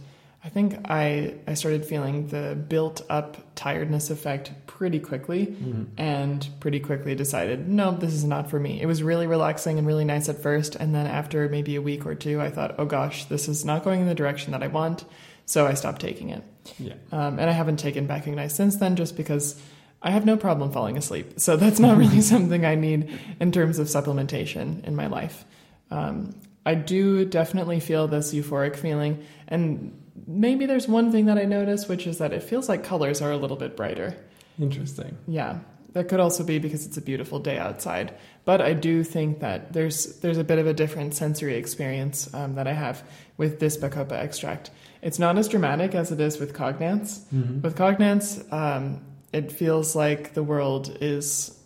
I 0.43 0.49
think 0.49 0.89
I 0.89 1.35
I 1.47 1.55
started 1.55 1.85
feeling 1.85 2.27
the 2.27 2.55
built 2.55 3.01
up 3.09 3.37
tiredness 3.55 4.09
effect 4.09 4.51
pretty 4.67 4.99
quickly 4.99 5.47
mm-hmm. 5.47 5.83
and 5.97 6.47
pretty 6.59 6.79
quickly 6.79 7.13
decided 7.13 7.67
no 7.67 7.91
this 7.91 8.13
is 8.13 8.23
not 8.23 8.49
for 8.49 8.59
me. 8.59 8.81
It 8.81 8.85
was 8.85 9.03
really 9.03 9.27
relaxing 9.27 9.77
and 9.77 9.85
really 9.85 10.05
nice 10.05 10.29
at 10.29 10.41
first 10.41 10.75
and 10.75 10.95
then 10.95 11.07
after 11.07 11.49
maybe 11.49 11.75
a 11.75 11.81
week 11.81 12.05
or 12.05 12.15
two 12.15 12.39
I 12.39 12.49
thought 12.49 12.75
oh 12.77 12.85
gosh 12.85 13.25
this 13.25 13.47
is 13.47 13.65
not 13.65 13.83
going 13.83 14.01
in 14.01 14.07
the 14.07 14.15
direction 14.15 14.51
that 14.51 14.63
I 14.63 14.67
want 14.67 15.05
so 15.45 15.67
I 15.67 15.73
stopped 15.73 16.01
taking 16.01 16.29
it. 16.29 16.43
Yeah. 16.79 16.93
Um, 17.11 17.39
and 17.39 17.49
I 17.49 17.53
haven't 17.53 17.77
taken 17.77 18.07
Bacognize 18.07 18.51
since 18.51 18.77
then 18.77 18.95
just 18.95 19.17
because 19.17 19.61
I 20.01 20.11
have 20.11 20.25
no 20.25 20.37
problem 20.37 20.71
falling 20.71 20.97
asleep. 20.97 21.39
So 21.39 21.57
that's 21.57 21.79
not 21.79 21.97
really 21.97 22.21
something 22.33 22.65
I 22.65 22.75
need 22.75 23.19
in 23.39 23.51
terms 23.51 23.77
of 23.77 23.87
supplementation 23.87 24.83
in 24.85 24.95
my 24.95 25.07
life. 25.07 25.45
Um, 25.91 26.33
I 26.65 26.75
do 26.75 27.25
definitely 27.25 27.79
feel 27.79 28.07
this 28.07 28.33
euphoric 28.33 28.75
feeling 28.75 29.23
and 29.47 29.97
maybe 30.27 30.65
there's 30.65 30.87
one 30.87 31.11
thing 31.11 31.25
that 31.25 31.37
I 31.37 31.45
notice, 31.45 31.87
which 31.87 32.07
is 32.07 32.19
that 32.19 32.33
it 32.33 32.43
feels 32.43 32.69
like 32.69 32.83
colors 32.83 33.21
are 33.21 33.31
a 33.31 33.37
little 33.37 33.57
bit 33.57 33.75
brighter. 33.75 34.15
Interesting. 34.59 35.17
Yeah. 35.27 35.59
That 35.93 36.07
could 36.07 36.21
also 36.21 36.45
be 36.45 36.57
because 36.57 36.85
it's 36.85 36.95
a 36.95 37.01
beautiful 37.01 37.39
day 37.39 37.57
outside, 37.57 38.13
but 38.45 38.61
I 38.61 38.71
do 38.71 39.03
think 39.03 39.41
that 39.41 39.73
there's 39.73 40.19
there's 40.21 40.37
a 40.37 40.43
bit 40.43 40.57
of 40.57 40.65
a 40.65 40.73
different 40.73 41.13
sensory 41.13 41.57
experience 41.57 42.33
um, 42.33 42.55
that 42.55 42.65
I 42.65 42.71
have 42.71 43.03
with 43.35 43.59
this 43.59 43.75
Bacopa 43.75 44.13
extract. 44.13 44.71
It's 45.01 45.19
not 45.19 45.37
as 45.37 45.49
dramatic 45.49 45.93
as 45.93 46.09
it 46.13 46.21
is 46.21 46.39
with 46.39 46.53
Cognance. 46.53 47.19
Mm-hmm. 47.33 47.61
With 47.61 47.75
Cognance, 47.75 48.51
um, 48.53 49.01
it 49.33 49.51
feels 49.51 49.93
like 49.93 50.33
the 50.33 50.43
world 50.43 50.97
is 51.01 51.60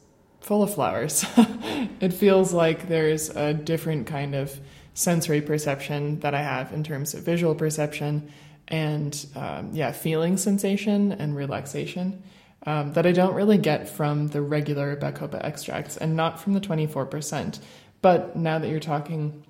full 0.46 0.62
of 0.62 0.72
flowers. 0.72 1.26
it 2.00 2.14
feels 2.14 2.54
like 2.54 2.88
there's 2.88 3.32
a 3.32 3.52
different 3.52 4.06
kind 4.06 4.36
of 4.36 4.60
sensory 4.94 5.42
perception 5.42 6.20
that 6.20 6.36
I 6.36 6.42
have 6.44 6.72
in 6.72 6.84
terms 6.84 7.16
of 7.16 7.24
visual 7.24 7.56
perception 7.56 8.32
and 8.68 9.26
um, 9.36 9.72
yeah, 9.74 9.92
feeling 9.92 10.38
sensation 10.38 11.12
and 11.12 11.36
relaxation 11.36 12.22
um, 12.68 12.94
that 12.94 13.08
I 13.08 13.12
don't 13.12 13.34
really 13.34 13.58
get 13.58 13.90
from 13.90 14.28
the 14.28 14.42
regular 14.42 14.96
Bacopa 14.96 15.44
extracts 15.44 15.98
and 15.98 16.16
not 16.16 16.40
from 16.40 16.54
the 16.54 16.62
24%. 16.62 17.60
But 18.04 18.36
now 18.36 18.60
that 18.60 18.70
you're 18.70 18.80
talking 18.80 19.44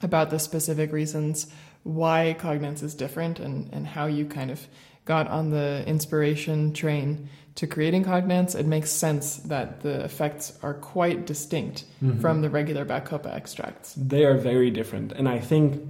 about 0.00 0.30
the 0.30 0.38
specific 0.38 0.90
reasons 0.90 1.48
why 1.82 2.34
Cognance 2.38 2.82
is 2.82 2.94
different 2.94 3.40
and, 3.40 3.70
and 3.74 3.86
how 3.86 4.06
you 4.06 4.24
kind 4.24 4.50
of 4.50 4.66
got 5.04 5.28
on 5.28 5.50
the 5.50 5.84
inspiration 5.86 6.72
train 6.72 7.28
to 7.60 7.66
creating 7.66 8.02
Cognance, 8.02 8.58
it 8.58 8.64
makes 8.64 8.90
sense 8.90 9.36
that 9.36 9.82
the 9.82 10.02
effects 10.02 10.58
are 10.62 10.72
quite 10.72 11.26
distinct 11.26 11.84
mm-hmm. 12.02 12.18
from 12.18 12.40
the 12.40 12.48
regular 12.48 12.86
Bacopa 12.86 13.26
extracts. 13.26 13.92
They 13.98 14.24
are 14.24 14.38
very 14.38 14.70
different. 14.70 15.12
And 15.12 15.28
I 15.28 15.40
think 15.40 15.86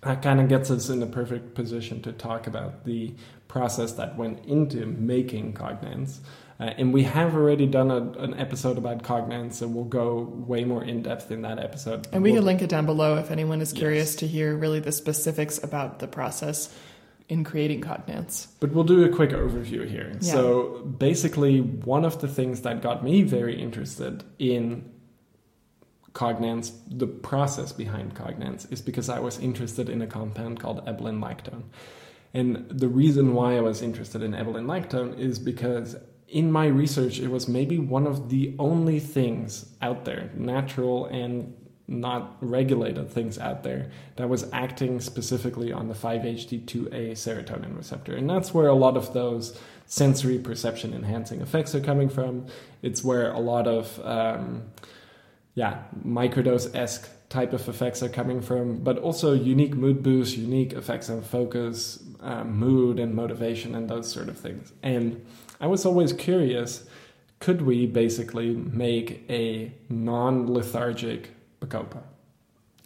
that 0.00 0.20
kind 0.20 0.40
of 0.40 0.48
gets 0.48 0.68
us 0.68 0.88
in 0.88 0.98
the 0.98 1.06
perfect 1.06 1.54
position 1.54 2.02
to 2.02 2.12
talk 2.12 2.48
about 2.48 2.84
the 2.84 3.14
process 3.46 3.92
that 3.92 4.16
went 4.16 4.44
into 4.46 4.84
making 4.84 5.54
Cognance. 5.54 6.18
Uh, 6.58 6.74
and 6.76 6.92
we 6.92 7.04
have 7.04 7.36
already 7.36 7.68
done 7.68 7.92
a, 7.92 7.98
an 8.18 8.34
episode 8.34 8.76
about 8.76 9.04
Cognance, 9.04 9.62
and 9.62 9.76
we'll 9.76 9.84
go 9.84 10.22
way 10.22 10.64
more 10.64 10.82
in 10.82 11.02
depth 11.02 11.30
in 11.30 11.42
that 11.42 11.60
episode. 11.60 12.08
And 12.10 12.20
we 12.20 12.32
we'll, 12.32 12.40
can 12.40 12.46
link 12.46 12.62
it 12.62 12.68
down 12.68 12.84
below 12.84 13.16
if 13.18 13.30
anyone 13.30 13.60
is 13.60 13.72
curious 13.72 14.14
yes. 14.14 14.16
to 14.16 14.26
hear 14.26 14.56
really 14.56 14.80
the 14.80 14.90
specifics 14.90 15.62
about 15.62 16.00
the 16.00 16.08
process 16.08 16.68
in 17.28 17.44
creating 17.44 17.80
Cognance. 17.80 18.48
But 18.60 18.72
we'll 18.72 18.84
do 18.84 19.04
a 19.04 19.08
quick 19.08 19.30
overview 19.30 19.88
here. 19.88 20.12
Yeah. 20.20 20.32
So 20.32 20.78
basically, 20.98 21.60
one 21.60 22.04
of 22.04 22.20
the 22.20 22.28
things 22.28 22.62
that 22.62 22.82
got 22.82 23.02
me 23.02 23.22
very 23.22 23.60
interested 23.60 24.24
in 24.38 24.90
Cognance, 26.12 26.72
the 26.88 27.06
process 27.06 27.72
behind 27.72 28.14
Cognance, 28.14 28.70
is 28.72 28.80
because 28.80 29.08
I 29.08 29.18
was 29.18 29.38
interested 29.38 29.88
in 29.88 30.00
a 30.02 30.06
compound 30.06 30.60
called 30.60 30.84
ebelin 30.86 31.20
lactone. 31.20 31.64
And 32.32 32.68
the 32.68 32.88
reason 32.88 33.34
why 33.34 33.56
I 33.56 33.60
was 33.60 33.82
interested 33.82 34.22
in 34.22 34.32
ebelin 34.32 34.66
lactone 34.66 35.18
is 35.18 35.38
because 35.38 35.96
in 36.28 36.50
my 36.50 36.66
research, 36.66 37.18
it 37.18 37.28
was 37.28 37.48
maybe 37.48 37.78
one 37.78 38.06
of 38.06 38.30
the 38.30 38.54
only 38.58 38.98
things 38.98 39.74
out 39.80 40.04
there, 40.04 40.30
natural 40.34 41.06
and 41.06 41.54
not 41.88 42.36
regulated 42.40 43.10
things 43.10 43.38
out 43.38 43.62
there 43.62 43.90
that 44.16 44.28
was 44.28 44.50
acting 44.52 45.00
specifically 45.00 45.72
on 45.72 45.88
the 45.88 45.94
5-HT2A 45.94 47.12
serotonin 47.12 47.76
receptor. 47.76 48.16
And 48.16 48.28
that's 48.28 48.52
where 48.52 48.68
a 48.68 48.74
lot 48.74 48.96
of 48.96 49.12
those 49.12 49.58
sensory 49.86 50.38
perception 50.38 50.92
enhancing 50.92 51.40
effects 51.40 51.74
are 51.74 51.80
coming 51.80 52.08
from. 52.08 52.46
It's 52.82 53.04
where 53.04 53.30
a 53.30 53.38
lot 53.38 53.68
of 53.68 54.00
um, 54.04 54.64
yeah, 55.54 55.82
microdose 56.04 56.74
esque 56.74 57.08
type 57.28 57.52
of 57.52 57.68
effects 57.68 58.02
are 58.02 58.08
coming 58.08 58.40
from, 58.40 58.78
but 58.78 58.98
also 58.98 59.32
unique 59.32 59.74
mood 59.74 60.02
boosts, 60.02 60.36
unique 60.36 60.72
effects 60.72 61.08
on 61.10 61.22
focus, 61.22 62.02
um, 62.20 62.56
mood, 62.56 62.98
and 62.98 63.14
motivation, 63.14 63.74
and 63.74 63.88
those 63.88 64.10
sort 64.10 64.28
of 64.28 64.38
things. 64.38 64.72
And 64.82 65.24
I 65.60 65.66
was 65.66 65.84
always 65.86 66.12
curious 66.12 66.84
could 67.38 67.62
we 67.62 67.86
basically 67.86 68.54
make 68.54 69.24
a 69.28 69.72
non 69.88 70.52
lethargic 70.52 71.35
Bacopa? 71.60 72.02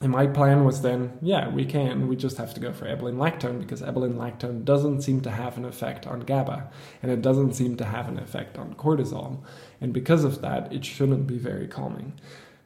And 0.02 0.12
my 0.12 0.26
plan 0.26 0.64
was 0.64 0.80
then, 0.80 1.18
yeah, 1.20 1.50
we 1.50 1.66
can. 1.66 2.08
We 2.08 2.16
just 2.16 2.38
have 2.38 2.54
to 2.54 2.60
go 2.60 2.72
for 2.72 2.86
ebelin 2.86 3.16
lactone 3.16 3.58
because 3.58 3.82
ebelin 3.82 4.14
lactone 4.14 4.64
doesn't 4.64 5.02
seem 5.02 5.20
to 5.22 5.30
have 5.30 5.58
an 5.58 5.66
effect 5.66 6.06
on 6.06 6.20
GABA 6.20 6.70
and 7.02 7.12
it 7.12 7.20
doesn't 7.20 7.52
seem 7.52 7.76
to 7.76 7.84
have 7.84 8.08
an 8.08 8.18
effect 8.18 8.56
on 8.56 8.74
cortisol. 8.74 9.42
And 9.78 9.92
because 9.92 10.24
of 10.24 10.40
that, 10.40 10.72
it 10.72 10.86
shouldn't 10.86 11.26
be 11.26 11.36
very 11.36 11.68
calming. 11.68 12.14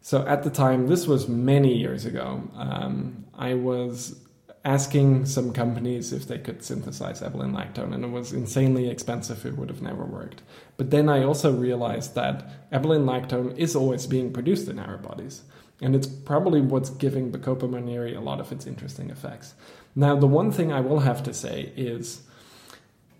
So 0.01 0.25
at 0.27 0.45
the 0.45 0.51
time, 0.51 0.87
this 0.87 1.09
was 1.09 1.27
many 1.27 1.77
years 1.77 2.05
ago, 2.05 2.49
um, 2.55 3.25
I 3.35 3.55
was 3.55 4.21
asking 4.65 5.27
some 5.27 5.53
companies 5.53 6.13
if 6.13 6.27
they 6.29 6.39
could 6.39 6.63
synthesize 6.63 7.21
ebelin 7.21 7.53
lactone, 7.53 7.95
and 7.95 8.05
it 8.05 8.11
was 8.11 8.33
insanely 8.33 8.89
expensive. 8.89 9.45
It 9.45 9.57
would 9.57 9.69
have 9.69 9.83
never 9.83 10.05
worked. 10.05 10.43
But 10.77 10.91
then 10.91 11.09
I 11.09 11.23
also 11.23 11.53
realized 11.53 12.15
that 12.15 12.71
ebelin 12.71 13.05
lactone 13.05 13.57
is 13.59 13.75
always 13.75 14.07
being 14.07 14.33
produced 14.33 14.69
in 14.69 14.79
our 14.79 14.97
bodies, 14.99 15.43
and 15.81 15.95
it's 15.95 16.07
probably 16.07 16.61
what's 16.61 16.91
giving 16.91 17.31
Bacopa 17.31 17.69
monnieri 17.69 18.17
a 18.17 18.21
lot 18.21 18.41
of 18.41 18.53
its 18.53 18.67
interesting 18.67 19.11
effects. 19.11 19.55
Now, 19.95 20.17
the 20.17 20.27
one 20.27 20.51
thing 20.51 20.73
I 20.73 20.81
will 20.81 21.01
have 21.01 21.23
to 21.25 21.35
say 21.35 21.73
is 21.77 22.23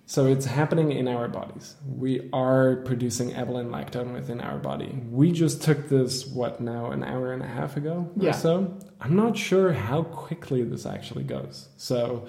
so 0.07 0.27
it's 0.27 0.45
happening 0.45 0.93
in 0.93 1.09
our 1.09 1.29
bodies. 1.29 1.77
We 1.87 2.29
are 2.33 2.77
producing 2.77 3.31
ebelin 3.31 3.71
lactone 3.71 4.13
within 4.13 4.41
our 4.41 4.59
body. 4.59 5.01
We 5.11 5.33
just 5.33 5.63
took 5.63 5.89
this, 5.89 6.27
what 6.27 6.61
now, 6.61 6.91
an 6.91 7.03
hour 7.03 7.33
and 7.33 7.43
a 7.43 7.47
half 7.47 7.77
ago 7.79 8.11
yeah. 8.15 8.31
or 8.31 8.33
so? 8.35 8.79
I'm 9.01 9.17
not 9.17 9.37
sure 9.37 9.73
how 9.73 10.03
quickly 10.03 10.63
this 10.63 10.85
actually 10.85 11.25
goes. 11.25 11.69
So 11.79 12.27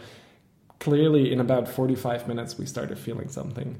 clearly, 0.79 1.33
in 1.33 1.41
about 1.41 1.67
45 1.67 2.29
minutes, 2.29 2.57
we 2.57 2.65
started 2.65 2.97
feeling 2.97 3.27
something. 3.27 3.77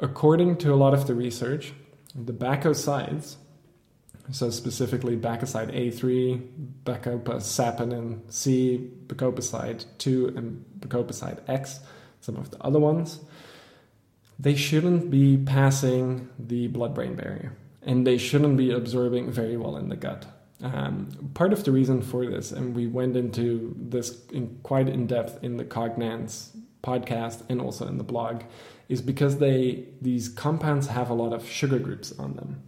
According 0.00 0.56
to 0.58 0.74
a 0.74 0.76
lot 0.76 0.92
of 0.92 1.06
the 1.06 1.14
research, 1.14 1.72
the 2.14 2.32
bacosides, 2.32 3.36
so 4.30 4.50
specifically 4.50 5.16
bacoside 5.16 5.74
A3, 5.74 6.46
bacopa 6.84 7.36
saponin 7.36 8.20
C, 8.32 8.90
bacopaside 9.06 9.84
2, 9.98 10.34
and 10.36 10.64
bacopaside 10.80 11.40
X, 11.48 11.80
some 12.20 12.36
of 12.36 12.50
the 12.50 12.62
other 12.62 12.78
ones, 12.78 13.20
they 14.38 14.54
shouldn't 14.54 15.10
be 15.10 15.36
passing 15.36 16.28
the 16.38 16.68
blood 16.68 16.94
brain 16.94 17.14
barrier 17.14 17.56
and 17.82 18.06
they 18.06 18.18
shouldn't 18.18 18.56
be 18.56 18.70
absorbing 18.70 19.30
very 19.30 19.56
well 19.56 19.76
in 19.76 19.88
the 19.88 19.96
gut. 19.96 20.26
Um, 20.62 21.30
part 21.34 21.52
of 21.52 21.64
the 21.64 21.72
reason 21.72 22.02
for 22.02 22.26
this, 22.26 22.52
and 22.52 22.74
we 22.74 22.86
went 22.86 23.16
into 23.16 23.74
this 23.78 24.26
in 24.26 24.58
quite 24.62 24.88
in 24.88 25.06
depth 25.06 25.42
in 25.42 25.56
the 25.56 25.64
Cognance 25.64 26.50
podcast 26.82 27.42
and 27.48 27.60
also 27.60 27.86
in 27.86 27.96
the 27.96 28.04
blog, 28.04 28.42
is 28.88 29.00
because 29.00 29.38
they 29.38 29.86
these 30.02 30.28
compounds 30.28 30.88
have 30.88 31.08
a 31.10 31.14
lot 31.14 31.32
of 31.32 31.48
sugar 31.48 31.78
groups 31.78 32.12
on 32.18 32.34
them. 32.34 32.62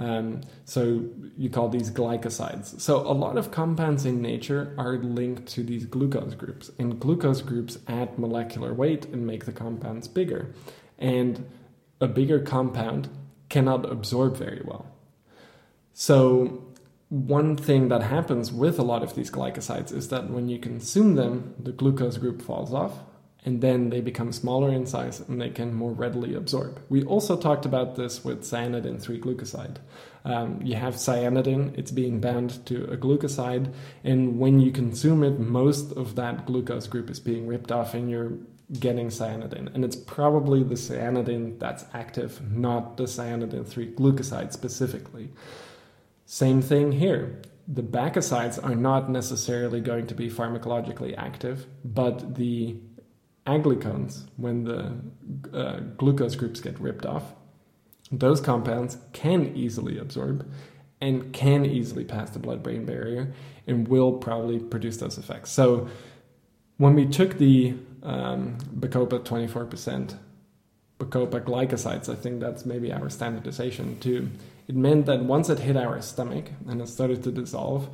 Um, 0.00 0.40
so 0.64 1.04
you 1.36 1.50
call 1.50 1.68
these 1.68 1.90
glycosides. 1.90 2.80
So 2.80 3.00
a 3.00 3.12
lot 3.12 3.36
of 3.36 3.50
compounds 3.50 4.06
in 4.06 4.22
nature 4.22 4.74
are 4.78 4.96
linked 4.96 5.46
to 5.48 5.62
these 5.62 5.84
glucose 5.84 6.34
groups, 6.34 6.70
and 6.78 6.98
glucose 6.98 7.42
groups 7.42 7.78
add 7.86 8.18
molecular 8.18 8.72
weight 8.72 9.04
and 9.04 9.26
make 9.26 9.44
the 9.44 9.52
compounds 9.52 10.08
bigger. 10.08 10.54
And 10.98 11.46
a 12.00 12.08
bigger 12.08 12.40
compound 12.40 13.10
cannot 13.50 13.92
absorb 13.92 14.38
very 14.38 14.62
well. 14.64 14.86
So 15.92 16.64
one 17.10 17.56
thing 17.56 17.88
that 17.88 18.02
happens 18.02 18.50
with 18.50 18.78
a 18.78 18.82
lot 18.82 19.02
of 19.02 19.14
these 19.14 19.30
glycosides 19.30 19.92
is 19.92 20.08
that 20.08 20.30
when 20.30 20.48
you 20.48 20.58
consume 20.58 21.16
them, 21.16 21.54
the 21.58 21.72
glucose 21.72 22.16
group 22.16 22.40
falls 22.40 22.72
off 22.72 23.00
and 23.44 23.60
then 23.60 23.90
they 23.90 24.00
become 24.00 24.32
smaller 24.32 24.70
in 24.70 24.86
size 24.86 25.20
and 25.20 25.40
they 25.40 25.50
can 25.50 25.74
more 25.74 25.92
readily 25.92 26.34
absorb. 26.34 26.80
We 26.88 27.04
also 27.04 27.36
talked 27.36 27.64
about 27.64 27.96
this 27.96 28.24
with 28.24 28.42
cyanidin 28.42 29.00
3 29.00 29.20
glucoside. 29.20 29.76
Um, 30.24 30.60
you 30.62 30.74
have 30.76 30.94
cyanidin, 30.96 31.76
it's 31.78 31.90
being 31.90 32.20
bound 32.20 32.64
to 32.66 32.84
a 32.84 32.96
glucoside, 32.96 33.72
and 34.04 34.38
when 34.38 34.60
you 34.60 34.70
consume 34.70 35.22
it, 35.24 35.38
most 35.38 35.92
of 35.92 36.16
that 36.16 36.44
glucose 36.44 36.86
group 36.86 37.08
is 37.08 37.20
being 37.20 37.46
ripped 37.46 37.72
off 37.72 37.94
and 37.94 38.10
you're 38.10 38.32
getting 38.78 39.08
cyanidin. 39.08 39.74
And 39.74 39.84
it's 39.84 39.96
probably 39.96 40.62
the 40.62 40.74
cyanidin 40.74 41.58
that's 41.58 41.84
active, 41.94 42.40
not 42.52 42.96
the 42.96 43.04
cyanidin 43.04 43.66
3 43.66 43.94
glucoside 43.94 44.52
specifically. 44.52 45.30
Same 46.26 46.62
thing 46.62 46.92
here. 46.92 47.40
The 47.66 47.82
bacosides 47.82 48.62
are 48.62 48.74
not 48.74 49.10
necessarily 49.10 49.80
going 49.80 50.06
to 50.08 50.14
be 50.14 50.28
pharmacologically 50.28 51.14
active, 51.16 51.66
but 51.84 52.34
the 52.34 52.76
aglycones, 53.46 54.26
when 54.36 54.64
the 54.64 54.94
uh, 55.56 55.80
glucose 55.96 56.36
groups 56.36 56.60
get 56.60 56.78
ripped 56.80 57.06
off, 57.06 57.34
those 58.12 58.40
compounds 58.40 58.98
can 59.12 59.54
easily 59.56 59.98
absorb 59.98 60.50
and 61.00 61.32
can 61.32 61.64
easily 61.64 62.04
pass 62.04 62.30
the 62.30 62.38
blood 62.38 62.62
brain 62.62 62.84
barrier 62.84 63.32
and 63.66 63.88
will 63.88 64.12
probably 64.12 64.58
produce 64.58 64.98
those 64.98 65.16
effects. 65.16 65.50
So 65.50 65.88
when 66.76 66.94
we 66.94 67.06
took 67.06 67.38
the 67.38 67.74
um, 68.02 68.58
Bacopa 68.74 69.20
24%, 69.20 70.16
Bacopa 70.98 71.40
glycosides, 71.40 72.08
I 72.08 72.14
think 72.14 72.40
that's 72.40 72.66
maybe 72.66 72.92
our 72.92 73.08
standardization 73.08 73.98
too, 74.00 74.30
it 74.68 74.76
meant 74.76 75.06
that 75.06 75.24
once 75.24 75.48
it 75.48 75.60
hit 75.60 75.76
our 75.76 76.00
stomach 76.02 76.50
and 76.68 76.82
it 76.82 76.88
started 76.88 77.22
to 77.24 77.32
dissolve, 77.32 77.88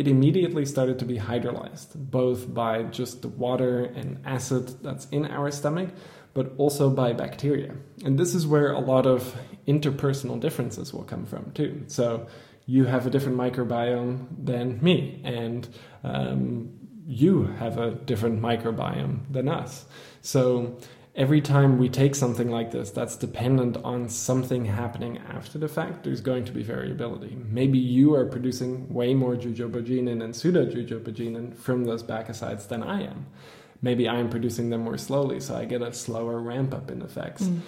it 0.00 0.08
immediately 0.08 0.64
started 0.64 0.98
to 0.98 1.04
be 1.04 1.18
hydrolyzed, 1.18 1.90
both 1.94 2.52
by 2.54 2.84
just 2.84 3.20
the 3.20 3.28
water 3.28 3.84
and 3.84 4.18
acid 4.24 4.82
that's 4.82 5.04
in 5.10 5.26
our 5.26 5.50
stomach, 5.50 5.90
but 6.32 6.54
also 6.56 6.88
by 6.88 7.12
bacteria. 7.12 7.74
And 8.02 8.18
this 8.18 8.34
is 8.34 8.46
where 8.46 8.72
a 8.72 8.80
lot 8.80 9.06
of 9.06 9.36
interpersonal 9.68 10.40
differences 10.40 10.94
will 10.94 11.04
come 11.04 11.26
from, 11.26 11.52
too. 11.52 11.84
So 11.88 12.26
you 12.64 12.86
have 12.86 13.06
a 13.06 13.10
different 13.10 13.36
microbiome 13.36 14.26
than 14.50 14.82
me, 14.82 15.20
and 15.22 15.68
um, 16.02 16.70
you 17.06 17.44
have 17.58 17.76
a 17.76 17.90
different 17.90 18.40
microbiome 18.40 19.30
than 19.30 19.48
us. 19.50 19.84
So 20.22 20.78
every 21.20 21.42
time 21.42 21.76
we 21.76 21.86
take 21.86 22.14
something 22.14 22.50
like 22.50 22.70
this 22.70 22.90
that's 22.90 23.14
dependent 23.14 23.76
on 23.84 24.08
something 24.08 24.64
happening 24.64 25.18
after 25.28 25.58
the 25.58 25.68
fact, 25.68 26.02
there's 26.02 26.22
going 26.22 26.46
to 26.46 26.50
be 26.50 26.62
variability. 26.62 27.36
Maybe 27.50 27.78
you 27.78 28.14
are 28.14 28.24
producing 28.24 28.88
way 28.88 29.12
more 29.12 29.36
jujubogenin 29.36 30.24
and 30.24 30.32
pseudojujubogenin 30.32 31.54
from 31.58 31.84
those 31.84 32.02
bacosides 32.02 32.68
than 32.68 32.82
I 32.82 33.02
am. 33.02 33.26
Maybe 33.82 34.08
I'm 34.08 34.30
producing 34.30 34.70
them 34.70 34.80
more 34.80 34.96
slowly, 34.96 35.40
so 35.40 35.54
I 35.54 35.66
get 35.66 35.82
a 35.82 35.92
slower 35.92 36.40
ramp 36.40 36.72
up 36.72 36.90
in 36.90 37.02
effects. 37.02 37.42
Mm. 37.42 37.60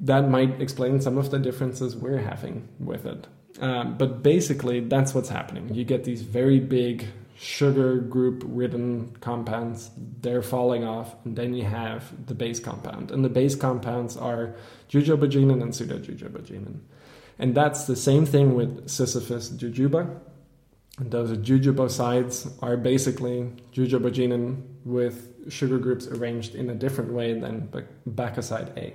That 0.00 0.30
might 0.30 0.58
explain 0.62 1.02
some 1.02 1.18
of 1.18 1.30
the 1.30 1.38
differences 1.38 1.94
we're 1.94 2.24
having 2.32 2.66
with 2.80 3.04
it. 3.04 3.26
Um, 3.60 3.98
but 3.98 4.22
basically, 4.22 4.80
that's 4.80 5.14
what's 5.14 5.28
happening. 5.28 5.74
You 5.74 5.84
get 5.84 6.04
these 6.04 6.22
very 6.22 6.60
big 6.60 7.08
sugar 7.44 7.98
group 7.98 8.42
ridden 8.46 9.14
compounds, 9.20 9.90
they're 10.22 10.42
falling 10.42 10.82
off, 10.82 11.14
and 11.26 11.36
then 11.36 11.52
you 11.52 11.64
have 11.64 12.26
the 12.26 12.34
base 12.34 12.58
compound. 12.58 13.10
And 13.10 13.22
the 13.22 13.28
base 13.28 13.54
compounds 13.54 14.16
are 14.16 14.54
jujubogenin 14.88 15.62
and 15.62 15.72
pseudojujubogenin. 15.72 16.78
And 17.38 17.54
that's 17.54 17.84
the 17.84 17.96
same 17.96 18.24
thing 18.24 18.54
with 18.54 18.86
Ziziphus 18.86 19.54
jujuba. 19.58 20.18
And 20.98 21.10
those 21.10 21.36
jujubosides 21.36 22.50
are 22.62 22.78
basically 22.78 23.52
jujubogenin 23.74 24.62
with 24.84 25.50
sugar 25.50 25.78
groups 25.78 26.06
arranged 26.06 26.54
in 26.54 26.70
a 26.70 26.74
different 26.74 27.12
way 27.12 27.38
than 27.38 27.68
bacoside 28.08 28.74
A. 28.78 28.94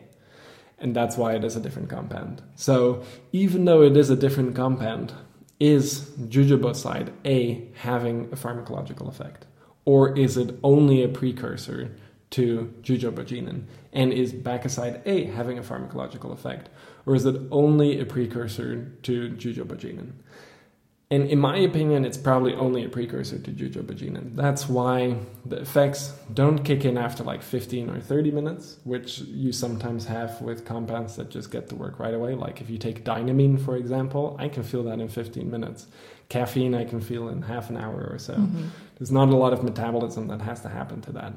And 0.80 0.95
that's 0.95 1.17
why 1.17 1.35
it 1.35 1.43
is 1.43 1.55
a 1.55 1.59
different 1.59 1.89
compound. 1.89 2.41
So 2.55 3.03
even 3.31 3.65
though 3.65 3.84
it 3.84 3.95
is 3.95 4.09
a 4.09 4.15
different 4.15 4.55
compound, 4.55 5.13
is 5.60 6.02
jujuboside 6.27 7.11
A 7.26 7.68
having 7.76 8.26
a 8.31 8.36
pharmacological 8.36 9.07
effect? 9.07 9.45
Or 9.86 10.18
is 10.18 10.38
it 10.38 10.57
only 10.64 11.03
a 11.03 11.10
precursor 11.10 11.91
to 12.31 12.73
jujubogenin? 12.81 13.64
And 13.91 14.14
is 14.14 14.34
bacoside 14.34 15.02
A 15.06 15.26
having 15.26 15.57
a 15.57 15.64
pharmacological 15.64 16.31
effect? 16.31 16.69
Or 17.06 17.15
is 17.15 17.26
it 17.26 17.41
only 17.52 17.99
a 17.99 18.06
precursor 18.06 18.91
to 19.03 19.30
jujubogenin? 19.31 20.11
And 21.11 21.27
in 21.27 21.40
my 21.40 21.57
opinion, 21.57 22.06
it's 22.06 22.18
probably 22.18 22.53
only 22.53 22.86
a 22.86 22.90
precursor 22.90 23.40
to 23.40 23.52
jujubogenin. 23.52 24.36
That's 24.36 24.69
why 24.69 25.15
the 25.44 25.57
effects 25.57 26.14
don't 26.36 26.60
kick 26.60 26.86
in 26.86 26.99
after 26.99 27.23
like 27.23 27.41
15 27.41 27.90
or 27.90 27.99
30 27.99 28.30
minutes, 28.30 28.77
which 28.84 29.22
you 29.22 29.52
sometimes 29.52 30.06
have 30.06 30.40
with 30.40 30.65
compounds 30.65 31.15
that 31.15 31.31
just 31.31 31.49
get 31.52 31.68
to 31.69 31.76
work 31.76 31.98
right 31.98 32.14
away. 32.14 32.36
Like 32.36 32.61
if 32.61 32.69
you 32.69 32.77
take 32.77 33.03
dynamine, 33.03 33.57
for 33.57 33.76
example, 33.76 34.36
I 34.38 34.49
can 34.49 34.61
feel 34.61 34.84
that 34.84 34.99
in 34.99 35.07
15 35.10 35.49
minutes. 35.49 35.88
Caffeine, 36.30 36.76
I 36.76 36.86
can 36.86 37.02
feel 37.02 37.27
in 37.30 37.41
half 37.41 37.72
an 37.72 37.77
hour 37.77 38.07
or 38.11 38.19
so. 38.19 38.36
Mm-hmm. 38.36 38.68
There's 38.99 39.11
not 39.11 39.30
a 39.30 39.36
lot 39.36 39.52
of 39.52 39.64
metabolism 39.64 40.27
that 40.27 40.41
has 40.41 40.61
to 40.61 40.69
happen 40.69 41.02
to 41.02 41.11
that. 41.14 41.34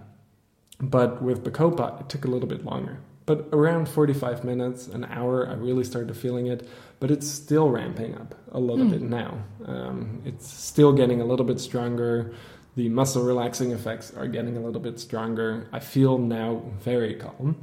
But 0.83 1.23
with 1.23 1.45
Bacopa, 1.45 1.99
it 1.99 2.11
took 2.11 2.27
a 2.27 2.29
little 2.29 2.49
bit 2.49 2.63
longer. 2.63 2.99
But 3.25 3.49
around 3.53 3.89
45 3.89 4.45
minutes, 4.45 4.89
an 4.89 5.05
hour, 5.05 5.49
I 5.49 5.55
really 5.55 5.85
started 5.85 6.17
feeling 6.17 6.49
it. 6.49 6.69
But 7.01 7.11
it's 7.11 7.29
still 7.29 7.69
ramping 7.71 8.15
up 8.17 8.35
a 8.53 8.61
little 8.61 8.87
mm. 8.87 8.91
bit 8.91 9.03
now. 9.03 9.43
Um, 9.65 10.23
it's 10.25 10.47
still 10.47 10.93
getting 10.93 11.21
a 11.21 11.25
little 11.25 11.47
bit 11.47 11.61
stronger. 11.61 12.35
The 12.75 12.89
muscle 12.89 13.25
relaxing 13.25 13.73
effects 13.73 14.13
are 14.17 14.27
getting 14.27 14.57
a 14.57 14.61
little 14.61 14.81
bit 14.81 14.99
stronger. 14.99 15.69
I 15.73 15.81
feel 15.81 16.19
now 16.19 16.63
very 16.81 17.15
calm. 17.15 17.57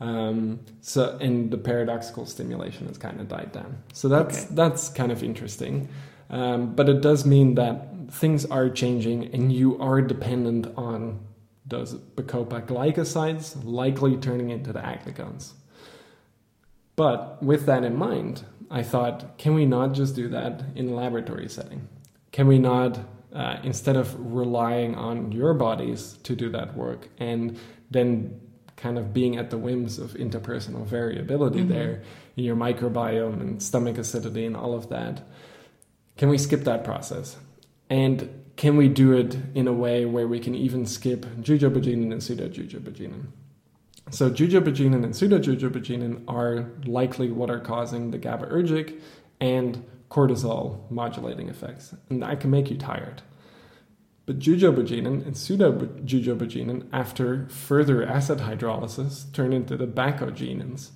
Um, 0.00 0.60
so, 0.80 1.16
and 1.20 1.50
the 1.50 1.58
paradoxical 1.58 2.26
stimulation 2.26 2.86
has 2.88 2.98
kind 2.98 3.20
of 3.20 3.28
died 3.28 3.52
down. 3.52 3.78
So 3.92 4.08
that's 4.08 4.44
okay. 4.44 4.54
that's 4.54 4.88
kind 4.88 5.12
of 5.12 5.22
interesting. 5.22 5.88
Um, 6.28 6.74
but 6.74 6.88
it 6.88 7.00
does 7.00 7.24
mean 7.24 7.54
that 7.54 8.10
things 8.10 8.44
are 8.46 8.68
changing, 8.68 9.32
and 9.32 9.52
you 9.52 9.78
are 9.80 10.00
dependent 10.02 10.66
on 10.76 11.20
those 11.66 11.94
Bacopa 11.94 12.64
glycosides 12.64 13.56
likely 13.64 14.16
turning 14.16 14.50
into 14.50 14.72
the 14.72 14.80
aglycones. 14.80 15.52
But 16.94 17.42
with 17.42 17.66
that 17.66 17.84
in 17.84 17.96
mind, 17.96 18.44
I 18.70 18.82
thought, 18.82 19.36
can 19.38 19.54
we 19.54 19.66
not 19.66 19.92
just 19.92 20.16
do 20.16 20.28
that 20.28 20.62
in 20.74 20.88
a 20.88 20.94
laboratory 20.94 21.48
setting? 21.48 21.88
Can 22.32 22.46
we 22.46 22.58
not, 22.58 22.98
uh, 23.32 23.58
instead 23.62 23.96
of 23.96 24.14
relying 24.18 24.94
on 24.94 25.32
your 25.32 25.54
bodies 25.54 26.18
to 26.24 26.34
do 26.34 26.50
that 26.50 26.76
work 26.76 27.08
and 27.18 27.58
then 27.90 28.40
kind 28.76 28.98
of 28.98 29.12
being 29.12 29.36
at 29.36 29.50
the 29.50 29.58
whims 29.58 29.98
of 29.98 30.12
interpersonal 30.14 30.84
variability 30.84 31.60
mm-hmm. 31.60 31.70
there 31.70 32.02
in 32.36 32.44
your 32.44 32.56
microbiome 32.56 33.40
and 33.40 33.62
stomach 33.62 33.98
acidity 33.98 34.44
and 34.44 34.56
all 34.56 34.74
of 34.74 34.88
that, 34.90 35.22
can 36.16 36.28
we 36.28 36.38
skip 36.38 36.64
that 36.64 36.84
process? 36.84 37.36
And 37.88 38.45
can 38.56 38.76
we 38.76 38.88
do 38.88 39.12
it 39.12 39.36
in 39.54 39.68
a 39.68 39.72
way 39.72 40.04
where 40.04 40.26
we 40.26 40.40
can 40.40 40.54
even 40.54 40.86
skip 40.86 41.26
jujubogenin 41.40 42.12
and 42.12 42.20
pseudojujubogenin? 42.20 43.26
So 44.10 44.30
jujubogenin 44.30 45.04
and 45.04 45.12
pseudojujubogenin 45.12 46.22
are 46.28 46.70
likely 46.86 47.30
what 47.30 47.50
are 47.50 47.60
causing 47.60 48.10
the 48.10 48.18
GABAergic 48.18 49.00
and 49.40 49.84
cortisol 50.10 50.90
modulating 50.90 51.48
effects, 51.48 51.94
and 52.08 52.22
that 52.22 52.40
can 52.40 52.50
make 52.50 52.70
you 52.70 52.78
tired. 52.78 53.22
But 54.24 54.38
jujubogenin 54.38 55.26
and 55.26 55.34
pseudojujubogenin, 55.34 56.88
after 56.92 57.48
further 57.48 58.04
acid 58.04 58.38
hydrolysis, 58.38 59.32
turn 59.32 59.52
into 59.52 59.76
the 59.76 59.86
bacogenins, 59.86 60.90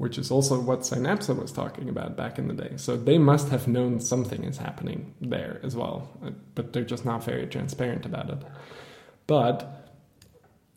which 0.00 0.16
is 0.16 0.30
also 0.30 0.58
what 0.58 0.80
Synapsa 0.80 1.38
was 1.38 1.52
talking 1.52 1.90
about 1.90 2.16
back 2.16 2.38
in 2.38 2.48
the 2.48 2.54
day. 2.54 2.72
So 2.76 2.96
they 2.96 3.18
must 3.18 3.50
have 3.50 3.68
known 3.68 4.00
something 4.00 4.44
is 4.44 4.56
happening 4.56 5.14
there 5.20 5.60
as 5.62 5.76
well, 5.76 6.08
but 6.54 6.72
they're 6.72 6.84
just 6.84 7.04
not 7.04 7.22
very 7.22 7.46
transparent 7.46 8.06
about 8.06 8.30
it. 8.30 8.42
But 9.26 9.92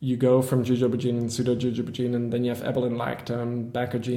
you 0.02 0.18
go 0.18 0.42
from 0.42 0.66
jujubogenin, 0.66 2.14
and 2.14 2.34
then 2.34 2.44
you 2.44 2.50
have 2.50 2.64
ebelin 2.64 2.98
lactone, 2.98 3.72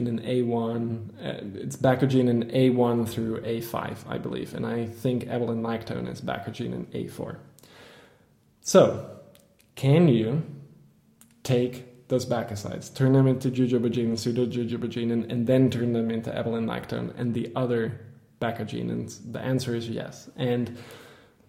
and 0.08 0.20
A1. 0.20 1.08
Uh, 1.24 1.60
it's 1.60 1.76
it's 1.76 1.76
bacogenin 1.76 2.52
A1 2.52 3.08
through 3.08 3.42
A5, 3.42 3.98
I 4.08 4.18
believe, 4.18 4.54
and 4.54 4.66
I 4.66 4.86
think 4.86 5.26
ebelin 5.26 5.60
lactone 5.60 6.10
is 6.10 6.20
bacogenin 6.20 6.86
A4. 6.86 7.36
So, 8.60 9.08
can 9.76 10.08
you 10.08 10.42
take 11.44 11.95
those 12.08 12.24
bacosides, 12.26 12.94
turn 12.94 13.12
them 13.12 13.26
into 13.26 13.50
jujubogenin, 13.50 14.12
pseudojujubogenin, 14.12 15.30
and 15.30 15.46
then 15.46 15.70
turn 15.70 15.92
them 15.92 16.10
into 16.10 16.30
ebelin 16.30 16.66
lactone 16.66 17.12
and 17.18 17.34
the 17.34 17.50
other 17.56 18.00
bacogenins? 18.40 19.20
The 19.32 19.40
answer 19.40 19.74
is 19.74 19.88
yes. 19.88 20.30
And 20.36 20.76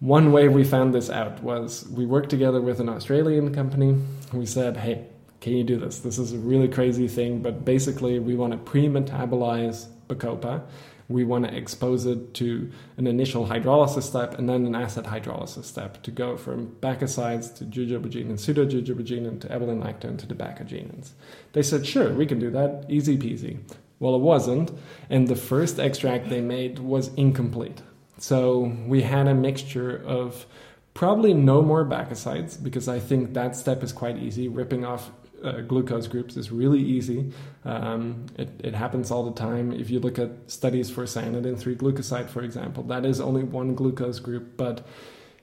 one 0.00 0.32
way 0.32 0.48
we 0.48 0.64
found 0.64 0.94
this 0.94 1.10
out 1.10 1.42
was 1.42 1.88
we 1.88 2.06
worked 2.06 2.30
together 2.30 2.60
with 2.60 2.80
an 2.80 2.88
Australian 2.88 3.52
company. 3.52 3.96
We 4.32 4.46
said, 4.46 4.76
hey, 4.76 5.06
can 5.40 5.54
you 5.54 5.64
do 5.64 5.76
this? 5.78 6.00
This 6.00 6.18
is 6.18 6.32
a 6.32 6.38
really 6.38 6.68
crazy 6.68 7.08
thing, 7.08 7.42
but 7.42 7.64
basically 7.64 8.18
we 8.18 8.34
want 8.34 8.52
to 8.52 8.58
pre-metabolize 8.58 9.86
Bacopa. 10.08 10.62
We 11.08 11.24
want 11.24 11.46
to 11.46 11.56
expose 11.56 12.04
it 12.04 12.34
to 12.34 12.70
an 12.98 13.06
initial 13.06 13.46
hydrolysis 13.46 14.02
step 14.02 14.38
and 14.38 14.48
then 14.48 14.66
an 14.66 14.74
acid 14.74 15.06
hydrolysis 15.06 15.64
step 15.64 16.02
to 16.02 16.10
go 16.10 16.36
from 16.36 16.76
bacosides 16.80 17.54
to 17.56 17.64
jujubogenin 17.64 18.28
and 18.28 18.38
pseudojujubogenin 18.38 19.40
to 19.40 19.52
lactone 19.82 20.18
to 20.18 20.26
the. 20.26 21.12
They 21.54 21.62
said, 21.62 21.86
sure, 21.86 22.12
we 22.12 22.26
can 22.26 22.38
do 22.38 22.50
that, 22.50 22.84
easy 22.88 23.16
peasy. 23.16 23.58
Well, 24.00 24.14
it 24.14 24.20
wasn't, 24.20 24.70
and 25.10 25.26
the 25.26 25.34
first 25.34 25.78
extract 25.78 26.28
they 26.28 26.40
made 26.40 26.78
was 26.78 27.08
incomplete. 27.14 27.82
So 28.18 28.76
we 28.86 29.02
had 29.02 29.26
a 29.28 29.34
mixture 29.34 29.96
of 30.04 30.46
probably 30.94 31.32
no 31.32 31.62
more 31.62 31.84
bacosides 31.84 32.62
because 32.62 32.88
I 32.88 32.98
think 32.98 33.34
that 33.34 33.56
step 33.56 33.82
is 33.82 33.92
quite 33.92 34.18
easy. 34.18 34.48
Ripping 34.48 34.84
off 34.84 35.10
uh, 35.42 35.60
glucose 35.60 36.06
groups 36.06 36.36
is 36.36 36.50
really 36.50 36.80
easy. 36.80 37.32
Um, 37.64 38.26
it, 38.36 38.50
it, 38.62 38.74
happens 38.74 39.10
all 39.10 39.24
the 39.24 39.38
time. 39.38 39.72
If 39.72 39.90
you 39.90 40.00
look 40.00 40.18
at 40.18 40.30
studies 40.46 40.90
for 40.90 41.04
cyanidin 41.04 41.58
3 41.58 41.76
glucoside, 41.76 42.28
for 42.28 42.42
example, 42.42 42.82
that 42.84 43.04
is 43.04 43.20
only 43.20 43.44
one 43.44 43.74
glucose 43.74 44.20
group. 44.20 44.56
But 44.56 44.86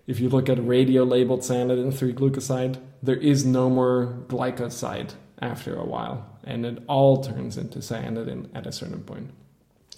if 0.07 0.19
you 0.19 0.29
look 0.29 0.49
at 0.49 0.65
radio 0.65 1.03
labeled 1.03 1.41
cyanidin 1.41 1.93
3 1.93 2.13
glucoside, 2.13 2.79
there 3.01 3.15
is 3.15 3.45
no 3.45 3.69
more 3.69 4.23
glycoside 4.27 5.13
after 5.41 5.75
a 5.75 5.85
while, 5.85 6.25
and 6.43 6.65
it 6.65 6.83
all 6.87 7.23
turns 7.23 7.57
into 7.57 7.79
cyanidin 7.79 8.49
at 8.53 8.65
a 8.65 8.71
certain 8.71 9.03
point. 9.03 9.31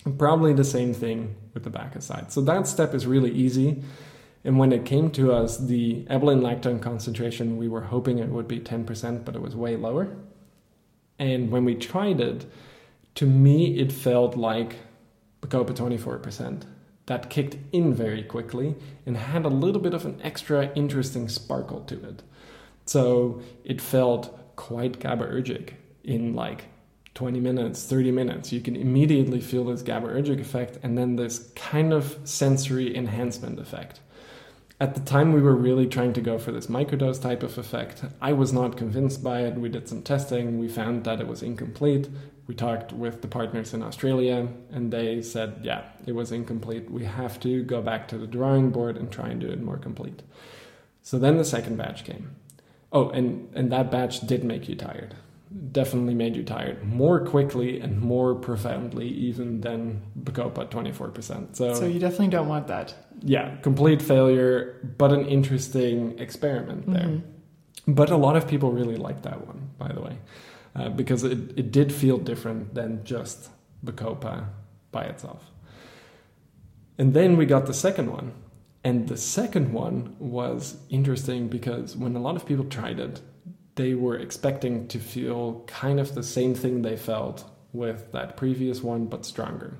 And 0.05 0.17
probably 0.17 0.53
the 0.53 0.63
same 0.63 0.93
thing 0.93 1.35
with 1.53 1.63
the 1.63 1.69
bacoside. 1.69 2.31
So 2.31 2.41
that 2.41 2.67
step 2.67 2.93
is 2.93 3.05
really 3.05 3.31
easy. 3.31 3.83
And 4.43 4.57
when 4.57 4.71
it 4.71 4.85
came 4.85 5.11
to 5.11 5.33
us, 5.33 5.57
the 5.57 6.05
ebelin 6.09 6.41
lactone 6.41 6.81
concentration, 6.81 7.57
we 7.57 7.67
were 7.67 7.81
hoping 7.81 8.19
it 8.19 8.29
would 8.29 8.47
be 8.47 8.59
10%, 8.59 9.25
but 9.25 9.35
it 9.35 9.41
was 9.41 9.55
way 9.55 9.75
lower. 9.75 10.15
And 11.19 11.51
when 11.51 11.65
we 11.65 11.75
tried 11.75 12.21
it, 12.21 12.45
to 13.15 13.25
me, 13.25 13.79
it 13.79 13.91
felt 13.91 14.35
like 14.37 14.77
Bacopa 15.41 15.71
24%. 15.71 16.63
That 17.07 17.29
kicked 17.29 17.57
in 17.71 17.93
very 17.93 18.21
quickly 18.21 18.75
and 19.05 19.17
had 19.17 19.45
a 19.45 19.49
little 19.49 19.81
bit 19.81 19.93
of 19.93 20.05
an 20.05 20.19
extra 20.23 20.71
interesting 20.75 21.29
sparkle 21.29 21.81
to 21.81 21.95
it. 22.07 22.21
So 22.85 23.41
it 23.63 23.81
felt 23.81 24.55
quite 24.55 24.99
GABAergic 24.99 25.71
in 26.03 26.35
like 26.35 26.65
20 27.15 27.39
minutes, 27.39 27.83
30 27.85 28.11
minutes. 28.11 28.51
You 28.51 28.61
can 28.61 28.75
immediately 28.75 29.41
feel 29.41 29.65
this 29.65 29.83
GABAergic 29.83 30.39
effect 30.39 30.77
and 30.83 30.97
then 30.97 31.15
this 31.15 31.49
kind 31.55 31.93
of 31.93 32.17
sensory 32.23 32.95
enhancement 32.95 33.59
effect 33.59 34.01
at 34.79 34.93
the 34.93 35.01
time 35.01 35.33
we 35.33 35.41
were 35.41 35.55
really 35.55 35.87
trying 35.87 36.13
to 36.13 36.21
go 36.21 36.37
for 36.37 36.51
this 36.51 36.67
microdose 36.67 37.21
type 37.21 37.41
of 37.41 37.57
effect. 37.57 38.03
I 38.21 38.33
was 38.33 38.53
not 38.53 38.77
convinced 38.77 39.23
by 39.23 39.41
it. 39.41 39.55
We 39.55 39.69
did 39.69 39.89
some 39.89 40.03
testing. 40.03 40.59
We 40.59 40.67
found 40.67 41.03
that 41.05 41.19
it 41.19 41.27
was 41.27 41.41
incomplete. 41.41 42.09
We 42.45 42.53
talked 42.53 42.93
with 42.93 43.21
the 43.21 43.27
partners 43.27 43.73
in 43.73 43.81
Australia 43.81 44.47
and 44.71 44.93
they 44.93 45.21
said, 45.21 45.59
yeah, 45.63 45.83
it 46.05 46.13
was 46.13 46.31
incomplete. 46.31 46.89
We 46.91 47.05
have 47.05 47.39
to 47.41 47.63
go 47.63 47.81
back 47.81 48.07
to 48.09 48.17
the 48.17 48.27
drawing 48.27 48.69
board 48.69 48.97
and 48.97 49.11
try 49.11 49.29
and 49.29 49.41
do 49.41 49.49
it 49.49 49.61
more 49.61 49.77
complete. 49.77 50.21
So 51.01 51.17
then 51.17 51.37
the 51.37 51.45
second 51.45 51.77
batch 51.77 52.03
came. 52.03 52.35
Oh, 52.91 53.09
and, 53.09 53.49
and 53.53 53.71
that 53.71 53.91
batch 53.91 54.21
did 54.21 54.43
make 54.43 54.69
you 54.69 54.75
tired 54.75 55.15
definitely 55.71 56.13
made 56.13 56.35
you 56.35 56.43
tired 56.43 56.83
more 56.83 57.25
quickly 57.25 57.79
and 57.79 57.99
more 58.01 58.35
profoundly 58.35 59.07
even 59.07 59.61
than 59.61 60.01
Bacopa 60.21 60.69
24%. 60.69 61.55
So, 61.55 61.73
so 61.73 61.85
you 61.85 61.99
definitely 61.99 62.27
don't 62.27 62.47
want 62.47 62.67
that. 62.67 62.93
Yeah, 63.21 63.55
complete 63.57 64.01
failure, 64.01 64.79
but 64.97 65.11
an 65.11 65.25
interesting 65.25 66.19
experiment 66.19 66.91
there. 66.91 67.03
Mm-hmm. 67.03 67.93
But 67.93 68.09
a 68.09 68.17
lot 68.17 68.35
of 68.35 68.47
people 68.47 68.71
really 68.71 68.97
liked 68.97 69.23
that 69.23 69.47
one, 69.47 69.69
by 69.77 69.91
the 69.93 70.01
way, 70.01 70.17
uh, 70.75 70.89
because 70.89 71.23
it, 71.23 71.57
it 71.57 71.71
did 71.71 71.93
feel 71.93 72.17
different 72.17 72.73
than 72.73 73.03
just 73.05 73.49
Bacopa 73.85 74.47
by 74.91 75.05
itself. 75.05 75.51
And 76.97 77.13
then 77.13 77.37
we 77.37 77.45
got 77.45 77.65
the 77.65 77.73
second 77.73 78.11
one. 78.11 78.33
And 78.83 79.07
the 79.07 79.17
second 79.17 79.73
one 79.73 80.15
was 80.19 80.77
interesting 80.89 81.47
because 81.47 81.95
when 81.95 82.15
a 82.15 82.19
lot 82.19 82.35
of 82.35 82.45
people 82.45 82.65
tried 82.65 82.99
it, 82.99 83.21
they 83.77 83.93
were 83.93 84.17
expecting 84.17 84.87
to 84.89 84.99
feel 84.99 85.63
kind 85.67 85.99
of 85.99 86.13
the 86.13 86.23
same 86.23 86.53
thing 86.53 86.81
they 86.81 86.97
felt 86.97 87.45
with 87.71 88.11
that 88.11 88.35
previous 88.35 88.81
one, 88.81 89.05
but 89.05 89.25
stronger. 89.25 89.77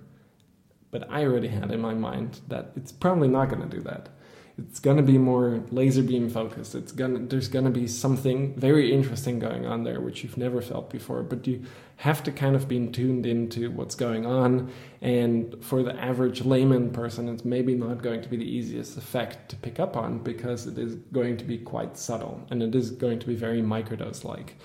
But 0.91 1.11
I 1.11 1.26
already 1.26 1.49
had 1.49 1.72
in 1.72 1.82
my 1.82 1.94
mind 1.94 2.40
that 2.48 2.72
it's 2.76 2.91
probably 2.91 3.28
not 3.28 3.49
going 3.49 3.68
to 3.68 3.76
do 3.76 3.84
that 3.84 4.10
it's 4.58 4.80
to 4.98 5.04
be 5.04 5.20
more 5.20 5.64
laser 5.70 6.02
beam 6.02 6.30
focused. 6.30 6.74
It's 6.74 6.92
to 6.92 7.20
there's 7.20 7.48
to 7.66 7.70
be 7.70 7.86
something 7.86 8.56
very 8.56 8.92
interesting 8.92 9.38
going 9.38 9.68
on 9.68 9.84
there 9.84 10.02
which 10.02 10.24
you've 10.24 10.38
never 10.38 10.62
felt 10.62 10.90
before 10.90 11.22
but 11.22 11.46
you 11.46 11.64
have 11.98 12.24
to 12.24 12.32
kind 12.32 12.56
of 12.56 12.68
be 12.68 12.88
tuned 12.88 13.26
into 13.26 13.70
what's 13.70 13.94
going 13.94 14.26
on. 14.26 14.72
And 15.02 15.64
for 15.64 15.84
the 15.84 15.96
average 16.00 16.42
layman 16.44 16.92
person 16.92 17.30
it's 17.30 17.46
maybe 17.46 17.76
not 17.76 18.02
going 18.02 18.22
to 18.22 18.30
be 18.30 18.38
the 18.38 18.50
easiest 18.50 18.98
effect 18.98 19.50
to 19.50 19.56
pick 19.58 19.80
up 19.80 19.96
on 19.96 20.20
because 20.20 20.66
it 20.66 20.80
is 20.80 20.96
going 21.14 21.38
to 21.38 21.46
be 21.46 21.60
quite 21.60 21.96
subtle 21.98 22.46
and 22.50 22.64
it 22.64 22.74
is 22.74 22.90
going 22.90 23.20
to 23.20 23.28
be 23.28 23.36
very 23.36 23.62
microdose 23.62 24.24
like 24.24 24.56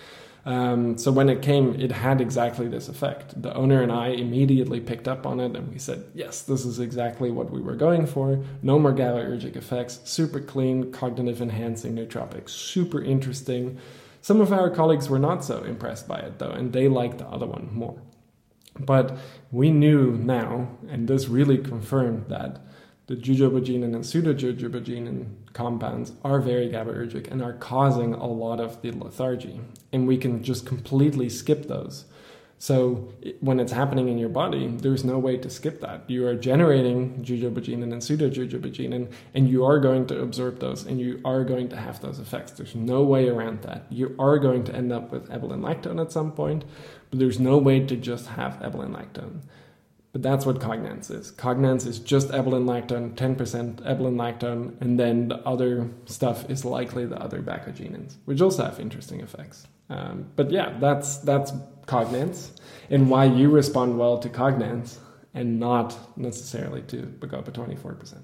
um, 0.45 0.99
so 0.99 1.13
when 1.13 1.29
it 1.29 1.41
came, 1.41 1.79
it 1.81 1.93
had 1.93 2.21
exactly 2.21 2.67
this 2.67 2.89
effect. 2.89 3.41
The 3.41 3.55
owner 3.55 3.81
and 3.81 3.93
I 3.93 4.09
immediately 4.09 4.81
picked 4.81 5.07
up 5.07 5.25
on 5.25 5.39
it 5.39 5.55
and 5.55 5.73
we 5.73 5.79
said, 5.79 6.05
yes, 6.15 6.43
this 6.43 6.65
is 6.65 6.81
exactly 6.81 7.31
what 7.31 7.51
we 7.51 7.61
were 7.61 7.77
going 7.77 8.07
for. 8.07 8.43
No 8.61 8.79
more 8.79 8.93
GABAergic 8.93 9.55
effects, 9.55 10.01
super 10.05 10.41
clean, 10.41 10.91
cognitive 10.91 11.41
enhancing 11.41 11.95
nootropic, 11.95 12.51
super 12.51 13.01
interesting. 13.01 13.79
Some 14.21 14.41
of 14.41 14.53
our 14.53 14.69
colleagues 14.69 15.09
were 15.09 15.19
not 15.19 15.45
so 15.45 15.63
impressed 15.63 16.09
by 16.09 16.19
it 16.19 16.39
though, 16.39 16.51
and 16.51 16.73
they 16.73 16.89
liked 16.89 17.19
the 17.19 17.27
other 17.27 17.47
one 17.47 17.69
more. 17.73 18.03
But 18.81 19.17
we 19.53 19.71
knew 19.71 20.13
now, 20.13 20.77
and 20.89 21.07
this 21.07 21.29
really 21.29 21.59
confirmed 21.59 22.27
that 22.29 22.65
the 23.07 23.17
jujubogenin 23.17 23.95
and 23.95 24.05
pseudojujubogenin 24.05 25.27
compounds 25.53 26.13
are 26.25 26.41
very 26.41 26.69
GABAergic 26.69 27.31
and 27.31 27.43
are 27.43 27.53
causing 27.53 28.15
a 28.15 28.27
lot 28.27 28.61
of 28.61 28.81
the 28.81 28.93
lethargy. 28.93 29.61
And 29.93 30.07
we 30.07 30.17
can 30.17 30.43
just 30.43 30.67
completely 30.67 31.29
skip 31.29 31.67
those. 31.67 32.05
So 32.63 33.13
when 33.41 33.59
it's 33.59 33.73
happening 33.73 34.09
in 34.09 34.19
your 34.19 34.29
body, 34.29 34.69
there's 34.69 35.03
no 35.03 35.19
way 35.19 35.37
to 35.37 35.51
skip 35.51 35.81
that. 35.81 36.09
You 36.09 36.29
are 36.29 36.37
generating 36.37 37.25
jujubogenin 37.25 37.93
and 37.93 38.01
pseudojujubogenin, 38.01 39.13
and 39.35 39.49
you 39.49 39.65
are 39.65 39.81
going 39.81 40.07
to 40.07 40.21
absorb 40.21 40.61
those, 40.61 40.87
and 40.87 41.01
you 41.01 41.21
are 41.25 41.43
going 41.43 41.71
to 41.71 41.77
have 41.77 42.01
those 42.01 42.21
effects. 42.21 42.53
There's 42.53 42.77
no 42.77 43.03
way 43.03 43.29
around 43.29 43.63
that. 43.63 43.87
You 43.91 44.15
are 44.17 44.39
going 44.39 44.63
to 44.63 44.75
end 44.77 44.93
up 44.93 45.11
with 45.11 45.29
ebelin 45.29 45.59
lactone 45.59 46.01
at 46.01 46.13
some 46.13 46.31
point, 46.31 46.65
but 47.11 47.19
there's 47.19 47.41
no 47.41 47.59
way 47.59 47.81
to 47.85 47.97
just 47.97 48.29
have 48.29 48.61
ebelin 48.61 48.95
lactone. 48.95 49.41
But 50.13 50.23
that's 50.23 50.45
what 50.45 50.61
cognance 50.61 51.11
is. 51.11 51.33
Cognance 51.33 51.87
is 51.87 51.99
just 51.99 52.29
ebelin 52.29 52.65
lactone, 52.65 53.15
10% 53.15 53.77
ebelin 53.81 54.17
lactone, 54.17 54.79
and 54.83 55.01
then 55.01 55.29
the 55.29 55.39
other 55.47 55.89
stuff 56.05 56.51
is 56.51 56.67
likely 56.67 57.07
the 57.07 57.19
other 57.19 57.41
bacogenins, 57.41 58.17
which 58.27 58.43
also 58.43 58.65
have 58.65 58.79
interesting 58.79 59.21
effects. 59.21 59.67
Um, 59.89 60.27
but 60.37 60.51
yeah, 60.51 60.77
that's 60.79 61.19
that's 61.19 61.53
cognance 61.87 62.51
and 62.91 63.11
why 63.11 63.25
you 63.25 63.51
respond 63.51 63.99
well 63.99 64.19
to 64.19 64.29
cognance 64.29 64.99
and 65.35 65.59
not 65.59 65.99
necessarily 66.17 66.83
to 66.83 67.03
Bacopa 67.19 67.51
24%. 67.51 68.19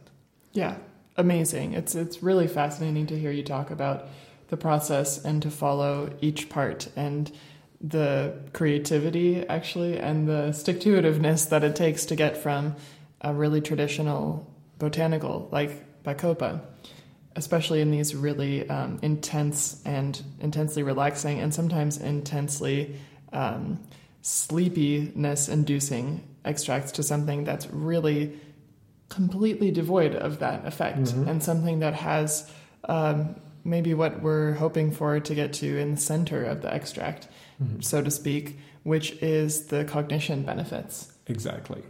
Yeah, 0.52 0.76
amazing. 1.16 1.72
It's 1.72 1.94
it's 1.94 2.22
really 2.22 2.46
fascinating 2.46 3.06
to 3.06 3.18
hear 3.18 3.30
you 3.30 3.42
talk 3.42 3.70
about 3.70 4.08
the 4.48 4.56
process 4.56 5.24
and 5.24 5.42
to 5.42 5.50
follow 5.50 6.10
each 6.20 6.48
part 6.48 6.88
and 6.96 7.30
the 7.80 8.34
creativity 8.52 9.46
actually 9.46 9.98
and 9.98 10.28
the 10.28 10.52
stick 10.52 10.80
to 10.80 11.00
itiveness 11.00 11.48
that 11.50 11.62
it 11.62 11.76
takes 11.76 12.06
to 12.06 12.16
get 12.16 12.36
from 12.36 12.74
a 13.20 13.32
really 13.32 13.60
traditional 13.60 14.52
botanical 14.78 15.48
like 15.52 16.02
Bacopa, 16.02 16.60
especially 17.36 17.80
in 17.80 17.90
these 17.90 18.14
really 18.14 18.68
um, 18.68 18.98
intense 19.02 19.80
and 19.84 20.20
intensely 20.40 20.82
relaxing 20.82 21.40
and 21.40 21.54
sometimes 21.54 21.98
intensely 21.98 22.96
um, 23.32 23.78
sleepiness 24.22 25.48
inducing 25.48 26.22
extracts 26.44 26.92
to 26.92 27.02
something 27.02 27.44
that's 27.44 27.66
really 27.68 28.38
completely 29.08 29.70
devoid 29.70 30.14
of 30.14 30.40
that 30.40 30.66
effect 30.66 30.98
mm-hmm. 30.98 31.28
and 31.28 31.42
something 31.42 31.78
that 31.80 31.94
has 31.94 32.50
um, 32.88 33.36
maybe 33.64 33.94
what 33.94 34.22
we're 34.22 34.54
hoping 34.54 34.90
for 34.90 35.20
to 35.20 35.34
get 35.34 35.52
to 35.52 35.78
in 35.78 35.92
the 35.92 36.00
center 36.00 36.44
of 36.44 36.62
the 36.62 36.72
extract 36.72 37.28
mm-hmm. 37.62 37.80
so 37.80 38.02
to 38.02 38.10
speak, 38.10 38.58
which 38.82 39.12
is 39.22 39.66
the 39.66 39.84
cognition 39.84 40.42
benefits. 40.42 41.12
Exactly. 41.26 41.82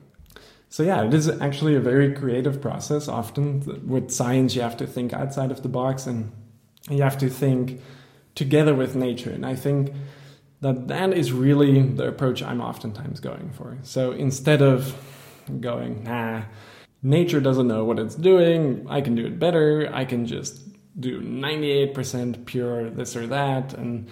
So, 0.71 0.83
yeah, 0.83 1.05
it 1.05 1.15
is 1.15 1.29
actually 1.29 1.77
a 1.77 1.81
very 1.81 2.13
creative 2.13 2.61
process. 2.61 3.09
Often 3.09 3.87
with 3.89 4.11
science, 4.11 4.55
you 4.55 4.61
have 4.61 4.77
to 4.79 4.87
think 4.87 5.13
outside 5.13 5.51
of 5.51 5.63
the 5.63 5.69
box 5.69 6.07
and 6.07 6.31
you 6.91 7.03
have 7.03 7.17
to 7.19 7.31
think 7.31 7.81
together 8.35 8.75
with 8.75 8.95
nature. 8.95 9.31
And 9.31 9.47
I 9.47 9.55
think 9.55 9.93
that 10.61 10.89
that 10.89 11.13
is 11.15 11.33
really 11.33 11.81
the 11.83 12.09
approach 12.09 12.43
I'm 12.43 12.61
oftentimes 12.61 13.21
going 13.21 13.51
for. 13.51 13.79
So, 13.83 14.13
instead 14.13 14.61
of 14.61 14.95
going, 15.61 16.05
nah, 16.05 16.43
nature 17.03 17.41
doesn't 17.41 17.67
know 17.67 17.85
what 17.85 17.99
it's 17.99 18.15
doing, 18.15 18.87
I 18.89 19.01
can 19.01 19.15
do 19.15 19.27
it 19.27 19.39
better, 19.39 19.89
I 19.93 20.05
can 20.05 20.27
just 20.27 20.61
do 21.01 21.21
98% 21.21 22.45
pure 22.45 22.91
this 22.91 23.17
or 23.17 23.27
that, 23.29 23.73
and 23.75 24.09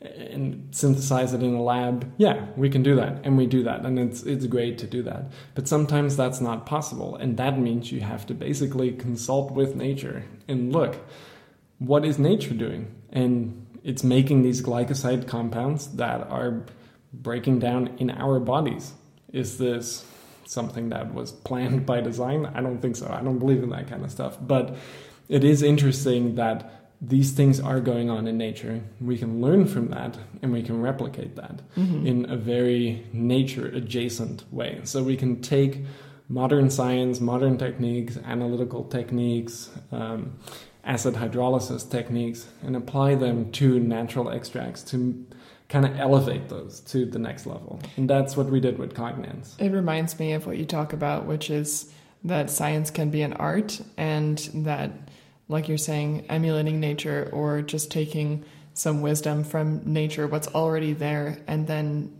and 0.00 0.74
synthesize 0.74 1.34
it 1.34 1.42
in 1.42 1.54
a 1.54 1.62
lab, 1.62 2.10
yeah, 2.16 2.46
we 2.56 2.70
can 2.70 2.82
do 2.82 2.96
that, 2.96 3.20
and 3.22 3.36
we 3.36 3.46
do 3.46 3.62
that, 3.64 3.84
and 3.84 3.98
it's 3.98 4.22
it's 4.22 4.46
great 4.46 4.78
to 4.78 4.86
do 4.86 5.02
that. 5.02 5.30
But 5.54 5.68
sometimes 5.68 6.16
that's 6.16 6.40
not 6.40 6.64
possible, 6.64 7.16
and 7.16 7.36
that 7.36 7.58
means 7.58 7.92
you 7.92 8.00
have 8.00 8.26
to 8.26 8.34
basically 8.34 8.92
consult 8.92 9.52
with 9.52 9.76
nature 9.76 10.24
and 10.48 10.72
look, 10.72 10.96
what 11.78 12.04
is 12.04 12.18
nature 12.18 12.54
doing? 12.54 12.94
And 13.10 13.66
it's 13.82 14.04
making 14.04 14.42
these 14.42 14.62
glycoside 14.62 15.26
compounds 15.26 15.88
that 15.96 16.26
are 16.28 16.64
breaking 17.12 17.58
down 17.58 17.96
in 17.98 18.10
our 18.10 18.38
bodies. 18.40 18.92
Is 19.32 19.58
this 19.58 20.04
something 20.44 20.90
that 20.90 21.14
was 21.14 21.32
planned 21.32 21.86
by 21.86 22.00
design? 22.00 22.46
I 22.46 22.60
don't 22.60 22.80
think 22.80 22.96
so. 22.96 23.08
I 23.10 23.22
don't 23.22 23.38
believe 23.38 23.62
in 23.62 23.70
that 23.70 23.88
kind 23.88 24.04
of 24.04 24.10
stuff. 24.10 24.36
But 24.40 24.76
it 25.28 25.44
is 25.44 25.62
interesting 25.62 26.34
that 26.34 26.79
these 27.00 27.32
things 27.32 27.58
are 27.60 27.80
going 27.80 28.10
on 28.10 28.26
in 28.26 28.36
nature. 28.36 28.82
We 29.00 29.16
can 29.16 29.40
learn 29.40 29.66
from 29.66 29.88
that 29.88 30.18
and 30.42 30.52
we 30.52 30.62
can 30.62 30.82
replicate 30.82 31.36
that 31.36 31.62
mm-hmm. 31.74 32.06
in 32.06 32.30
a 32.30 32.36
very 32.36 33.06
nature 33.12 33.66
adjacent 33.66 34.44
way. 34.52 34.80
So 34.84 35.02
we 35.02 35.16
can 35.16 35.40
take 35.40 35.84
modern 36.28 36.68
science, 36.70 37.20
modern 37.20 37.56
techniques, 37.56 38.18
analytical 38.18 38.84
techniques, 38.84 39.70
um, 39.92 40.38
acid 40.84 41.14
hydrolysis 41.14 41.90
techniques, 41.90 42.46
and 42.62 42.76
apply 42.76 43.14
them 43.14 43.50
to 43.52 43.80
natural 43.80 44.30
extracts 44.30 44.82
to 44.82 45.26
kind 45.68 45.86
of 45.86 45.98
elevate 45.98 46.48
those 46.48 46.80
to 46.80 47.06
the 47.06 47.18
next 47.18 47.46
level. 47.46 47.80
And 47.96 48.10
that's 48.10 48.36
what 48.36 48.46
we 48.46 48.60
did 48.60 48.78
with 48.78 48.94
Cognance. 48.94 49.58
It 49.58 49.70
reminds 49.70 50.18
me 50.18 50.32
of 50.32 50.46
what 50.46 50.58
you 50.58 50.66
talk 50.66 50.92
about, 50.92 51.26
which 51.26 51.48
is 51.48 51.92
that 52.24 52.50
science 52.50 52.90
can 52.90 53.10
be 53.10 53.22
an 53.22 53.32
art 53.34 53.80
and 53.96 54.38
that 54.54 54.90
like 55.50 55.68
you're 55.68 55.78
saying, 55.78 56.24
emulating 56.28 56.78
nature 56.78 57.28
or 57.32 57.60
just 57.60 57.90
taking 57.90 58.44
some 58.72 59.02
wisdom 59.02 59.42
from 59.42 59.82
nature, 59.84 60.28
what's 60.28 60.46
already 60.48 60.92
there, 60.92 61.38
and 61.48 61.66
then 61.66 62.16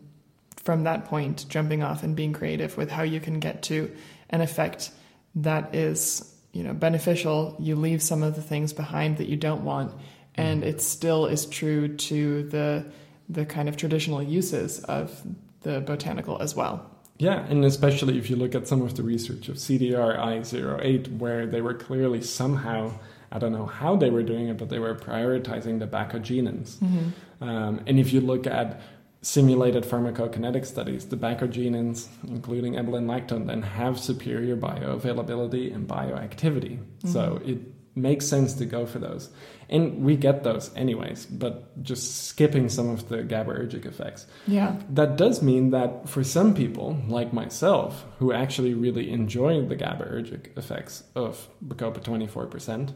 from 0.57 0.82
that 0.82 1.05
point, 1.05 1.47
jumping 1.48 1.82
off 1.82 2.02
and 2.02 2.16
being 2.16 2.32
creative 2.32 2.77
with 2.77 2.90
how 2.90 3.02
you 3.02 3.20
can 3.20 3.39
get 3.39 3.62
to 3.62 3.90
an 4.31 4.40
effect 4.40 4.90
that 5.36 5.74
is, 5.74 6.35
you 6.52 6.65
know, 6.65 6.74
beneficial. 6.74 7.57
You 7.61 7.77
leave 7.77 8.02
some 8.02 8.24
of 8.24 8.35
the 8.35 8.43
things 8.43 8.73
behind 8.73 9.19
that 9.19 9.28
you 9.28 9.36
don't 9.36 9.65
want, 9.65 9.94
and 10.35 10.62
mm-hmm. 10.62 10.70
it 10.70 10.82
still 10.82 11.27
is 11.27 11.47
true 11.47 11.97
to 11.97 12.43
the 12.48 12.85
the 13.28 13.47
kind 13.47 13.69
of 13.69 13.77
traditional 13.77 14.20
uses 14.20 14.82
of 14.85 15.23
the 15.61 15.81
botanical 15.81 16.43
as 16.43 16.57
well. 16.57 16.85
Yeah, 17.20 17.47
and 17.47 17.65
especially 17.65 18.19
if 18.19 18.28
you 18.28 18.35
look 18.35 18.57
at 18.57 18.66
some 18.66 18.82
of 18.82 18.97
the 18.97 19.05
research 19.05 19.48
of 19.48 19.57
CDRI08, 19.57 21.19
where 21.19 21.47
they 21.47 21.61
were 21.61 21.74
clearly 21.74 22.23
somehow 22.23 22.93
I 23.32 23.39
don't 23.39 23.52
know 23.52 23.66
how 23.66 23.97
they 23.97 24.11
were 24.11 24.23
doing 24.23 24.48
it, 24.48 24.59
but 24.59 24.69
they 24.69 24.78
were 24.78 24.94
prioritizing 24.94 25.78
the 25.78 25.86
bacogenins. 25.86 26.78
Mm-hmm. 26.78 27.44
Um, 27.44 27.81
and 27.86 27.98
if 27.98 28.12
you 28.12 28.20
look 28.20 28.47
at 28.47 28.81
simulated 29.23 29.85
pharmacokinetic 29.85 30.65
studies, 30.66 31.07
the 31.07 31.16
bacogenins, 31.16 32.09
including 32.27 32.74
ebelin 32.74 33.07
lactone, 33.07 33.47
then 33.47 33.62
have 33.62 34.01
superior 34.01 34.57
bioavailability 34.57 35.74
and 35.74 35.86
bioactivity. 35.86 36.78
Mm-hmm. 36.78 37.09
So 37.09 37.40
it 37.44 37.59
makes 37.94 38.27
sense 38.27 38.55
to 38.55 38.65
go 38.65 38.86
for 38.86 38.98
those. 38.98 39.31
And 39.69 40.02
we 40.02 40.16
get 40.16 40.43
those 40.43 40.74
anyways, 40.74 41.27
but 41.27 41.82
just 41.82 42.27
skipping 42.27 42.69
some 42.69 42.89
of 42.89 43.09
the 43.09 43.19
GABAergic 43.19 43.86
effects. 43.86 44.27
Yeah. 44.47 44.77
That 44.89 45.16
does 45.16 45.43
mean 45.43 45.70
that 45.70 46.09
for 46.09 46.24
some 46.24 46.55
people, 46.55 47.01
like 47.07 47.32
myself, 47.32 48.05
who 48.19 48.32
actually 48.32 48.74
really 48.74 49.11
enjoy 49.11 49.65
the 49.65 49.77
GABAergic 49.77 50.57
effects 50.57 51.05
of 51.15 51.48
Bacopa 51.65 52.02
24%, 52.02 52.94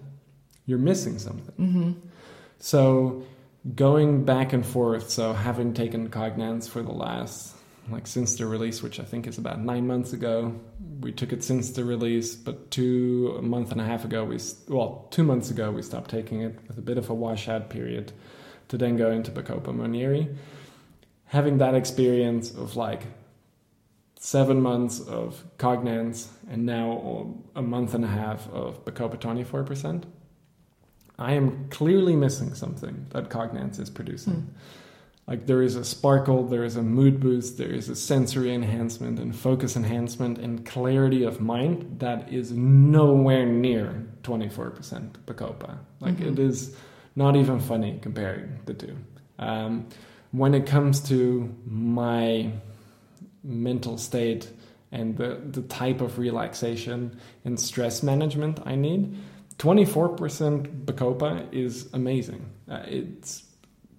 you're 0.67 0.79
missing 0.79 1.19
something. 1.19 1.55
Mm-hmm. 1.59 1.93
So 2.59 3.25
going 3.75 4.25
back 4.25 4.53
and 4.53 4.65
forth, 4.65 5.11
so 5.11 5.33
having 5.33 5.75
taken 5.75 6.09
Cognance 6.09 6.69
for 6.69 6.83
the 6.83 6.93
last, 6.93 7.55
like 7.91 8.07
since 8.07 8.37
the 8.37 8.47
release, 8.47 8.83
which 8.83 8.99
I 8.99 9.05
think 9.05 9.27
is 9.27 9.39
about 9.39 9.61
nine 9.61 9.87
months 9.87 10.13
ago, 10.13 10.55
we 11.01 11.13
took 11.13 11.33
it 11.33 11.45
since 11.45 11.71
the 11.71 11.85
release, 11.85 12.35
but 12.35 12.71
two 12.71 13.35
a 13.39 13.43
month 13.43 13.73
and 13.73 13.81
a 13.81 13.85
half 13.85 14.05
ago, 14.05 14.25
we 14.25 14.39
well 14.69 15.07
two 15.11 15.23
months 15.23 15.51
ago 15.51 15.71
we 15.71 15.83
stopped 15.83 16.11
taking 16.11 16.41
it 16.41 16.59
with 16.67 16.79
a 16.79 16.83
bit 16.83 16.97
of 16.99 17.11
a 17.11 17.15
washout 17.15 17.69
period, 17.69 18.13
to 18.69 18.79
then 18.79 18.97
go 18.97 19.11
into 19.11 19.31
Bacopa 19.31 19.75
Monnieri. 19.75 20.35
Having 21.27 21.59
that 21.59 21.75
experience 21.75 22.53
of 22.53 22.77
like 22.77 23.03
seven 24.19 24.63
months 24.63 25.01
of 25.01 25.45
Cognance 25.59 26.29
and 26.51 26.65
now 26.65 27.35
a 27.55 27.61
month 27.61 27.93
and 27.93 28.05
a 28.05 28.09
half 28.09 28.49
of 28.49 28.83
Bacopa 28.85 29.19
24%, 29.19 30.05
I 31.19 31.33
am 31.33 31.69
clearly 31.69 32.17
missing 32.17 32.55
something 32.55 33.07
that 33.11 33.29
Cognance 33.29 33.79
is 33.79 33.91
producing. 33.91 34.35
Mm. 34.35 34.47
Like 35.27 35.47
there 35.47 35.63
is 35.63 35.77
a 35.77 35.85
sparkle, 35.85 36.47
there 36.47 36.65
is 36.65 36.77
a 36.77 36.83
mood 36.83 37.19
boost, 37.19 37.57
there 37.57 37.71
is 37.71 37.89
a 37.89 37.97
sensory 37.97 38.53
enhancement 38.53 39.19
and 39.19 39.35
focus 39.35 39.75
enhancement 39.75 40.39
and 40.39 40.67
clarity 40.67 41.25
of 41.25 41.41
mind 41.41 42.01
that 42.01 42.31
is 42.31 42.53
nowhere 42.53 43.47
near 43.47 44.07
24% 44.23 45.13
Bacopa. 45.25 45.79
Like 46.01 46.17
mm-hmm. 46.17 46.33
it 46.33 46.39
is 46.39 46.77
not 47.17 47.37
even 47.37 47.59
funny 47.59 47.99
comparing 48.03 48.59
the 48.67 48.75
two. 48.75 48.97
Um, 49.39 49.87
when 50.33 50.53
it 50.53 50.67
comes 50.67 51.01
to 51.09 51.55
my 51.65 52.51
mental 53.43 53.97
state 53.97 54.51
and 54.93 55.17
the, 55.17 55.41
the 55.51 55.63
type 55.63 56.01
of 56.01 56.19
relaxation 56.19 57.19
and 57.45 57.59
stress 57.59 58.03
management 58.03 58.61
I 58.67 58.75
need, 58.75 59.17
24% 59.59 60.85
Bacopa 60.85 61.53
is 61.53 61.93
amazing. 61.93 62.51
Uh, 62.69 62.83
it's 62.87 63.45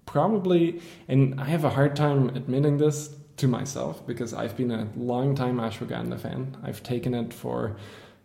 probably, 0.04 0.80
and 1.08 1.40
I 1.40 1.44
have 1.44 1.64
a 1.64 1.70
hard 1.70 1.96
time 1.96 2.28
admitting 2.30 2.78
this 2.78 3.14
to 3.38 3.48
myself 3.48 4.06
because 4.06 4.32
I've 4.32 4.56
been 4.56 4.70
a 4.70 4.88
long 4.96 5.34
time 5.34 5.58
ashwagandha 5.58 6.18
fan. 6.20 6.56
I've 6.62 6.82
taken 6.82 7.14
it 7.14 7.32
for 7.32 7.76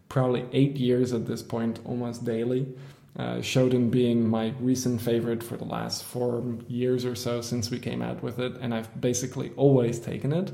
probably 0.10 0.46
eight 0.52 0.78
years 0.78 1.14
at 1.14 1.26
this 1.26 1.42
point, 1.42 1.80
almost 1.86 2.24
daily. 2.26 2.68
Uh, 3.18 3.38
Shoden 3.38 3.92
being 3.92 4.28
my 4.28 4.54
recent 4.62 5.02
favorite 5.02 5.44
for 5.44 5.58
the 5.58 5.66
last 5.66 6.04
four 6.06 6.44
years 6.68 7.04
or 7.04 7.16
so 7.16 7.42
since 7.42 7.70
we 7.70 7.78
came 7.78 8.02
out 8.02 8.24
with 8.24 8.40
it, 8.40 8.56
and 8.62 8.74
I've 8.74 9.02
basically 9.02 9.52
always 9.58 10.00
taken 10.00 10.32
it 10.32 10.54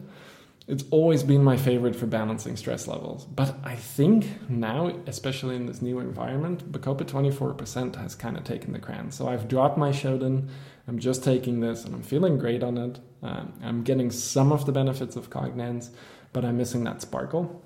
it's 0.67 0.83
always 0.91 1.23
been 1.23 1.43
my 1.43 1.55
favorite 1.55 1.95
for 1.95 2.07
balancing 2.07 2.57
stress 2.57 2.87
levels. 2.87 3.23
But 3.25 3.55
I 3.63 3.75
think 3.75 4.49
now, 4.49 4.93
especially 5.07 5.55
in 5.55 5.65
this 5.65 5.81
new 5.81 5.99
environment, 5.99 6.69
Bacopa 6.71 7.03
24% 7.03 7.95
has 7.95 8.15
kind 8.15 8.37
of 8.37 8.43
taken 8.43 8.73
the 8.73 8.79
crown. 8.79 9.11
So 9.11 9.29
I've 9.29 9.47
dropped 9.47 9.77
my 9.77 9.91
Shoden. 9.91 10.49
I'm 10.87 10.99
just 10.99 11.23
taking 11.23 11.61
this 11.61 11.85
and 11.85 11.95
I'm 11.95 12.03
feeling 12.03 12.37
great 12.37 12.63
on 12.63 12.77
it. 12.77 12.99
Um, 13.23 13.53
I'm 13.63 13.83
getting 13.83 14.11
some 14.11 14.51
of 14.51 14.65
the 14.65 14.73
benefits 14.73 15.15
of 15.15 15.29
Cognance, 15.29 15.89
but 16.33 16.43
I'm 16.43 16.57
missing 16.57 16.83
that 16.83 17.01
sparkle. 17.01 17.63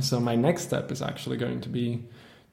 So 0.00 0.18
my 0.18 0.34
next 0.34 0.62
step 0.62 0.90
is 0.90 1.02
actually 1.02 1.36
going 1.36 1.60
to 1.60 1.68
be 1.68 2.04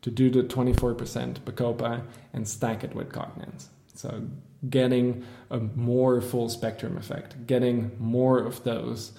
to 0.03 0.11
do 0.11 0.29
the 0.29 0.43
24% 0.43 1.39
Bacopa 1.39 2.03
and 2.33 2.47
stack 2.47 2.83
it 2.83 2.93
with 2.93 3.09
Cognance. 3.09 3.65
So 3.95 4.27
getting 4.69 5.25
a 5.49 5.57
more 5.59 6.21
full 6.21 6.49
spectrum 6.49 6.97
effect, 6.97 7.47
getting 7.47 7.91
more 7.99 8.37
of 8.39 8.63
those 8.63 9.13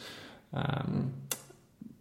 um, 0.53 1.13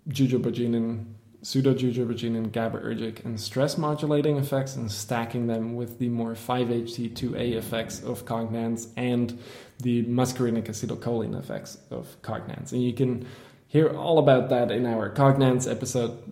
jujubogenin, 0.09 1.05
pseudojujubogenin, 1.43 2.51
GABAergic, 2.51 3.25
and 3.25 3.39
stress 3.39 3.77
modulating 3.77 4.37
effects, 4.37 4.75
and 4.75 4.91
stacking 4.91 5.47
them 5.47 5.75
with 5.75 5.99
the 5.99 6.09
more 6.09 6.33
5-HT2A 6.33 7.53
effects 7.53 8.03
of 8.03 8.25
cognance 8.25 8.87
and 8.95 9.39
the 9.79 10.03
muscarinic 10.05 10.65
acetylcholine 10.65 11.37
effects 11.37 11.77
of 11.89 12.21
cognance. 12.21 12.71
And 12.71 12.83
you 12.83 12.93
can 12.93 13.25
hear 13.67 13.89
all 13.89 14.19
about 14.19 14.49
that 14.49 14.69
in 14.69 14.85
our 14.85 15.09
cognance 15.09 15.69
episode 15.69 16.31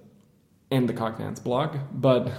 and 0.71 0.87
the 0.87 0.93
cognance 0.93 1.41
blog, 1.43 1.77
but 1.91 2.31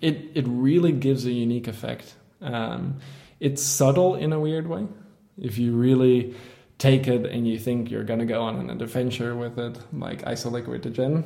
it, 0.00 0.30
it 0.34 0.44
really 0.48 0.92
gives 0.92 1.26
a 1.26 1.32
unique 1.32 1.68
effect. 1.68 2.14
Um, 2.40 3.00
it's 3.40 3.62
subtle 3.62 4.14
in 4.14 4.32
a 4.32 4.40
weird 4.40 4.66
way. 4.66 4.86
If 5.38 5.58
you 5.58 5.76
really 5.76 6.34
take 6.78 7.08
it 7.08 7.26
and 7.26 7.46
you 7.46 7.58
think 7.58 7.90
you're 7.90 8.04
going 8.04 8.20
to 8.20 8.26
go 8.26 8.42
on 8.42 8.56
an 8.56 8.70
adventure 8.70 9.34
with 9.34 9.58
it, 9.58 9.78
like 9.92 10.22
isoliquid 10.22 11.24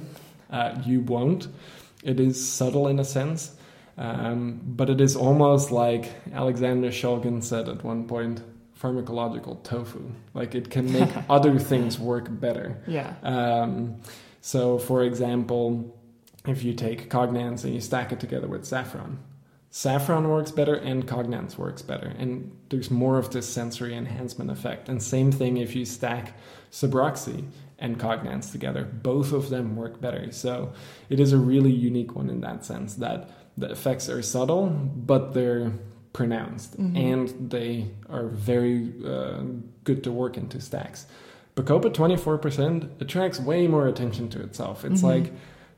uh, 0.50 0.80
you 0.84 1.00
won't. 1.00 1.48
It 2.02 2.18
is 2.18 2.48
subtle 2.48 2.88
in 2.88 2.98
a 2.98 3.04
sense, 3.04 3.54
um, 3.98 4.60
but 4.64 4.90
it 4.90 5.00
is 5.00 5.16
almost 5.16 5.70
like 5.70 6.10
Alexander 6.32 6.88
Shulgin 6.88 7.42
said 7.42 7.68
at 7.68 7.84
one 7.84 8.06
point 8.06 8.42
pharmacological 8.80 9.62
tofu. 9.62 10.10
Like 10.34 10.54
it 10.54 10.70
can 10.70 10.90
make 10.92 11.10
other 11.30 11.58
things 11.58 11.98
work 11.98 12.26
better. 12.40 12.82
Yeah. 12.86 13.14
Um, 13.22 14.00
so, 14.40 14.78
for 14.78 15.04
example, 15.04 15.96
if 16.46 16.64
you 16.64 16.72
take 16.72 17.10
cognance 17.10 17.64
and 17.64 17.74
you 17.74 17.80
stack 17.80 18.12
it 18.12 18.20
together 18.20 18.48
with 18.48 18.64
saffron, 18.64 19.18
saffron 19.70 20.28
works 20.28 20.50
better 20.50 20.74
and 20.74 21.06
cognance 21.06 21.56
works 21.56 21.82
better 21.82 22.12
and 22.18 22.50
there's 22.70 22.90
more 22.90 23.18
of 23.18 23.30
this 23.30 23.48
sensory 23.48 23.94
enhancement 23.94 24.50
effect 24.50 24.88
and 24.88 25.02
same 25.02 25.30
thing 25.30 25.56
if 25.56 25.76
you 25.76 25.84
stack 25.84 26.36
Sabroxy 26.72 27.44
and 27.78 27.98
cognance 27.98 28.50
together 28.50 28.84
both 28.84 29.32
of 29.32 29.48
them 29.48 29.76
work 29.76 30.00
better 30.00 30.32
so 30.32 30.72
it 31.08 31.20
is 31.20 31.32
a 31.32 31.38
really 31.38 31.70
unique 31.70 32.16
one 32.16 32.28
in 32.28 32.40
that 32.40 32.64
sense 32.64 32.94
that 32.96 33.30
the 33.56 33.70
effects 33.70 34.08
are 34.08 34.22
subtle 34.22 34.66
but 34.68 35.34
they're 35.34 35.72
pronounced 36.12 36.74
and 36.96 37.50
they 37.50 37.88
are 38.08 38.26
very 38.26 38.92
uh, 39.06 39.42
good 39.84 40.02
to 40.04 40.12
work 40.12 40.36
into 40.36 40.60
stacks. 40.60 41.06
Bacopa 41.56 41.92
24% 41.92 43.00
attracts 43.00 43.38
way 43.38 43.66
more 43.66 43.86
attention 43.86 44.28
to 44.30 44.42
itself. 44.42 44.84
It's 44.84 45.02
like 45.02 45.32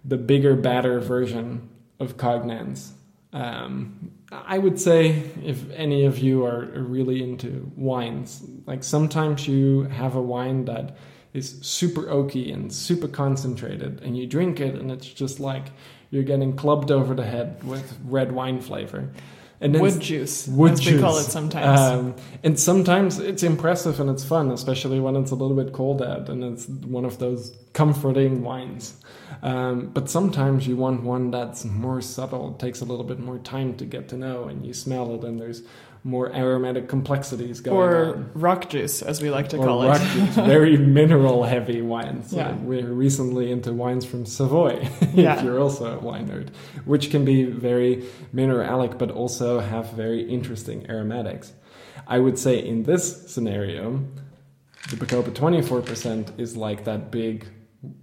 the 0.04 0.16
bigger, 0.16 0.54
badder 0.54 1.00
version 1.00 1.68
of 1.98 2.16
Cognance. 2.16 2.92
Um, 3.32 4.10
I 4.30 4.58
would 4.58 4.80
say 4.80 5.30
if 5.42 5.70
any 5.70 6.04
of 6.04 6.18
you 6.18 6.44
are 6.44 6.64
really 6.64 7.22
into 7.22 7.70
wines, 7.76 8.42
like 8.66 8.84
sometimes 8.84 9.46
you 9.48 9.84
have 9.84 10.14
a 10.16 10.22
wine 10.22 10.66
that 10.66 10.96
is 11.32 11.58
super 11.62 12.02
oaky 12.02 12.52
and 12.52 12.72
super 12.72 13.08
concentrated, 13.08 14.00
and 14.02 14.16
you 14.16 14.26
drink 14.26 14.60
it, 14.60 14.74
and 14.74 14.90
it's 14.90 15.06
just 15.06 15.40
like 15.40 15.66
you're 16.10 16.22
getting 16.22 16.54
clubbed 16.54 16.90
over 16.90 17.14
the 17.14 17.24
head 17.24 17.62
with 17.64 17.98
red 18.04 18.32
wine 18.32 18.60
flavor. 18.60 19.10
And 19.62 19.72
then 19.72 19.80
Wood 19.80 20.00
juice, 20.00 20.48
wood 20.48 20.72
as 20.72 20.80
juice. 20.80 20.94
we 20.94 21.00
call 21.00 21.18
it 21.18 21.22
sometimes. 21.22 21.78
Um, 21.80 22.16
and 22.42 22.58
sometimes 22.58 23.20
it's 23.20 23.44
impressive 23.44 24.00
and 24.00 24.10
it's 24.10 24.24
fun, 24.24 24.50
especially 24.50 24.98
when 24.98 25.14
it's 25.14 25.30
a 25.30 25.36
little 25.36 25.56
bit 25.56 25.72
cold 25.72 26.02
out 26.02 26.28
and 26.28 26.42
it's 26.42 26.66
one 26.66 27.04
of 27.04 27.18
those 27.18 27.56
comforting 27.72 28.42
wines. 28.42 28.96
Um, 29.42 29.86
but 29.92 30.08
sometimes 30.08 30.66
you 30.68 30.76
want 30.76 31.02
one 31.02 31.30
that's 31.32 31.64
more 31.64 32.00
subtle, 32.00 32.52
takes 32.54 32.80
a 32.80 32.84
little 32.84 33.04
bit 33.04 33.18
more 33.18 33.38
time 33.38 33.74
to 33.78 33.84
get 33.84 34.08
to 34.10 34.16
know, 34.16 34.44
and 34.44 34.64
you 34.64 34.72
smell 34.72 35.14
it, 35.16 35.24
and 35.24 35.40
there's 35.40 35.62
more 36.04 36.34
aromatic 36.34 36.88
complexities 36.88 37.60
going 37.60 37.76
or 37.76 37.96
on. 37.96 38.08
Or 38.08 38.30
rock 38.34 38.68
juice, 38.70 39.02
as 39.02 39.20
we 39.22 39.30
like 39.30 39.48
to 39.50 39.56
Or 39.58 39.66
call 39.66 39.86
rock 39.86 40.00
it. 40.00 40.08
juice, 40.12 40.34
very 40.34 40.76
mineral 40.98 41.44
heavy 41.44 41.80
wines. 41.82 42.32
Yeah. 42.32 42.54
We're 42.56 42.92
recently 42.92 43.50
into 43.52 43.72
wines 43.72 44.04
from 44.04 44.26
Savoy, 44.26 44.88
Yeah. 45.12 45.36
if 45.38 45.44
you're 45.44 45.60
also 45.60 45.96
a 45.96 46.00
wine 46.00 46.28
nerd, 46.28 46.48
which 46.84 47.10
can 47.10 47.24
be 47.24 47.44
very 47.44 48.04
mineralic 48.34 48.98
but 48.98 49.10
also 49.10 49.60
have 49.60 49.92
very 49.92 50.22
interesting 50.22 50.86
aromatics. 50.88 51.52
I 52.06 52.18
would 52.18 52.36
say 52.38 52.58
in 52.64 52.82
this 52.82 53.30
scenario, 53.32 54.04
the 54.90 54.96
Bacopa 54.96 55.30
24% 55.30 56.38
is 56.40 56.56
like 56.56 56.84
that 56.84 57.10
big 57.12 57.46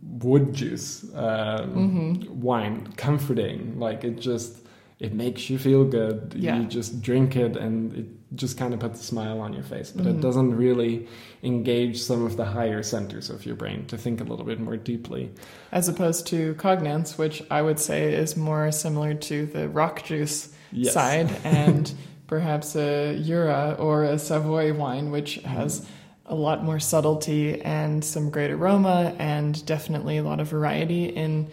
wood 0.02 0.54
juice 0.54 1.04
um, 1.16 2.20
Mm-hmm. 2.20 2.42
wine, 2.42 2.88
comforting. 2.98 3.80
Like 3.80 4.04
it 4.04 4.20
just, 4.20 4.58
it 5.00 5.14
makes 5.14 5.50
you 5.50 5.58
feel 5.58 5.86
good. 5.86 6.34
Yeah. 6.38 6.60
You 6.60 6.66
just 6.68 7.02
drink 7.02 7.36
it 7.36 7.56
and 7.56 7.94
it 7.96 8.06
just 8.36 8.58
kind 8.58 8.74
of 8.74 8.80
puts 8.80 9.00
a 9.00 9.04
smile 9.04 9.40
on 9.40 9.54
your 9.54 9.64
face. 9.64 9.92
But 9.92 10.06
Mhm. 10.06 10.10
it 10.18 10.22
doesn't 10.22 10.56
really 10.56 11.08
engage 11.44 12.00
some 12.02 12.26
of 12.26 12.36
the 12.38 12.46
higher 12.46 12.84
centers 12.84 13.30
of 13.30 13.46
your 13.46 13.56
brain 13.56 13.86
to 13.88 13.98
think 13.98 14.20
a 14.22 14.24
little 14.24 14.46
bit 14.46 14.60
more 14.60 14.78
deeply. 14.78 15.32
as 15.72 15.88
opposed 15.88 16.26
to 16.28 16.54
cognance, 16.56 17.18
which 17.18 17.44
I 17.52 17.62
would 17.62 17.80
say 17.80 18.14
is 18.14 18.36
more 18.36 18.72
similar 18.72 19.14
to 19.14 19.46
the 19.46 19.70
rock 19.70 20.04
juice 20.04 20.50
Yes. 20.72 20.94
side, 20.94 21.30
and 21.44 21.92
perhaps 22.28 22.76
a 22.76 23.20
Jura 23.24 23.76
or 23.80 24.04
a 24.04 24.20
Savoy 24.20 24.74
wine, 24.74 25.10
which 25.12 25.36
has 25.38 25.86
a 26.30 26.36
lot 26.36 26.64
more 26.64 26.80
subtlety 26.80 27.62
and 27.62 28.04
some 28.06 28.30
great 28.30 28.52
aroma, 28.52 29.16
and 29.20 29.66
definitely 29.66 30.18
a 30.18 30.24
lot 30.24 30.40
of 30.40 30.48
variety 30.48 31.06
in, 31.06 31.48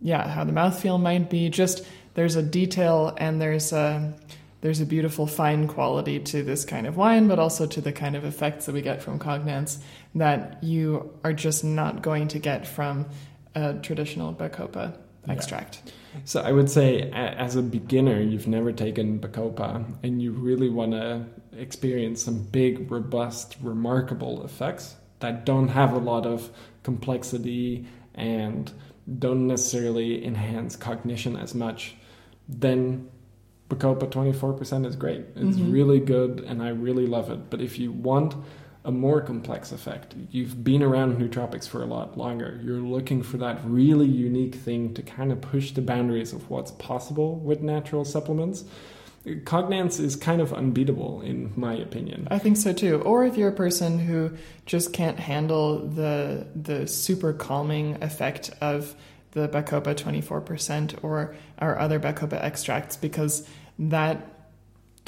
yeah, 0.00 0.26
how 0.28 0.44
the 0.44 0.52
mouthfeel 0.52 1.00
might 1.00 1.28
be. 1.28 1.48
Just 1.50 1.84
there's 2.14 2.36
a 2.36 2.42
detail 2.42 3.14
and 3.18 3.40
there's 3.40 3.72
a 3.72 4.12
there's 4.62 4.80
a 4.80 4.86
beautiful 4.86 5.26
fine 5.26 5.66
quality 5.66 6.18
to 6.20 6.42
this 6.42 6.64
kind 6.66 6.86
of 6.86 6.96
wine, 6.96 7.28
but 7.28 7.38
also 7.38 7.66
to 7.66 7.80
the 7.80 7.92
kind 7.92 8.14
of 8.14 8.24
effects 8.24 8.66
that 8.66 8.72
we 8.72 8.82
get 8.82 9.02
from 9.02 9.18
cognance 9.18 9.78
that 10.14 10.62
you 10.62 11.18
are 11.24 11.32
just 11.32 11.64
not 11.64 12.02
going 12.02 12.28
to 12.28 12.38
get 12.38 12.66
from 12.66 13.06
a 13.54 13.74
traditional 13.74 14.34
Bacopa 14.34 14.94
Yeah. 15.26 15.32
extract. 15.32 15.80
So 16.24 16.40
I 16.40 16.52
would 16.52 16.70
say, 16.70 17.10
as 17.12 17.56
a 17.56 17.62
beginner, 17.62 18.20
you've 18.20 18.48
never 18.48 18.72
taken 18.72 19.18
Bacopa, 19.18 19.84
and 20.02 20.20
you 20.20 20.32
really 20.32 20.68
want 20.68 20.92
to 20.92 21.24
experience 21.56 22.22
some 22.22 22.42
big, 22.44 22.90
robust, 22.90 23.56
remarkable 23.62 24.44
effects 24.44 24.96
that 25.20 25.44
don't 25.44 25.68
have 25.68 25.92
a 25.92 25.98
lot 25.98 26.26
of 26.26 26.50
complexity 26.82 27.86
and 28.14 28.72
don't 29.18 29.46
necessarily 29.46 30.24
enhance 30.24 30.76
cognition 30.76 31.36
as 31.36 31.54
much. 31.54 31.94
Then 32.48 33.08
Bacopa 33.68 34.10
24% 34.10 34.84
is 34.86 34.96
great. 34.96 35.24
It's 35.36 35.58
Mhm. 35.58 35.72
really 35.72 36.00
good, 36.00 36.40
and 36.40 36.62
I 36.62 36.70
really 36.70 37.06
love 37.06 37.30
it. 37.30 37.50
But 37.50 37.60
if 37.60 37.78
you 37.78 37.92
want 37.92 38.34
a 38.90 38.92
more 38.92 39.20
complex 39.20 39.70
effect. 39.70 40.16
You've 40.32 40.64
been 40.64 40.82
around 40.82 41.16
nootropics 41.16 41.68
for 41.68 41.80
a 41.80 41.86
lot 41.86 42.18
longer. 42.18 42.60
You're 42.62 42.80
looking 42.80 43.22
for 43.22 43.36
that 43.36 43.60
really 43.64 44.08
unique 44.08 44.56
thing 44.56 44.94
to 44.94 45.02
kind 45.02 45.30
of 45.30 45.40
push 45.40 45.70
the 45.70 45.80
boundaries 45.80 46.32
of 46.32 46.50
what's 46.50 46.72
possible 46.72 47.36
with 47.36 47.60
natural 47.60 48.04
supplements. 48.04 48.64
Cognance 49.24 50.00
is 50.00 50.16
kind 50.16 50.40
of 50.40 50.52
unbeatable, 50.52 51.20
in 51.20 51.52
my 51.54 51.74
opinion. 51.74 52.26
I 52.32 52.38
think 52.38 52.56
so 52.56 52.72
too. 52.72 53.00
Or 53.02 53.24
if 53.24 53.36
you're 53.36 53.50
a 53.50 53.62
person 53.66 54.00
who 54.00 54.32
just 54.66 54.92
can't 54.92 55.20
handle 55.20 55.86
the 55.86 56.48
the 56.56 56.88
super 56.88 57.32
calming 57.32 58.02
effect 58.02 58.50
of 58.60 58.96
the 59.32 59.46
Bacopa 59.46 59.94
24% 59.94 61.04
or 61.04 61.36
our 61.58 61.78
other 61.78 62.00
Bacopa 62.00 62.42
extracts 62.42 62.96
because 62.96 63.46
that 63.78 64.39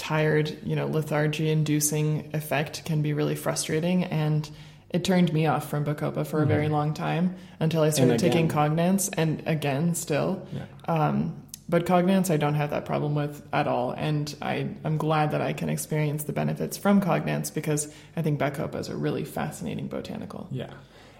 tired, 0.02 0.56
you 0.64 0.74
know, 0.74 0.86
lethargy 0.86 1.48
inducing 1.48 2.28
effect 2.34 2.84
can 2.84 3.02
be 3.02 3.12
really 3.12 3.36
frustrating 3.36 4.02
and 4.02 4.50
it 4.90 5.04
turned 5.04 5.32
me 5.32 5.46
off 5.46 5.70
from 5.70 5.84
Bacopa 5.84 6.26
for 6.26 6.42
a 6.42 6.46
very 6.46 6.68
long 6.68 6.92
time 6.92 7.36
until 7.60 7.82
I 7.82 7.90
started 7.90 8.18
taking. 8.18 8.48
Cognance 8.48 9.08
and 9.16 9.42
again 9.46 9.94
still. 9.94 10.44
Yeah. 10.52 10.64
Um, 10.86 11.40
but 11.68 11.86
Cognance, 11.86 12.30
I 12.30 12.36
don't 12.36 12.54
have 12.54 12.70
that 12.70 12.84
problem 12.84 13.14
with 13.14 13.40
at 13.52 13.66
all, 13.66 13.92
and 13.92 14.34
I, 14.42 14.68
I'm 14.84 14.98
glad 14.98 15.30
that 15.30 15.40
I 15.40 15.52
can 15.54 15.68
experience 15.70 16.24
the 16.24 16.32
benefits 16.32 16.76
from 16.76 17.00
Cognance 17.00 17.54
because 17.54 17.90
I 18.16 18.22
think 18.22 18.40
Bacopa 18.40 18.74
is 18.80 18.88
a 18.88 18.96
really 18.96 19.24
fascinating 19.24 19.86
botanical. 19.86 20.48
Yeah. 20.50 20.72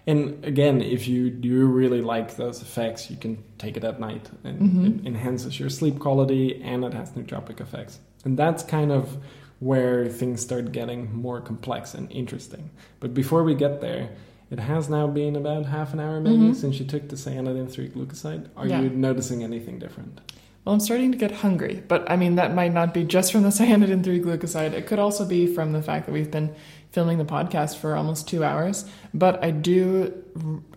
And 0.07 0.45
again, 0.45 0.83
if 0.83 1.07
you 1.07 1.31
do 1.31 1.65
really 1.67 2.03
like 2.03 2.35
those 2.37 2.61
effects, 2.61 3.09
you 3.11 3.17
can 3.17 3.43
take 3.57 3.77
it 3.77 3.85
at 3.85 4.01
night 4.01 4.29
and 4.45 4.61
Mhm. 4.61 5.01
it 5.01 5.07
enhances 5.07 5.59
your 5.61 5.71
sleep 5.71 6.01
quality 6.01 6.61
and 6.63 6.85
it 6.85 6.93
has 6.93 7.13
nootropic 7.13 7.61
effects. 7.61 8.01
And 8.25 8.39
that's 8.39 8.63
kind 8.63 8.93
of 8.93 9.19
where 9.59 10.09
things 10.09 10.41
start 10.41 10.73
getting 10.73 11.15
more 11.15 11.41
complex 11.41 11.95
and 11.95 12.11
interesting. 12.11 12.71
But 13.01 13.15
before 13.15 13.45
we 13.45 13.55
get 13.55 13.81
there, 13.81 14.11
it 14.51 14.59
has 14.59 14.89
now 14.89 15.07
been 15.07 15.37
about 15.37 15.67
half 15.67 15.93
an 15.93 16.01
hour 16.01 16.21
maybe 16.21 16.37
Mhm. 16.51 16.55
since 16.57 16.79
you 16.79 16.85
took 16.85 17.09
the 17.09 17.17
cyanidin 17.17 17.71
3 17.71 17.89
glucoside. 17.89 18.47
Are 18.57 18.67
Yeah. 18.67 18.83
you 18.83 18.91
noticing 18.91 19.43
anything 19.43 19.79
different? 19.79 20.21
Well, 20.65 20.75
I'm 20.75 20.81
starting 20.81 21.11
to 21.13 21.19
get 21.19 21.31
hungry, 21.33 21.83
but 21.89 22.09
I 22.11 22.17
mean, 22.17 22.37
that 22.37 22.55
might 22.55 22.73
not 22.73 22.93
be 22.95 23.03
just 23.05 23.33
from 23.33 23.43
the 23.43 23.49
cyanidin 23.61 24.03
3 24.05 24.21
glucoside. 24.21 24.73
It 24.73 24.87
could 24.87 24.99
also 24.99 25.25
be 25.25 25.47
from 25.47 25.73
the 25.73 25.83
fact 25.83 26.07
that 26.07 26.13
we've 26.13 26.31
been 26.31 26.51
filming 26.93 27.19
the 27.19 27.25
podcast 27.25 27.79
for 27.79 27.97
almost 27.97 28.29
two 28.29 28.45
hours. 28.45 28.85
But 29.13 29.43
I 29.43 29.51
do, 29.51 30.23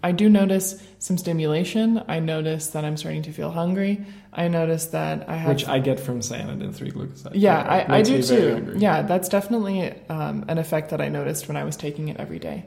I 0.01 0.11
do 0.13 0.29
notice 0.29 0.81
some 0.99 1.17
stimulation. 1.17 2.01
I 2.07 2.19
notice 2.19 2.67
that 2.67 2.83
I'm 2.85 2.97
starting 2.97 3.21
to 3.23 3.31
feel 3.33 3.51
hungry. 3.51 4.05
I 4.33 4.47
notice 4.47 4.87
that 4.87 5.29
I 5.29 5.35
have. 5.35 5.49
Which 5.49 5.67
I 5.67 5.79
get 5.79 5.99
from 5.99 6.21
cyanidin 6.21 6.73
3 6.73 6.91
glucoside. 6.91 7.31
Yeah, 7.33 7.61
It 7.61 7.89
I, 7.89 7.97
I 7.97 8.01
do 8.01 8.21
too. 8.21 8.53
hungry. 8.53 8.79
Yeah, 8.79 9.01
that's 9.03 9.29
definitely 9.29 9.93
um, 10.09 10.45
an 10.47 10.57
effect 10.57 10.89
that 10.89 11.01
I 11.01 11.09
noticed 11.09 11.47
when 11.47 11.57
I 11.57 11.63
was 11.65 11.75
taking 11.77 12.07
it 12.07 12.17
every 12.17 12.39
day. 12.39 12.65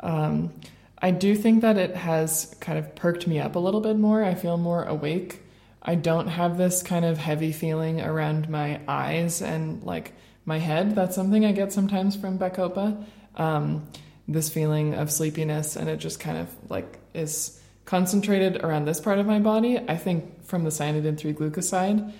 Um, 0.00 0.52
I 1.00 1.10
do 1.10 1.34
think 1.34 1.62
that 1.62 1.76
it 1.76 1.94
has 1.96 2.54
kind 2.60 2.78
of 2.78 2.94
perked 2.94 3.26
me 3.26 3.38
up 3.38 3.56
a 3.56 3.58
little 3.58 3.80
bit 3.80 3.98
more. 3.98 4.24
I 4.24 4.34
feel 4.34 4.56
more 4.56 4.84
awake. 4.84 5.40
I 5.82 5.96
don't 5.96 6.28
have 6.28 6.56
this 6.56 6.82
kind 6.82 7.04
of 7.04 7.18
heavy 7.18 7.52
feeling 7.52 8.00
around 8.00 8.48
my 8.48 8.80
eyes 8.88 9.42
and 9.42 9.82
like 9.82 10.14
my 10.44 10.58
head. 10.58 10.94
That's 10.94 11.14
something 11.14 11.44
I 11.44 11.52
get 11.52 11.72
sometimes 11.72 12.16
from 12.16 12.38
Bacopa. 12.38 13.04
Um, 13.36 13.86
this 14.26 14.48
feeling 14.48 14.94
of 14.94 15.10
sleepiness, 15.10 15.76
and 15.76 15.88
it 15.88 15.98
just 15.98 16.18
kind 16.20 16.38
of 16.38 16.48
like 16.70 16.98
is 17.12 17.60
concentrated 17.84 18.62
around 18.64 18.86
this 18.86 19.00
part 19.00 19.18
of 19.18 19.26
my 19.26 19.38
body. 19.38 19.78
I 19.78 19.96
think 19.96 20.44
from 20.44 20.64
the 20.64 20.70
cyanidin 20.70 21.18
3 21.18 21.34
glucoside, 21.34 22.12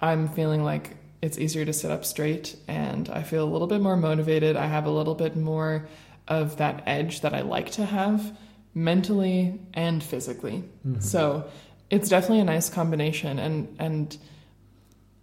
I'm 0.00 0.28
feeling 0.28 0.64
like 0.64 0.96
it's 1.20 1.38
easier 1.38 1.66
to 1.66 1.72
sit 1.74 1.90
up 1.90 2.04
straight 2.06 2.56
and 2.66 3.08
I 3.10 3.22
feel 3.22 3.44
a 3.44 3.50
little 3.50 3.66
bit 3.66 3.82
more 3.82 3.96
motivated. 3.96 4.56
I 4.56 4.66
have 4.66 4.86
a 4.86 4.90
little 4.90 5.14
bit 5.14 5.36
more 5.36 5.86
of 6.26 6.56
that 6.56 6.82
edge 6.86 7.20
that 7.20 7.34
I 7.34 7.42
like 7.42 7.72
to 7.72 7.84
have 7.84 8.34
mentally 8.72 9.60
and 9.74 10.02
physically. 10.02 10.64
Mhm. 10.86 11.02
So 11.02 11.44
it's 11.90 12.08
definitely 12.08 12.40
a 12.40 12.44
nice 12.44 12.70
combination 12.70 13.38
and 13.38 13.76
and 13.78 14.16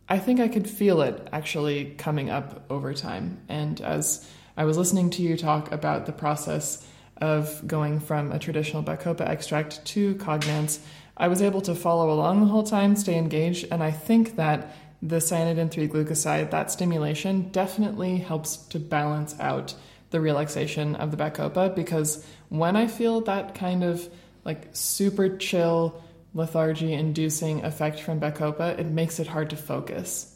I 0.09 0.19
think 0.19 0.39
I 0.39 0.47
could 0.47 0.69
feel 0.69 1.01
it 1.01 1.27
actually 1.31 1.95
coming 1.97 2.29
up 2.29 2.65
over 2.69 2.93
time. 2.93 3.39
And 3.49 3.79
as 3.81 4.27
I 4.55 4.65
was 4.65 4.77
listening 4.77 5.09
to 5.11 5.21
you 5.21 5.35
talk 5.35 5.71
about 5.71 6.05
the 6.05 6.13
process 6.13 6.85
of 7.17 7.67
going 7.67 7.99
from 7.99 8.31
a 8.31 8.39
traditional 8.39 8.83
Bacopa 8.83 9.27
extract 9.27 9.83
to 9.85 10.15
Cognance, 10.15 10.79
I 11.17 11.27
was 11.27 11.41
able 11.41 11.61
to 11.61 11.75
follow 11.75 12.11
along 12.11 12.41
the 12.41 12.47
whole 12.47 12.63
time, 12.63 12.95
stay 12.95 13.17
engaged, 13.17 13.67
and 13.71 13.83
I 13.83 13.91
think 13.91 14.35
that 14.35 14.75
the 15.01 15.17
cyanidin 15.17 15.69
3 15.69 15.87
glucoside, 15.87 16.51
that 16.51 16.71
stimulation, 16.71 17.49
definitely 17.49 18.17
helps 18.17 18.57
to 18.57 18.79
balance 18.79 19.35
out 19.39 19.75
the 20.09 20.21
relaxation 20.21 20.95
of 20.95 21.11
the 21.11 21.17
Bacopa 21.17 21.75
because 21.75 22.25
when 22.49 22.75
I 22.75 22.87
feel 22.87 23.21
that 23.21 23.55
kind 23.55 23.83
of 23.83 24.07
like 24.45 24.69
super 24.71 25.37
chill, 25.37 26.01
lethargy 26.37 26.93
inducing 26.93 27.63
effect 27.65 27.99
from 27.99 28.19
Bacopa, 28.19 28.77
it 28.79 28.85
makes 28.85 29.19
it 29.19 29.27
hard 29.27 29.49
to 29.49 29.55
focus. 29.57 30.33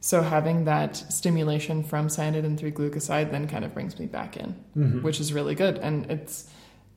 So 0.00 0.20
having 0.20 0.64
that 0.66 0.96
stimulation 0.96 1.82
from 1.82 2.08
cyanidin 2.08 2.58
3 2.58 2.72
glucoside 2.72 3.30
then 3.30 3.48
kind 3.48 3.64
of 3.64 3.72
brings 3.72 3.98
me 3.98 4.04
back 4.06 4.36
in, 4.36 4.54
Mhm. 4.76 5.02
which 5.02 5.18
is 5.20 5.32
really 5.32 5.54
good. 5.54 5.78
And 5.78 6.10
it's 6.10 6.50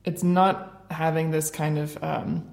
it's 0.04 0.22
not 0.22 0.84
having 0.90 1.30
this 1.32 1.50
kind 1.50 1.76
of 1.78 2.02
um, 2.02 2.46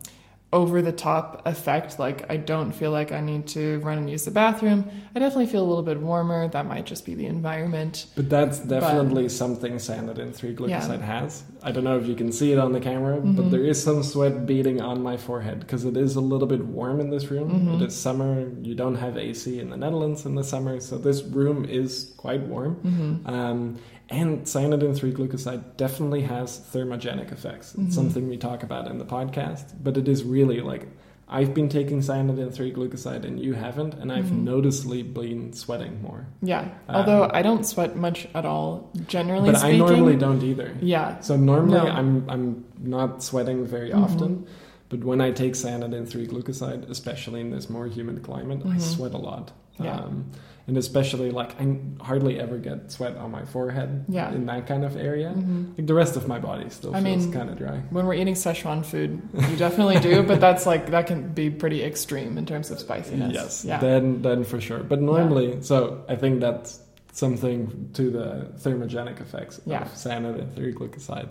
over 0.56 0.82
the 0.82 0.92
top 0.94 1.42
effect. 1.46 2.00
Like 2.00 2.26
I 2.32 2.38
don't 2.38 2.72
feel 2.72 2.90
like 2.92 3.12
I 3.12 3.20
need 3.20 3.46
to 3.48 3.80
run 3.80 3.98
and 4.00 4.10
use 4.10 4.24
the 4.24 4.32
bathroom. 4.32 4.90
I 5.14 5.20
definitely 5.20 5.48
feel 5.48 5.62
a 5.62 5.68
little 5.72 5.84
bit 5.84 6.00
warmer. 6.00 6.48
That 6.48 6.66
might 6.66 6.86
just 6.86 7.06
be 7.06 7.14
the 7.14 7.26
environment. 7.26 8.06
But 8.16 8.30
that's 8.30 8.60
definitely 8.60 9.28
something 9.30 9.74
cyanidin 9.76 10.34
3 10.34 10.56
glucoside 10.56 11.00
Yeah. 11.00 11.20
has. 11.22 11.44
I 11.62 11.72
don't 11.72 11.84
know 11.84 11.98
if 11.98 12.08
you 12.08 12.16
can 12.16 12.32
see 12.32 12.54
it 12.54 12.58
on 12.58 12.72
the 12.72 12.80
camera, 12.80 13.20
but 13.20 13.46
Mhm. 13.46 13.52
there 13.52 13.66
is 13.66 13.84
some 13.84 14.02
sweat 14.02 14.46
beading 14.46 14.80
on 14.82 15.04
my 15.04 15.18
forehead 15.18 15.60
because 15.60 15.84
it 15.84 15.98
is 15.98 16.16
a 16.16 16.22
little 16.22 16.48
bit 16.48 16.66
warm 16.66 17.00
in 17.02 17.10
this 17.10 17.30
room. 17.30 17.50
Mhm. 17.52 17.76
It 17.76 17.88
is 17.88 17.94
summer. 17.96 18.48
You 18.64 18.76
don't 18.76 18.96
have 18.96 19.18
AC 19.18 19.60
in 19.60 19.70
the 19.70 19.78
Netherlands 19.78 20.26
in 20.26 20.36
the 20.36 20.44
summer, 20.44 20.80
so 20.80 20.98
this 20.98 21.22
room 21.24 21.66
is 21.66 22.14
quite 22.18 22.48
warm. 22.48 22.76
hmm 22.76 23.14
Um, 23.30 23.76
and 24.10 24.42
cyanidin 24.44 24.96
3 24.96 25.12
glucoside 25.14 25.64
definitely 25.78 26.22
has 26.22 26.60
thermogenic 26.74 27.32
effects. 27.32 27.74
It's 27.76 27.90
Mhm. 27.90 27.94
something 27.94 28.30
we 28.30 28.38
talk 28.38 28.64
about 28.64 28.88
in 28.90 28.98
the 28.98 29.06
podcast, 29.06 29.74
but 29.84 29.98
it 29.98 30.08
is 30.08 30.24
really 30.24 30.62
like 30.62 30.88
I've 31.28 31.56
been 31.56 31.70
taking 31.70 32.02
cyanidin 32.02 32.52
3 32.54 32.72
glucoside 32.72 33.26
and 33.26 33.40
you 33.40 33.54
haven't, 33.54 33.96
and 33.96 34.12
I've 34.12 34.26
Mhm. 34.26 34.44
noticeably 34.44 35.02
been 35.02 35.54
sweating 35.54 36.00
more. 36.04 36.28
Yeah. 36.44 36.66
Um, 36.88 36.98
Although 36.98 37.32
I 37.34 37.42
don't 37.42 37.66
sweat 37.66 37.96
much 37.98 38.28
at 38.36 38.46
all, 38.46 38.92
generally 39.08 39.50
but 39.50 39.58
speaking. 39.60 39.82
I 39.82 39.88
normally 39.88 40.16
don't 40.18 40.44
either. 40.44 40.70
Yeah. 40.82 41.20
So 41.22 41.36
normally 41.36 41.80
No. 41.80 41.88
I'm 41.88 42.26
I'm 42.30 42.64
not 42.84 43.24
sweating 43.24 43.66
very 43.66 43.90
Mhm. 43.90 44.04
often, 44.04 44.46
but 44.90 45.04
when 45.04 45.20
I 45.20 45.32
take 45.32 45.54
cyanidin 45.56 46.08
3 46.08 46.28
glucoside, 46.28 46.88
especially 46.92 47.42
in 47.42 47.50
this 47.50 47.72
more 47.72 47.88
humid 47.88 48.22
climate, 48.22 48.62
I 48.64 48.76
Mhm. 48.76 48.82
sweat 48.82 49.16
a 49.16 49.18
lot. 49.18 49.52
Yeah. 49.82 49.96
Um, 50.02 50.26
and 50.68 50.78
especially 50.78 51.30
like 51.32 51.60
I 51.62 51.78
hardly 52.02 52.40
ever 52.40 52.58
get 52.58 52.92
sweat 52.92 53.16
on 53.18 53.30
my 53.32 53.46
forehead 53.46 54.06
Yeah. 54.10 54.32
in 54.34 54.46
that 54.48 54.66
kind 54.68 54.84
of 54.84 54.98
area. 54.98 55.30
hmm 55.30 55.66
Like 55.78 55.86
the 55.88 55.94
rest 55.94 56.16
of 56.16 56.28
my 56.28 56.40
body 56.40 56.70
still 56.70 56.96
I 56.96 57.02
feels 57.04 57.28
kind 57.28 57.50
of 57.50 57.58
dry. 57.58 57.78
When 57.92 58.06
we're 58.08 58.16
eating 58.16 58.34
Szechuan 58.34 58.84
food, 58.84 59.22
you 59.50 59.56
definitely 59.58 60.00
do, 60.00 60.24
but 60.24 60.40
that's 60.40 60.66
like 60.66 60.90
that 60.92 61.06
can 61.08 61.30
be 61.34 61.50
pretty 61.50 61.84
extreme 61.84 62.38
in 62.38 62.46
terms 62.46 62.72
of 62.72 62.80
spiciness. 62.80 63.34
Yes, 63.34 63.66
Yeah. 63.66 63.80
then 63.80 64.22
then 64.22 64.44
for 64.44 64.60
sure. 64.60 64.80
But 64.80 65.02
normally, 65.02 65.62
so 65.62 66.04
I 66.10 66.16
think 66.16 66.40
that's 66.42 66.80
something 67.14 67.90
to 67.94 68.10
the 68.10 68.48
thermogenic 68.64 69.22
effects 69.22 69.62
Yeah. 69.66 69.84
of 69.84 69.94
cyanidin 69.94 70.54
3 70.56 70.74
glucoside. 70.74 71.30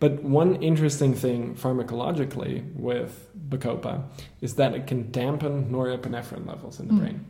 But 0.00 0.22
one 0.22 0.54
interesting 0.62 1.12
thing 1.14 1.56
pharmacologically 1.56 2.62
with 2.76 3.28
Bacopa 3.50 4.04
is 4.40 4.54
that 4.54 4.74
it 4.74 4.86
can 4.86 5.10
dampen 5.10 5.70
norepinephrine 5.72 6.46
levels 6.46 6.78
in 6.80 6.86
the 6.88 6.94
Mm. 6.94 6.98
brain. 7.00 7.20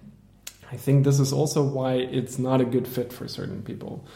I 0.71 0.77
think 0.77 1.05
this 1.05 1.19
is 1.19 1.33
also 1.33 1.63
why 1.63 1.95
it's 1.95 2.39
not 2.39 2.61
a 2.61 2.65
good 2.65 2.87
fit 2.87 3.13
for 3.13 3.27
certain 3.27 3.63
people. 3.63 4.07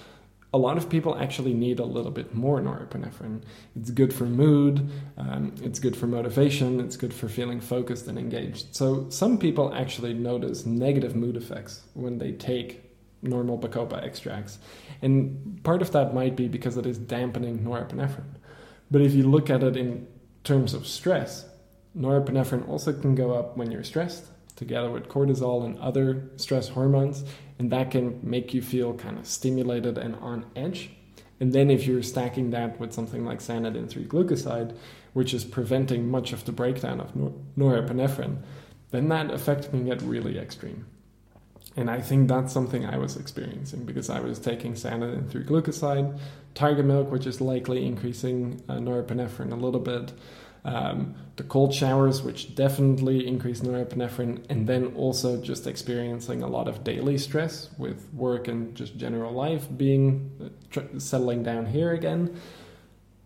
A 0.54 0.58
lot 0.58 0.76
of 0.76 0.90
people 0.90 1.16
actually 1.16 1.54
need 1.54 1.78
a 1.78 1.84
little 1.84 2.10
bit 2.10 2.34
more 2.34 2.60
norepinephrine. 2.60 3.42
It's 3.74 3.90
good 3.90 4.12
for 4.12 4.24
mood, 4.24 4.90
um, 5.16 5.54
it's 5.62 5.78
good 5.78 5.96
for 5.96 6.06
motivation, 6.06 6.78
it's 6.78 6.98
good 6.98 7.14
for 7.14 7.26
feeling 7.28 7.58
focused 7.58 8.06
and 8.06 8.18
engaged. 8.18 8.76
So, 8.76 9.08
some 9.08 9.38
people 9.38 9.72
actually 9.72 10.12
notice 10.12 10.66
negative 10.66 11.16
mood 11.16 11.38
effects 11.38 11.82
when 11.94 12.18
they 12.18 12.32
take 12.32 12.92
normal 13.22 13.58
Bacopa 13.58 14.02
extracts. 14.02 14.58
And 15.00 15.62
part 15.62 15.80
of 15.80 15.92
that 15.92 16.12
might 16.12 16.36
be 16.36 16.48
because 16.48 16.76
it 16.76 16.84
is 16.84 16.98
dampening 16.98 17.60
norepinephrine. 17.60 18.34
But 18.90 19.00
if 19.00 19.14
you 19.14 19.22
look 19.22 19.48
at 19.48 19.62
it 19.62 19.76
in 19.76 20.06
terms 20.44 20.74
of 20.74 20.86
stress, 20.86 21.46
norepinephrine 21.96 22.68
also 22.68 22.92
can 22.92 23.14
go 23.14 23.32
up 23.32 23.56
when 23.56 23.70
you're 23.70 23.84
stressed, 23.84 24.26
together 24.62 24.90
with 24.90 25.08
cortisol 25.08 25.64
and 25.64 25.76
other 25.78 26.30
stress 26.36 26.68
hormones, 26.68 27.24
and 27.58 27.70
that 27.72 27.90
can 27.90 28.20
make 28.22 28.54
you 28.54 28.62
feel 28.62 28.94
kind 28.94 29.18
of 29.18 29.26
stimulated 29.26 29.98
and 29.98 30.14
on 30.16 30.46
edge. 30.54 30.90
And 31.40 31.52
then 31.52 31.70
if 31.70 31.86
you're 31.86 32.04
stacking 32.04 32.50
that 32.50 32.78
with 32.78 32.92
something 32.92 33.24
like 33.24 33.40
cyanidin 33.40 33.88
3 33.88 34.04
glucoside, 34.04 34.76
which 35.12 35.34
is 35.34 35.44
preventing 35.44 36.08
much 36.08 36.32
of 36.32 36.44
the 36.44 36.52
breakdown 36.52 37.00
of 37.00 37.16
nor- 37.16 37.34
norepinephrine, 37.58 38.36
then 38.92 39.08
that 39.08 39.32
effect 39.32 39.70
can 39.70 39.84
get 39.84 40.00
really 40.02 40.38
extreme. 40.38 40.86
And 41.74 41.90
I 41.90 42.00
think 42.00 42.28
that's 42.28 42.52
something 42.52 42.86
I 42.86 42.98
was 42.98 43.16
experiencing 43.16 43.84
because 43.84 44.08
I 44.08 44.20
was 44.20 44.38
taking 44.38 44.74
cyanidin 44.74 45.28
3 45.30 45.44
glucoside, 45.44 46.18
tiger 46.54 46.82
milk, 46.82 47.10
which 47.10 47.26
is 47.26 47.40
likely 47.40 47.86
increasing 47.86 48.62
uh, 48.68 48.74
norepinephrine 48.74 49.52
a 49.52 49.56
little 49.56 49.80
bit, 49.80 50.12
um, 50.64 51.14
the 51.36 51.42
cold 51.42 51.74
showers, 51.74 52.22
which 52.22 52.54
definitely 52.54 53.26
increase 53.26 53.60
norepinephrine, 53.62 54.44
and 54.48 54.66
then 54.66 54.86
also 54.94 55.40
just 55.40 55.66
experiencing 55.66 56.42
a 56.42 56.46
lot 56.46 56.68
of 56.68 56.84
daily 56.84 57.18
stress 57.18 57.70
with 57.78 58.08
work 58.14 58.46
and 58.48 58.74
just 58.74 58.96
general 58.96 59.32
life 59.32 59.66
being 59.76 60.30
uh, 60.40 60.48
tr- 60.70 60.98
settling 60.98 61.42
down 61.42 61.66
here 61.66 61.92
again. 61.92 62.36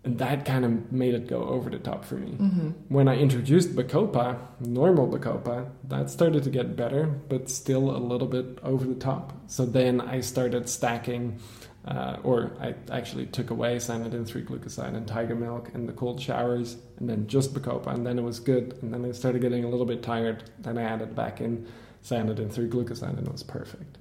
And 0.04 0.18
that 0.18 0.44
kind 0.44 0.64
of 0.64 0.92
made 0.92 1.14
it 1.14 1.26
go 1.26 1.42
over 1.42 1.68
the 1.68 1.80
top 1.80 2.04
for 2.04 2.14
me. 2.14 2.30
hmm 2.36 2.70
When 2.88 3.08
I 3.08 3.16
introduced 3.16 3.74
Bacopa, 3.74 4.38
normal 4.60 5.08
Bacopa, 5.08 5.68
that 5.88 6.10
started 6.10 6.44
to 6.44 6.50
get 6.50 6.76
better, 6.76 7.06
but 7.28 7.50
still 7.50 7.90
a 7.90 7.98
little 7.98 8.28
bit 8.28 8.60
over 8.62 8.84
the 8.86 8.94
top. 8.94 9.32
So 9.48 9.66
then 9.66 10.00
I 10.00 10.20
started 10.20 10.68
stacking, 10.68 11.40
uh, 11.86 12.16
or 12.24 12.52
I 12.60 12.74
actually 12.90 13.26
took 13.26 13.50
away 13.50 13.76
cyanidin 13.76 14.26
3 14.26 14.42
glucoside 14.42 14.96
and 14.96 15.06
tiger 15.06 15.36
milk 15.36 15.70
and 15.74 15.88
the 15.88 15.92
cold 15.92 16.20
showers, 16.20 16.76
and 16.98 17.08
then 17.08 17.26
just 17.28 17.54
Bacopa, 17.54 17.94
and 17.94 18.06
then 18.06 18.18
it 18.18 18.22
was 18.22 18.40
good. 18.40 18.78
And 18.82 18.92
then 18.92 19.04
I 19.04 19.12
started 19.12 19.40
getting 19.40 19.64
a 19.64 19.68
little 19.68 19.86
bit 19.86 20.02
tired. 20.02 20.44
Then 20.58 20.78
I 20.78 20.82
added 20.82 21.14
back 21.14 21.40
in 21.40 21.66
cyanidin 22.02 22.52
3 22.52 22.68
glucoside, 22.68 23.18
and 23.18 23.26
it 23.26 23.32
was 23.32 23.42
perfect. 23.42 23.98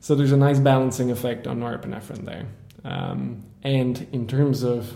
So 0.00 0.16
there's 0.16 0.32
a 0.32 0.36
nice 0.36 0.58
balancing 0.58 1.12
effect 1.12 1.46
on 1.46 1.60
norepinephrine 1.60 2.24
there. 2.24 2.46
Um, 2.84 3.44
and 3.62 4.04
in 4.12 4.26
terms 4.26 4.64
of 4.64 4.92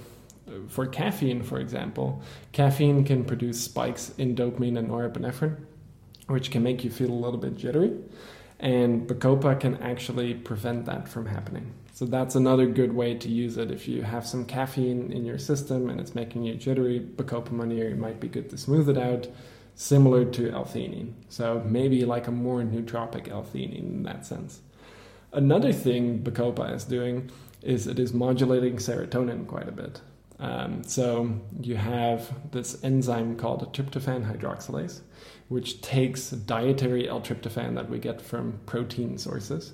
for 0.68 0.86
caffeine, 0.86 1.42
for 1.42 1.58
example, 1.58 2.22
caffeine 2.52 3.04
can 3.04 3.24
produce 3.24 3.62
spikes 3.62 4.12
in 4.18 4.34
dopamine 4.34 4.78
and 4.78 4.88
norepinephrine, 4.88 5.56
which 6.26 6.50
can 6.50 6.62
make 6.62 6.84
you 6.84 6.90
feel 6.90 7.10
a 7.10 7.14
little 7.14 7.38
bit 7.38 7.56
jittery. 7.56 7.92
And 8.58 9.06
Bacopa 9.06 9.58
can 9.60 9.76
actually 9.82 10.34
prevent 10.34 10.86
that 10.86 11.08
from 11.08 11.26
happening. 11.26 11.72
So 11.96 12.04
that's 12.04 12.34
another 12.34 12.66
good 12.66 12.92
way 12.92 13.14
to 13.14 13.28
use 13.30 13.56
it. 13.56 13.70
If 13.70 13.88
you 13.88 14.02
have 14.02 14.26
some 14.26 14.44
caffeine 14.44 15.10
in 15.12 15.24
your 15.24 15.38
system 15.38 15.88
and 15.88 15.98
it's 15.98 16.14
making 16.14 16.42
you 16.42 16.54
jittery, 16.54 17.00
Bacopa 17.00 17.52
Monnieri 17.52 17.96
might 17.96 18.20
be 18.20 18.28
good 18.28 18.50
to 18.50 18.58
smooth 18.58 18.90
it 18.90 18.98
out, 18.98 19.26
similar 19.76 20.26
to 20.26 20.50
L-theanine. 20.50 21.14
So 21.30 21.62
maybe 21.64 22.04
like 22.04 22.26
a 22.26 22.30
more 22.30 22.60
nootropic 22.60 23.30
L-theanine 23.30 23.78
in 23.78 24.02
that 24.02 24.26
sense. 24.26 24.60
Another 25.32 25.72
thing 25.72 26.22
Bacopa 26.22 26.70
is 26.74 26.84
doing 26.84 27.30
is 27.62 27.86
it 27.86 27.98
is 27.98 28.12
modulating 28.12 28.76
serotonin 28.76 29.46
quite 29.46 29.66
a 29.66 29.72
bit. 29.72 30.02
Um, 30.38 30.84
so 30.84 31.40
you 31.62 31.76
have 31.76 32.30
this 32.52 32.76
enzyme 32.84 33.38
called 33.38 33.74
tryptophan 33.74 34.30
hydroxylase, 34.30 35.00
which 35.48 35.80
takes 35.80 36.28
dietary 36.28 37.08
L-tryptophan 37.08 37.74
that 37.74 37.88
we 37.88 37.98
get 37.98 38.20
from 38.20 38.60
protein 38.66 39.16
sources, 39.16 39.72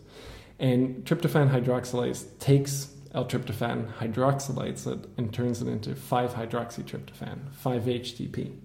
and 0.62 1.04
tryptophan 1.04 1.50
hydroxylase 1.50 2.38
takes 2.38 2.94
L-tryptophan, 3.14 3.92
hydroxylates 3.94 4.90
it, 4.90 5.06
and 5.18 5.34
turns 5.34 5.60
it 5.60 5.68
into 5.68 5.90
5-hydroxytryptophan, 5.90 7.40
5-HTP, 7.62 8.56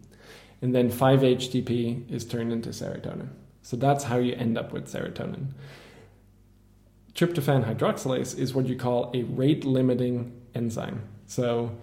and 0.61 0.73
then 0.73 0.89
5-HTP 0.89 2.09
is 2.09 2.23
turned 2.23 2.53
into 2.53 2.69
serotonin. 2.69 3.29
So 3.61 3.75
that's 3.75 4.05
how 4.05 4.17
you 4.17 4.33
end 4.35 4.57
up 4.57 4.71
with 4.71 4.89
serotonin. 4.89 5.47
Tryptophan 7.13 7.65
hydroxylase 7.65 8.37
is 8.37 8.53
what 8.53 8.67
you 8.67 8.77
call 8.77 9.11
a 9.13 9.23
rate 9.23 9.65
limiting 9.65 10.39
enzyme. 10.55 11.01
So 11.25 11.75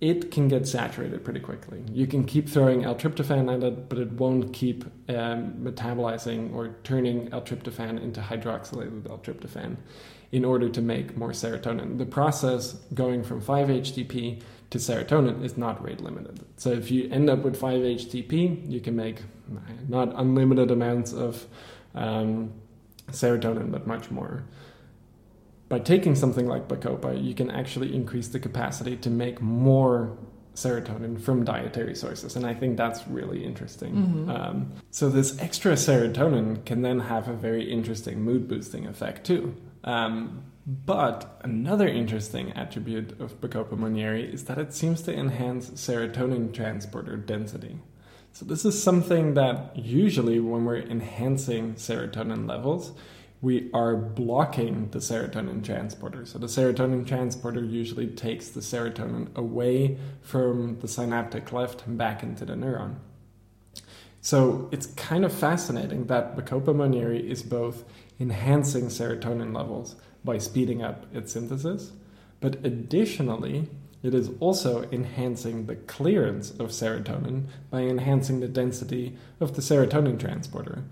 it 0.00 0.30
can 0.30 0.48
get 0.48 0.66
saturated 0.66 1.22
pretty 1.24 1.40
quickly. 1.40 1.82
You 1.92 2.06
can 2.06 2.24
keep 2.24 2.48
throwing 2.48 2.84
L-tryptophan 2.84 3.54
at 3.54 3.62
it, 3.62 3.88
but 3.88 3.98
it 3.98 4.12
won't 4.12 4.52
keep 4.54 4.84
um, 5.10 5.52
metabolizing 5.60 6.54
or 6.54 6.76
turning 6.84 7.30
L-tryptophan 7.32 8.02
into 8.02 8.20
hydroxylated 8.20 9.10
L-tryptophan 9.10 9.76
in 10.32 10.44
order 10.44 10.68
to 10.70 10.80
make 10.80 11.16
more 11.16 11.32
serotonin. 11.32 11.98
The 11.98 12.06
process 12.06 12.74
going 12.94 13.22
from 13.22 13.42
5-HTP 13.42 14.42
to 14.70 14.78
serotonin 14.78 15.44
is 15.44 15.58
not 15.58 15.82
rate 15.84 16.00
limited. 16.00 16.46
So 16.56 16.70
if 16.70 16.90
you 16.90 17.10
end 17.10 17.28
up 17.28 17.40
with 17.40 17.60
5-HTP, 17.60 18.70
you 18.70 18.80
can 18.80 18.96
make 18.96 19.22
not 19.88 20.12
unlimited 20.14 20.70
amounts 20.70 21.12
of 21.12 21.46
um, 21.94 22.52
serotonin, 23.10 23.70
but 23.70 23.86
much 23.86 24.10
more 24.10 24.44
by 25.70 25.78
taking 25.78 26.16
something 26.16 26.46
like 26.48 26.66
Bacopa, 26.68 27.12
you 27.24 27.32
can 27.32 27.48
actually 27.48 27.94
increase 27.94 28.28
the 28.28 28.40
capacity 28.40 28.96
to 28.96 29.08
make 29.08 29.40
more 29.40 30.18
serotonin 30.56 31.18
from 31.18 31.44
dietary 31.44 31.94
sources. 31.94 32.34
And 32.34 32.44
I 32.44 32.54
think 32.54 32.76
that's 32.76 33.06
really 33.06 33.44
interesting. 33.44 33.94
Mhm. 33.94 34.28
Um, 34.28 34.72
so, 34.90 35.08
this 35.08 35.40
extra 35.40 35.74
serotonin 35.74 36.64
can 36.64 36.82
then 36.82 36.98
have 36.98 37.28
a 37.28 37.34
very 37.34 37.70
interesting 37.70 38.20
mood 38.20 38.48
boosting 38.48 38.84
effect 38.86 39.24
too. 39.24 39.54
Um, 39.84 40.42
but 40.66 41.40
another 41.42 41.86
interesting 41.86 42.50
attribute 42.52 43.18
of 43.20 43.40
Bacopa 43.40 43.78
Monnieri 43.78 44.24
is 44.34 44.44
that 44.44 44.58
it 44.58 44.74
seems 44.74 45.02
to 45.02 45.16
enhance 45.16 45.70
serotonin 45.70 46.52
transporter 46.52 47.16
density. 47.16 47.78
So, 48.32 48.44
this 48.44 48.64
is 48.64 48.82
something 48.82 49.34
that 49.34 49.76
usually, 49.76 50.40
when 50.40 50.64
we're 50.64 50.78
enhancing 50.78 51.74
serotonin 51.74 52.48
levels, 52.48 52.92
we 53.42 53.70
are 53.72 53.96
blocking 53.96 54.90
the 54.90 54.98
serotonin 54.98 55.64
transporter. 55.64 56.26
So 56.26 56.38
the 56.38 56.46
serotonin 56.46 57.06
transporter 57.06 57.64
usually 57.64 58.06
takes 58.06 58.48
the 58.48 58.60
serotonin 58.60 59.34
away 59.34 59.96
from 60.20 60.78
the 60.80 60.88
synaptic 60.88 61.46
cleft 61.46 61.86
and 61.86 61.96
back 61.96 62.22
into 62.22 62.44
the 62.44 62.52
neuron. 62.52 62.96
So 64.20 64.68
it's 64.70 64.86
kind 64.86 65.24
of 65.24 65.32
fascinating 65.32 66.06
that 66.06 66.36
Bacopa 66.36 66.74
monnieri 66.74 67.30
is 67.30 67.42
both 67.42 67.84
enhancing 68.18 68.86
serotonin 68.86 69.54
levels 69.56 69.96
by 70.22 70.36
speeding 70.36 70.82
up 70.82 71.06
its 71.14 71.32
synthesis, 71.32 71.92
but 72.40 72.56
additionally, 72.64 73.70
it 74.02 74.14
is 74.14 74.30
also 74.40 74.88
enhancing 74.90 75.66
the 75.66 75.76
clearance 75.76 76.50
of 76.50 76.68
serotonin 76.68 77.44
by 77.70 77.80
enhancing 77.80 78.40
the 78.40 78.48
density 78.48 79.16
of 79.40 79.54
the 79.54 79.62
serotonin 79.62 80.18
transporter. 80.18 80.84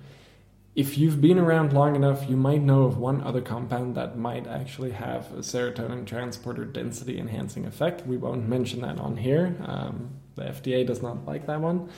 If 0.79 0.97
you've 0.97 1.21
been 1.21 1.41
around 1.41 1.73
long 1.73 1.97
enough, 1.97 2.31
you 2.31 2.37
might 2.37 2.63
know 2.63 2.85
of 2.85 2.99
one 2.99 3.21
other 3.23 3.41
compound 3.41 3.97
that 3.97 4.17
might 4.17 4.47
actually 4.47 4.93
have 4.93 5.33
a 5.33 5.39
serotonin 5.39 6.07
transporter 6.07 6.65
density 6.65 7.19
enhancing 7.19 7.67
effect. 7.67 8.07
We 8.07 8.17
won't 8.17 8.49
mention 8.49 8.83
that 8.83 9.01
on 9.01 9.17
here. 9.17 9.57
Um, 9.67 10.11
the 10.37 10.43
FDA 10.43 10.87
does 10.87 11.03
not 11.03 11.27
like 11.27 11.49
that 11.49 11.61
one. 11.61 11.91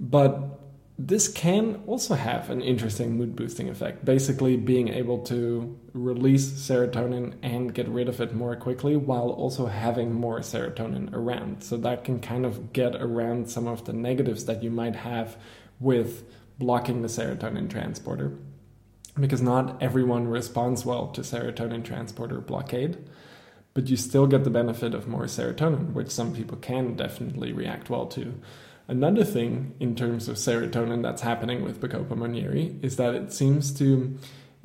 But 0.00 0.58
this 0.98 1.28
can 1.28 1.80
also 1.86 2.14
have 2.14 2.50
an 2.50 2.60
interesting 2.60 3.16
mood 3.16 3.36
boosting 3.36 3.68
effect. 3.68 4.04
Basically, 4.04 4.56
being 4.56 4.88
able 4.88 5.18
to 5.26 5.78
release 5.92 6.50
serotonin 6.50 7.34
and 7.40 7.72
get 7.72 7.86
rid 7.86 8.08
of 8.08 8.20
it 8.20 8.34
more 8.34 8.56
quickly 8.56 8.96
while 8.96 9.28
also 9.28 9.66
having 9.66 10.12
more 10.12 10.40
serotonin 10.40 11.12
around. 11.12 11.62
So, 11.62 11.76
that 11.76 12.02
can 12.02 12.18
kind 12.18 12.46
of 12.46 12.72
get 12.72 12.96
around 12.96 13.48
some 13.48 13.68
of 13.68 13.84
the 13.84 13.92
negatives 13.92 14.46
that 14.46 14.60
you 14.60 14.72
might 14.72 14.96
have 14.96 15.36
with 15.78 16.24
blocking 16.58 17.02
the 17.02 17.08
serotonin 17.08 17.68
transporter. 17.68 18.38
Because 19.18 19.42
not 19.42 19.82
everyone 19.82 20.28
responds 20.28 20.86
well 20.86 21.08
to 21.08 21.20
serotonin 21.20 21.84
transporter 21.84 22.40
blockade, 22.40 22.96
but 23.74 23.88
you 23.88 23.96
still 23.96 24.26
get 24.26 24.44
the 24.44 24.50
benefit 24.50 24.94
of 24.94 25.06
more 25.06 25.24
serotonin, 25.24 25.92
which 25.92 26.10
some 26.10 26.34
people 26.34 26.56
can 26.56 26.94
definitely 26.94 27.52
react 27.52 27.90
well 27.90 28.06
to. 28.06 28.34
Another 28.88 29.24
thing 29.24 29.74
in 29.80 29.94
terms 29.94 30.28
of 30.28 30.36
serotonin 30.36 31.02
that's 31.02 31.22
happening 31.22 31.62
with 31.62 31.80
Bacopa 31.80 32.16
monnieri 32.16 32.82
is 32.82 32.96
that 32.96 33.14
it 33.14 33.32
seems 33.32 33.72
to 33.78 34.18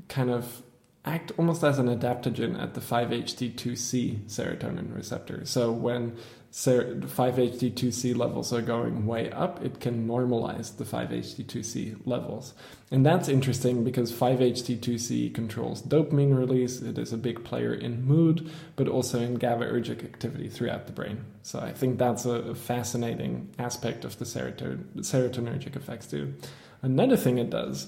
kind 0.08 0.30
of 0.30 0.64
act 1.06 1.32
almost 1.38 1.64
as 1.64 1.80
an 1.80 1.88
adaptogen 1.88 2.62
at 2.62 2.74
the 2.74 2.82
5-HT2C 2.82 4.26
serotonin 4.26 4.94
receptor. 4.96 5.46
So 5.46 5.72
when 5.72 6.18
5-HT2C 6.58 8.18
levels 8.18 8.52
are 8.52 8.64
going 8.64 9.06
way 9.06 9.30
up, 9.30 9.64
it 9.64 9.80
can 9.80 10.08
normalize 10.08 10.76
the 10.76 10.86
5-HT2C 10.86 12.00
levels. 12.06 12.56
And 12.90 13.06
that's 13.06 13.30
interesting 13.30 13.84
because 13.84 14.12
5-HT2C 14.12 15.36
controls 15.36 15.84
dopamine 15.84 16.36
release. 16.36 16.82
It 16.82 16.98
is 16.98 17.14
a 17.14 17.18
big 17.18 17.44
player 17.44 17.76
in 17.76 18.04
mood, 18.04 18.50
but 18.76 18.88
also 18.88 19.20
in 19.20 19.38
GABAergic 19.38 20.04
activity 20.04 20.50
throughout 20.50 20.88
the 20.88 20.94
brain. 20.94 21.26
So 21.44 21.60
I 21.60 21.74
think 21.74 22.00
that's 22.00 22.26
a, 22.26 22.56
fascinating 22.56 23.54
aspect 23.60 24.04
of 24.04 24.18
the 24.18 24.26
seroton- 24.26 24.84
serotonergic 24.98 25.76
effects 25.76 26.08
too. 26.08 26.34
Another 26.82 27.18
thing 27.18 27.38
it 27.38 27.52
does, 27.52 27.88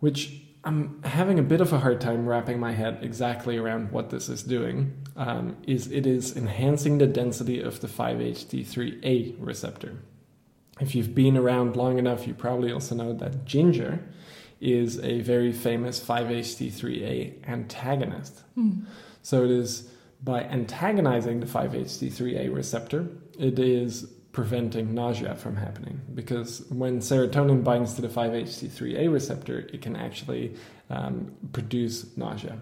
which 0.00 0.40
I'm 0.64 1.02
having 1.02 1.38
a 1.38 1.42
bit 1.42 1.60
of 1.60 1.72
a 1.72 1.78
hard 1.78 2.00
time 2.00 2.26
wrapping 2.26 2.58
my 2.58 2.72
head 2.72 3.00
exactly 3.02 3.58
around 3.58 3.92
what 3.92 4.10
this 4.10 4.28
is 4.28 4.42
doing. 4.42 4.94
Um, 5.16 5.56
is 5.66 5.90
it 5.92 6.06
is 6.06 6.36
enhancing 6.36 6.98
the 6.98 7.06
density 7.06 7.60
of 7.60 7.80
the 7.80 7.86
5-HT3A 7.86 9.36
receptor. 9.38 9.98
If 10.80 10.94
you've 10.94 11.14
been 11.14 11.36
around 11.36 11.76
long 11.76 11.98
enough, 11.98 12.26
you 12.26 12.34
probably 12.34 12.72
also 12.72 12.94
know 12.94 13.12
that 13.12 13.44
ginger 13.44 14.00
is 14.60 14.98
a 15.00 15.20
very 15.20 15.52
famous 15.52 16.02
5-HT3A 16.04 17.46
antagonist. 17.46 18.42
Mm. 18.56 18.86
So 19.22 19.44
it 19.44 19.50
is 19.50 19.90
by 20.22 20.44
antagonizing 20.44 21.40
the 21.40 21.46
5-HT3A 21.46 22.52
receptor, 22.52 23.08
it 23.38 23.58
is 23.58 24.10
preventing 24.34 24.92
nausea 24.92 25.34
from 25.36 25.56
happening 25.56 26.00
because 26.12 26.66
when 26.68 26.98
serotonin 26.98 27.62
binds 27.62 27.94
to 27.94 28.02
the 28.02 28.08
5-HT3A 28.08 29.10
receptor, 29.10 29.60
it 29.72 29.80
can 29.80 29.94
actually 29.96 30.54
um, 30.90 31.32
produce 31.52 32.16
nausea. 32.16 32.58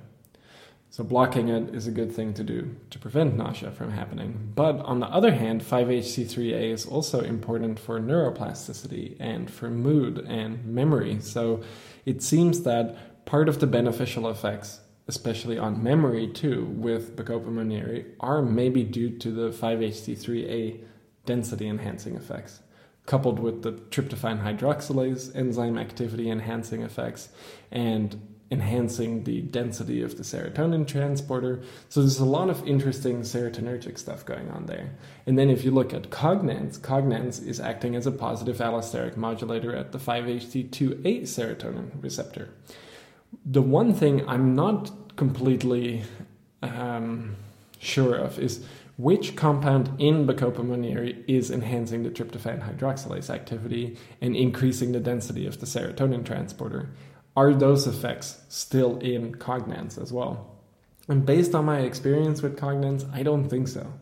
So 0.90 1.03
blocking 1.03 1.49
it 1.49 1.74
is 1.74 1.86
a 1.86 1.90
good 1.90 2.12
thing 2.12 2.35
to 2.35 2.44
do 2.44 2.77
to 2.90 2.99
prevent 2.99 3.39
nausea 3.39 3.70
from 3.70 3.90
happening. 3.90 4.53
But 4.55 4.81
on 4.81 5.01
the 5.01 5.07
other 5.07 5.32
hand, 5.32 5.62
5-HT3A 5.62 6.70
is 6.70 6.85
also 6.85 7.23
important 7.23 7.81
for 7.81 7.99
neuroplasticity 7.99 9.16
and 9.19 9.51
for 9.51 9.70
mood 9.70 10.19
and 10.28 10.62
memory. 10.66 11.20
So 11.20 11.62
it 12.05 12.23
seems 12.23 12.65
that 12.65 13.24
part 13.24 13.49
of 13.49 13.61
the 13.61 13.66
beneficial 13.66 14.28
effects 14.28 14.81
especially 15.09 15.59
on 15.59 15.82
memory 15.82 16.28
too, 16.28 16.65
with 16.65 17.16
Bacopa 17.16 17.49
monnieri, 17.49 18.07
are 18.20 18.40
maybe 18.40 18.85
due 18.85 19.11
to 19.19 19.32
the 19.32 19.51
5-HT3A 19.51 20.81
density 21.24 21.69
enhancing 21.69 22.16
effects, 22.16 22.61
coupled 23.07 23.39
with 23.39 23.62
the 23.62 23.73
tryptophan 23.73 24.43
hydroxylase 24.43 25.35
enzyme 25.36 25.78
activity 25.78 26.31
enhancing 26.31 26.82
effects, 26.82 27.28
and 27.70 28.20
enhancing 28.53 29.24
the 29.24 29.40
density 29.40 30.03
of 30.03 30.19
the 30.19 30.23
serotonin 30.23 30.86
transporter. 30.86 31.62
So 31.89 32.01
there's 32.01 32.19
a 32.19 32.27
lot 32.27 32.51
of 32.51 32.69
interesting 32.69 33.23
serotonergic 33.23 33.99
stuff 33.99 34.27
going 34.27 34.51
on 34.51 34.66
there. 34.66 34.90
And 35.27 35.39
then 35.39 35.49
if 35.49 35.65
you 35.65 35.70
look 35.70 35.94
at 35.94 36.11
cognance, 36.11 36.78
cognance 36.78 37.44
is 37.44 37.59
acting 37.59 37.97
as 37.97 38.07
a 38.07 38.12
positive 38.12 38.59
allosteric 38.59 39.16
modulator 39.16 39.74
at 39.74 39.93
the 39.93 39.99
5-HT2A 39.99 41.23
serotonin 41.23 41.90
receptor. 42.03 42.51
The 43.47 43.62
one 43.62 43.94
thing 43.94 44.28
I'm 44.28 44.55
not 44.55 44.90
completely 45.16 46.03
um, 46.61 47.36
sure 47.78 48.15
of 48.15 48.39
is 48.39 48.66
which 48.97 49.36
compound 49.36 50.01
in 50.01 50.27
Bacopa 50.27 50.59
monnieri 50.59 51.24
is 51.27 51.51
enhancing 51.51 52.02
the 52.02 52.10
tryptophan 52.10 52.62
hydroxylase 52.62 53.31
activity 53.31 53.97
and 54.20 54.36
increasing 54.36 54.93
the 54.93 55.01
density 55.01 55.47
of 55.47 55.60
the 55.60 55.66
serotonin 55.66 56.24
transporter? 56.24 56.90
Are 57.35 57.55
those 57.55 57.86
effects 57.86 58.43
still 58.48 58.98
in 58.98 59.35
cognance 59.36 60.01
as 60.01 60.12
well? 60.12 60.52
And 61.09 61.24
based 61.24 61.55
on 61.55 61.64
my 61.64 61.81
experience 61.81 62.43
with 62.43 62.59
cognance, 62.59 63.10
I 63.12 63.23
don't 63.23 63.48
think 63.48 63.69
so. 63.69 63.93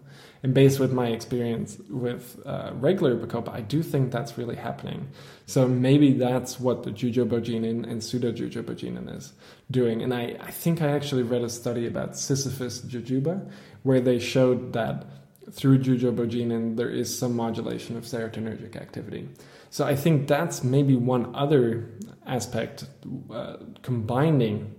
And 0.43 0.55
based 0.55 0.81
with 0.81 0.93
my 0.93 1.09
experience 1.09 1.79
with 1.91 2.41
uh, 2.47 2.71
regular 2.75 3.15
Bacopa, 3.15 3.51
I 3.51 3.61
do 3.61 3.83
think 3.83 4.11
that's 4.11 4.39
really 4.39 4.57
happening. 4.57 5.11
So 5.45 5.69
maybe 5.69 6.15
that's 6.15 6.59
what 6.59 6.83
the 6.83 6.91
jujubogenin 6.91 7.85
and 7.85 8.01
pseudojujubogenin 8.01 9.15
is 9.15 9.35
doing. 9.71 10.03
And 10.03 10.15
I, 10.15 10.37
I 10.41 10.51
think 10.51 10.81
I 10.81 10.89
actually 10.89 11.25
read 11.25 11.43
a 11.43 11.51
study 11.51 11.87
about 11.87 12.13
Ziziphus 12.13 12.87
jujuba, 12.87 13.51
where 13.83 14.01
they 14.01 14.19
showed 14.19 14.73
that 14.73 15.07
through 15.51 15.79
jujubogenin 15.79 16.77
there 16.77 16.91
is 16.91 17.17
some 17.17 17.35
modulation 17.35 17.97
of 17.97 18.05
serotonergic 18.05 18.77
activity. 18.77 19.29
So 19.71 19.85
I 19.85 19.97
think 19.97 20.29
that's 20.29 20.63
maybe 20.63 20.97
one 20.97 21.35
other 21.35 21.91
aspect 22.27 22.85
uh, 23.33 23.57
combining 23.83 24.75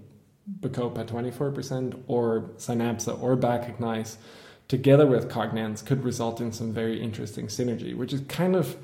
Bacopa 0.60 1.06
24% 1.06 2.03
or 2.07 2.52
Synapsa 2.57 3.22
or 3.22 3.38
Bacognize 3.38 4.18
together 4.68 5.06
with 5.06 5.30
Cognance 5.30 5.86
could 5.86 6.03
result 6.03 6.40
in 6.40 6.52
some 6.52 6.73
very 6.73 7.02
interesting 7.02 7.48
synergy, 7.48 7.95
which 7.95 8.14
is 8.14 8.22
kind 8.30 8.56
of 8.56 8.78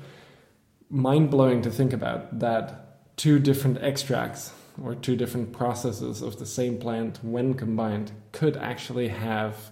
mind 0.90 1.30
blowing 1.30 1.62
to 1.62 1.70
think 1.70 1.92
about 1.92 2.40
that 2.40 3.16
two 3.16 3.38
different 3.38 3.82
extracts 3.82 4.52
or 4.82 4.94
two 4.94 5.16
different 5.16 5.52
processes 5.52 6.22
of 6.22 6.38
the 6.38 6.46
same 6.46 6.78
plant, 6.78 7.18
when 7.22 7.54
combined, 7.54 8.12
could 8.32 8.56
actually 8.56 9.08
have 9.08 9.70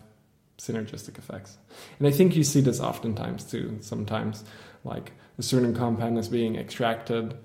synergistic 0.59 1.19
effects. 1.19 1.59
And 1.99 2.09
I 2.09 2.11
think 2.11 2.37
you 2.37 2.45
see 2.45 2.61
this 2.61 2.81
oftentimes 2.81 3.45
too. 3.45 3.79
Sometimes, 3.81 4.45
like 4.85 5.13
a 5.39 5.43
certain 5.43 5.75
compound 5.75 6.19
is 6.19 6.29
being 6.29 6.57
extracted 6.57 7.37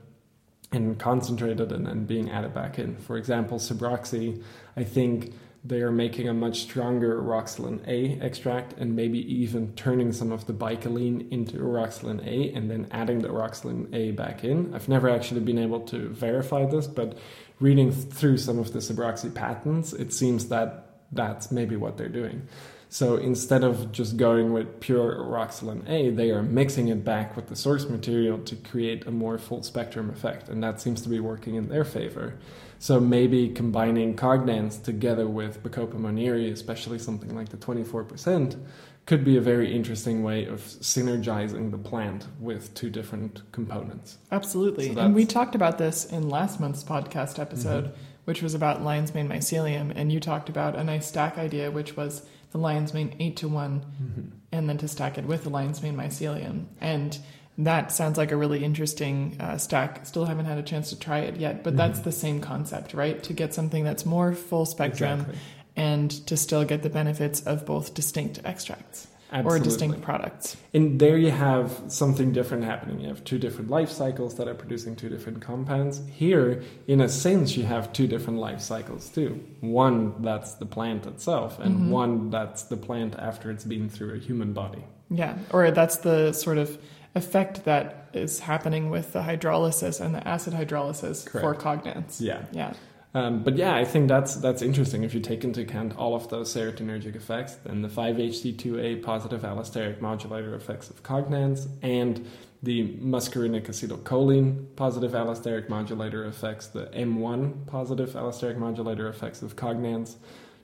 and 0.72 0.98
concentrated 0.98 1.72
and 1.72 1.86
then 1.86 2.06
being 2.06 2.30
added 2.30 2.54
back 2.54 2.80
in. 2.80 2.96
For 2.96 3.18
example, 3.18 3.60
Sabroxy, 3.60 4.42
I 4.78 4.84
think 4.84 5.34
they 5.64 5.82
are 5.82 5.92
making 5.92 6.28
a 6.28 6.34
much 6.34 6.62
stronger 6.62 7.22
Oroxylin 7.22 7.86
A 7.88 8.20
extract 8.24 8.74
and 8.80 8.96
maybe 8.96 9.20
even 9.32 9.74
turning 9.76 10.12
some 10.12 10.32
of 10.32 10.48
the 10.48 10.54
baicalin 10.54 11.30
into 11.32 11.58
Oroxylin 11.58 12.26
A 12.26 12.54
and 12.56 12.72
then 12.72 12.88
adding 12.92 13.20
the 13.20 13.28
Oroxylin 13.28 13.94
A 13.94 14.12
back 14.12 14.44
in. 14.44 14.74
I've 14.74 14.90
never 14.90 15.10
actually 15.10 15.42
been 15.42 15.60
able 15.60 15.82
to 15.82 16.10
verify 16.10 16.66
this, 16.66 16.88
but 16.88 17.18
reading 17.60 17.92
through 17.92 18.38
some 18.38 18.58
of 18.58 18.74
the 18.74 18.80
Sabroxy 18.80 19.34
patents, 19.34 19.94
it 19.94 20.14
seems 20.14 20.48
that 20.48 20.88
that's 21.12 21.52
maybe 21.52 21.76
what 21.76 21.98
they're 21.98 22.10
doing. 22.10 22.48
So 22.94 23.16
instead 23.16 23.64
of 23.64 23.94
just 23.94 24.18
going 24.18 24.52
with 24.52 24.82
pure 24.82 25.16
Oroxylin 25.16 25.88
A, 25.88 26.10
they 26.10 26.30
are 26.30 26.44
mixing 26.44 26.90
it 26.90 27.06
back 27.06 27.38
with 27.38 27.48
the 27.48 27.56
source 27.56 27.88
material 27.88 28.38
to 28.40 28.56
create 28.58 29.08
a 29.08 29.12
more 29.12 29.38
full 29.38 29.64
spectrum 29.64 30.10
effect, 30.10 30.50
and 30.50 30.62
that 30.62 30.82
seems 30.82 31.02
to 31.04 31.08
be 31.08 31.22
working 31.22 31.56
in 31.56 31.70
their 31.70 31.86
favor. 31.86 32.38
So 32.80 33.00
maybe 33.00 33.48
combining 33.48 34.18
Cognance 34.18 34.84
together 34.84 35.26
with 35.26 35.64
Bacopa 35.64 35.94
monnieri, 35.94 36.52
especially 36.52 37.00
something 37.00 37.34
like 37.34 37.48
the 37.48 37.56
24%, 37.56 38.60
could 39.06 39.24
be 39.24 39.38
a 39.38 39.42
very 39.42 39.74
interesting 39.74 40.22
way 40.22 40.44
of 40.44 40.60
synergizing 40.60 41.72
the 41.72 41.78
plant 41.78 42.28
with 42.42 42.74
two 42.74 42.90
different 42.90 43.42
components. 43.54 44.18
Absolutely. 44.34 44.94
So 44.94 45.00
and 45.00 45.16
we 45.16 45.26
talked 45.26 45.56
about 45.56 45.78
this 45.78 46.04
in 46.04 46.28
last 46.28 46.60
month's 46.60 46.84
podcast 46.84 47.40
episode. 47.40 47.86
Mm-hmm 47.86 47.96
which 48.26 48.44
was 48.44 48.54
about 48.54 48.84
lion's 48.84 49.16
mane 49.16 49.28
mycelium, 49.28 49.92
and 49.96 50.12
you 50.12 50.20
talked 50.20 50.48
about 50.48 50.76
a 50.76 50.84
nice 50.84 51.08
stack 51.08 51.40
idea, 51.40 51.72
which 51.72 51.98
was 51.98 52.22
the 52.52 52.58
lion's 52.58 52.94
mane 52.94 53.16
eight 53.20 53.38
to 53.38 53.48
one, 53.48 53.82
Mm-hmm. 54.02 54.22
and 54.52 54.70
then 54.70 54.78
to 54.80 54.88
stack 54.88 55.18
it 55.18 55.26
with 55.26 55.44
the 55.44 55.50
lion's 55.50 55.82
mane 55.82 55.96
mycelium. 55.96 56.66
And 56.80 57.18
that 57.58 57.92
sounds 57.92 58.18
like 58.18 58.32
a 58.32 58.38
really 58.38 58.64
interesting 58.64 59.38
uh, 59.40 59.58
stack. 59.58 60.06
Still 60.06 60.26
haven't 60.26 60.46
had 60.46 60.58
a 60.58 60.64
chance 60.64 60.90
to 60.90 61.00
try 61.00 61.20
it 61.20 61.38
yet, 61.38 61.64
but 61.64 61.76
that's 61.78 62.00
the 62.00 62.12
same 62.12 62.40
concept, 62.42 62.94
right? 62.94 63.22
To 63.24 63.34
get 63.34 63.54
something 63.54 63.84
that's 63.84 64.06
more 64.06 64.34
full 64.34 64.66
spectrum 64.66 65.20
Exactly. 65.22 65.38
and 65.76 66.12
to 66.28 66.38
still 66.38 66.64
get 66.64 66.82
the 66.82 66.90
benefits 66.90 67.42
of 67.42 67.66
both 67.66 67.94
distinct 67.94 68.40
extracts 68.46 69.08
or 69.32 69.38
Absolutely. 69.38 69.64
distinct 69.64 70.02
products. 70.02 70.58
And 70.74 71.00
there 71.00 71.18
you 71.18 71.32
have 71.32 71.82
something 71.88 72.34
different 72.34 72.66
happening. 72.66 73.00
You 73.00 73.08
have 73.08 73.24
two 73.24 73.40
different 73.40 73.70
life 73.70 73.90
cycles 73.90 74.36
that 74.36 74.48
are 74.48 74.54
producing 74.54 74.96
two 74.96 75.08
different 75.08 75.42
compounds. 75.42 76.02
Here, 76.12 76.62
in 76.88 77.00
a 77.00 77.08
sense, 77.08 77.56
you 77.56 77.64
have 77.64 77.94
two 77.94 78.08
different 78.08 78.40
life 78.40 78.60
cycles 78.60 79.08
too. 79.10 79.42
One 79.62 80.22
that's 80.22 80.56
the 80.56 80.66
plant 80.66 81.06
itself, 81.06 81.60
and 81.60 81.76
mm-hmm. 81.76 81.90
one 81.90 82.30
that's 82.30 82.64
the 82.64 82.78
plant 82.78 83.16
after 83.18 83.50
it's 83.50 83.64
been 83.64 83.90
through 83.90 84.16
a 84.16 84.20
human 84.20 84.52
body. 84.52 84.84
Yeah, 85.10 85.38
or 85.52 85.72
that's 85.72 85.98
the 85.98 86.34
sort 86.34 86.58
of 86.58 86.78
effect 87.16 87.66
that 87.66 88.10
is 88.14 88.40
happening 88.40 88.90
with 88.90 89.14
the 89.14 89.22
hydrolysis 89.22 90.00
and 90.02 90.16
the 90.16 90.26
acid 90.28 90.54
hydrolysis 90.54 91.30
for 91.30 91.54
Correct. 91.54 91.86
cognance. 91.86 92.22
Yeah. 92.22 92.44
Yeah. 92.52 92.74
Um, 93.14 93.44
but 93.44 93.58
yeah, 93.58 93.76
I 93.76 93.84
think 93.84 94.08
that's 94.08 94.36
that's 94.36 94.62
interesting. 94.62 95.04
If 95.04 95.14
you 95.14 95.20
take 95.20 95.44
into 95.44 95.62
account 95.62 95.98
all 95.98 96.16
of 96.16 96.30
those 96.30 96.54
serotonergic 96.54 97.16
effects, 97.16 97.56
then 97.56 97.82
the 97.82 97.90
5-HT2A 97.90 99.04
positive 99.04 99.42
allosteric 99.42 100.00
modulator 100.00 100.56
effects 100.56 100.90
of 100.90 101.04
cognance 101.04 101.68
and 101.82 102.26
the 102.64 102.96
muscarinic 102.98 103.66
acetylcholine 103.68 104.76
positive 104.76 105.12
allosteric 105.12 105.68
modulator 105.68 106.26
effects, 106.26 106.68
the 106.68 106.86
M1 106.88 107.68
positive 107.68 108.12
allosteric 108.12 108.58
modulator 108.58 109.08
effects 109.10 109.42
of 109.42 109.56
cognance, 109.56 110.16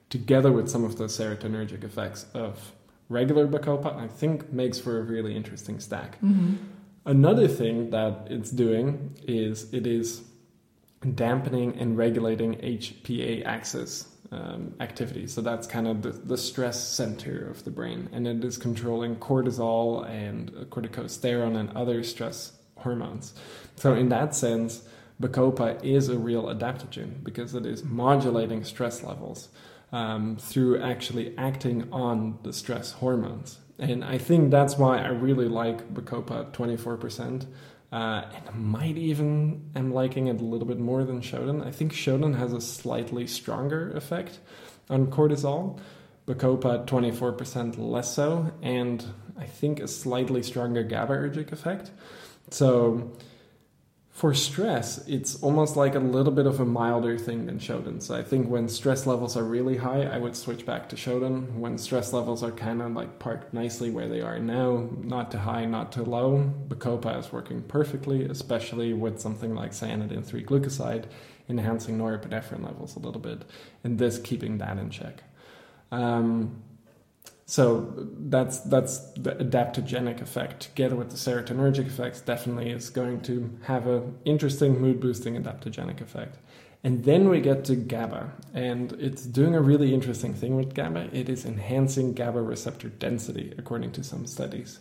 together 0.09 0.51
with 0.51 0.69
some 0.69 0.83
of 0.85 0.97
the 0.97 1.05
serotonergic 1.05 1.83
effects 1.83 2.27
of 2.33 2.71
regular 3.09 3.47
Bacopa, 3.47 3.95
I 3.97 4.07
think 4.07 4.53
makes 4.53 4.79
for 4.79 4.99
a 4.99 5.01
really 5.01 5.35
interesting 5.35 5.79
stack. 5.79 6.17
Another 7.05 7.47
thing 7.47 7.89
that 7.91 8.27
it's 8.29 8.51
doing 8.51 9.17
is 9.23 9.73
it 9.73 9.87
is 9.87 10.21
dampening 11.15 11.77
and 11.77 11.97
regulating 11.97 12.55
HPA 12.55 13.45
axis 13.45 14.07
um, 14.31 14.73
activity. 14.79 15.27
So 15.27 15.41
that's 15.41 15.67
kind 15.67 15.87
of 15.87 16.01
the, 16.01 16.11
the 16.11 16.37
stress 16.37 16.81
center 16.81 17.49
of 17.49 17.63
the 17.63 17.71
brain, 17.71 18.09
and 18.11 18.27
it 18.27 18.43
is 18.43 18.57
controlling 18.57 19.15
cortisol 19.17 20.07
and 20.09 20.51
corticosterone 20.69 21.57
and 21.57 21.69
other 21.75 22.03
stress 22.03 22.53
hormones. 22.77 23.33
So 23.75 23.93
in 23.93 24.09
that 24.09 24.35
sense, 24.35 24.83
Bacopa 25.21 25.83
is 25.83 26.09
a 26.09 26.17
real 26.17 26.43
adaptogen 26.43 27.23
because 27.23 27.55
it 27.55 27.65
is 27.65 27.83
modulating 27.83 28.63
stress 28.63 29.03
levels 29.03 29.49
um, 29.91 30.37
through 30.37 30.81
actually 30.81 31.35
acting 31.37 31.91
on 31.91 32.37
the 32.43 32.53
stress 32.53 32.91
hormones. 32.91 33.59
And 33.79 34.03
I 34.03 34.17
think 34.17 34.51
that's 34.51 34.77
why 34.77 34.99
I 34.99 35.09
really 35.09 35.47
like 35.47 35.93
Bacopa 35.93 36.51
24%. 36.51 37.45
Uh, 37.91 38.23
and 38.35 38.55
might 38.55 38.97
even 38.97 39.69
am 39.75 39.93
liking 39.93 40.27
it 40.27 40.41
a 40.41 40.43
little 40.43 40.67
bit 40.67 40.79
more 40.79 41.05
than 41.05 41.21
Shoden. 41.21 41.65
I 41.65 41.71
think 41.71 41.93
Shoden 41.93 42.37
has 42.37 42.51
a 42.51 42.59
slightly 42.59 43.27
stronger 43.27 43.91
effect 43.91 44.39
on 44.89 45.07
cortisol. 45.07 45.79
Bacopa 46.27 46.85
24% 46.85 47.77
less 47.77 48.13
so, 48.13 48.51
and 48.61 49.05
I 49.37 49.45
think 49.45 49.79
a 49.79 49.87
slightly 49.87 50.43
stronger 50.43 50.83
GABAergic 50.83 51.53
effect. 51.53 51.91
So 52.51 53.13
for 54.17 54.33
stress, 54.33 55.07
it's 55.07 55.43
almost 55.43 55.75
like 55.75 55.93
a 55.93 55.99
little 55.99 56.33
bit 56.33 56.47
of 56.47 56.59
a 56.59 56.65
milder 56.65 57.19
thing 57.19 57.45
than 57.45 57.59
Shoden. 57.59 58.01
So 58.01 58.15
I 58.15 58.23
think 58.23 58.49
when 58.49 58.67
stress 58.67 59.05
levels 59.05 59.37
are 59.37 59.43
really 59.43 59.77
high, 59.77 60.05
I 60.05 60.17
would 60.17 60.35
switch 60.35 60.65
back 60.65 60.89
to 60.89 60.95
Shoden. 60.95 61.53
When 61.53 61.77
stress 61.77 62.13
levels 62.13 62.41
are 62.41 62.49
kind 62.49 62.81
of 62.81 62.93
like 62.93 63.19
parked 63.19 63.53
nicely 63.53 63.91
where 63.91 64.07
they 64.07 64.21
are 64.21 64.39
now, 64.39 64.89
not 65.03 65.29
too 65.29 65.37
high, 65.37 65.65
not 65.65 65.91
too 65.91 66.03
low, 66.03 66.51
Bacopa 66.67 67.19
is 67.19 67.31
working 67.31 67.61
perfectly, 67.61 68.25
especially 68.25 68.91
with 68.91 69.19
something 69.19 69.53
like 69.53 69.69
cyanidin 69.69 70.25
3 70.25 70.43
glucoside, 70.43 71.03
enhancing 71.47 71.99
norepinephrine 71.99 72.65
levels 72.65 72.95
a 72.95 72.99
little 72.99 73.21
bit, 73.21 73.43
and 73.83 73.99
this 73.99 74.17
keeping 74.17 74.57
that 74.57 74.79
in 74.79 74.89
check. 74.89 75.21
Um, 75.91 76.63
so 77.49 77.93
that's 77.95 78.59
that's 78.59 78.99
the 79.13 79.31
adaptogenic 79.31 80.21
effect 80.21 80.59
together 80.63 80.97
with 80.97 81.11
the 81.11 81.15
serotonergic 81.15 81.87
effects 81.87 82.19
definitely 82.19 82.71
is 82.71 82.89
going 82.89 83.21
to 83.21 83.57
have 83.63 83.87
an 83.87 84.17
interesting 84.25 84.81
mood 84.81 84.99
boosting 84.99 85.41
adaptogenic 85.41 86.01
effect. 86.01 86.37
And 86.83 87.05
then 87.05 87.29
we 87.29 87.39
get 87.39 87.63
to 87.65 87.75
GABA, 87.75 88.33
and 88.53 88.91
it's 88.99 89.23
doing 89.23 89.55
a 89.55 89.61
really 89.61 89.93
interesting 89.93 90.33
thing 90.33 90.57
with 90.57 90.73
GABA. 90.73 91.09
It 91.13 91.29
is 91.29 91.45
enhancing 91.45 92.13
GABA 92.13 92.41
receptor 92.41 92.89
density, 92.89 93.53
according 93.57 93.93
to 93.93 94.03
some 94.03 94.27
studies. 94.27 94.79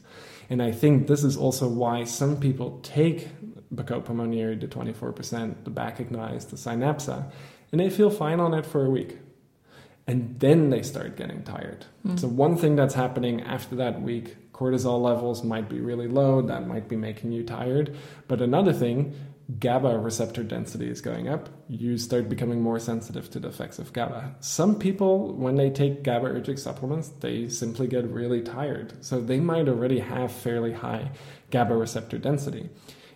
And 0.51 0.61
I 0.61 0.73
think 0.73 1.07
this 1.07 1.23
is 1.23 1.37
also 1.37 1.69
why 1.69 2.03
some 2.03 2.39
people 2.39 2.81
take 2.83 3.29
Bacopa 3.75 4.09
Monnieri 4.09 4.61
to 4.61 4.69
24%, 4.69 5.65
the 5.65 5.71
Bacognize, 5.71 6.51
the 6.51 6.57
Synapsa, 6.57 7.31
and 7.71 7.81
they 7.81 7.91
feel 7.91 8.11
fine 8.11 8.41
on 8.41 8.55
it 8.55 8.67
for 8.67 8.85
a 8.85 8.91
week 8.91 9.19
and 10.07 10.39
then 10.39 10.71
they 10.71 10.83
start 10.83 11.17
getting 11.17 11.43
tired. 11.43 11.85
Mm. 12.07 12.19
So 12.19 12.29
one 12.29 12.57
thing 12.57 12.77
that's 12.77 12.95
happening 12.95 13.43
after 13.43 13.75
that 13.77 14.01
week, 14.01 14.53
cortisol 14.53 15.01
levels 15.01 15.43
might 15.43 15.69
be 15.69 15.81
really 15.81 16.07
low, 16.07 16.41
that 16.43 16.67
might 16.67 16.89
be 16.89 16.97
making 16.97 17.33
you 17.33 17.43
tired. 17.43 17.97
But 18.29 18.41
another 18.41 18.73
thing, 18.73 19.15
GABA 19.59 19.99
receptor 19.99 20.43
density 20.43 20.89
is 20.89 21.01
going 21.01 21.29
up. 21.29 21.49
You 21.69 21.99
start 21.99 22.29
becoming 22.29 22.61
more 22.61 22.81
sensitive 22.81 23.31
to 23.31 23.39
the 23.39 23.49
effects 23.49 23.79
of 23.79 23.93
GABA. 23.93 24.37
Some 24.41 24.77
people, 24.79 25.35
when 25.35 25.57
they 25.57 25.71
take 25.71 26.03
GABAergic 26.03 26.59
supplements, 26.59 27.09
they 27.21 27.49
simply 27.49 27.87
get 27.87 28.05
really 28.09 28.43
tired. 28.43 29.05
So 29.05 29.21
they 29.21 29.39
might 29.39 29.69
already 29.69 30.01
have 30.01 30.33
fairly 30.33 30.73
high 30.73 31.13
GABA 31.51 31.77
receptor 31.77 32.19
density. 32.19 32.71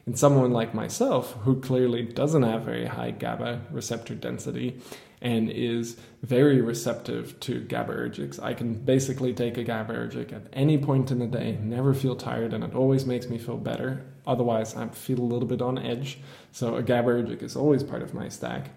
And 0.07 0.19
someone 0.19 0.53
like 0.53 0.73
myself, 0.73 1.35
who 1.43 1.61
clearly 1.61 2.03
doesn't 2.03 2.43
have 2.43 2.63
very 2.63 2.87
high 2.87 3.11
GABA 3.11 3.63
receptor 3.71 4.15
density 4.15 4.81
and 5.21 5.51
is 5.51 5.97
very 6.23 6.61
receptive 6.61 7.41
to 7.41 7.63
GABAergics, 7.63 8.43
I 8.43 8.53
can 8.53 8.75
basically 8.75 9.33
take 9.33 9.57
a 9.57 9.65
GABAergic 9.65 10.33
at 10.33 10.49
any 10.53 10.77
point 10.77 11.11
in 11.11 11.19
the 11.19 11.27
day, 11.27 11.59
never 11.63 11.95
feel 11.95 12.15
tired, 12.15 12.53
and 12.53 12.63
it 12.63 12.75
always 12.75 13.07
makes 13.07 13.29
me 13.29 13.39
feel 13.39 13.57
better. 13.57 14.05
Otherwise, 14.27 14.77
I 14.77 14.89
feel 14.89 15.19
a 15.19 15.23
little 15.23 15.49
bit 15.49 15.63
on 15.63 15.79
edge. 15.79 16.19
So 16.53 16.77
a 16.77 16.83
GABAergic 16.83 17.43
is 17.43 17.57
always 17.57 17.83
part 17.83 18.03
of 18.03 18.13
my 18.13 18.29
stack. 18.29 18.71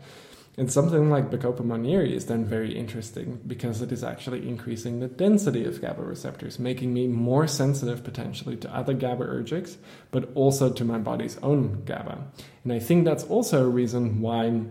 And 0.55 0.71
something 0.71 1.09
like 1.09 1.31
Bacopa 1.31 1.61
Monnieri 1.61 2.13
is 2.13 2.27
then 2.27 2.45
very 2.45 2.77
interesting 2.77 3.41
because 3.47 3.81
it 3.81 3.91
is 3.91 4.03
actually 4.03 4.47
increasing 4.47 4.99
the 4.99 5.07
density 5.07 5.65
of 5.65 5.81
GABA 5.81 6.03
receptors, 6.03 6.59
making 6.59 6.93
me 6.93 7.07
more 7.07 7.47
sensitive 7.47 8.03
potentially 8.03 8.55
to 8.57 8.73
other 8.73 8.93
GABAergics, 8.93 9.77
but 10.11 10.29
also 10.35 10.71
to 10.71 10.85
my 10.85 10.99
body's 10.99 11.39
own 11.39 11.83
GABA. 11.85 12.23
And 12.63 12.71
I 12.71 12.77
think 12.77 13.03
that's 13.03 13.23
also 13.23 13.65
a 13.65 13.69
reason 13.69 14.21
why 14.21 14.61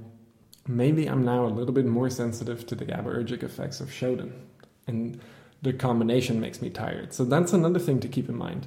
maybe 0.66 1.06
I'm 1.06 1.24
now 1.24 1.44
a 1.44 1.48
little 1.48 1.74
bit 1.74 1.86
more 1.86 2.10
sensitive 2.10 2.66
to 2.66 2.74
the 2.74 2.84
GABAergic 2.84 3.42
effects 3.42 3.80
of 3.80 3.88
Shoden. 3.88 4.32
And 4.86 5.20
the 5.62 5.72
combination 5.72 6.40
makes 6.40 6.60
me 6.60 6.70
tired. 6.70 7.12
So 7.12 7.24
that's 7.24 7.52
another 7.52 7.78
thing 7.78 8.00
to 8.00 8.08
keep 8.08 8.28
in 8.28 8.36
mind. 8.36 8.66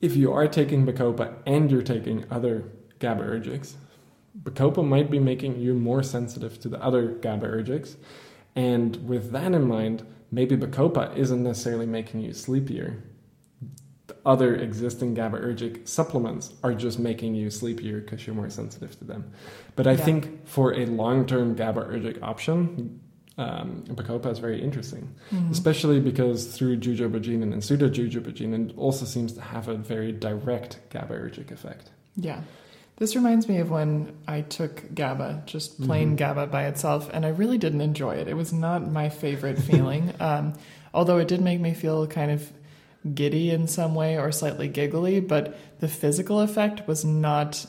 If 0.00 0.16
you 0.16 0.32
are 0.32 0.48
taking 0.48 0.86
Bacopa 0.86 1.34
and 1.46 1.70
you're 1.70 1.82
taking 1.82 2.24
other 2.30 2.64
GABAergics, 3.00 3.74
Bacopa 4.42 4.86
might 4.86 5.10
be 5.10 5.18
making 5.18 5.58
you 5.58 5.74
more 5.74 6.02
sensitive 6.02 6.58
to 6.60 6.68
the 6.68 6.82
other 6.82 7.14
GABAergics. 7.14 7.96
And 8.56 9.08
with 9.08 9.30
that 9.32 9.52
in 9.52 9.66
mind, 9.66 10.06
maybe 10.30 10.56
Bacopa 10.56 11.14
isn't 11.16 11.42
necessarily 11.42 11.86
making 11.86 12.20
you 12.20 12.32
sleepier. 12.32 13.02
The 14.22 14.28
other 14.28 14.54
existing 14.56 15.14
GABAergic 15.14 15.88
supplements 15.88 16.52
are 16.62 16.74
just 16.74 16.98
making 16.98 17.34
you 17.34 17.50
sleepier 17.50 18.00
because 18.00 18.26
you're 18.26 18.36
more 18.36 18.50
sensitive 18.50 18.98
to 18.98 19.04
them. 19.04 19.30
But 19.76 19.86
I 19.86 19.92
Yeah. 19.92 20.04
think 20.04 20.46
for 20.46 20.74
a 20.74 20.86
long 20.86 21.26
term 21.26 21.54
GABAergic 21.56 22.22
option, 22.22 23.00
um, 23.38 23.84
Bacopa 23.88 24.30
is 24.30 24.38
very 24.38 24.60
interesting, 24.62 25.08
especially 25.50 26.00
because 26.00 26.46
through 26.56 26.76
jujubogenin 26.78 27.52
and 27.52 27.62
pseudojujubogenin, 27.62 28.70
it 28.70 28.76
also 28.76 29.04
seems 29.06 29.32
to 29.34 29.40
have 29.40 29.68
a 29.68 29.74
very 29.76 30.12
direct 30.12 30.80
GABAergic 30.90 31.50
effect. 31.50 31.90
Yeah. 32.16 32.40
This 32.96 33.16
reminds 33.16 33.48
me 33.48 33.56
of 33.56 33.70
when 33.70 34.12
I 34.28 34.42
took 34.42 34.94
GABA, 34.94 35.44
just 35.46 35.80
plain 35.80 36.16
GABA 36.16 36.48
by 36.48 36.66
itself, 36.66 37.08
and 37.14 37.24
I 37.24 37.30
really 37.30 37.56
didn't 37.56 37.80
enjoy 37.80 38.16
it. 38.16 38.28
It 38.28 38.36
was 38.36 38.52
not 38.52 38.92
my 38.92 39.08
favorite 39.08 39.58
feeling, 39.58 40.12
um, 40.20 40.52
although 40.92 41.16
it 41.16 41.26
did 41.28 41.40
make 41.40 41.60
me 41.60 41.72
feel 41.72 42.06
kind 42.06 42.30
of 42.30 42.52
giddy 43.14 43.50
in 43.50 43.66
some 43.66 43.94
way 43.94 44.18
or 44.18 44.30
slightly 44.32 44.68
giggly, 44.68 45.20
but 45.20 45.56
the 45.80 45.88
physical 45.88 46.40
effect 46.40 46.86
was 46.86 47.04
not 47.04 47.66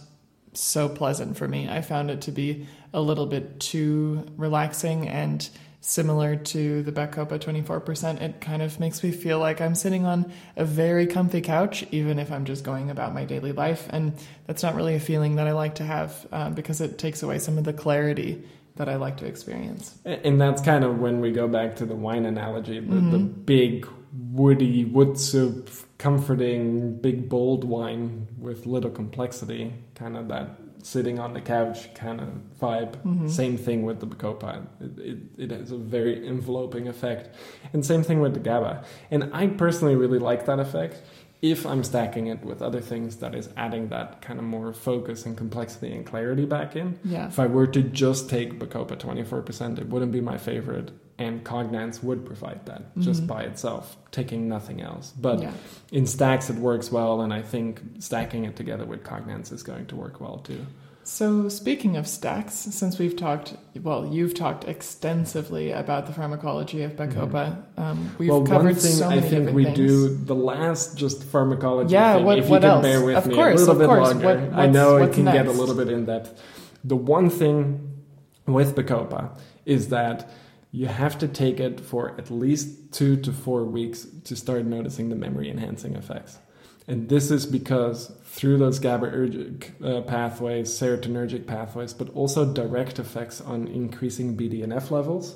so 0.54 0.90
pleasant 0.90 1.38
for 1.38 1.48
me. 1.48 1.70
I 1.70 1.82
found 1.82 2.12
it 2.12 2.22
to 2.22 2.32
be 2.32 2.68
a 2.94 3.02
little 3.02 3.26
bit 3.26 3.60
too 3.60 4.26
relaxing 4.36 5.08
and 5.08 5.50
similar 5.82 6.36
to 6.36 6.84
the 6.84 6.92
Bacopa 6.92 7.40
24%. 7.40 8.22
It 8.22 8.40
kind 8.40 8.62
of 8.62 8.80
makes 8.80 9.04
me 9.04 9.12
feel 9.12 9.40
like 9.40 9.60
I'm 9.60 9.74
sitting 9.74 10.06
on 10.06 10.32
a 10.56 10.64
very 10.64 11.08
comfy 11.08 11.42
couch, 11.42 11.84
even 11.92 12.20
if 12.20 12.32
I'm 12.32 12.46
just 12.46 12.64
going 12.64 12.92
about 12.92 13.14
my 13.14 13.26
daily 13.26 13.52
life. 13.52 13.88
And 13.90 14.14
that's 14.46 14.62
not 14.62 14.76
really 14.76 14.96
a 14.96 15.00
feeling 15.00 15.38
that 15.38 15.48
I 15.48 15.54
like 15.54 15.76
to 15.76 15.84
have 15.84 16.28
uh, 16.32 16.50
because 16.52 16.82
it 16.82 17.00
takes 17.00 17.24
away 17.24 17.40
some 17.40 17.58
of 17.58 17.64
the 17.64 17.74
clarity 17.74 18.44
that 18.76 18.88
I 18.88 18.96
like 18.96 19.18
to 19.18 19.26
experience. 19.26 19.98
And 20.06 20.40
that's 20.40 20.62
kind 20.62 20.84
of 20.84 21.00
when 21.00 21.20
we 21.20 21.32
go 21.32 21.48
back 21.48 21.76
to 21.78 21.86
the 21.86 21.96
wine 21.96 22.26
analogy, 22.26 22.80
the, 22.80 22.86
mm-hmm. 22.86 23.12
the 23.12 23.18
big, 23.18 23.88
woody, 24.14 24.86
wood 24.86 25.20
soup, 25.20 25.70
comforting, 25.98 26.98
big, 26.98 27.30
bold 27.30 27.64
wine 27.64 28.28
with 28.38 28.66
little 28.66 28.92
complexity, 28.92 29.74
kind 29.96 30.18
of 30.18 30.28
that 30.28 30.50
sitting 30.84 31.20
on 31.20 31.34
the 31.34 31.42
couch 31.42 31.94
kind 31.94 32.20
of 32.20 32.28
vibe. 32.60 32.96
Mm-hmm. 33.04 33.28
Same 33.28 33.58
thing 33.58 33.84
with 33.84 34.00
the 34.00 34.08
Bacopa. 34.08 34.66
It, 34.80 35.00
it, 35.00 35.18
it, 35.38 35.52
has 35.52 35.72
a 35.72 35.78
very 35.78 36.28
enveloping 36.28 36.88
effect. 36.88 37.36
And 37.74 37.86
same 37.86 38.04
thing 38.04 38.20
with 38.20 38.34
the 38.34 38.40
GABA. 38.40 38.84
And 39.12 39.30
I 39.34 39.48
personally 39.48 39.96
really 39.96 40.20
like 40.20 40.46
that 40.46 40.60
effect 40.60 41.02
if 41.42 41.66
I'm 41.66 41.84
stacking 41.84 42.28
it 42.28 42.44
with 42.44 42.62
other 42.62 42.82
things 42.82 43.18
that 43.18 43.34
is 43.34 43.50
adding 43.58 43.90
that 43.90 44.22
kind 44.22 44.38
of 44.38 44.46
more 44.46 44.74
focus 44.74 45.26
and 45.26 45.36
complexity 45.36 45.92
and 45.92 46.06
clarity 46.06 46.46
back 46.46 46.76
in. 46.76 47.00
Yeah. 47.04 47.28
If 47.28 47.40
I 47.40 47.48
were 47.48 47.68
to 47.68 47.82
just 47.82 48.30
take 48.30 48.60
Bacopa 48.60 48.96
24%, 48.96 49.80
it 49.80 49.88
wouldn't 49.88 50.12
be 50.12 50.22
my 50.22 50.38
favorite. 50.38 50.92
And 51.22 51.44
Cognance 51.44 52.04
would 52.04 52.26
provide 52.26 52.66
that 52.66 52.82
mm-hmm. 52.82 53.02
just 53.02 53.28
by 53.28 53.44
itself, 53.44 53.96
taking 54.12 54.50
nothing 54.50 54.82
else. 54.82 55.12
But 55.12 55.42
yeah. 55.42 55.54
in 55.92 56.08
stacks, 56.08 56.50
it 56.50 56.56
works 56.56 56.92
well. 56.92 57.22
And 57.22 57.32
I 57.32 57.44
think 57.44 57.82
stacking 58.00 58.46
it 58.46 58.56
together 58.56 58.86
with 58.86 59.04
Cognance 59.04 59.52
is 59.52 59.62
going 59.62 59.86
to 59.88 59.96
work 59.96 60.20
well 60.20 60.40
too. 60.40 60.66
So, 61.04 61.50
speaking 61.50 61.98
of 61.98 62.08
stacks, 62.08 62.54
since 62.54 63.00
we've 63.00 63.16
talked, 63.16 63.56
well, 63.82 64.06
you've 64.06 64.36
talked 64.36 64.66
extensively 64.66 65.72
about 65.72 66.06
the 66.06 66.14
pharmacology 66.14 66.84
of 66.84 66.96
Bacopa. 66.96 67.32
Mm-hmm. 67.32 67.82
Um, 67.82 68.16
we've 68.20 68.30
well, 68.30 68.46
covered 68.46 68.74
one 68.74 68.76
thing 68.76 68.92
so 68.92 69.10
I 69.10 69.20
think 69.20 69.52
we 69.52 69.66
things. 69.66 69.78
do 69.78 70.16
the 70.16 70.36
last 70.36 70.98
just 70.98 71.24
pharmacology. 71.24 71.94
Yeah, 71.94 72.16
thing, 72.16 72.26
what, 72.26 72.38
if 72.38 72.48
what 72.48 72.62
you 72.62 72.62
can 72.62 72.70
else? 72.70 72.84
bear 72.84 73.04
with 73.04 73.18
of 73.18 73.28
me 73.28 73.36
course, 73.36 73.62
a 73.62 73.66
little 73.66 73.76
bit 73.76 73.88
course. 73.88 74.08
longer. 74.10 74.26
What, 74.26 74.60
I 74.60 74.68
know 74.68 74.98
it 74.98 75.14
can 75.14 75.26
next? 75.26 75.38
get 75.38 75.48
a 75.48 75.52
little 75.52 75.76
bit 75.76 75.90
in 75.90 76.06
depth. 76.06 76.40
The 76.84 76.96
one 76.96 77.30
thing 77.30 78.04
with 78.46 78.76
Bacopa 78.76 79.38
is 79.66 79.90
that 79.90 80.30
you 80.72 80.88
have 80.88 81.18
to 81.20 81.28
take 81.28 81.60
it 81.60 81.80
for 81.82 82.16
at 82.18 82.32
least 82.32 82.94
two 82.94 83.18
to 83.18 83.32
four 83.32 83.66
weeks 83.66 84.08
to 84.24 84.36
start 84.36 84.66
noticing 84.66 85.10
the 85.10 85.16
memory 85.16 85.50
enhancing 85.50 85.96
effects. 85.96 86.40
And 86.88 87.10
this 87.10 87.30
is 87.30 87.46
because 87.46 88.12
through 88.24 88.58
those 88.58 88.80
GABAergic 88.80 89.84
uh, 89.84 90.02
pathways, 90.02 90.70
serotonergic 90.70 91.46
pathways, 91.46 91.94
but 91.94 92.10
also 92.16 92.52
direct 92.52 93.00
effects 93.00 93.40
on 93.42 93.68
increasing 93.68 94.36
BDNF 94.36 94.92
levels, 94.92 95.36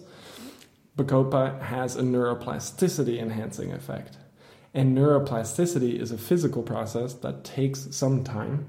Bacopa 0.97 1.61
has 1.61 1.95
a 1.95 2.01
neuroplasticity 2.01 3.19
enhancing 3.19 3.73
effect. 3.73 4.17
And 4.73 4.97
neuroplasticity 4.97 5.99
is 5.99 6.11
a 6.11 6.17
physical 6.17 6.63
process 6.63 7.13
that 7.15 7.43
takes 7.43 7.95
some 7.95 8.23
time, 8.23 8.67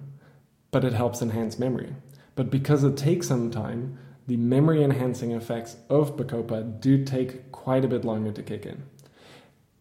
but 0.71 0.85
it 0.85 0.93
helps 0.93 1.23
enhance 1.23 1.59
memory. 1.59 1.95
But 2.35 2.51
because 2.51 2.85
it 2.85 2.97
takes 2.97 3.29
some 3.29 3.51
time, 3.51 3.99
the 4.27 4.37
memory 4.37 4.83
enhancing 4.83 5.33
effects 5.33 5.77
of 5.89 6.17
Bacopa 6.17 6.81
do 6.81 7.05
take 7.05 7.53
quite 7.53 7.85
a 7.85 7.89
bit 7.89 8.05
longer 8.05 8.33
to 8.33 8.43
kick 8.43 8.67
in. 8.67 8.83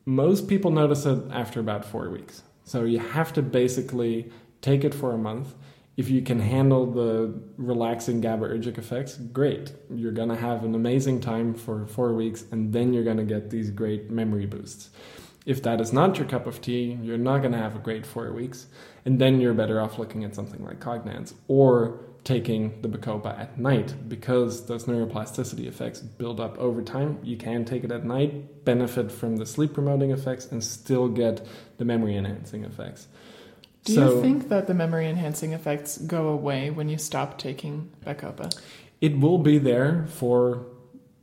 Most 0.06 0.48
people 0.48 0.72
notice 0.72 1.06
it 1.06 1.20
after 1.32 1.60
about 1.60 1.84
four 1.84 2.10
weeks. 2.10 2.44
So 2.64 2.84
you 2.84 3.00
have 3.00 3.34
to 3.34 3.42
basically 3.42 4.32
take 4.62 4.84
it 4.84 4.94
for 4.94 5.14
a 5.14 5.18
month. 5.18 5.56
If 5.98 6.10
you 6.10 6.22
can 6.22 6.40
handle 6.40 6.92
the 6.92 7.34
relaxing 7.58 8.22
GABAergic 8.22 8.78
effects, 8.78 9.18
great. 9.18 9.74
You're 9.90 10.12
going 10.12 10.30
to 10.30 10.36
have 10.36 10.64
an 10.64 10.76
amazing 10.76 11.22
time 11.22 11.54
for 11.54 11.88
four 11.88 12.14
weeks, 12.14 12.44
and 12.52 12.74
then 12.74 12.94
you're 12.94 13.04
going 13.04 13.18
to 13.18 13.24
get 13.24 13.50
these 13.50 13.72
great 13.72 14.12
memory 14.12 14.46
boosts. 14.46 14.90
If 15.46 15.64
that 15.64 15.80
is 15.80 15.94
not 15.94 16.18
your 16.18 16.28
cup 16.28 16.48
of 16.48 16.60
tea, 16.60 16.98
you're 17.02 17.18
not 17.18 17.40
going 17.40 17.54
to 17.54 17.58
have 17.58 17.76
a 17.76 17.80
great 17.80 18.06
four 18.06 18.34
weeks, 18.34 18.68
and 19.06 19.22
then 19.22 19.40
you're 19.40 19.54
better 19.54 19.80
off 19.80 19.98
looking 19.98 20.24
at 20.24 20.36
something 20.36 20.64
like 20.66 20.80
Cognance 20.80 21.34
or 21.48 22.00
taking 22.26 22.82
the 22.82 22.90
Bacopa 22.90 23.40
at 23.40 23.58
night 23.58 23.94
because 24.10 24.66
those 24.66 24.86
neuroplasticity 24.86 25.68
effects 25.68 26.02
build 26.02 26.40
up 26.40 26.58
over 26.58 26.82
time. 26.82 27.20
You 27.24 27.38
can 27.38 27.64
take 27.64 27.84
it 27.84 27.92
at 27.92 28.04
night, 28.04 28.66
benefit 28.66 29.12
from 29.12 29.38
the 29.38 29.46
sleep 29.46 29.74
promoting 29.74 30.10
effects, 30.12 30.52
and 30.52 30.62
still 30.64 31.08
get 31.08 31.46
the 31.78 31.86
memory 31.86 32.18
enhancing 32.18 32.66
effects. 32.66 33.08
Do 33.84 33.94
so, 33.94 34.16
you 34.16 34.22
think 34.22 34.50
that 34.50 34.66
the 34.66 34.74
memory 34.74 35.08
enhancing 35.08 35.54
effects 35.54 36.00
go 36.00 36.30
away 36.30 36.72
when 36.72 36.90
you 36.90 36.98
stop 36.98 37.38
taking 37.38 37.92
Bacopa? 38.04 38.52
It 39.00 39.20
will 39.20 39.38
be 39.38 39.60
there 39.60 40.08
for 40.08 40.66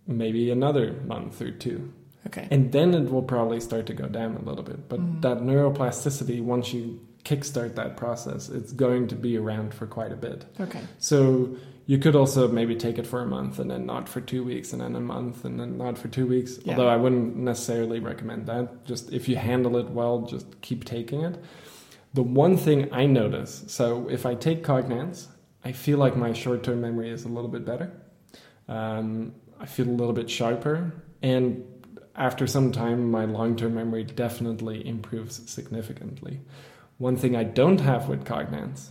maybe 0.06 0.50
another 0.52 0.92
month 1.04 1.42
or 1.42 1.50
two. 1.50 1.92
Okay. 2.28 2.46
And 2.52 2.70
then 2.70 2.94
it 2.94 3.10
will 3.10 3.24
probably 3.24 3.58
start 3.58 3.86
to 3.86 3.94
go 3.94 4.06
down 4.06 4.36
a 4.36 4.42
little 4.42 4.62
bit. 4.62 4.88
But 4.88 5.00
mm-hmm. 5.00 5.20
that 5.22 5.38
neuroplasticity, 5.38 6.40
once 6.40 6.72
you 6.72 7.00
kickstart 7.24 7.74
that 7.76 7.96
process, 7.96 8.48
it's 8.48 8.72
going 8.72 9.08
to 9.08 9.14
be 9.14 9.36
around 9.36 9.74
for 9.74 9.86
quite 9.86 10.12
a 10.12 10.16
bit. 10.16 10.44
Okay. 10.60 10.80
So 10.98 11.56
you 11.86 11.98
could 11.98 12.16
also 12.16 12.48
maybe 12.48 12.74
take 12.74 12.98
it 12.98 13.06
for 13.06 13.20
a 13.20 13.26
month 13.26 13.58
and 13.58 13.70
then 13.70 13.86
not 13.86 14.08
for 14.08 14.20
two 14.20 14.44
weeks 14.44 14.72
and 14.72 14.80
then 14.80 14.94
a 14.94 15.00
month 15.00 15.44
and 15.44 15.58
then 15.58 15.76
not 15.76 15.98
for 15.98 16.08
two 16.08 16.26
weeks. 16.26 16.58
Yeah. 16.64 16.72
Although 16.72 16.88
I 16.88 16.96
wouldn't 16.96 17.36
necessarily 17.36 18.00
recommend 18.00 18.46
that. 18.46 18.84
Just 18.84 19.12
if 19.12 19.28
you 19.28 19.36
handle 19.36 19.76
it 19.76 19.88
well, 19.90 20.22
just 20.22 20.60
keep 20.60 20.84
taking 20.84 21.22
it. 21.22 21.42
The 22.14 22.22
one 22.22 22.56
thing 22.56 22.92
I 22.92 23.06
notice, 23.06 23.64
so 23.68 24.08
if 24.08 24.26
I 24.26 24.34
take 24.34 24.64
Cognance, 24.64 25.28
I 25.64 25.72
feel 25.72 25.98
like 25.98 26.16
my 26.16 26.32
short 26.32 26.62
term 26.62 26.80
memory 26.80 27.10
is 27.10 27.24
a 27.24 27.28
little 27.28 27.50
bit 27.50 27.64
better. 27.64 27.92
Um, 28.68 29.34
I 29.58 29.66
feel 29.66 29.88
a 29.88 29.90
little 29.90 30.12
bit 30.12 30.28
sharper. 30.28 30.92
And 31.22 31.64
after 32.14 32.46
some 32.46 32.72
time, 32.72 33.10
my 33.10 33.24
long 33.24 33.56
term 33.56 33.74
memory 33.74 34.04
definitely 34.04 34.86
improves 34.86 35.50
significantly. 35.50 36.40
One 37.02 37.16
thing 37.16 37.34
I 37.34 37.42
don't 37.42 37.80
have 37.80 38.08
with 38.08 38.24
Cognance 38.24 38.90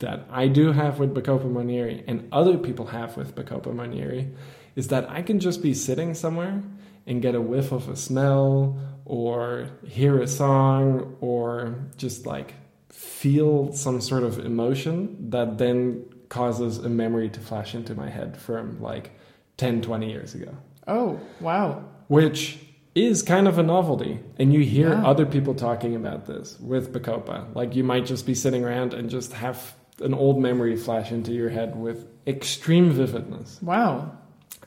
that 0.00 0.26
I 0.30 0.46
do 0.46 0.72
have 0.72 0.98
with 0.98 1.14
Bacopa 1.14 1.50
Monnieri 1.50 2.04
and 2.06 2.28
other 2.30 2.58
people 2.58 2.88
have 2.88 3.16
with 3.16 3.34
Bacopa 3.34 3.74
Monnieri 3.74 4.30
is 4.74 4.88
that 4.88 5.08
I 5.08 5.22
can 5.22 5.40
just 5.40 5.62
be 5.62 5.72
sitting 5.72 6.12
somewhere 6.12 6.62
and 7.06 7.22
get 7.22 7.34
a 7.34 7.40
whiff 7.40 7.72
of 7.72 7.88
a 7.88 7.96
smell 7.96 8.78
or 9.06 9.70
hear 9.86 10.20
a 10.20 10.26
song 10.26 11.16
or 11.22 11.78
just 11.96 12.26
like 12.26 12.52
feel 12.90 13.72
some 13.72 14.02
sort 14.02 14.22
of 14.22 14.38
emotion 14.38 15.30
that 15.30 15.56
then 15.56 16.04
causes 16.28 16.76
a 16.76 16.90
memory 16.90 17.30
to 17.30 17.40
flash 17.40 17.74
into 17.74 17.94
my 17.94 18.10
head 18.10 18.36
from 18.36 18.82
like 18.82 19.18
10, 19.56 19.80
20 19.80 20.10
years 20.10 20.34
ago. 20.34 20.54
Oh, 20.86 21.18
wow. 21.40 21.86
Which 22.08 22.58
is 22.96 23.22
kind 23.22 23.46
of 23.46 23.58
a 23.58 23.62
novelty. 23.62 24.18
And 24.38 24.52
you 24.52 24.60
hear 24.60 24.88
yeah. 24.88 25.06
other 25.06 25.26
people 25.26 25.54
talking 25.54 25.94
about 25.94 26.26
this 26.26 26.58
with 26.58 26.92
Bacopa. 26.92 27.54
Like 27.54 27.76
you 27.76 27.84
might 27.84 28.06
just 28.06 28.26
be 28.26 28.34
sitting 28.34 28.64
around 28.64 28.94
and 28.94 29.10
just 29.10 29.34
have 29.34 29.74
an 30.00 30.14
old 30.14 30.40
memory 30.40 30.76
flash 30.76 31.12
into 31.12 31.32
your 31.32 31.50
head 31.50 31.76
with 31.76 32.06
extreme 32.26 32.90
vividness. 32.90 33.62
Wow. 33.62 34.12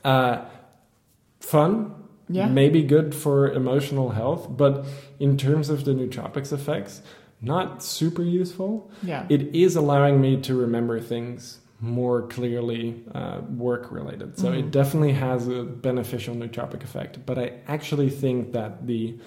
Uh, 0.04 0.44
fun. 1.40 1.94
Yeah. 2.28 2.46
Maybe 2.46 2.84
good 2.84 3.14
for 3.14 3.50
emotional 3.50 4.10
health, 4.10 4.46
but 4.48 4.86
in 5.18 5.36
terms 5.36 5.68
of 5.68 5.84
the 5.84 5.92
nootropics 5.92 6.52
effects, 6.52 7.02
not 7.42 7.82
super 7.82 8.22
useful. 8.22 8.88
Yeah. 9.02 9.26
It 9.28 9.54
is 9.54 9.74
allowing 9.74 10.20
me 10.20 10.40
to 10.42 10.54
remember 10.54 11.00
things 11.00 11.58
more 11.80 12.26
clearly 12.28 13.02
uh, 13.14 13.40
work 13.48 13.90
related. 13.90 14.38
So 14.38 14.48
mm-hmm. 14.48 14.58
it 14.58 14.70
definitely 14.70 15.12
has 15.12 15.48
a 15.48 15.62
beneficial 15.62 16.34
nootropic 16.34 16.84
effect. 16.84 17.24
But 17.24 17.38
I 17.38 17.52
actually 17.66 18.10
think 18.10 18.52
that 18.52 18.86
the 18.86 19.18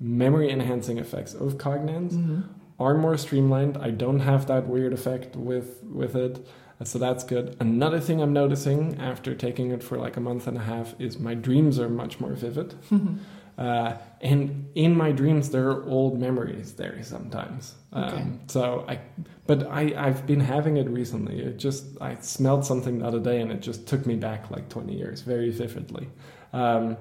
memory 0.00 0.50
enhancing 0.50 0.98
effects 0.98 1.32
of 1.32 1.58
Cognance 1.58 2.12
mm-hmm. 2.12 2.40
are 2.80 2.94
more 2.94 3.16
streamlined. 3.16 3.76
I 3.76 3.90
don't 3.90 4.20
have 4.20 4.46
that 4.46 4.66
weird 4.66 4.92
effect 4.92 5.36
with 5.36 5.82
with 5.84 6.16
it. 6.16 6.46
So 6.84 6.98
that's 6.98 7.22
good. 7.22 7.56
Another 7.60 8.00
thing 8.00 8.20
I'm 8.20 8.32
noticing 8.32 9.00
after 9.00 9.36
taking 9.36 9.70
it 9.70 9.84
for 9.84 9.98
like 9.98 10.16
a 10.16 10.20
month 10.20 10.48
and 10.48 10.56
a 10.56 10.62
half 10.62 11.00
is 11.00 11.18
my 11.18 11.34
dreams 11.34 11.78
are 11.78 11.88
much 11.88 12.18
more 12.18 12.32
vivid. 12.32 12.74
Uh, 13.62 13.96
and 14.20 14.68
in 14.74 14.96
my 14.96 15.12
dreams, 15.12 15.50
there 15.50 15.68
are 15.68 15.84
old 15.84 16.18
memories 16.18 16.74
there 16.74 17.00
sometimes. 17.04 17.74
Okay. 17.94 18.16
Um, 18.16 18.40
so 18.48 18.84
I, 18.88 18.98
but 19.46 19.68
I, 19.68 19.94
I've 19.96 20.26
been 20.26 20.40
having 20.40 20.78
it 20.78 20.88
recently. 20.88 21.40
It 21.40 21.58
just, 21.58 21.84
I 22.00 22.16
smelled 22.16 22.64
something 22.64 22.98
the 22.98 23.06
other 23.06 23.20
day 23.20 23.40
and 23.40 23.52
it 23.52 23.60
just 23.60 23.86
took 23.86 24.04
me 24.04 24.16
back 24.16 24.50
like 24.50 24.68
20 24.68 24.96
years 24.96 25.20
very 25.22 25.50
vividly. 25.50 26.08
Um, 26.52 26.96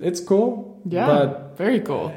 it's 0.00 0.20
cool. 0.20 0.82
Yeah. 0.84 1.06
But 1.06 1.56
very 1.56 1.80
cool 1.80 2.12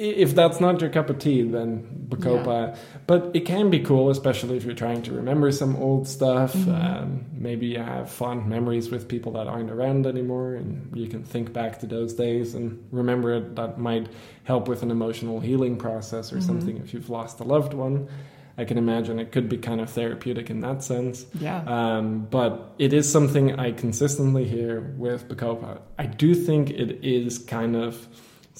if 0.00 0.34
that's 0.34 0.60
not 0.60 0.80
your 0.80 0.88
cup 0.88 1.10
of 1.10 1.18
tea, 1.18 1.42
then 1.42 2.06
Bacopa. 2.08 2.68
Yeah. 2.68 2.76
But 3.06 3.32
it 3.34 3.40
can 3.40 3.68
be 3.68 3.80
cool, 3.80 4.08
especially 4.08 4.56
if 4.56 4.64
you're 4.64 4.74
trying 4.74 5.02
to 5.02 5.12
remember 5.12 5.52
some 5.52 5.76
old 5.76 6.08
stuff. 6.08 6.54
Mm-hmm. 6.54 6.70
Um, 6.70 7.26
maybe 7.32 7.66
you 7.66 7.80
have 7.80 8.10
fond 8.10 8.46
memories 8.46 8.90
with 8.90 9.08
people 9.08 9.32
that 9.32 9.46
aren't 9.46 9.70
around 9.70 10.06
anymore, 10.06 10.54
and 10.54 10.90
you 10.96 11.06
can 11.06 11.22
think 11.22 11.52
back 11.52 11.80
to 11.80 11.86
those 11.86 12.14
days 12.14 12.54
and 12.54 12.82
remember 12.90 13.34
it. 13.34 13.56
That 13.56 13.78
might 13.78 14.08
help 14.44 14.68
with 14.68 14.82
an 14.82 14.90
emotional 14.90 15.38
healing 15.38 15.76
process 15.76 16.32
or 16.32 16.36
mm-hmm. 16.36 16.46
something 16.46 16.76
if 16.78 16.94
you've 16.94 17.10
lost 17.10 17.40
a 17.40 17.44
loved 17.44 17.74
one. 17.74 18.08
I 18.56 18.64
can 18.64 18.78
imagine 18.78 19.18
it 19.18 19.32
could 19.32 19.48
be 19.48 19.58
kind 19.58 19.82
of 19.82 19.90
therapeutic 19.90 20.48
in 20.48 20.60
that 20.60 20.82
sense. 20.82 21.26
Yeah. 21.38 21.62
Um, 21.66 22.26
but 22.30 22.74
it 22.78 22.94
is 22.94 23.10
something 23.10 23.58
I 23.60 23.72
consistently 23.72 24.46
hear 24.46 24.80
with 24.96 25.28
Bacopa. 25.28 25.80
I 25.98 26.06
do 26.06 26.34
think 26.34 26.70
it 26.70 27.04
is 27.04 27.38
kind 27.38 27.76
of 27.76 28.06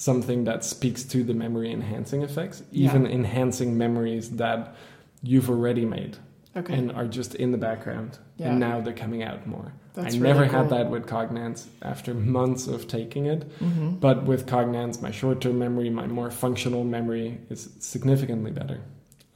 something 0.01 0.45
that 0.45 0.65
speaks 0.65 1.03
to 1.03 1.23
the 1.23 1.33
memory 1.33 1.71
enhancing 1.71 2.23
effects, 2.23 2.63
even 2.71 3.05
enhancing 3.05 3.77
memories 3.77 4.31
that 4.31 4.75
you've 5.21 5.47
already 5.47 5.85
made 5.85 6.17
okay. 6.57 6.73
and 6.73 6.91
are 6.91 7.05
just 7.05 7.35
in 7.35 7.51
the 7.51 7.57
background. 7.57 8.17
Yeah. 8.37 8.49
and 8.49 8.59
now 8.59 8.81
they're 8.81 8.93
coming 8.93 9.21
out 9.21 9.45
more. 9.45 9.73
That's 9.93 10.15
I 10.15 10.17
really 10.17 10.33
never 10.33 10.45
had 10.45 10.69
that 10.69 10.89
with 10.89 11.05
Cognance 11.05 11.67
after 11.83 12.15
months 12.15 12.65
of 12.65 12.87
taking 12.87 13.27
it, 13.27 13.43
hmm 13.59 13.91
but 13.91 14.23
with 14.23 14.47
Cognance, 14.47 14.99
my 15.03 15.11
short-term 15.11 15.59
memory, 15.59 15.91
my 15.91 16.07
more 16.07 16.31
functional 16.31 16.83
memory 16.83 17.39
is 17.51 17.69
significantly 17.79 18.49
better. 18.49 18.81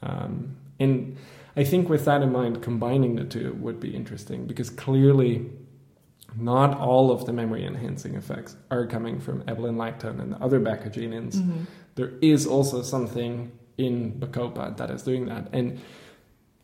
Um, 0.01 0.55
and 0.79 1.15
I 1.55 1.63
think 1.63 1.89
with 1.89 2.05
that 2.05 2.23
in 2.23 2.31
mind, 2.31 2.63
combining 2.63 3.15
the 3.15 3.25
two 3.25 3.53
would 3.59 3.79
be 3.79 3.95
interesting 3.95 4.47
because 4.47 4.71
clearly 4.71 5.45
not 6.37 6.77
all 6.77 7.11
of 7.11 7.25
the 7.25 7.33
memory 7.33 7.65
enhancing 7.65 8.15
effects 8.15 8.55
are 8.71 8.85
coming 8.85 9.19
from 9.19 9.41
ebelin 9.43 9.75
lactone 9.75 10.19
and 10.19 10.33
the 10.33 10.37
other 10.37 10.59
bacogenins. 10.59 11.41
hmm 11.41 11.63
There 11.95 12.13
is 12.21 12.45
also 12.45 12.81
something 12.81 13.51
in 13.77 14.13
Bacopa 14.13 14.75
that 14.77 14.89
is 14.89 15.03
doing 15.03 15.25
that. 15.25 15.49
And 15.53 15.79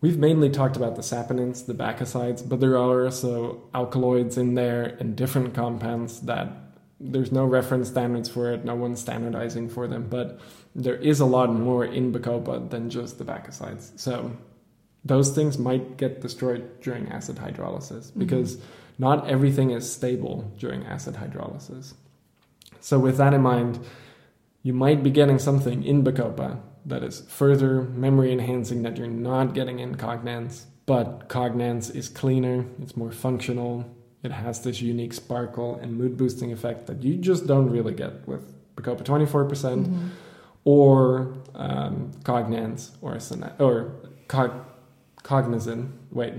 we've 0.02 0.18
mainly 0.18 0.50
talked 0.50 0.76
about 0.76 0.96
the 0.96 1.02
saponins, 1.02 1.66
the 1.66 1.74
bacosides, 1.74 2.48
but 2.48 2.60
there 2.60 2.78
are 2.78 3.06
also 3.06 3.62
alkaloids 3.74 4.38
in 4.38 4.56
there 4.56 4.98
and 5.00 5.16
different 5.16 5.54
compounds 5.54 6.22
that 6.22 6.50
there's 7.00 7.32
no 7.32 7.46
reference 7.46 7.90
standards 7.90 8.30
for 8.30 8.52
it, 8.52 8.64
no 8.64 8.76
one's 8.76 9.02
standardizing 9.02 9.70
for 9.70 9.88
them, 9.88 10.08
but 10.10 10.40
there 10.76 10.96
is 10.96 11.20
a 11.20 11.26
lot 11.26 11.52
more 11.52 11.84
in 11.84 12.14
Bacopa 12.14 12.70
than 12.70 12.90
just 12.90 13.18
the 13.18 13.26
bacosides. 13.26 14.00
So 14.00 14.32
those 15.04 15.32
things 15.32 15.58
might 15.58 15.98
get 15.98 16.22
destroyed 16.22 16.80
during 16.82 17.10
acid 17.10 17.38
hydrolysis 17.38 18.12
because 18.16 18.60
not 19.02 19.28
everything 19.28 19.72
is 19.72 19.92
stable 19.92 20.54
during 20.60 20.86
acid 20.86 21.16
hydrolysis. 21.16 21.96
So 22.80 23.00
with 23.00 23.18
that 23.18 23.34
in 23.34 23.42
mind, 23.42 23.80
you 24.62 24.74
might 24.74 25.02
be 25.02 25.10
getting 25.10 25.40
something 25.40 25.84
in 25.84 26.04
Bacopa 26.04 26.60
that 26.86 27.02
is 27.02 27.22
further 27.22 27.82
memory 27.82 28.32
enhancing 28.32 28.84
that 28.84 28.98
you're 28.98 29.08
not 29.08 29.56
getting 29.56 29.80
in 29.80 29.96
Cognance, 29.96 30.66
but 30.86 31.28
Cognance 31.30 31.96
is 31.96 32.10
cleaner, 32.10 32.66
it's 32.80 32.96
more 32.96 33.12
functional, 33.12 33.90
it 34.22 34.32
has 34.32 34.62
this 34.62 34.82
unique 34.82 35.14
sparkle 35.14 35.80
and 35.82 35.98
mood 35.98 36.16
boosting 36.16 36.52
effect 36.52 36.86
that 36.86 37.02
you 37.02 37.18
just 37.18 37.48
don't 37.48 37.72
really 37.72 37.96
get 37.96 38.28
with 38.28 38.44
Bacopa 38.76 39.04
24% 39.04 39.88
hmm 39.88 40.08
or 40.64 41.34
um, 41.56 42.12
Cognance 42.22 42.92
or 43.02 43.18
or 43.58 43.96
Cog- 44.28 44.64
Cognizin, 45.24 45.92
wait, 46.12 46.34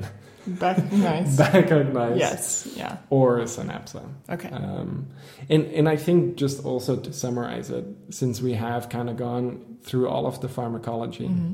Back 0.46 0.92
nice. 0.92 1.36
Bacognize 1.40 2.18
yes. 2.18 2.68
Yeah. 2.76 2.96
or 3.10 3.38
Synapsa. 3.42 4.02
Okay. 4.28 4.48
Um, 4.50 5.06
and 5.48 5.66
and 5.66 5.88
I 5.88 5.96
think 5.96 6.34
just 6.36 6.64
also 6.64 6.96
to 6.96 7.12
summarize 7.12 7.70
it, 7.70 7.84
since 8.10 8.42
we 8.42 8.54
have 8.54 8.88
kind 8.88 9.08
of 9.08 9.16
gone 9.16 9.78
through 9.82 10.08
all 10.08 10.26
of 10.26 10.40
the 10.40 10.48
pharmacology, 10.48 11.26
hmm 11.26 11.52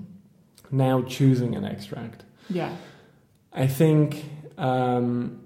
now 0.71 1.01
choosing 1.03 1.55
an 1.57 1.65
extract, 1.65 2.25
Yeah. 2.51 2.77
I 3.55 3.67
think 3.67 4.25
um, 4.59 5.41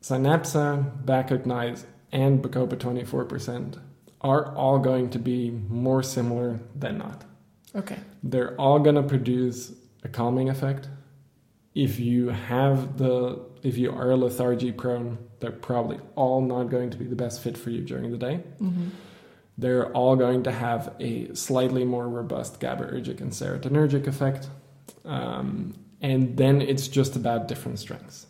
Synapsa, 0.00 1.04
Bacognize, 1.04 1.84
and 2.12 2.42
Bacopa 2.42 2.76
24% 2.76 3.78
are 4.22 4.54
all 4.56 4.78
going 4.78 5.10
to 5.10 5.18
be 5.18 5.50
more 5.50 6.02
similar 6.02 6.60
than 6.74 6.96
not. 6.98 7.24
Okay. 7.74 7.98
They're 8.22 8.54
all 8.58 8.78
going 8.78 8.96
to 8.96 9.02
produce 9.02 9.72
a 10.04 10.08
calming 10.08 10.48
effect. 10.48 10.88
If 11.74 11.98
you 11.98 12.28
have 12.28 12.98
the, 12.98 13.40
if 13.62 13.78
you 13.78 13.92
are 13.92 14.14
lethargy 14.16 14.72
prone, 14.72 15.18
they're 15.40 15.50
probably 15.50 15.98
all 16.16 16.40
not 16.40 16.64
going 16.64 16.90
to 16.90 16.98
be 16.98 17.06
the 17.06 17.16
best 17.16 17.40
fit 17.42 17.56
for 17.56 17.70
you 17.70 17.80
during 17.80 18.10
the 18.10 18.18
day. 18.18 18.36
hmm 18.58 18.88
They're 19.58 19.90
all 19.92 20.16
going 20.16 20.42
to 20.44 20.52
have 20.52 20.94
a 21.00 21.34
slightly 21.34 21.84
more 21.84 22.08
robust 22.08 22.60
GABAergic 22.60 23.20
and 23.20 23.32
serotonergic 23.32 24.06
effect. 24.06 24.48
Um, 25.04 25.74
and 26.00 26.36
then 26.36 26.60
it's 26.60 26.88
just 26.88 27.16
about 27.16 27.48
different 27.48 27.78
strengths 27.78 28.26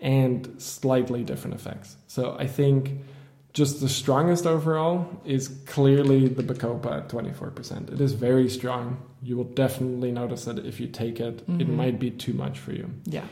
and 0.00 0.60
slightly 0.60 1.22
different 1.24 1.54
effects. 1.54 1.96
So 2.06 2.36
I 2.38 2.46
think 2.46 2.98
just 3.54 3.80
the 3.80 3.88
strongest 3.88 4.46
overall 4.46 5.06
is 5.24 5.48
clearly 5.66 6.26
the 6.28 6.42
Bacopa 6.42 6.98
at 6.98 7.08
24%. 7.08 7.90
It 7.92 8.00
is 8.00 8.12
very 8.12 8.48
strong. 8.50 9.00
You 9.22 9.36
will 9.36 9.44
definitely 9.44 10.10
notice 10.12 10.44
that 10.46 10.58
if 10.58 10.80
you 10.80 10.88
take 10.88 11.20
it. 11.20 11.40
It 11.48 11.68
Mhm. 11.68 11.76
might 11.76 11.98
be 12.00 12.10
too 12.10 12.32
much 12.34 12.58
for 12.58 12.72
you. 12.72 12.90
Yeah. 13.06 13.24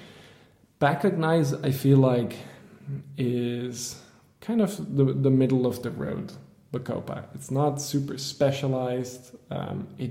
Bacognize, 0.80 1.58
I 1.64 1.72
feel 1.72 1.98
like, 1.98 2.36
is 3.18 4.00
kind 4.40 4.60
of 4.60 4.96
the, 4.96 5.04
the 5.12 5.30
middle 5.30 5.66
of 5.66 5.82
the 5.82 5.90
road 5.90 6.32
Bacopa. 6.72 7.24
It's 7.34 7.50
not 7.50 7.80
super 7.80 8.16
specialized. 8.18 9.34
Um, 9.50 9.88
it 9.98 10.10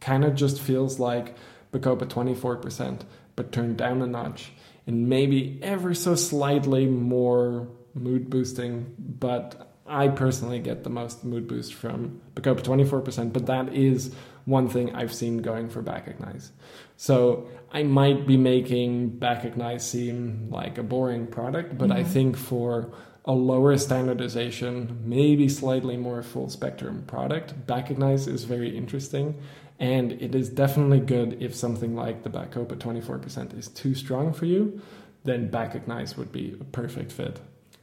kind 0.00 0.24
of 0.24 0.34
just 0.34 0.60
feels 0.60 0.98
like 0.98 1.36
Bacopa 1.72 2.06
24%, 2.08 3.02
but 3.36 3.52
turned 3.52 3.76
down 3.76 4.02
a 4.02 4.06
notch. 4.06 4.52
And 4.86 5.08
maybe 5.08 5.58
ever 5.62 5.94
so 5.94 6.14
slightly 6.16 6.86
more 6.86 7.68
mood 7.94 8.30
boosting, 8.30 8.94
but 8.98 9.72
I 9.86 10.08
personally 10.08 10.58
get 10.58 10.84
the 10.84 10.90
most 10.90 11.24
mood 11.24 11.48
boost 11.48 11.74
from 11.74 12.20
Bacopa 12.34 12.62
24%, 12.62 13.32
but 13.32 13.46
that 13.46 13.74
is 13.74 14.14
one 14.44 14.68
thing 14.68 14.94
I've 14.94 15.12
seen 15.12 15.38
going 15.38 15.68
for 15.68 15.82
Bacognize. 15.82 16.50
So 16.96 17.48
I 17.72 17.82
might 17.82 18.26
be 18.26 18.36
making 18.36 19.18
Bacognize 19.18 19.82
seem 19.82 20.48
like 20.50 20.78
a 20.78 20.82
boring 20.82 21.26
product, 21.26 21.78
but 21.78 21.90
I 21.90 22.02
Mhm. 22.02 22.06
think 22.06 22.36
for 22.36 22.90
a 23.24 23.32
lower 23.32 23.76
standardization, 23.76 24.98
maybe 25.04 25.48
slightly 25.48 25.96
more 25.96 26.22
full 26.22 26.48
spectrum 26.48 27.04
product, 27.06 27.54
Bacognize 27.66 28.26
is 28.26 28.44
very 28.44 28.76
interesting. 28.76 29.36
And 29.78 30.12
it 30.12 30.34
is 30.34 30.48
definitely 30.48 31.00
good 31.00 31.36
if 31.40 31.54
something 31.54 31.94
like 31.96 32.22
the 32.22 32.30
Bacopa 32.30 32.78
24% 32.78 33.52
is 33.56 33.68
too 33.68 33.94
strong 33.94 34.32
for 34.32 34.46
you, 34.46 34.80
then 35.24 35.50
Bacognize 35.50 36.16
would 36.16 36.32
be 36.32 36.56
a 36.60 36.64
perfect 36.64 37.10
fit. 37.12 37.40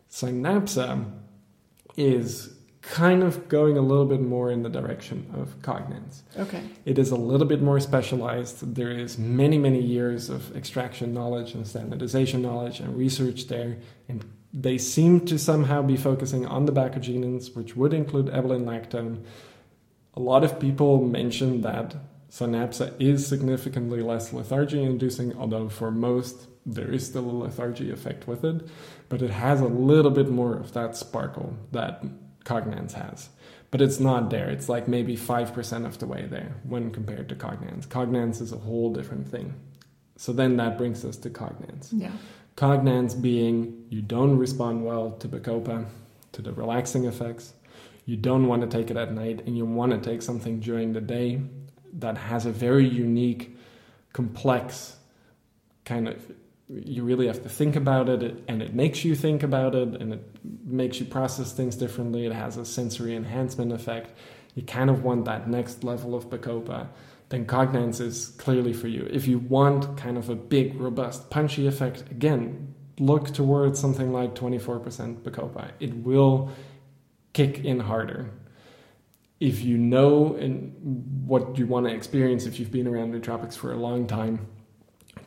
Synapsa 0.10 1.06
is 1.95 2.56
kind 2.81 3.23
of 3.23 3.48
going 3.49 3.77
a 3.77 3.81
little 3.81 4.06
bit 4.06 4.22
more 4.22 4.52
in 4.52 4.64
the 4.64 4.69
direction 4.69 5.30
of 5.36 5.61
Cognance. 5.61 6.22
Okay. 6.38 6.64
It 6.86 6.98
is 6.98 7.11
a 7.11 7.15
little 7.15 7.45
bit 7.45 7.61
more 7.61 7.80
specialized. 7.80 8.76
There 8.76 8.91
is 8.91 9.18
many, 9.18 9.57
many 9.57 9.81
years 9.81 10.30
of 10.30 10.56
extraction 10.56 11.14
knowledge 11.14 11.53
and 11.53 11.68
standardization 11.68 12.41
knowledge 12.41 12.80
and 12.80 12.98
research 12.98 13.48
there. 13.48 13.77
And 14.07 14.26
they 14.53 14.77
seem 14.77 15.26
to 15.27 15.38
somehow 15.38 15.81
be 15.81 15.98
focusing 15.98 16.45
on 16.45 16.65
the 16.65 16.72
bacogenins, 16.72 17.56
which 17.56 17.76
would 17.76 17.94
include 17.94 18.27
ebelin 18.27 18.64
lactone. 18.64 19.23
A 20.15 20.19
lot 20.19 20.44
of 20.44 20.60
people 20.60 21.03
mention 21.03 21.61
that 21.61 21.95
Synapsa 22.31 22.94
is 22.99 23.27
significantly 23.27 24.02
less 24.02 24.34
lethargy 24.34 24.81
inducing, 24.81 25.38
although 25.38 25.69
for 25.69 25.91
most 25.91 26.48
there 26.65 26.91
is 26.91 27.06
still 27.06 27.30
a 27.30 27.31
lethargy 27.31 27.91
effect 27.91 28.27
with 28.27 28.44
it, 28.44 28.68
but 29.07 29.22
it 29.22 29.31
has 29.31 29.61
a 29.61 29.65
little 29.65 30.11
bit 30.11 30.30
more 30.30 30.56
of 30.56 30.73
that 30.73 30.95
sparkle 30.95 31.57
that 31.72 32.03
Cognance 32.45 32.94
has. 32.94 33.30
But 33.72 33.81
it's 33.81 33.99
not 33.99 34.30
there. 34.30 34.49
It's 34.49 34.68
like 34.68 34.88
maybe 34.88 35.15
5% 35.15 35.86
of 35.86 35.99
the 35.99 36.07
way 36.07 36.26
there 36.26 36.56
when 36.64 36.91
compared 36.91 37.30
to 37.30 37.36
Cognance. 37.36 37.88
Cognance 37.88 38.41
is 38.41 38.52
a 38.52 38.57
whole 38.57 38.91
different 38.91 39.30
thing. 39.30 39.53
So 40.15 40.34
then 40.34 40.57
that 40.57 40.77
brings 40.77 41.06
us 41.06 41.18
to 41.18 41.30
Cognance. 41.30 41.90
Yeah. 41.91 42.11
Cognance 42.56 43.19
being 43.19 43.86
you 43.90 44.02
don't 44.02 44.38
respond 44.38 44.84
well 44.84 45.11
to 45.11 45.27
Bacopa, 45.27 45.86
to 46.34 46.41
the 46.41 46.52
relaxing 46.52 47.06
effects. 47.06 47.53
You 48.06 48.18
don't 48.18 48.48
want 48.48 48.64
to 48.64 48.68
take 48.68 48.90
it 48.90 48.98
at 48.98 49.14
night, 49.14 49.44
and 49.45 49.56
you 49.56 49.65
want 49.65 49.91
to 49.91 49.99
take 49.99 50.22
something 50.22 50.60
during 50.60 50.94
the 50.94 51.02
day 51.02 51.41
that 51.94 52.18
has 52.18 52.45
a 52.45 52.52
very 52.52 52.88
unique, 52.88 53.56
complex 54.14 54.98
kind 55.86 56.07
of. 56.07 56.31
You 56.70 57.04
really 57.04 57.28
have 57.28 57.41
to 57.44 57.50
think 57.50 57.76
about 57.76 58.10
it, 58.10 58.44
and 58.48 58.62
it 58.62 58.74
makes 58.74 59.04
you 59.04 59.16
think 59.16 59.44
about 59.44 59.74
it, 59.76 60.00
and 60.00 60.14
it 60.14 60.24
makes 60.64 61.00
you 61.00 61.06
process 61.06 61.52
things 61.52 61.76
differently. 61.76 62.26
It 62.26 62.34
has 62.34 62.58
a 62.58 62.66
sensory 62.66 63.16
enhancement 63.16 63.72
effect. 63.72 64.14
You 64.56 64.64
kind 64.64 64.90
of 64.90 65.04
want 65.04 65.26
that 65.26 65.50
next 65.50 65.84
level 65.84 66.14
of 66.16 66.30
Bacopa 66.30 66.90
then 67.30 67.46
Cognance 67.46 68.02
is 68.02 68.30
clearly 68.38 68.74
for 68.74 68.88
you. 68.88 69.08
If 69.10 69.28
you 69.28 69.38
want 69.38 69.98
kind 69.98 70.18
of 70.18 70.30
a 70.30 70.36
big, 70.36 70.80
robust, 70.80 71.30
punchy 71.30 71.68
effect, 71.68 72.02
again, 72.10 72.74
look 73.00 73.32
towards 73.34 73.80
something 73.80 74.12
like 74.12 74.34
24% 74.34 75.22
Bacopa. 75.22 75.72
It 75.80 75.96
will 75.96 76.52
kick 77.34 77.64
in 77.64 77.80
harder. 77.80 78.32
If 79.40 79.62
you 79.62 79.78
know 79.78 80.30
what 81.26 81.58
you 81.58 81.68
want 81.68 81.88
to 81.88 81.94
experience, 81.94 82.46
if 82.46 82.60
you've 82.60 82.72
been 82.72 82.88
around 82.88 83.14
nootropics 83.14 83.56
for 83.56 83.72
a 83.72 83.78
long 83.78 84.08
time, 84.08 84.48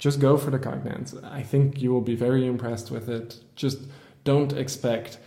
just 0.02 0.18
go 0.18 0.36
for 0.36 0.50
the 0.50 0.58
Cognance. 0.58 1.08
I 1.40 1.42
think 1.42 1.80
you 1.82 1.92
will 1.92 2.00
be 2.12 2.16
very 2.16 2.44
impressed 2.44 2.90
with 2.90 3.08
it. 3.08 3.36
Just 3.54 3.78
don't 4.24 4.52
expect 4.52 5.18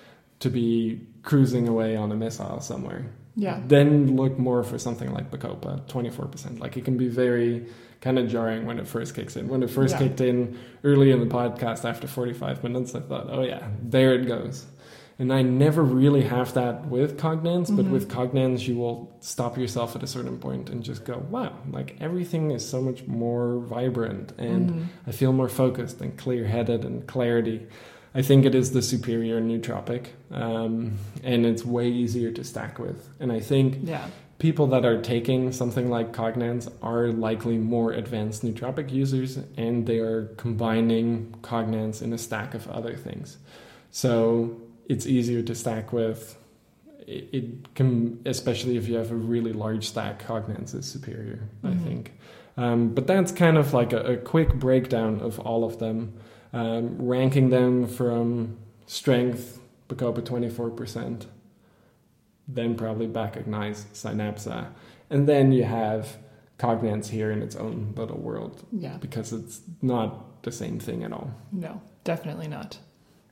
to 0.43 0.49
be 0.49 0.99
cruising 1.23 1.67
away 1.67 1.95
on 1.95 2.11
a 2.11 2.15
missile 2.15 2.59
somewhere 2.59 3.05
Yeah. 3.37 3.61
then 3.67 4.15
look 4.21 4.37
more 4.37 4.63
for 4.63 4.77
something 4.77 5.11
like 5.13 5.31
Bacopa, 5.31 5.71
24%. 5.87 6.59
Like 6.59 6.75
it 6.77 6.83
can 6.85 6.97
be 6.97 7.07
very 7.07 7.65
kind 8.01 8.19
of 8.19 8.27
jarring 8.27 8.65
when 8.67 8.77
it 8.77 8.87
first 8.87 9.15
kicks 9.15 9.35
in. 9.37 9.47
When 9.47 9.63
it 9.63 9.69
first 9.69 9.93
Yeah. 9.93 9.99
kicked 10.03 10.21
in 10.21 10.57
early 10.83 11.09
in 11.11 11.19
the 11.25 11.31
podcast 11.39 11.85
after 11.91 12.05
45 12.07 12.61
minutes, 12.63 12.93
I 12.95 12.99
thought, 12.99 13.27
oh 13.31 13.43
yeah, 13.43 13.63
there 13.81 14.13
it 14.13 14.25
goes. 14.27 14.65
And 15.17 15.31
I 15.31 15.41
never 15.43 15.81
really 15.81 16.23
have 16.23 16.53
that 16.55 16.87
with 16.87 17.17
Cognance, 17.17 17.73
but 17.73 17.85
Mhm. 17.85 17.91
with 17.91 18.09
Cognance, 18.09 18.67
you 18.67 18.75
will 18.75 19.15
stop 19.21 19.57
yourself 19.57 19.95
at 19.95 20.03
a 20.03 20.07
certain 20.07 20.37
point 20.37 20.69
and 20.69 20.83
just 20.83 21.05
go, 21.05 21.23
wow, 21.29 21.53
like 21.71 21.95
everything 22.01 22.51
is 22.51 22.67
so 22.67 22.81
much 22.81 23.07
more 23.07 23.59
vibrant 23.59 24.33
and 24.37 24.69
Mhm. 24.69 24.83
I 25.07 25.11
feel 25.11 25.31
more 25.31 25.47
focused 25.47 26.01
and 26.01 26.17
clear 26.17 26.45
headed 26.45 26.83
and 26.83 27.07
clarity. 27.07 27.61
I 28.13 28.21
think 28.21 28.45
it 28.45 28.55
is 28.55 28.71
the 28.71 28.81
superior 28.81 29.39
nootropic, 29.41 30.07
um, 30.31 30.93
and 31.23 31.45
it's 31.45 31.65
way 31.65 31.89
easier 31.89 32.31
to 32.31 32.43
stack 32.43 32.77
with. 32.79 33.09
And 33.19 33.31
I 33.31 33.39
think 33.39 33.79
Yeah. 33.85 34.05
people 34.37 34.67
that 34.67 34.85
are 34.85 35.01
taking 35.01 35.51
something 35.53 35.89
like 35.89 36.11
Cognance 36.13 36.69
are 36.81 37.07
likely 37.11 37.57
more 37.57 37.91
advanced 37.93 38.45
nootropic 38.45 38.91
users, 38.91 39.39
and 39.57 39.85
they 39.85 39.99
are 39.99 40.25
combining 40.37 41.35
Cognance 41.41 42.01
in 42.01 42.11
a 42.11 42.17
stack 42.17 42.53
of 42.53 42.67
other 42.69 42.95
things. 42.95 43.37
So 43.91 44.51
it's 44.87 45.05
easier 45.05 45.41
to 45.43 45.55
stack 45.55 45.91
with. 45.93 46.37
It, 47.07 47.29
it 47.33 47.75
can, 47.75 48.19
especially 48.25 48.77
if 48.77 48.87
you 48.87 48.95
have 48.95 49.11
a 49.11 49.15
really 49.15 49.53
large 49.53 49.87
stack, 49.87 50.25
Cognance 50.25 50.73
is 50.73 50.85
superior, 50.85 51.47
I 51.63 51.67
Mhm. 51.69 51.83
think. 51.83 52.13
Um, 52.57 52.89
but 52.93 53.05
that's 53.05 53.31
kind 53.31 53.57
of 53.57 53.73
like 53.73 53.93
a, 53.93 54.13
a 54.13 54.17
quick 54.17 54.55
breakdown 54.55 55.19
of 55.21 55.39
all 55.39 55.63
of 55.63 55.79
them, 55.79 56.13
um, 56.53 56.95
ranking 56.99 57.49
them 57.49 57.85
from 57.85 58.57
strength, 58.87 59.59
Bacopa 59.89 60.21
24%, 60.21 61.25
then 62.47 62.75
probably 62.75 63.07
Bacognize, 63.07 63.85
Synapsa, 63.93 64.67
and 65.09 65.27
then 65.27 65.51
you 65.51 65.63
have 65.63 66.17
Cognance 66.57 67.07
here 67.07 67.29
in 67.31 67.41
its 67.41 67.55
own 67.55 67.93
little 67.97 68.17
world 68.17 68.63
Yeah. 68.71 68.97
because 68.97 69.33
it's 69.33 69.61
not 69.81 70.41
the 70.43 70.51
same 70.51 70.79
thing 70.79 71.03
at 71.03 71.11
all. 71.11 71.31
No, 71.51 71.81
definitely 72.03 72.47
not. 72.47 72.79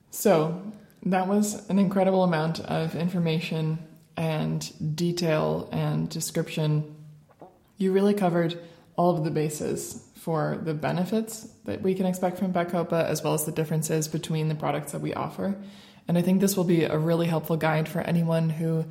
So, 0.09 0.61
that 1.05 1.27
was 1.27 1.67
an 1.69 1.79
incredible 1.79 2.23
amount 2.23 2.59
of 2.61 2.95
information 2.95 3.79
and 4.15 4.95
detail 4.95 5.69
and 5.71 6.09
description. 6.09 6.95
You 7.77 7.91
really 7.91 8.13
covered 8.13 8.57
all 8.95 9.17
of 9.17 9.23
the 9.23 9.31
bases 9.31 10.07
for 10.15 10.59
the 10.63 10.73
benefits 10.73 11.47
that 11.65 11.81
we 11.81 11.93
can 11.95 12.05
expect 12.05 12.37
from 12.39 12.53
Bacopa, 12.53 13.05
as 13.05 13.23
well 13.23 13.33
as 13.33 13.45
the 13.45 13.51
differences 13.51 14.07
between 14.07 14.47
the 14.47 14.55
products 14.55 14.93
that 14.93 15.01
we 15.01 15.13
offer. 15.13 15.55
And 16.07 16.17
I 16.17 16.21
think 16.21 16.39
this 16.39 16.55
will 16.55 16.63
be 16.63 16.83
a 16.83 16.97
really 16.97 17.27
helpful 17.27 17.57
guide 17.57 17.89
for 17.89 18.01
anyone 18.01 18.49
who 18.49 18.85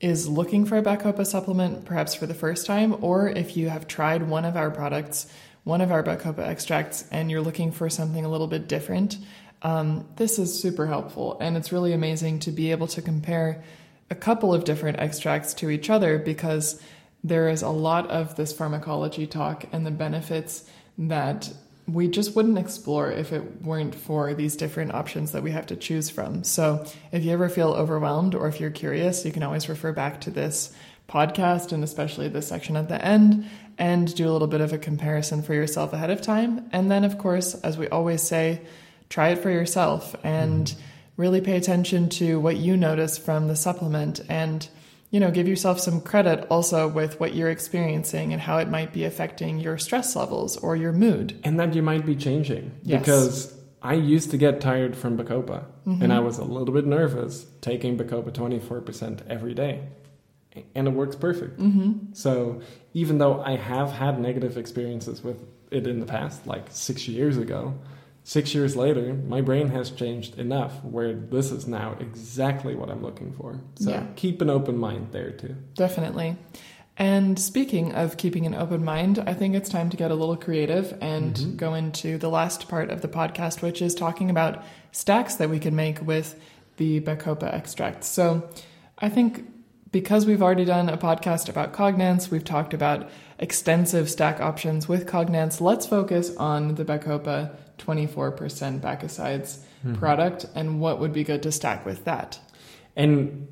is 0.00 0.28
looking 0.28 0.64
for 0.64 0.76
a 0.76 0.82
Bacopa 0.82 1.26
supplement, 1.26 1.84
perhaps 1.84 2.14
for 2.14 2.26
the 2.26 2.34
first 2.34 2.66
time, 2.66 2.96
or 3.02 3.28
if 3.28 3.56
you 3.56 3.68
have 3.68 3.88
tried 3.88 4.28
one 4.28 4.44
of 4.44 4.56
our 4.56 4.70
products, 4.70 5.26
one 5.64 5.80
of 5.80 5.90
our 5.90 6.04
Bacopa 6.04 6.46
extracts, 6.46 7.04
and 7.10 7.30
you're 7.30 7.40
looking 7.40 7.72
for 7.72 7.90
something 7.90 8.24
a 8.24 8.28
little 8.28 8.46
bit 8.46 8.68
different. 8.68 9.18
Um, 9.62 10.06
this 10.16 10.38
is 10.38 10.60
super 10.60 10.86
helpful, 10.86 11.36
and 11.40 11.56
it's 11.56 11.72
really 11.72 11.92
amazing 11.92 12.40
to 12.40 12.52
be 12.52 12.70
able 12.70 12.86
to 12.88 13.02
compare 13.02 13.62
a 14.10 14.14
couple 14.14 14.54
of 14.54 14.64
different 14.64 15.00
extracts 15.00 15.54
to 15.54 15.70
each 15.70 15.90
other 15.90 16.18
because 16.18 16.80
there 17.24 17.48
is 17.48 17.62
a 17.62 17.68
lot 17.68 18.08
of 18.10 18.36
this 18.36 18.52
pharmacology 18.52 19.26
talk 19.26 19.64
and 19.72 19.84
the 19.84 19.90
benefits 19.90 20.64
that 20.96 21.52
we 21.86 22.06
just 22.06 22.36
wouldn't 22.36 22.58
explore 22.58 23.10
if 23.10 23.32
it 23.32 23.62
weren't 23.62 23.94
for 23.94 24.34
these 24.34 24.56
different 24.56 24.92
options 24.92 25.32
that 25.32 25.42
we 25.42 25.50
have 25.50 25.66
to 25.66 25.76
choose 25.76 26.10
from. 26.10 26.44
So, 26.44 26.84
if 27.12 27.24
you 27.24 27.32
ever 27.32 27.48
feel 27.48 27.70
overwhelmed 27.70 28.34
or 28.34 28.46
if 28.46 28.60
you're 28.60 28.70
curious, 28.70 29.24
you 29.24 29.32
can 29.32 29.42
always 29.42 29.68
refer 29.68 29.92
back 29.92 30.20
to 30.22 30.30
this 30.30 30.72
podcast 31.08 31.72
and 31.72 31.82
especially 31.82 32.28
this 32.28 32.46
section 32.46 32.76
at 32.76 32.88
the 32.88 33.02
end 33.02 33.46
and 33.78 34.14
do 34.14 34.28
a 34.28 34.32
little 34.32 34.48
bit 34.48 34.60
of 34.60 34.72
a 34.74 34.78
comparison 34.78 35.42
for 35.42 35.54
yourself 35.54 35.94
ahead 35.94 36.10
of 36.10 36.20
time. 36.20 36.68
And 36.72 36.90
then, 36.90 37.04
of 37.04 37.16
course, 37.16 37.54
as 37.54 37.78
we 37.78 37.88
always 37.88 38.22
say, 38.22 38.60
try 39.08 39.30
it 39.30 39.38
for 39.38 39.50
yourself 39.50 40.14
and 40.22 40.74
really 41.16 41.40
pay 41.40 41.56
attention 41.56 42.08
to 42.08 42.38
what 42.40 42.56
you 42.56 42.76
notice 42.76 43.18
from 43.18 43.48
the 43.48 43.56
supplement 43.56 44.20
and 44.28 44.68
you 45.10 45.18
know 45.18 45.30
give 45.30 45.48
yourself 45.48 45.80
some 45.80 46.00
credit 46.00 46.46
also 46.50 46.86
with 46.86 47.18
what 47.18 47.34
you're 47.34 47.50
experiencing 47.50 48.32
and 48.32 48.42
how 48.42 48.58
it 48.58 48.68
might 48.68 48.92
be 48.92 49.04
affecting 49.04 49.58
your 49.58 49.78
stress 49.78 50.14
levels 50.14 50.56
or 50.58 50.76
your 50.76 50.92
mood 50.92 51.38
And 51.44 51.58
that 51.58 51.74
you 51.74 51.82
might 51.82 52.04
be 52.06 52.14
changing 52.14 52.72
Yes. 52.82 53.00
because 53.00 53.54
I 53.80 53.94
used 53.94 54.30
to 54.32 54.36
get 54.36 54.60
tired 54.60 54.96
from 54.96 55.16
Bacopa 55.18 55.64
Mm-hmm. 55.86 56.02
and 56.02 56.12
I 56.12 56.20
was 56.20 56.36
a 56.36 56.44
little 56.44 56.74
bit 56.74 56.84
nervous 56.84 57.46
taking 57.62 57.96
Bacopa 57.96 58.30
24% 58.30 59.26
every 59.30 59.54
day. 59.54 59.80
And 60.74 60.86
it 60.86 60.90
works 60.92 61.16
perfect. 61.16 61.58
mm-hmm. 61.58 62.12
So 62.12 62.60
even 62.92 63.16
though 63.16 63.40
I 63.40 63.56
have 63.56 63.92
had 63.92 64.20
negative 64.20 64.58
experiences 64.58 65.22
with 65.24 65.38
it 65.70 65.86
in 65.86 66.00
the 66.00 66.04
past, 66.06 66.46
like 66.46 66.66
six 66.70 67.08
years 67.08 67.38
ago, 67.38 67.72
six 68.28 68.54
years 68.54 68.76
later, 68.76 69.14
my 69.14 69.40
brain 69.40 69.70
has 69.70 69.90
changed 69.90 70.38
enough 70.38 70.84
where 70.84 71.14
this 71.14 71.50
is 71.50 71.66
now 71.66 71.96
exactly 71.98 72.74
what 72.74 72.90
I'm 72.90 73.02
looking 73.02 73.32
for. 73.32 73.58
So 73.76 73.88
Yeah. 73.90 74.02
keep 74.16 74.42
an 74.42 74.50
open 74.50 74.76
mind 74.76 75.08
there 75.12 75.30
too. 75.30 75.54
Definitely. 75.74 76.36
And 76.98 77.38
speaking 77.38 77.94
of 77.94 78.18
keeping 78.18 78.44
an 78.44 78.54
open 78.54 78.84
mind, 78.84 79.22
I 79.26 79.32
think 79.32 79.54
it's 79.54 79.70
time 79.70 79.88
to 79.88 79.96
get 79.96 80.10
a 80.10 80.14
little 80.14 80.36
creative 80.36 80.94
and 81.00 81.34
Mhm. 81.34 81.56
go 81.56 81.72
into 81.72 82.18
the 82.18 82.28
last 82.28 82.68
part 82.68 82.90
of 82.90 83.00
the 83.00 83.08
podcast, 83.08 83.62
which 83.62 83.80
is 83.80 83.94
talking 83.94 84.28
about 84.28 84.62
stacks 84.92 85.36
that 85.36 85.48
we 85.48 85.58
can 85.58 85.74
make 85.74 86.06
with 86.06 86.38
the 86.76 87.00
Bacopa 87.00 87.50
extract. 87.54 88.04
So 88.04 88.42
I 88.98 89.08
think 89.08 89.44
because 89.90 90.26
we've 90.26 90.42
already 90.42 90.66
done 90.66 90.90
a 90.90 90.98
podcast 90.98 91.48
about 91.48 91.72
Cognance, 91.72 92.30
we've 92.30 92.44
talked 92.44 92.74
about 92.74 93.08
extensive 93.38 94.10
stack 94.10 94.40
options 94.40 94.88
with 94.88 95.06
Cognance. 95.06 95.60
Let's 95.60 95.86
focus 95.86 96.34
on 96.36 96.74
the 96.74 96.84
Bacopa 96.84 97.54
24% 97.78 98.80
Bacosides 98.80 99.58
product 99.98 100.44
and 100.54 100.80
what 100.80 100.98
would 100.98 101.12
be 101.12 101.22
good 101.24 101.42
to 101.44 101.52
stack 101.52 101.86
with 101.86 102.04
that. 102.04 102.38
And 102.96 103.46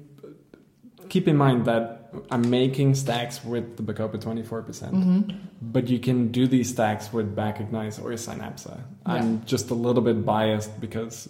keep 1.08 1.28
in 1.28 1.36
mind 1.36 1.66
that 1.66 2.10
I'm 2.30 2.48
making 2.50 2.94
stacks 2.96 3.44
with 3.44 3.76
the 3.76 3.82
Bacopa 3.82 4.16
24%, 4.20 4.66
percent 4.66 4.94
Mm-hmm. 4.94 5.36
but 5.62 5.88
you 5.88 5.98
can 6.00 6.32
do 6.32 6.46
these 6.48 6.68
stacks 6.70 7.12
with 7.12 7.36
Bacognize 7.36 8.02
or 8.02 8.10
Synapsa. 8.12 8.80
I'm 9.04 9.44
just 9.44 9.70
a 9.70 9.74
little 9.74 10.02
bit 10.02 10.24
biased 10.24 10.80
because 10.80 11.28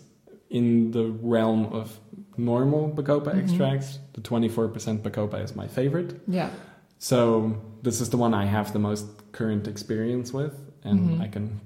in 0.49 0.93
the 0.93 1.07
realm 1.21 1.67
of 1.73 1.99
normal 2.39 2.91
Bacopa 2.91 3.35
Mhm. 3.35 3.43
extracts, 3.43 3.99
the 4.15 4.21
24% 4.23 5.03
Bacopa 5.03 5.43
is 5.45 5.55
my 5.57 5.67
favorite. 5.67 6.21
Yeah. 6.27 6.51
So 6.99 7.61
this 7.83 8.01
is 8.01 8.11
the 8.11 8.17
one 8.17 8.35
I 8.35 8.47
have 8.47 8.73
the 8.73 8.79
most 8.79 9.07
current 9.33 9.69
experience 9.69 10.33
with, 10.33 10.55
and 10.83 11.01
Mhm. 11.11 11.21
I 11.21 11.29
can 11.29 11.61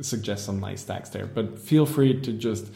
suggest 0.00 0.44
some 0.44 0.60
nice 0.60 0.82
stacks 0.82 1.08
there. 1.10 1.26
But 1.26 1.58
feel 1.58 1.86
free 1.86 2.20
to 2.20 2.32
just, 2.32 2.70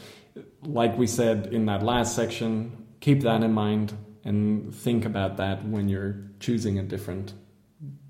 like 0.65 0.97
we 0.99 1.07
said 1.07 1.49
in 1.53 1.67
that 1.67 1.83
last 1.83 2.17
section, 2.17 2.73
keep 3.01 3.21
that 3.23 3.43
in 3.43 3.53
mind 3.53 3.93
and 4.25 4.75
think 4.75 5.05
about 5.05 5.37
that 5.37 5.67
when 5.69 5.89
you're 5.89 6.17
choosing 6.41 6.79
a 6.79 6.83
different 6.83 7.35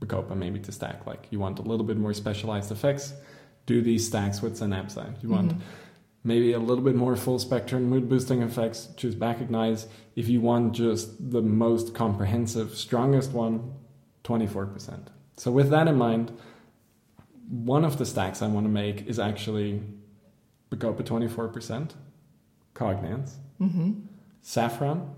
Bacopa 0.00 0.36
maybe 0.36 0.58
to 0.60 0.72
stack. 0.72 1.06
Like 1.06 1.26
you 1.30 1.38
want 1.40 1.58
a 1.58 1.62
little 1.62 1.86
bit 1.86 1.96
more 1.96 2.12
specialized 2.14 2.70
effects, 2.70 3.14
do 3.66 3.80
these 3.82 4.06
stacks 4.06 4.42
with 4.42 4.54
Synapsa. 4.58 5.14
You 5.22 5.30
want 5.30 5.52
Mhm. 5.52 5.60
Maybe 6.24 6.52
a 6.52 6.58
little 6.58 6.84
bit 6.84 6.94
more 6.94 7.16
full 7.16 7.38
spectrum 7.38 7.84
mood 7.88 8.08
boosting 8.08 8.42
effects, 8.42 8.88
choose 8.96 9.14
Bacognize. 9.14 9.86
If 10.16 10.28
you 10.28 10.40
want 10.40 10.74
just 10.74 11.30
the 11.30 11.42
most 11.42 11.94
comprehensive, 11.94 12.74
strongest 12.76 13.32
one, 13.32 13.74
24%. 14.24 15.08
So, 15.36 15.50
with 15.50 15.70
that 15.70 15.88
in 15.88 15.96
mind, 15.96 16.36
one 17.48 17.84
of 17.84 17.98
the 17.98 18.06
stacks 18.06 18.42
I 18.42 18.46
want 18.46 18.64
to 18.66 18.70
make 18.70 19.06
is 19.06 19.18
actually 19.18 19.82
Bacopa 20.70 21.02
24%, 21.02 21.92
Cognance, 22.74 23.34
Mm-hmm. 23.60 23.92
Saffron, 24.42 25.14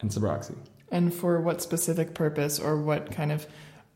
and 0.00 0.10
Sabroxy. 0.10 0.54
And 0.90 1.14
for 1.14 1.40
what 1.40 1.62
specific 1.62 2.12
purpose 2.12 2.60
or 2.60 2.76
what 2.80 3.10
kind 3.10 3.32
of 3.32 3.46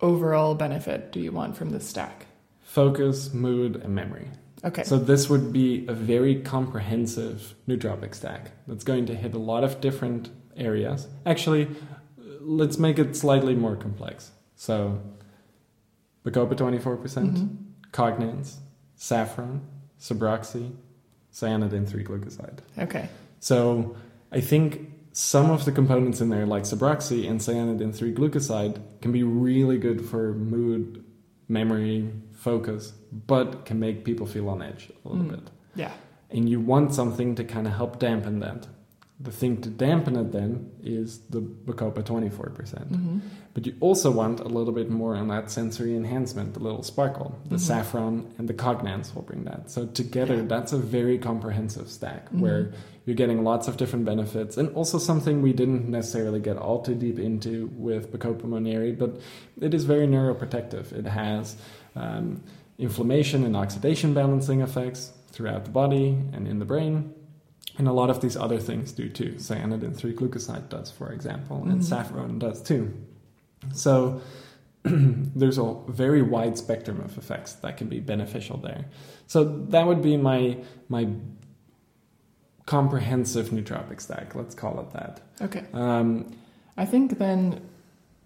overall 0.00 0.54
benefit 0.54 1.12
do 1.12 1.20
you 1.20 1.32
want 1.32 1.56
from 1.56 1.70
this 1.70 1.86
stack? 1.86 2.26
Focus, 2.62 3.32
mood, 3.34 3.76
and 3.76 3.94
memory. 3.94 4.30
Okay. 4.64 4.82
So 4.82 4.98
this 4.98 5.30
would 5.30 5.52
be 5.52 5.86
a 5.86 5.92
very 5.92 6.40
comprehensive 6.42 7.54
nootropic 7.68 8.14
stack 8.14 8.50
that's 8.66 8.84
going 8.84 9.06
to 9.06 9.14
hit 9.14 9.34
a 9.34 9.38
lot 9.38 9.64
of 9.64 9.80
different 9.80 10.30
areas. 10.56 11.06
Actually, 11.24 11.68
let's 12.40 12.78
make 12.78 12.98
it 12.98 13.14
slightly 13.16 13.54
more 13.54 13.76
complex. 13.76 14.32
So 14.56 15.00
Bacopa 16.24 16.54
24%, 16.56 17.00
percent 17.00 17.34
Mhm. 17.34 17.56
Cognance, 17.92 18.56
Saffron, 18.96 19.60
Sabroxy, 20.00 20.72
cyanidin 21.32 21.88
3-glucoside. 21.88 22.58
Okay. 22.78 23.08
So 23.40 23.96
I 24.32 24.40
think 24.40 24.92
some 25.12 25.50
of 25.50 25.64
the 25.64 25.72
components 25.72 26.20
in 26.20 26.28
there, 26.28 26.46
like 26.46 26.64
Sabroxy 26.64 27.28
and 27.28 27.40
cyanidin 27.40 27.96
3-glucoside, 27.96 28.80
can 29.00 29.12
be 29.12 29.22
really 29.22 29.78
good 29.78 30.04
for 30.04 30.34
mood, 30.34 31.04
memory, 31.48 32.10
focus, 32.38 32.92
but 33.26 33.64
can 33.66 33.78
make 33.80 34.04
people 34.04 34.26
feel 34.26 34.48
on 34.48 34.62
edge 34.62 34.90
a 35.04 35.08
little 35.08 35.24
Mm. 35.24 35.30
bit. 35.30 35.50
Yeah. 35.74 35.92
And 36.30 36.48
you 36.48 36.60
want 36.60 36.94
something 36.94 37.34
to 37.34 37.44
kind 37.44 37.66
of 37.66 37.72
help 37.74 37.98
dampen 37.98 38.38
that. 38.40 38.68
The 39.20 39.32
thing 39.32 39.60
to 39.62 39.68
dampen 39.68 40.14
it 40.14 40.30
then 40.30 40.70
is 40.80 41.18
the 41.30 41.40
Bacopa 41.40 42.04
24%. 42.04 42.92
Mm-hmm. 42.92 43.18
But 43.54 43.66
you 43.66 43.74
also 43.80 44.12
want 44.12 44.38
a 44.38 44.46
little 44.46 44.72
bit 44.72 44.88
more 44.88 45.16
on 45.16 45.26
that 45.28 45.50
sensory 45.50 45.96
enhancement, 45.96 46.54
the 46.54 46.60
little 46.60 46.84
sparkle. 46.84 47.36
The 47.48 47.56
Mhm. 47.56 47.60
saffron 47.60 48.26
and 48.38 48.48
the 48.48 48.54
cognance 48.54 49.12
will 49.16 49.22
bring 49.22 49.42
that. 49.44 49.70
So 49.72 49.86
together, 49.86 50.36
Yeah. 50.36 50.42
that's 50.42 50.72
a 50.72 50.78
very 50.78 51.18
comprehensive 51.18 51.88
stack 51.88 52.30
Mhm. 52.32 52.40
where 52.40 52.70
you're 53.06 53.16
getting 53.16 53.42
lots 53.42 53.66
of 53.66 53.76
different 53.76 54.04
benefits, 54.04 54.56
and 54.56 54.68
also 54.76 54.98
something 54.98 55.42
we 55.42 55.52
didn't 55.52 55.88
necessarily 55.88 56.38
get 56.38 56.56
all 56.56 56.82
too 56.82 56.94
deep 56.94 57.18
into 57.18 57.70
with 57.76 58.12
Bacopa 58.12 58.44
monnieri, 58.44 58.92
but 58.96 59.18
it 59.60 59.74
is 59.74 59.82
very 59.84 60.06
neuroprotective. 60.06 60.92
It 60.92 61.06
has 61.06 61.56
um, 61.98 62.42
inflammation 62.78 63.44
and 63.44 63.56
oxidation 63.56 64.14
balancing 64.14 64.60
effects 64.60 65.12
throughout 65.32 65.64
the 65.64 65.70
body 65.70 66.16
and 66.32 66.46
in 66.48 66.58
the 66.58 66.64
brain. 66.64 67.12
And 67.76 67.86
a 67.86 67.92
lot 67.92 68.10
of 68.10 68.20
these 68.20 68.36
other 68.36 68.58
things 68.58 68.92
do 68.92 69.08
too. 69.08 69.34
Cyanidin 69.38 69.96
3 69.96 70.12
glucoside 70.14 70.68
does, 70.68 70.90
for 70.90 71.12
example, 71.12 71.62
and 71.64 71.80
Mhm. 71.80 71.84
saffron 71.84 72.38
does 72.38 72.60
too. 72.62 72.92
So 73.72 74.20
there's 74.84 75.58
a 75.58 75.74
very 75.88 76.22
wide 76.22 76.56
spectrum 76.56 77.00
of 77.00 77.18
effects 77.18 77.52
that 77.54 77.76
can 77.76 77.88
be 77.88 78.00
beneficial 78.00 78.56
there. 78.56 78.84
So 79.26 79.44
that 79.68 79.86
would 79.86 80.02
be 80.02 80.16
my 80.16 80.58
my 80.88 81.08
comprehensive 82.66 83.48
nootropic 83.50 84.00
stack. 84.00 84.34
Let's 84.34 84.54
call 84.54 84.80
it 84.80 84.90
that. 84.92 85.20
Okay. 85.40 85.64
Um, 85.72 86.30
I 86.76 86.84
think 86.84 87.18
then 87.18 87.60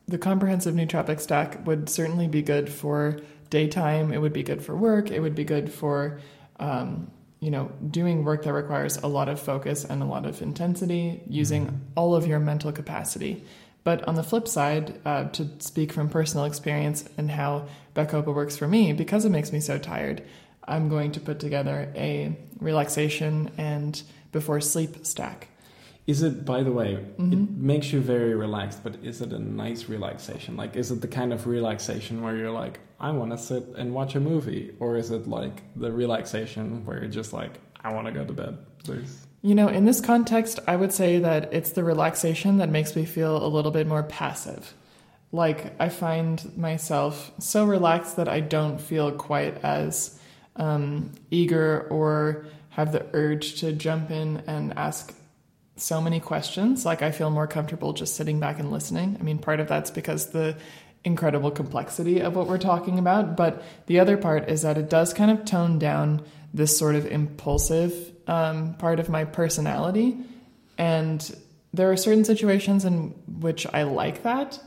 the 0.08 0.18
comprehensive 0.18 0.74
nootropic 0.74 1.20
stack 1.20 1.64
would 1.66 1.88
certainly 1.88 2.26
be 2.26 2.42
good 2.42 2.68
for 2.68 3.18
daytime. 3.52 4.12
It 4.12 4.18
would 4.20 4.32
be 4.32 4.42
good 4.42 4.62
for 4.66 4.74
work. 4.74 5.10
It 5.10 5.20
would 5.20 5.34
be 5.36 5.44
good 5.44 5.70
for, 5.72 6.18
um, 6.58 7.10
you 7.38 7.50
know, 7.50 7.70
doing 7.98 8.24
work 8.24 8.42
that 8.44 8.52
requires 8.52 8.96
a 8.96 9.06
lot 9.06 9.28
of 9.28 9.38
focus 9.38 9.84
and 9.84 10.02
a 10.02 10.06
lot 10.06 10.24
of 10.26 10.42
intensity, 10.42 11.20
using 11.28 11.62
all 11.94 12.14
of 12.16 12.26
your 12.26 12.40
mental 12.40 12.72
capacity. 12.72 13.44
But 13.84 14.06
on 14.08 14.14
the 14.14 14.22
flip 14.22 14.46
side, 14.48 14.86
uh, 15.04 15.24
to 15.36 15.48
speak 15.58 15.92
from 15.92 16.08
personal 16.08 16.44
experience 16.46 17.04
and 17.18 17.30
how 17.30 17.66
Bacopa 17.94 18.32
works 18.34 18.56
for 18.56 18.68
me, 18.68 18.92
because 18.92 19.24
it 19.24 19.30
makes 19.30 19.52
me 19.52 19.60
so 19.60 19.76
tired, 19.78 20.22
I'm 20.64 20.88
going 20.88 21.10
to 21.12 21.20
put 21.20 21.40
together 21.40 21.92
a 21.96 22.36
relaxation 22.60 23.50
and 23.58 24.00
before 24.32 24.60
sleep 24.60 25.04
stack. 25.04 25.48
is 26.04 26.20
it, 26.20 26.44
by 26.44 26.64
the 26.64 26.72
way, 26.72 26.98
Mhm. 27.16 27.32
it 27.32 27.50
makes 27.72 27.92
you 27.92 28.00
very 28.00 28.34
relaxed, 28.34 28.80
but 28.82 28.96
is 29.04 29.20
it 29.20 29.32
a 29.32 29.38
nice 29.38 29.88
relaxation? 29.88 30.56
Like, 30.56 30.74
is 30.74 30.90
it 30.90 31.00
the 31.00 31.06
kind 31.06 31.32
of 31.32 31.46
relaxation 31.46 32.22
where 32.22 32.36
you're 32.36 32.50
like, 32.50 32.80
I 33.02 33.10
want 33.10 33.32
to 33.32 33.38
sit 33.38 33.64
and 33.76 33.92
watch 33.92 34.14
a 34.14 34.20
movie? 34.20 34.72
Or 34.78 34.96
is 34.96 35.10
it 35.10 35.26
like 35.26 35.60
the 35.74 35.90
relaxation 35.90 36.86
where 36.86 37.00
you're 37.00 37.10
just 37.10 37.32
like, 37.32 37.58
I 37.82 37.92
want 37.92 38.06
to 38.06 38.12
go 38.12 38.24
to 38.24 38.32
bed? 38.32 38.58
There's, 38.84 39.26
You 39.42 39.56
know, 39.56 39.68
in 39.68 39.84
this 39.84 40.00
context, 40.00 40.60
I 40.68 40.76
would 40.76 40.92
say 40.92 41.18
that 41.18 41.52
it's 41.52 41.72
the 41.72 41.82
relaxation 41.82 42.58
that 42.58 42.70
makes 42.70 42.94
me 42.94 43.04
feel 43.04 43.44
a 43.44 43.48
little 43.48 43.72
bit 43.72 43.88
more 43.88 44.04
passive. 44.04 44.72
Like, 45.32 45.74
I 45.80 45.88
find 45.88 46.56
myself 46.56 47.32
so 47.40 47.64
relaxed 47.64 48.16
that 48.16 48.28
I 48.28 48.40
don't 48.40 48.80
feel 48.80 49.10
quite 49.10 49.64
as 49.64 50.18
um, 50.56 51.10
eager 51.30 51.88
or 51.90 52.46
have 52.70 52.92
the 52.92 53.06
urge 53.14 53.60
to 53.60 53.72
jump 53.72 54.10
in 54.10 54.44
and 54.46 54.74
ask 54.76 55.12
so 55.76 56.00
many 56.00 56.20
questions. 56.20 56.84
Like, 56.84 57.02
I 57.02 57.10
feel 57.10 57.30
more 57.30 57.46
comfortable 57.46 57.94
just 57.94 58.14
sitting 58.14 58.38
back 58.38 58.60
and 58.60 58.70
listening. 58.70 59.16
I 59.18 59.22
mean, 59.24 59.38
part 59.38 59.58
of 59.58 59.68
that's 59.68 59.90
because 59.90 60.30
the 60.30 60.56
incredible 61.04 61.50
complexity 61.50 62.20
of 62.20 62.36
what 62.36 62.46
we're 62.46 62.58
talking 62.58 62.98
about, 62.98 63.36
but 63.36 63.62
the 63.86 63.98
other 63.98 64.16
part 64.16 64.48
is 64.48 64.62
that 64.62 64.78
it 64.78 64.88
does 64.88 65.12
kind 65.12 65.30
of 65.30 65.44
tone 65.44 65.78
down 65.78 66.22
this 66.54 66.76
sort 66.76 66.94
of 66.94 67.06
impulsive 67.06 68.12
um, 68.26 68.74
part 68.74 69.00
of 69.00 69.08
my 69.08 69.24
personality. 69.24 70.16
And 70.78 71.34
there 71.72 71.90
are 71.90 71.96
certain 71.96 72.24
situations 72.24 72.84
in 72.84 73.14
which 73.26 73.66
I 73.72 73.82
like 73.82 74.22
that, 74.22 74.60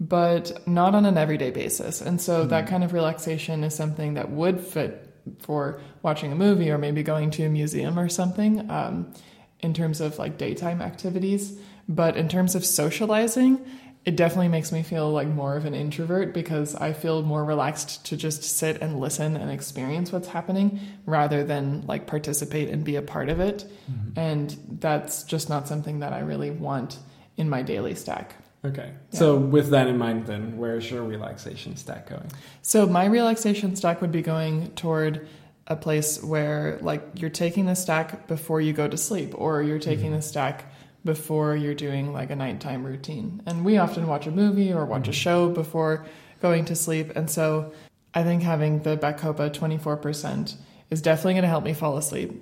but 0.00 0.66
not 0.66 0.94
on 0.94 1.04
an 1.04 1.18
everyday 1.18 1.50
basis. 1.50 2.00
And 2.00 2.20
so 2.20 2.46
that 2.46 2.66
kind 2.66 2.84
of 2.84 2.92
relaxation 2.92 3.64
is 3.64 3.74
something 3.74 4.14
that 4.14 4.30
would 4.30 4.60
fit 4.60 5.10
for 5.40 5.80
watching 6.02 6.32
a 6.32 6.34
movie 6.34 6.70
or 6.70 6.78
maybe 6.78 7.02
going 7.02 7.30
to 7.32 7.44
a 7.44 7.48
museum 7.48 7.98
or 7.98 8.08
something 8.08 8.70
um, 8.70 9.12
in 9.60 9.72
terms 9.74 10.00
of 10.00 10.18
like 10.18 10.38
daytime 10.38 10.80
activities. 10.82 11.58
But 11.88 12.16
in 12.16 12.28
terms 12.28 12.54
of 12.54 12.64
socializing, 12.64 13.64
it 14.04 14.16
definitely 14.16 14.48
makes 14.48 14.70
me 14.70 14.82
feel 14.82 15.10
like 15.10 15.28
more 15.28 15.56
of 15.56 15.64
an 15.64 15.74
introvert 15.74 16.34
because 16.34 16.74
I 16.74 16.92
feel 16.92 17.22
more 17.22 17.42
relaxed 17.42 18.04
to 18.06 18.16
just 18.16 18.42
sit 18.42 18.82
and 18.82 19.00
listen 19.00 19.36
and 19.36 19.50
experience 19.50 20.12
what's 20.12 20.28
happening 20.28 20.78
rather 21.06 21.42
than 21.42 21.86
like 21.86 22.06
participate 22.06 22.68
and 22.68 22.84
be 22.84 22.96
a 22.96 23.02
part 23.02 23.30
of 23.30 23.40
it. 23.40 23.64
Mm-hmm. 23.90 24.18
And 24.18 24.78
that's 24.80 25.22
just 25.22 25.48
not 25.48 25.66
something 25.66 26.00
that 26.00 26.12
I 26.12 26.20
really 26.20 26.50
want 26.50 26.98
in 27.38 27.48
my 27.48 27.62
daily 27.62 27.94
stack. 27.94 28.34
okay. 28.64 28.92
Yeah. 29.10 29.18
So, 29.18 29.36
with 29.36 29.70
that 29.70 29.88
in 29.88 29.98
mind, 29.98 30.26
then, 30.26 30.56
where's 30.58 30.88
your 30.90 31.02
relaxation 31.02 31.76
stack 31.76 32.08
going? 32.08 32.30
So 32.62 32.86
my 32.86 33.06
relaxation 33.06 33.74
stack 33.74 34.00
would 34.00 34.12
be 34.12 34.22
going 34.22 34.70
toward 34.72 35.26
a 35.66 35.76
place 35.76 36.22
where 36.22 36.78
like 36.82 37.02
you're 37.14 37.30
taking 37.30 37.64
the 37.66 37.74
stack 37.74 38.26
before 38.28 38.60
you 38.60 38.74
go 38.74 38.86
to 38.86 38.98
sleep 38.98 39.32
or 39.34 39.62
you're 39.62 39.78
taking 39.78 40.06
mm-hmm. 40.06 40.16
the 40.16 40.22
stack 40.22 40.66
before 41.04 41.54
you're 41.54 41.74
doing 41.74 42.12
like 42.12 42.30
a 42.30 42.36
nighttime 42.36 42.84
routine. 42.84 43.42
And 43.46 43.64
we 43.64 43.78
often 43.78 44.06
watch 44.06 44.26
a 44.26 44.30
movie 44.30 44.72
or 44.72 44.84
watch 44.86 45.08
a 45.08 45.12
show 45.12 45.50
before 45.50 46.06
going 46.40 46.64
to 46.66 46.74
sleep. 46.74 47.12
And 47.14 47.30
so 47.30 47.72
I 48.14 48.22
think 48.22 48.42
having 48.42 48.82
the 48.82 48.96
Bacopa 48.96 49.52
24% 49.52 50.54
is 50.90 51.02
definitely 51.02 51.34
going 51.34 51.42
to 51.42 51.48
help 51.48 51.64
me 51.64 51.74
fall 51.74 51.96
asleep. 51.96 52.32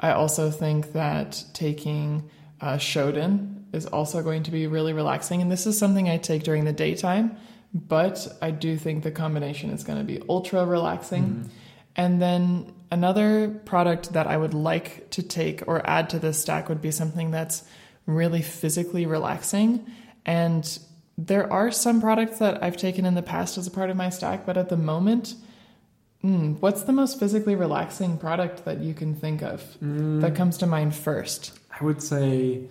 I 0.00 0.12
also 0.12 0.50
think 0.50 0.92
that 0.92 1.44
taking 1.52 2.30
uh, 2.60 2.76
Shoden 2.76 3.64
is 3.72 3.86
also 3.86 4.22
going 4.22 4.42
to 4.44 4.50
be 4.50 4.66
really 4.66 4.92
relaxing. 4.92 5.42
And 5.42 5.52
this 5.52 5.66
is 5.66 5.78
something 5.78 6.08
I 6.08 6.16
take 6.16 6.42
during 6.42 6.64
the 6.64 6.72
daytime, 6.72 7.36
but 7.72 8.26
I 8.42 8.50
do 8.50 8.76
think 8.76 9.04
the 9.04 9.10
combination 9.10 9.70
is 9.70 9.84
going 9.84 9.98
to 9.98 10.04
be 10.04 10.22
ultra 10.28 10.64
relaxing. 10.64 11.50
And 11.96 12.20
then 12.20 12.72
another 12.90 13.60
product 13.64 14.14
that 14.14 14.26
I 14.26 14.36
would 14.36 14.54
like 14.54 15.10
to 15.10 15.22
take 15.22 15.66
or 15.68 15.86
add 15.88 16.10
to 16.10 16.18
this 16.18 16.40
stack 16.40 16.68
would 16.68 16.80
be 16.80 16.90
something 16.90 17.30
that's 17.30 17.64
really 18.14 18.42
physically 18.42 19.06
relaxing. 19.06 19.86
And 20.26 20.78
there 21.16 21.50
are 21.52 21.70
some 21.70 22.00
products 22.00 22.38
that 22.38 22.62
I've 22.62 22.76
taken 22.76 23.04
in 23.04 23.14
the 23.14 23.22
past 23.22 23.58
as 23.58 23.66
a 23.66 23.70
part 23.70 23.90
of 23.90 23.96
my 23.96 24.10
stack, 24.10 24.46
but 24.46 24.56
at 24.56 24.68
the 24.68 24.76
moment, 24.76 25.34
mm, 26.24 26.56
what's 26.60 26.82
the 26.82 26.92
most 26.92 27.18
physically 27.18 27.54
relaxing 27.54 28.16
product 28.18 28.64
that 28.64 28.80
you 28.80 28.94
can 28.94 29.14
think 29.14 29.42
of 29.42 29.62
that 29.80 30.34
comes 30.34 30.58
to 30.58 30.66
mind 30.66 30.94
first? 30.94 31.58
I 31.80 31.84
would 31.84 32.02
say 32.02 32.62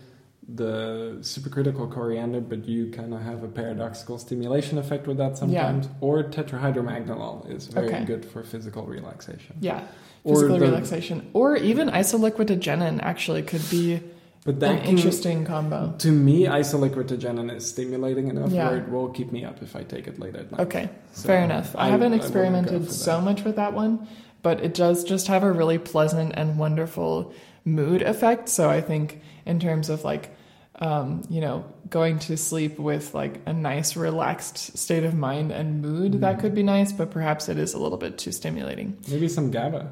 the 0.52 1.18
supercritical 1.22 1.92
coriander, 1.92 2.42
but 2.42 2.66
you 2.68 2.90
kind 2.92 3.14
of 3.14 3.22
have 3.22 3.44
a 3.44 3.48
paradoxical 3.48 4.18
stimulation 4.18 4.80
effect 4.80 5.06
with 5.06 5.18
that 5.18 5.38
sometimes. 5.38 5.86
Yeah. 5.86 5.92
Or 6.02 6.24
tetrahydromagnolol 6.24 7.52
is 7.52 7.68
very 7.68 7.88
Okay. 7.88 8.04
good 8.06 8.26
for 8.26 8.42
physical 8.44 8.84
relaxation. 8.88 9.58
Yeah, 9.62 9.84
Or 10.24 10.36
physical 10.36 10.58
the- 10.58 10.66
relaxation. 10.66 11.28
Or 11.34 11.56
even 11.56 11.90
isoliquiritigenin 11.90 13.00
actually 13.04 13.44
could 13.44 13.62
be 13.70 14.02
But 14.46 14.60
that 14.62 14.72
an 14.72 14.82
can, 14.82 14.90
interesting 14.98 15.46
combo. 15.46 15.94
to 16.00 16.12
me, 16.12 16.46
isoliquiritigenin 16.46 17.54
is 17.56 17.68
stimulating 17.68 18.30
enough 18.30 18.52
Yeah. 18.52 18.70
where 18.70 18.78
it 18.78 18.90
will 18.90 19.10
keep 19.10 19.32
me 19.32 19.44
up 19.44 19.62
if 19.62 19.76
I 19.76 19.84
take 19.84 20.08
it 20.08 20.20
late 20.20 20.36
at 20.36 20.52
night. 20.52 20.62
Okay, 20.62 20.90
So 21.12 21.28
fair 21.28 21.44
enough. 21.44 21.76
I, 21.76 21.88
I- 21.88 21.90
haven't 21.90 22.14
I 22.14 22.16
experimented 22.16 22.86
for 22.88 22.92
so 22.94 23.20
much 23.22 23.44
with 23.44 23.58
that 23.58 23.74
one, 23.74 24.08
but 24.42 24.64
it 24.64 24.74
does 24.74 25.04
just 25.04 25.28
have 25.28 25.44
a 25.44 25.52
really 25.52 25.78
pleasant 25.78 26.34
and 26.36 26.58
wonderful 26.58 27.34
mood 27.66 28.02
effect. 28.02 28.48
So 28.50 28.70
I 28.70 28.80
think 28.82 29.22
in 29.46 29.60
terms 29.60 29.90
of 29.90 30.04
like, 30.06 30.34
um, 30.82 31.24
you 31.30 31.42
know, 31.42 31.66
going 31.90 32.20
to 32.20 32.38
sleep 32.38 32.80
with 32.80 33.14
like 33.14 33.42
a 33.46 33.52
nice 33.52 33.98
relaxed 33.98 34.78
state 34.78 35.04
of 35.04 35.14
mind 35.14 35.52
and 35.52 35.82
mood, 35.82 36.14
Mm-hmm. 36.14 36.22
that 36.22 36.40
could 36.40 36.56
be 36.56 36.64
nice, 36.64 36.94
but 36.94 37.12
perhaps 37.12 37.50
it 37.50 37.58
is 37.58 37.74
a 37.74 37.78
little 37.80 37.98
bit 37.98 38.18
too 38.18 38.32
stimulating. 38.32 38.98
Maybe 39.10 39.28
some 39.28 39.52
GABA. 39.52 39.92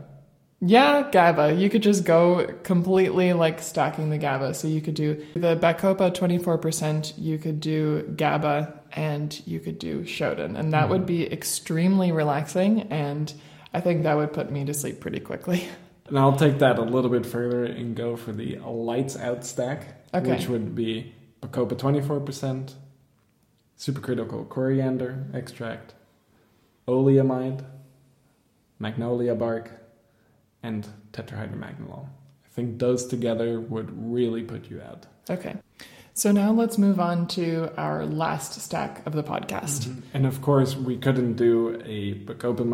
Yeah, 0.59 1.09
GABA. 1.11 1.53
You 1.53 1.69
could 1.69 1.83
just 1.83 2.03
go 2.03 2.47
completely 2.63 3.33
like 3.33 3.61
stacking 3.61 4.09
the 4.09 4.17
GABA. 4.17 4.55
So 4.55 4.67
you 4.67 4.81
could 4.81 4.95
do 4.95 5.23
the 5.35 5.55
Bacopa 5.55 6.11
24%, 6.11 7.13
you 7.17 7.37
could 7.37 7.59
do 7.59 8.01
GABA, 8.15 8.73
and 8.93 9.39
you 9.45 9.59
could 9.59 9.77
do 9.77 10.01
Shoden. 10.01 10.57
And 10.57 10.73
that 10.73 10.89
would 10.89 11.01
hmm. 11.01 11.07
be 11.07 11.31
extremely 11.31 12.11
relaxing. 12.11 12.81
And 12.83 13.31
I 13.73 13.81
think 13.81 14.03
that 14.03 14.17
would 14.17 14.33
put 14.33 14.51
me 14.51 14.65
to 14.65 14.73
sleep 14.73 14.99
pretty 14.99 15.19
quickly. 15.19 15.67
And 16.07 16.17
I'll 16.17 16.37
take 16.37 16.59
that 16.59 16.79
a 16.79 16.83
little 16.83 17.11
bit 17.11 17.25
further 17.25 17.65
and 17.65 17.95
go 17.95 18.15
for 18.15 18.31
the 18.31 18.59
lights 18.59 19.17
out 19.17 19.45
stack, 19.45 20.05
Okay. 20.13 20.31
which 20.31 20.47
would 20.47 20.73
be 20.73 21.13
Bacopa 21.41 21.77
24%, 21.77 22.73
supercritical 23.77 24.47
coriander 24.47 25.27
extract, 25.33 25.93
oleamide, 26.87 27.65
magnolia 28.79 29.35
bark, 29.35 29.76
and 30.63 30.87
tetrahydromagnolol. 31.13 32.05
I 32.45 32.49
think 32.49 32.79
those 32.79 33.05
together 33.05 33.59
would 33.59 33.91
really 34.11 34.43
put 34.43 34.69
you 34.69 34.81
out. 34.81 35.05
Okay. 35.29 35.55
So 36.13 36.31
now 36.31 36.51
let's 36.51 36.79
move 36.79 36.99
on 36.99 37.27
to 37.29 37.71
our 37.77 38.05
last 38.05 38.59
stack 38.59 39.05
of 39.05 39.13
the 39.13 39.23
podcast. 39.23 39.85
Mm-hmm. 39.85 39.99
And 40.15 40.25
of 40.25 40.41
course, 40.41 40.75
we 40.75 40.97
couldn't 40.97 41.33
do 41.33 41.79
a 41.85 42.15
Bacopa 42.15 42.65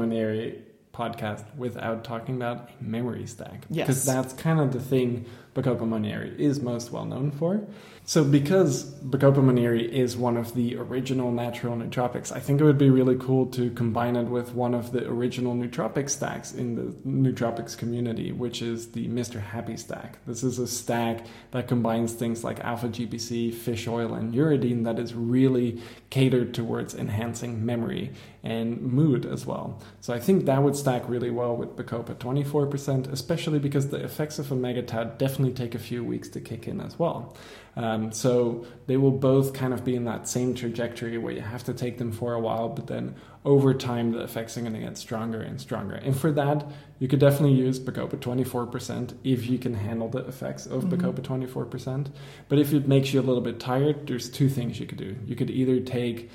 podcast 0.94 1.44
without 1.58 2.04
talking 2.04 2.36
about 2.36 2.70
a 2.70 2.84
memory 2.84 3.26
stack. 3.28 3.66
Yes. 3.70 3.88
Because 3.88 4.06
that's 4.06 4.34
kind 4.34 4.60
of 4.60 4.72
the 4.72 4.80
thing 4.80 5.26
Bacopa 5.56 6.40
is 6.40 6.62
most 6.62 6.92
well 6.92 7.06
known 7.06 7.32
for. 7.32 7.62
So, 8.06 8.26
because 8.26 8.84
Bacopa 9.02 9.38
monnieri 9.38 9.90
is 9.90 10.18
one 10.18 10.36
of 10.36 10.56
the 10.56 10.76
original 10.76 11.32
natural 11.32 11.78
nootropics, 11.78 12.34
I 12.34 12.42
think 12.42 12.60
it 12.60 12.66
would 12.66 12.78
be 12.78 12.90
really 12.90 13.16
cool 13.16 13.46
to 13.52 13.70
combine 13.72 14.18
it 14.18 14.26
with 14.26 14.54
one 14.54 14.74
of 14.74 14.92
the 14.92 15.08
original 15.08 15.56
nootropic 15.56 16.10
stacks 16.10 16.52
in 16.52 16.76
the 16.76 16.92
nootropics 17.08 17.78
community, 17.78 18.34
which 18.34 18.62
is 18.62 18.92
the 18.92 19.08
Mr. 19.08 19.40
Happy 19.40 19.78
stack. 19.78 20.18
This 20.26 20.44
is 20.44 20.60
a 20.60 20.68
stack 20.68 21.26
that 21.52 21.70
combines 21.70 22.12
things 22.12 22.44
like 22.44 22.60
alpha 22.60 22.90
GPC, 22.90 23.54
fish 23.54 23.88
oil, 23.88 24.14
and 24.14 24.34
uridine 24.34 24.84
that 24.84 25.00
is 25.00 25.14
really 25.14 25.82
catered 26.10 26.54
towards 26.54 26.94
enhancing 26.94 27.66
memory 27.66 28.12
and 28.44 28.82
mood 28.82 29.26
as 29.26 29.46
well. 29.46 29.82
So, 30.02 30.14
I 30.14 30.20
think 30.20 30.44
that 30.46 30.62
would 30.62 30.76
stack 30.76 31.08
really 31.08 31.32
well 31.32 31.56
with 31.56 31.78
Bacopa 31.78 32.16
24%, 32.16 33.14
especially 33.14 33.60
because 33.60 33.88
the 33.88 34.04
effects 34.04 34.40
of 34.40 34.52
omega 34.52 34.82
tau 34.82 35.06
definitely 35.06 35.54
take 35.54 35.74
a 35.74 35.80
few 35.80 36.04
weeks 36.04 36.28
to 36.30 36.42
kick 36.42 36.68
in 36.68 36.82
as 36.82 37.00
well. 37.00 37.34
Uh, 37.76 37.93
Um, 37.94 38.12
so 38.12 38.66
they 38.88 38.98
will 38.98 39.12
both 39.12 39.54
kind 39.54 39.74
of 39.74 39.84
be 39.84 39.96
in 39.96 40.06
that 40.06 40.28
same 40.28 40.54
trajectory 40.56 41.18
where 41.18 41.34
you 41.34 41.42
have 41.42 41.64
to 41.66 41.74
take 41.74 41.98
them 41.98 42.12
for 42.12 42.34
a 42.34 42.40
while, 42.40 42.70
but 42.70 42.88
then 42.88 43.16
over 43.46 43.74
time 43.74 44.12
the 44.12 44.24
effects 44.24 44.58
are 44.58 44.62
going 44.62 44.74
to 44.74 44.80
get 44.80 44.98
stronger 44.98 45.42
and 45.42 45.60
stronger. 45.60 45.96
And 45.96 46.18
for 46.18 46.32
that, 46.32 46.66
you 47.00 47.08
could 47.08 47.20
definitely 47.20 47.54
use 47.54 47.80
Bacopa 47.80 48.18
24% 48.18 49.16
if 49.24 49.48
you 49.48 49.58
can 49.60 49.74
handle 49.74 50.10
the 50.10 50.26
effects 50.26 50.66
of 50.66 50.86
mm-hmm. 50.86 50.96
Bacopa 50.96 51.22
24%. 51.22 52.08
But 52.50 52.60
if 52.60 52.74
it 52.74 52.88
makes 52.88 53.14
you 53.14 53.20
a 53.20 53.24
little 53.24 53.42
bit 53.42 53.60
tired, 53.60 54.08
there's 54.08 54.30
two 54.30 54.50
things 54.50 54.80
you 54.80 54.86
could 54.86 54.98
do. 54.98 55.16
You 55.26 55.36
could 55.36 55.50
either 55.50 55.80
take 55.80 56.32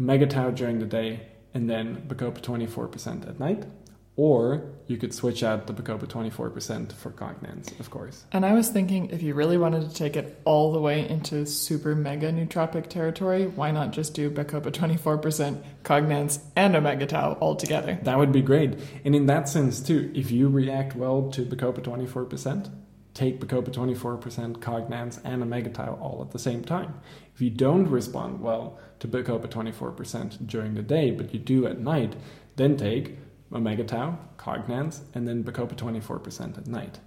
Megatau 0.00 0.54
during 0.54 0.78
the 0.78 0.86
day 0.86 1.28
and 1.52 1.68
then 1.68 2.04
Bacopa 2.08 2.40
24% 2.40 3.28
at 3.28 3.38
night, 3.38 3.64
or 4.16 4.64
you 4.86 4.96
could 4.96 5.12
switch 5.12 5.42
out 5.42 5.66
the 5.66 5.72
Bacopa 5.72 6.06
24% 6.06 6.92
for 6.92 7.10
cognance, 7.10 7.78
of 7.80 7.90
course. 7.90 8.24
And 8.32 8.46
I 8.46 8.52
was 8.52 8.68
thinking 8.68 9.10
if 9.10 9.22
you 9.22 9.34
really 9.34 9.58
wanted 9.58 9.88
to 9.88 9.94
take 9.94 10.16
it 10.16 10.40
all 10.44 10.72
the 10.72 10.80
way 10.80 11.08
into 11.08 11.46
super 11.46 11.96
mega 11.96 12.32
nootropic 12.32 12.88
territory, 12.88 13.46
why 13.48 13.72
not 13.72 13.92
just 13.92 14.14
do 14.14 14.30
Bacopa 14.30 14.70
24%, 14.70 15.62
cognance, 15.82 16.40
and 16.54 16.76
Omega 16.76 17.06
Tau 17.06 17.32
all 17.40 17.56
together? 17.56 17.98
That 18.02 18.18
would 18.18 18.30
be 18.30 18.42
great. 18.42 18.78
And 19.04 19.16
in 19.16 19.26
that 19.26 19.48
sense, 19.48 19.80
too, 19.80 20.12
if 20.14 20.30
you 20.30 20.48
react 20.48 20.94
well 20.94 21.30
to 21.30 21.44
Bacopa 21.44 21.80
24%, 21.80 22.70
take 23.14 23.40
Bacopa 23.40 23.70
24%, 23.70 24.58
cognance, 24.58 25.20
and 25.24 25.42
Omega 25.42 25.70
Tau 25.70 25.98
all 26.00 26.22
at 26.22 26.30
the 26.30 26.38
same 26.38 26.62
time. 26.62 26.94
If 27.34 27.40
you 27.40 27.50
don't 27.50 27.88
respond 27.88 28.40
well 28.40 28.78
to 29.00 29.08
Bacopa 29.08 29.48
24% 29.48 30.46
during 30.46 30.74
the 30.74 30.82
day, 30.82 31.10
but 31.10 31.34
you 31.34 31.40
do 31.40 31.66
at 31.66 31.80
night, 31.80 32.14
then 32.56 32.76
take 32.76 33.18
omega 33.54 33.84
tau, 33.84 34.18
cognance, 34.36 35.00
and 35.14 35.26
then 35.28 35.44
bacopa 35.44 35.74
24% 35.74 36.58
at 36.58 36.66
night. 36.66 36.98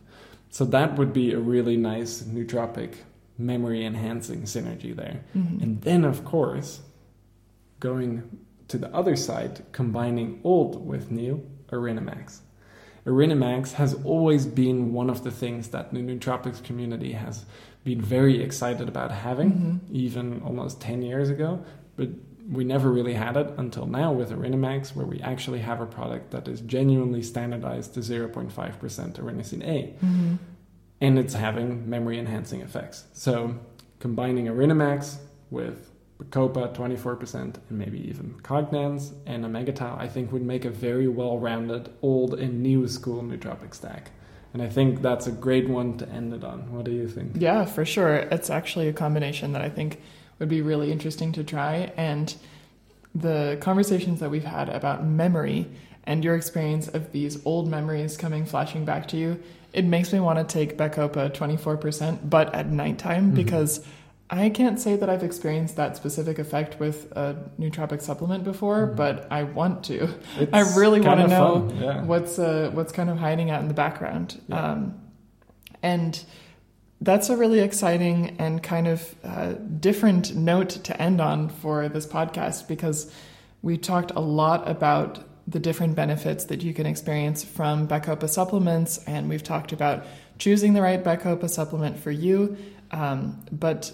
So 0.49 0.65
that 0.65 0.97
would 0.97 1.13
be 1.13 1.33
a 1.33 1.39
really 1.39 1.77
nice 1.77 2.21
nootropic 2.21 2.95
memory 3.37 3.85
enhancing 3.85 4.43
synergy 4.43 4.95
there. 4.95 5.21
Mm-hmm. 5.35 5.63
And 5.63 5.81
then, 5.81 6.05
of 6.05 6.23
course, 6.25 6.81
going 7.79 8.39
to 8.69 8.77
the 8.77 8.93
other 8.93 9.15
side, 9.15 9.63
combining 9.71 10.39
old 10.43 10.85
with 10.85 11.11
new, 11.11 11.45
ErinaMax. 11.69 12.39
ErinaMax 13.05 13.73
has 13.73 13.93
always 14.03 14.45
been 14.45 14.91
one 14.93 15.09
of 15.09 15.23
the 15.23 15.31
things 15.31 15.69
that 15.69 15.93
the 15.93 15.99
nootropics 15.99 16.61
community 16.63 17.13
has 17.13 17.45
been 17.83 18.01
very 18.01 18.41
excited 18.41 18.89
about 18.89 19.11
having, 19.11 19.51
mm-hmm. 19.51 19.95
even 19.95 20.41
almost 20.41 20.81
10 20.81 21.01
years 21.01 21.29
ago. 21.29 21.63
But 21.95 22.09
we 22.49 22.63
never 22.63 22.91
really 22.91 23.13
had 23.13 23.35
it 23.35 23.53
until 23.57 23.85
now 23.85 24.11
with 24.11 24.31
ErinaMax, 24.31 24.95
where 24.95 25.05
we 25.05 25.19
actually 25.21 25.59
have 25.59 25.81
a 25.81 25.85
product 25.85 26.31
that 26.31 26.47
is 26.47 26.61
genuinely 26.61 27.21
standardized 27.21 27.93
to 27.95 27.99
0.5% 27.99 28.51
erinacine 28.51 29.63
A. 29.63 29.93
Mm-hmm. 30.03 30.35
And 31.01 31.19
it's 31.19 31.33
having 31.33 31.89
memory 31.89 32.17
enhancing 32.17 32.61
effects. 32.61 33.05
So 33.13 33.55
combining 33.99 34.45
ErinaMax 34.45 35.17
with 35.51 35.91
Bacopa 36.19 36.73
24% 36.73 37.33
and 37.33 37.55
maybe 37.69 37.99
even 38.07 38.39
Cognance 38.41 39.13
and 39.25 39.45
Omega 39.45 39.71
Tau, 39.71 39.95
I 39.99 40.07
think 40.07 40.31
would 40.31 40.41
make 40.41 40.65
a 40.65 40.69
very 40.69 41.07
well 41.07 41.37
rounded 41.37 41.89
old 42.01 42.33
and 42.33 42.63
new 42.63 42.87
school 42.87 43.21
nootropic 43.21 43.75
stack. 43.75 44.11
And 44.53 44.61
I 44.61 44.69
think 44.69 45.01
that's 45.01 45.27
a 45.27 45.31
great 45.31 45.69
one 45.69 45.97
to 45.97 46.09
end 46.09 46.33
it 46.33 46.43
on. 46.43 46.71
What 46.71 46.85
do 46.85 46.91
you 46.91 47.07
think? 47.07 47.33
Yeah, 47.35 47.65
for 47.65 47.85
sure. 47.85 48.15
It's 48.15 48.49
actually 48.49 48.87
a 48.87 48.93
combination 48.93 49.51
that 49.53 49.61
I 49.61 49.69
think 49.69 50.01
would 50.39 50.49
be 50.49 50.61
really 50.61 50.91
interesting 50.91 51.31
to 51.33 51.43
try. 51.43 51.91
And 51.97 52.33
the 53.13 53.57
conversations 53.61 54.19
that 54.19 54.29
we've 54.29 54.43
had 54.43 54.69
about 54.69 55.05
memory 55.05 55.67
and 56.03 56.23
your 56.23 56.35
experience 56.35 56.87
of 56.87 57.11
these 57.11 57.45
old 57.45 57.67
memories 57.67 58.17
coming 58.17 58.45
flashing 58.45 58.85
back 58.85 59.07
to 59.09 59.17
you, 59.17 59.41
it 59.73 59.85
makes 59.85 60.13
me 60.13 60.19
want 60.19 60.39
to 60.39 60.45
take 60.45 60.77
Bacopa 60.77 61.31
24%, 61.33 62.29
but 62.29 62.53
at 62.55 62.71
nighttime, 62.71 63.27
mm-hmm. 63.27 63.35
because 63.35 63.85
I 64.29 64.49
can't 64.49 64.79
say 64.79 64.95
that 64.95 65.09
I've 65.09 65.23
experienced 65.23 65.77
that 65.77 65.95
specific 65.95 66.37
effect 66.37 66.79
with 66.79 67.11
a 67.13 67.35
nootropic 67.59 68.01
supplement 68.01 68.43
before, 68.43 68.87
mm-hmm. 68.87 68.95
but 68.95 69.27
I 69.31 69.43
want 69.43 69.85
to. 69.85 70.09
It's 70.37 70.53
I 70.53 70.77
really 70.77 71.01
want 71.01 71.21
to 71.21 71.27
know 71.27 71.71
yeah. 71.79 72.03
what's 72.03 72.37
uh, 72.37 72.71
what's 72.73 72.91
kind 72.91 73.09
of 73.09 73.17
hiding 73.17 73.51
out 73.51 73.61
in 73.61 73.67
the 73.67 73.73
background. 73.73 74.41
Yeah. 74.47 74.71
Um, 74.71 75.01
and 75.81 76.21
that's 77.01 77.29
a 77.29 77.37
really 77.37 77.59
exciting 77.59 78.35
and 78.39 78.61
kind 78.63 78.87
of 78.87 79.15
uh, 79.23 79.53
different 79.79 80.35
note 80.35 80.69
to 80.69 81.01
end 81.01 81.21
on 81.21 81.49
for 81.49 81.89
this 81.89 82.07
podcast 82.07 82.67
because 82.67 83.11
we 83.61 83.77
talked 83.77 84.11
a 84.15 84.19
lot 84.19 84.67
about 84.67 85.23
the 85.47 85.59
different 85.59 85.95
benefits 85.95 86.45
that 86.45 86.61
you 86.61 86.73
can 86.73 86.85
experience 86.85 87.43
from 87.43 87.87
Bacopa 87.87 88.27
supplements, 88.27 88.97
and 89.05 89.29
we've 89.29 89.43
talked 89.43 89.71
about 89.71 90.05
choosing 90.39 90.73
the 90.73 90.81
right 90.81 91.03
Bacopa 91.03 91.49
supplement 91.49 91.97
for 91.97 92.11
you. 92.11 92.57
Um, 92.91 93.45
but 93.51 93.93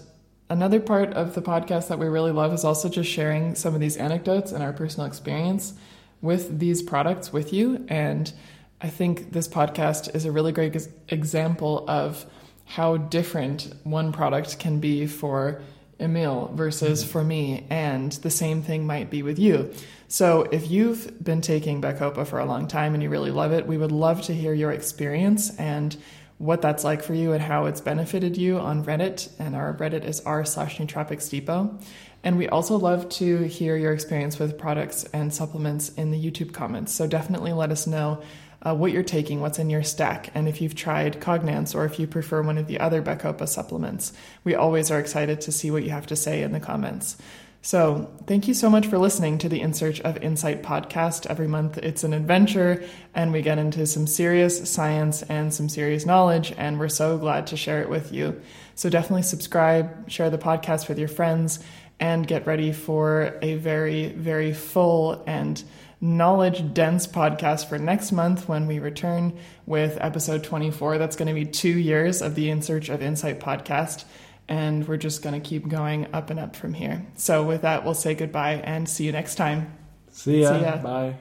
another 0.49 0.79
part 0.79 1.13
of 1.13 1.35
the 1.35 1.41
podcast 1.41 1.89
that 1.89 1.99
we 1.99 2.07
really 2.07 2.31
love 2.31 2.53
is 2.53 2.63
also 2.63 2.89
just 2.89 3.09
sharing 3.09 3.53
some 3.53 3.75
of 3.75 3.81
these 3.81 3.97
anecdotes 3.97 4.51
and 4.51 4.63
our 4.63 4.73
personal 4.73 5.05
experience 5.05 5.73
with 6.21 6.59
these 6.59 6.81
products 6.81 7.31
with 7.31 7.53
you. 7.53 7.85
And 7.87 8.33
I 8.81 8.89
think 8.89 9.31
this 9.31 9.47
podcast 9.47 10.15
is 10.15 10.25
a 10.25 10.31
really 10.31 10.51
great 10.51 10.75
example 11.09 11.85
of 11.87 12.25
how 12.65 12.97
different 12.97 13.73
one 13.83 14.11
product 14.11 14.59
can 14.59 14.79
be 14.79 15.05
for 15.05 15.61
Emil 15.99 16.51
versus 16.53 17.01
mm-hmm. 17.01 17.11
for 17.11 17.23
me, 17.23 17.65
and 17.69 18.11
the 18.11 18.29
same 18.29 18.61
thing 18.61 18.85
might 18.85 19.09
be 19.09 19.23
with 19.23 19.39
you. 19.39 19.71
So, 20.07 20.43
if 20.43 20.69
you've 20.69 21.23
been 21.23 21.41
taking 21.41 21.81
Bacopa 21.81 22.27
for 22.27 22.39
a 22.39 22.45
long 22.45 22.67
time 22.67 22.93
and 22.93 23.01
you 23.01 23.09
really 23.09 23.31
love 23.31 23.51
it, 23.51 23.65
we 23.65 23.77
would 23.77 23.91
love 23.91 24.21
to 24.23 24.33
hear 24.33 24.53
your 24.53 24.71
experience 24.71 25.55
and 25.57 25.95
what 26.37 26.61
that's 26.61 26.83
like 26.83 27.01
for 27.01 27.13
you 27.13 27.31
and 27.31 27.41
how 27.41 27.65
it's 27.65 27.79
benefited 27.79 28.37
you 28.37 28.59
on 28.59 28.83
Reddit. 28.83 29.29
And 29.39 29.55
our 29.55 29.73
Reddit 29.73 30.03
is 30.03 30.19
r 30.21 30.43
slash 30.45 30.77
nootropics 30.77 31.29
depot. 31.29 31.79
And 32.23 32.37
we 32.37 32.47
also 32.47 32.77
love 32.77 33.09
to 33.09 33.43
hear 33.43 33.75
your 33.75 33.93
experience 33.93 34.39
with 34.39 34.57
products 34.57 35.03
and 35.13 35.33
supplements 35.33 35.89
in 35.89 36.11
the 36.11 36.31
YouTube 36.31 36.53
comments. 36.53 36.93
So 36.93 37.05
definitely 37.05 37.53
let 37.53 37.71
us 37.71 37.85
know 37.85 38.21
uh, 38.63 38.73
what 38.73 38.91
you're 38.91 39.03
taking, 39.03 39.41
what's 39.41 39.59
in 39.59 39.69
your 39.69 39.83
stack, 39.83 40.29
and 40.33 40.47
if 40.47 40.61
you've 40.61 40.75
tried 40.75 41.19
Cognance 41.19 41.75
or 41.75 41.85
if 41.85 41.99
you 41.99 42.07
prefer 42.07 42.41
one 42.41 42.57
of 42.57 42.67
the 42.67 42.79
other 42.79 43.01
Bacopa 43.01 43.47
supplements. 43.47 44.13
We 44.43 44.55
always 44.55 44.89
are 44.89 44.99
excited 44.99 45.41
to 45.41 45.51
see 45.51 45.69
what 45.69 45.83
you 45.83 45.91
have 45.91 46.07
to 46.07 46.15
say 46.15 46.41
in 46.41 46.53
the 46.53 46.59
comments. 46.59 47.17
So, 47.65 48.11
thank 48.27 48.49
you 48.49 48.53
so 48.53 48.69
much 48.69 48.87
for 48.87 48.97
listening 48.97 49.37
to 49.37 49.47
the 49.47 49.61
In 49.61 49.73
Search 49.73 50.01
of 50.01 50.17
Insight 50.17 50.63
podcast. 50.63 51.27
Every 51.27 51.47
month 51.47 51.77
it's 51.77 52.03
an 52.03 52.13
adventure 52.13 52.83
and 53.15 53.31
we 53.31 53.41
get 53.41 53.57
into 53.57 53.85
some 53.85 54.05
serious 54.05 54.69
science 54.69 55.23
and 55.23 55.53
some 55.53 55.69
serious 55.69 56.05
knowledge, 56.05 56.53
and 56.57 56.77
we're 56.77 56.89
so 56.89 57.17
glad 57.17 57.47
to 57.47 57.57
share 57.57 57.81
it 57.81 57.89
with 57.89 58.11
you. 58.11 58.41
So, 58.75 58.89
definitely 58.89 59.23
subscribe, 59.23 60.09
share 60.09 60.29
the 60.29 60.37
podcast 60.37 60.89
with 60.89 60.99
your 60.99 61.07
friends, 61.07 61.59
and 62.01 62.27
get 62.27 62.45
ready 62.45 62.73
for 62.73 63.39
a 63.41 63.55
very, 63.55 64.09
very 64.09 64.51
full 64.51 65.23
and 65.25 65.63
knowledge 66.03 66.73
dense 66.73 67.07
podcast 67.07 67.69
for 67.69 67.79
next 67.79 68.11
month 68.11 68.49
when 68.49 68.67
we 68.67 68.77
return 68.77 69.39
with 69.65 69.97
episode 70.01 70.43
24. 70.43 70.97
That's 70.97 71.15
going 71.15 71.29
to 71.29 71.33
be 71.33 71.45
two 71.45 71.69
years 71.69 72.21
of 72.21 72.35
the 72.35 72.49
In 72.49 72.61
Search 72.61 72.89
of 72.89 73.01
Insight 73.01 73.39
podcast. 73.39 74.03
And 74.49 74.85
we're 74.85 74.97
just 74.97 75.23
going 75.23 75.41
to 75.41 75.49
keep 75.49 75.69
going 75.69 76.13
up 76.13 76.29
and 76.29 76.37
up 76.37 76.57
from 76.57 76.73
here. 76.73 77.05
So, 77.15 77.45
with 77.45 77.61
that, 77.61 77.85
we'll 77.85 77.93
say 77.93 78.13
goodbye 78.13 78.55
and 78.55 78.89
see 78.89 79.05
you 79.05 79.13
next 79.13 79.35
time. 79.35 79.77
See 80.11 80.41
ya. 80.41 80.57
See 80.57 80.65
ya. 80.65 80.77
Bye. 80.77 81.15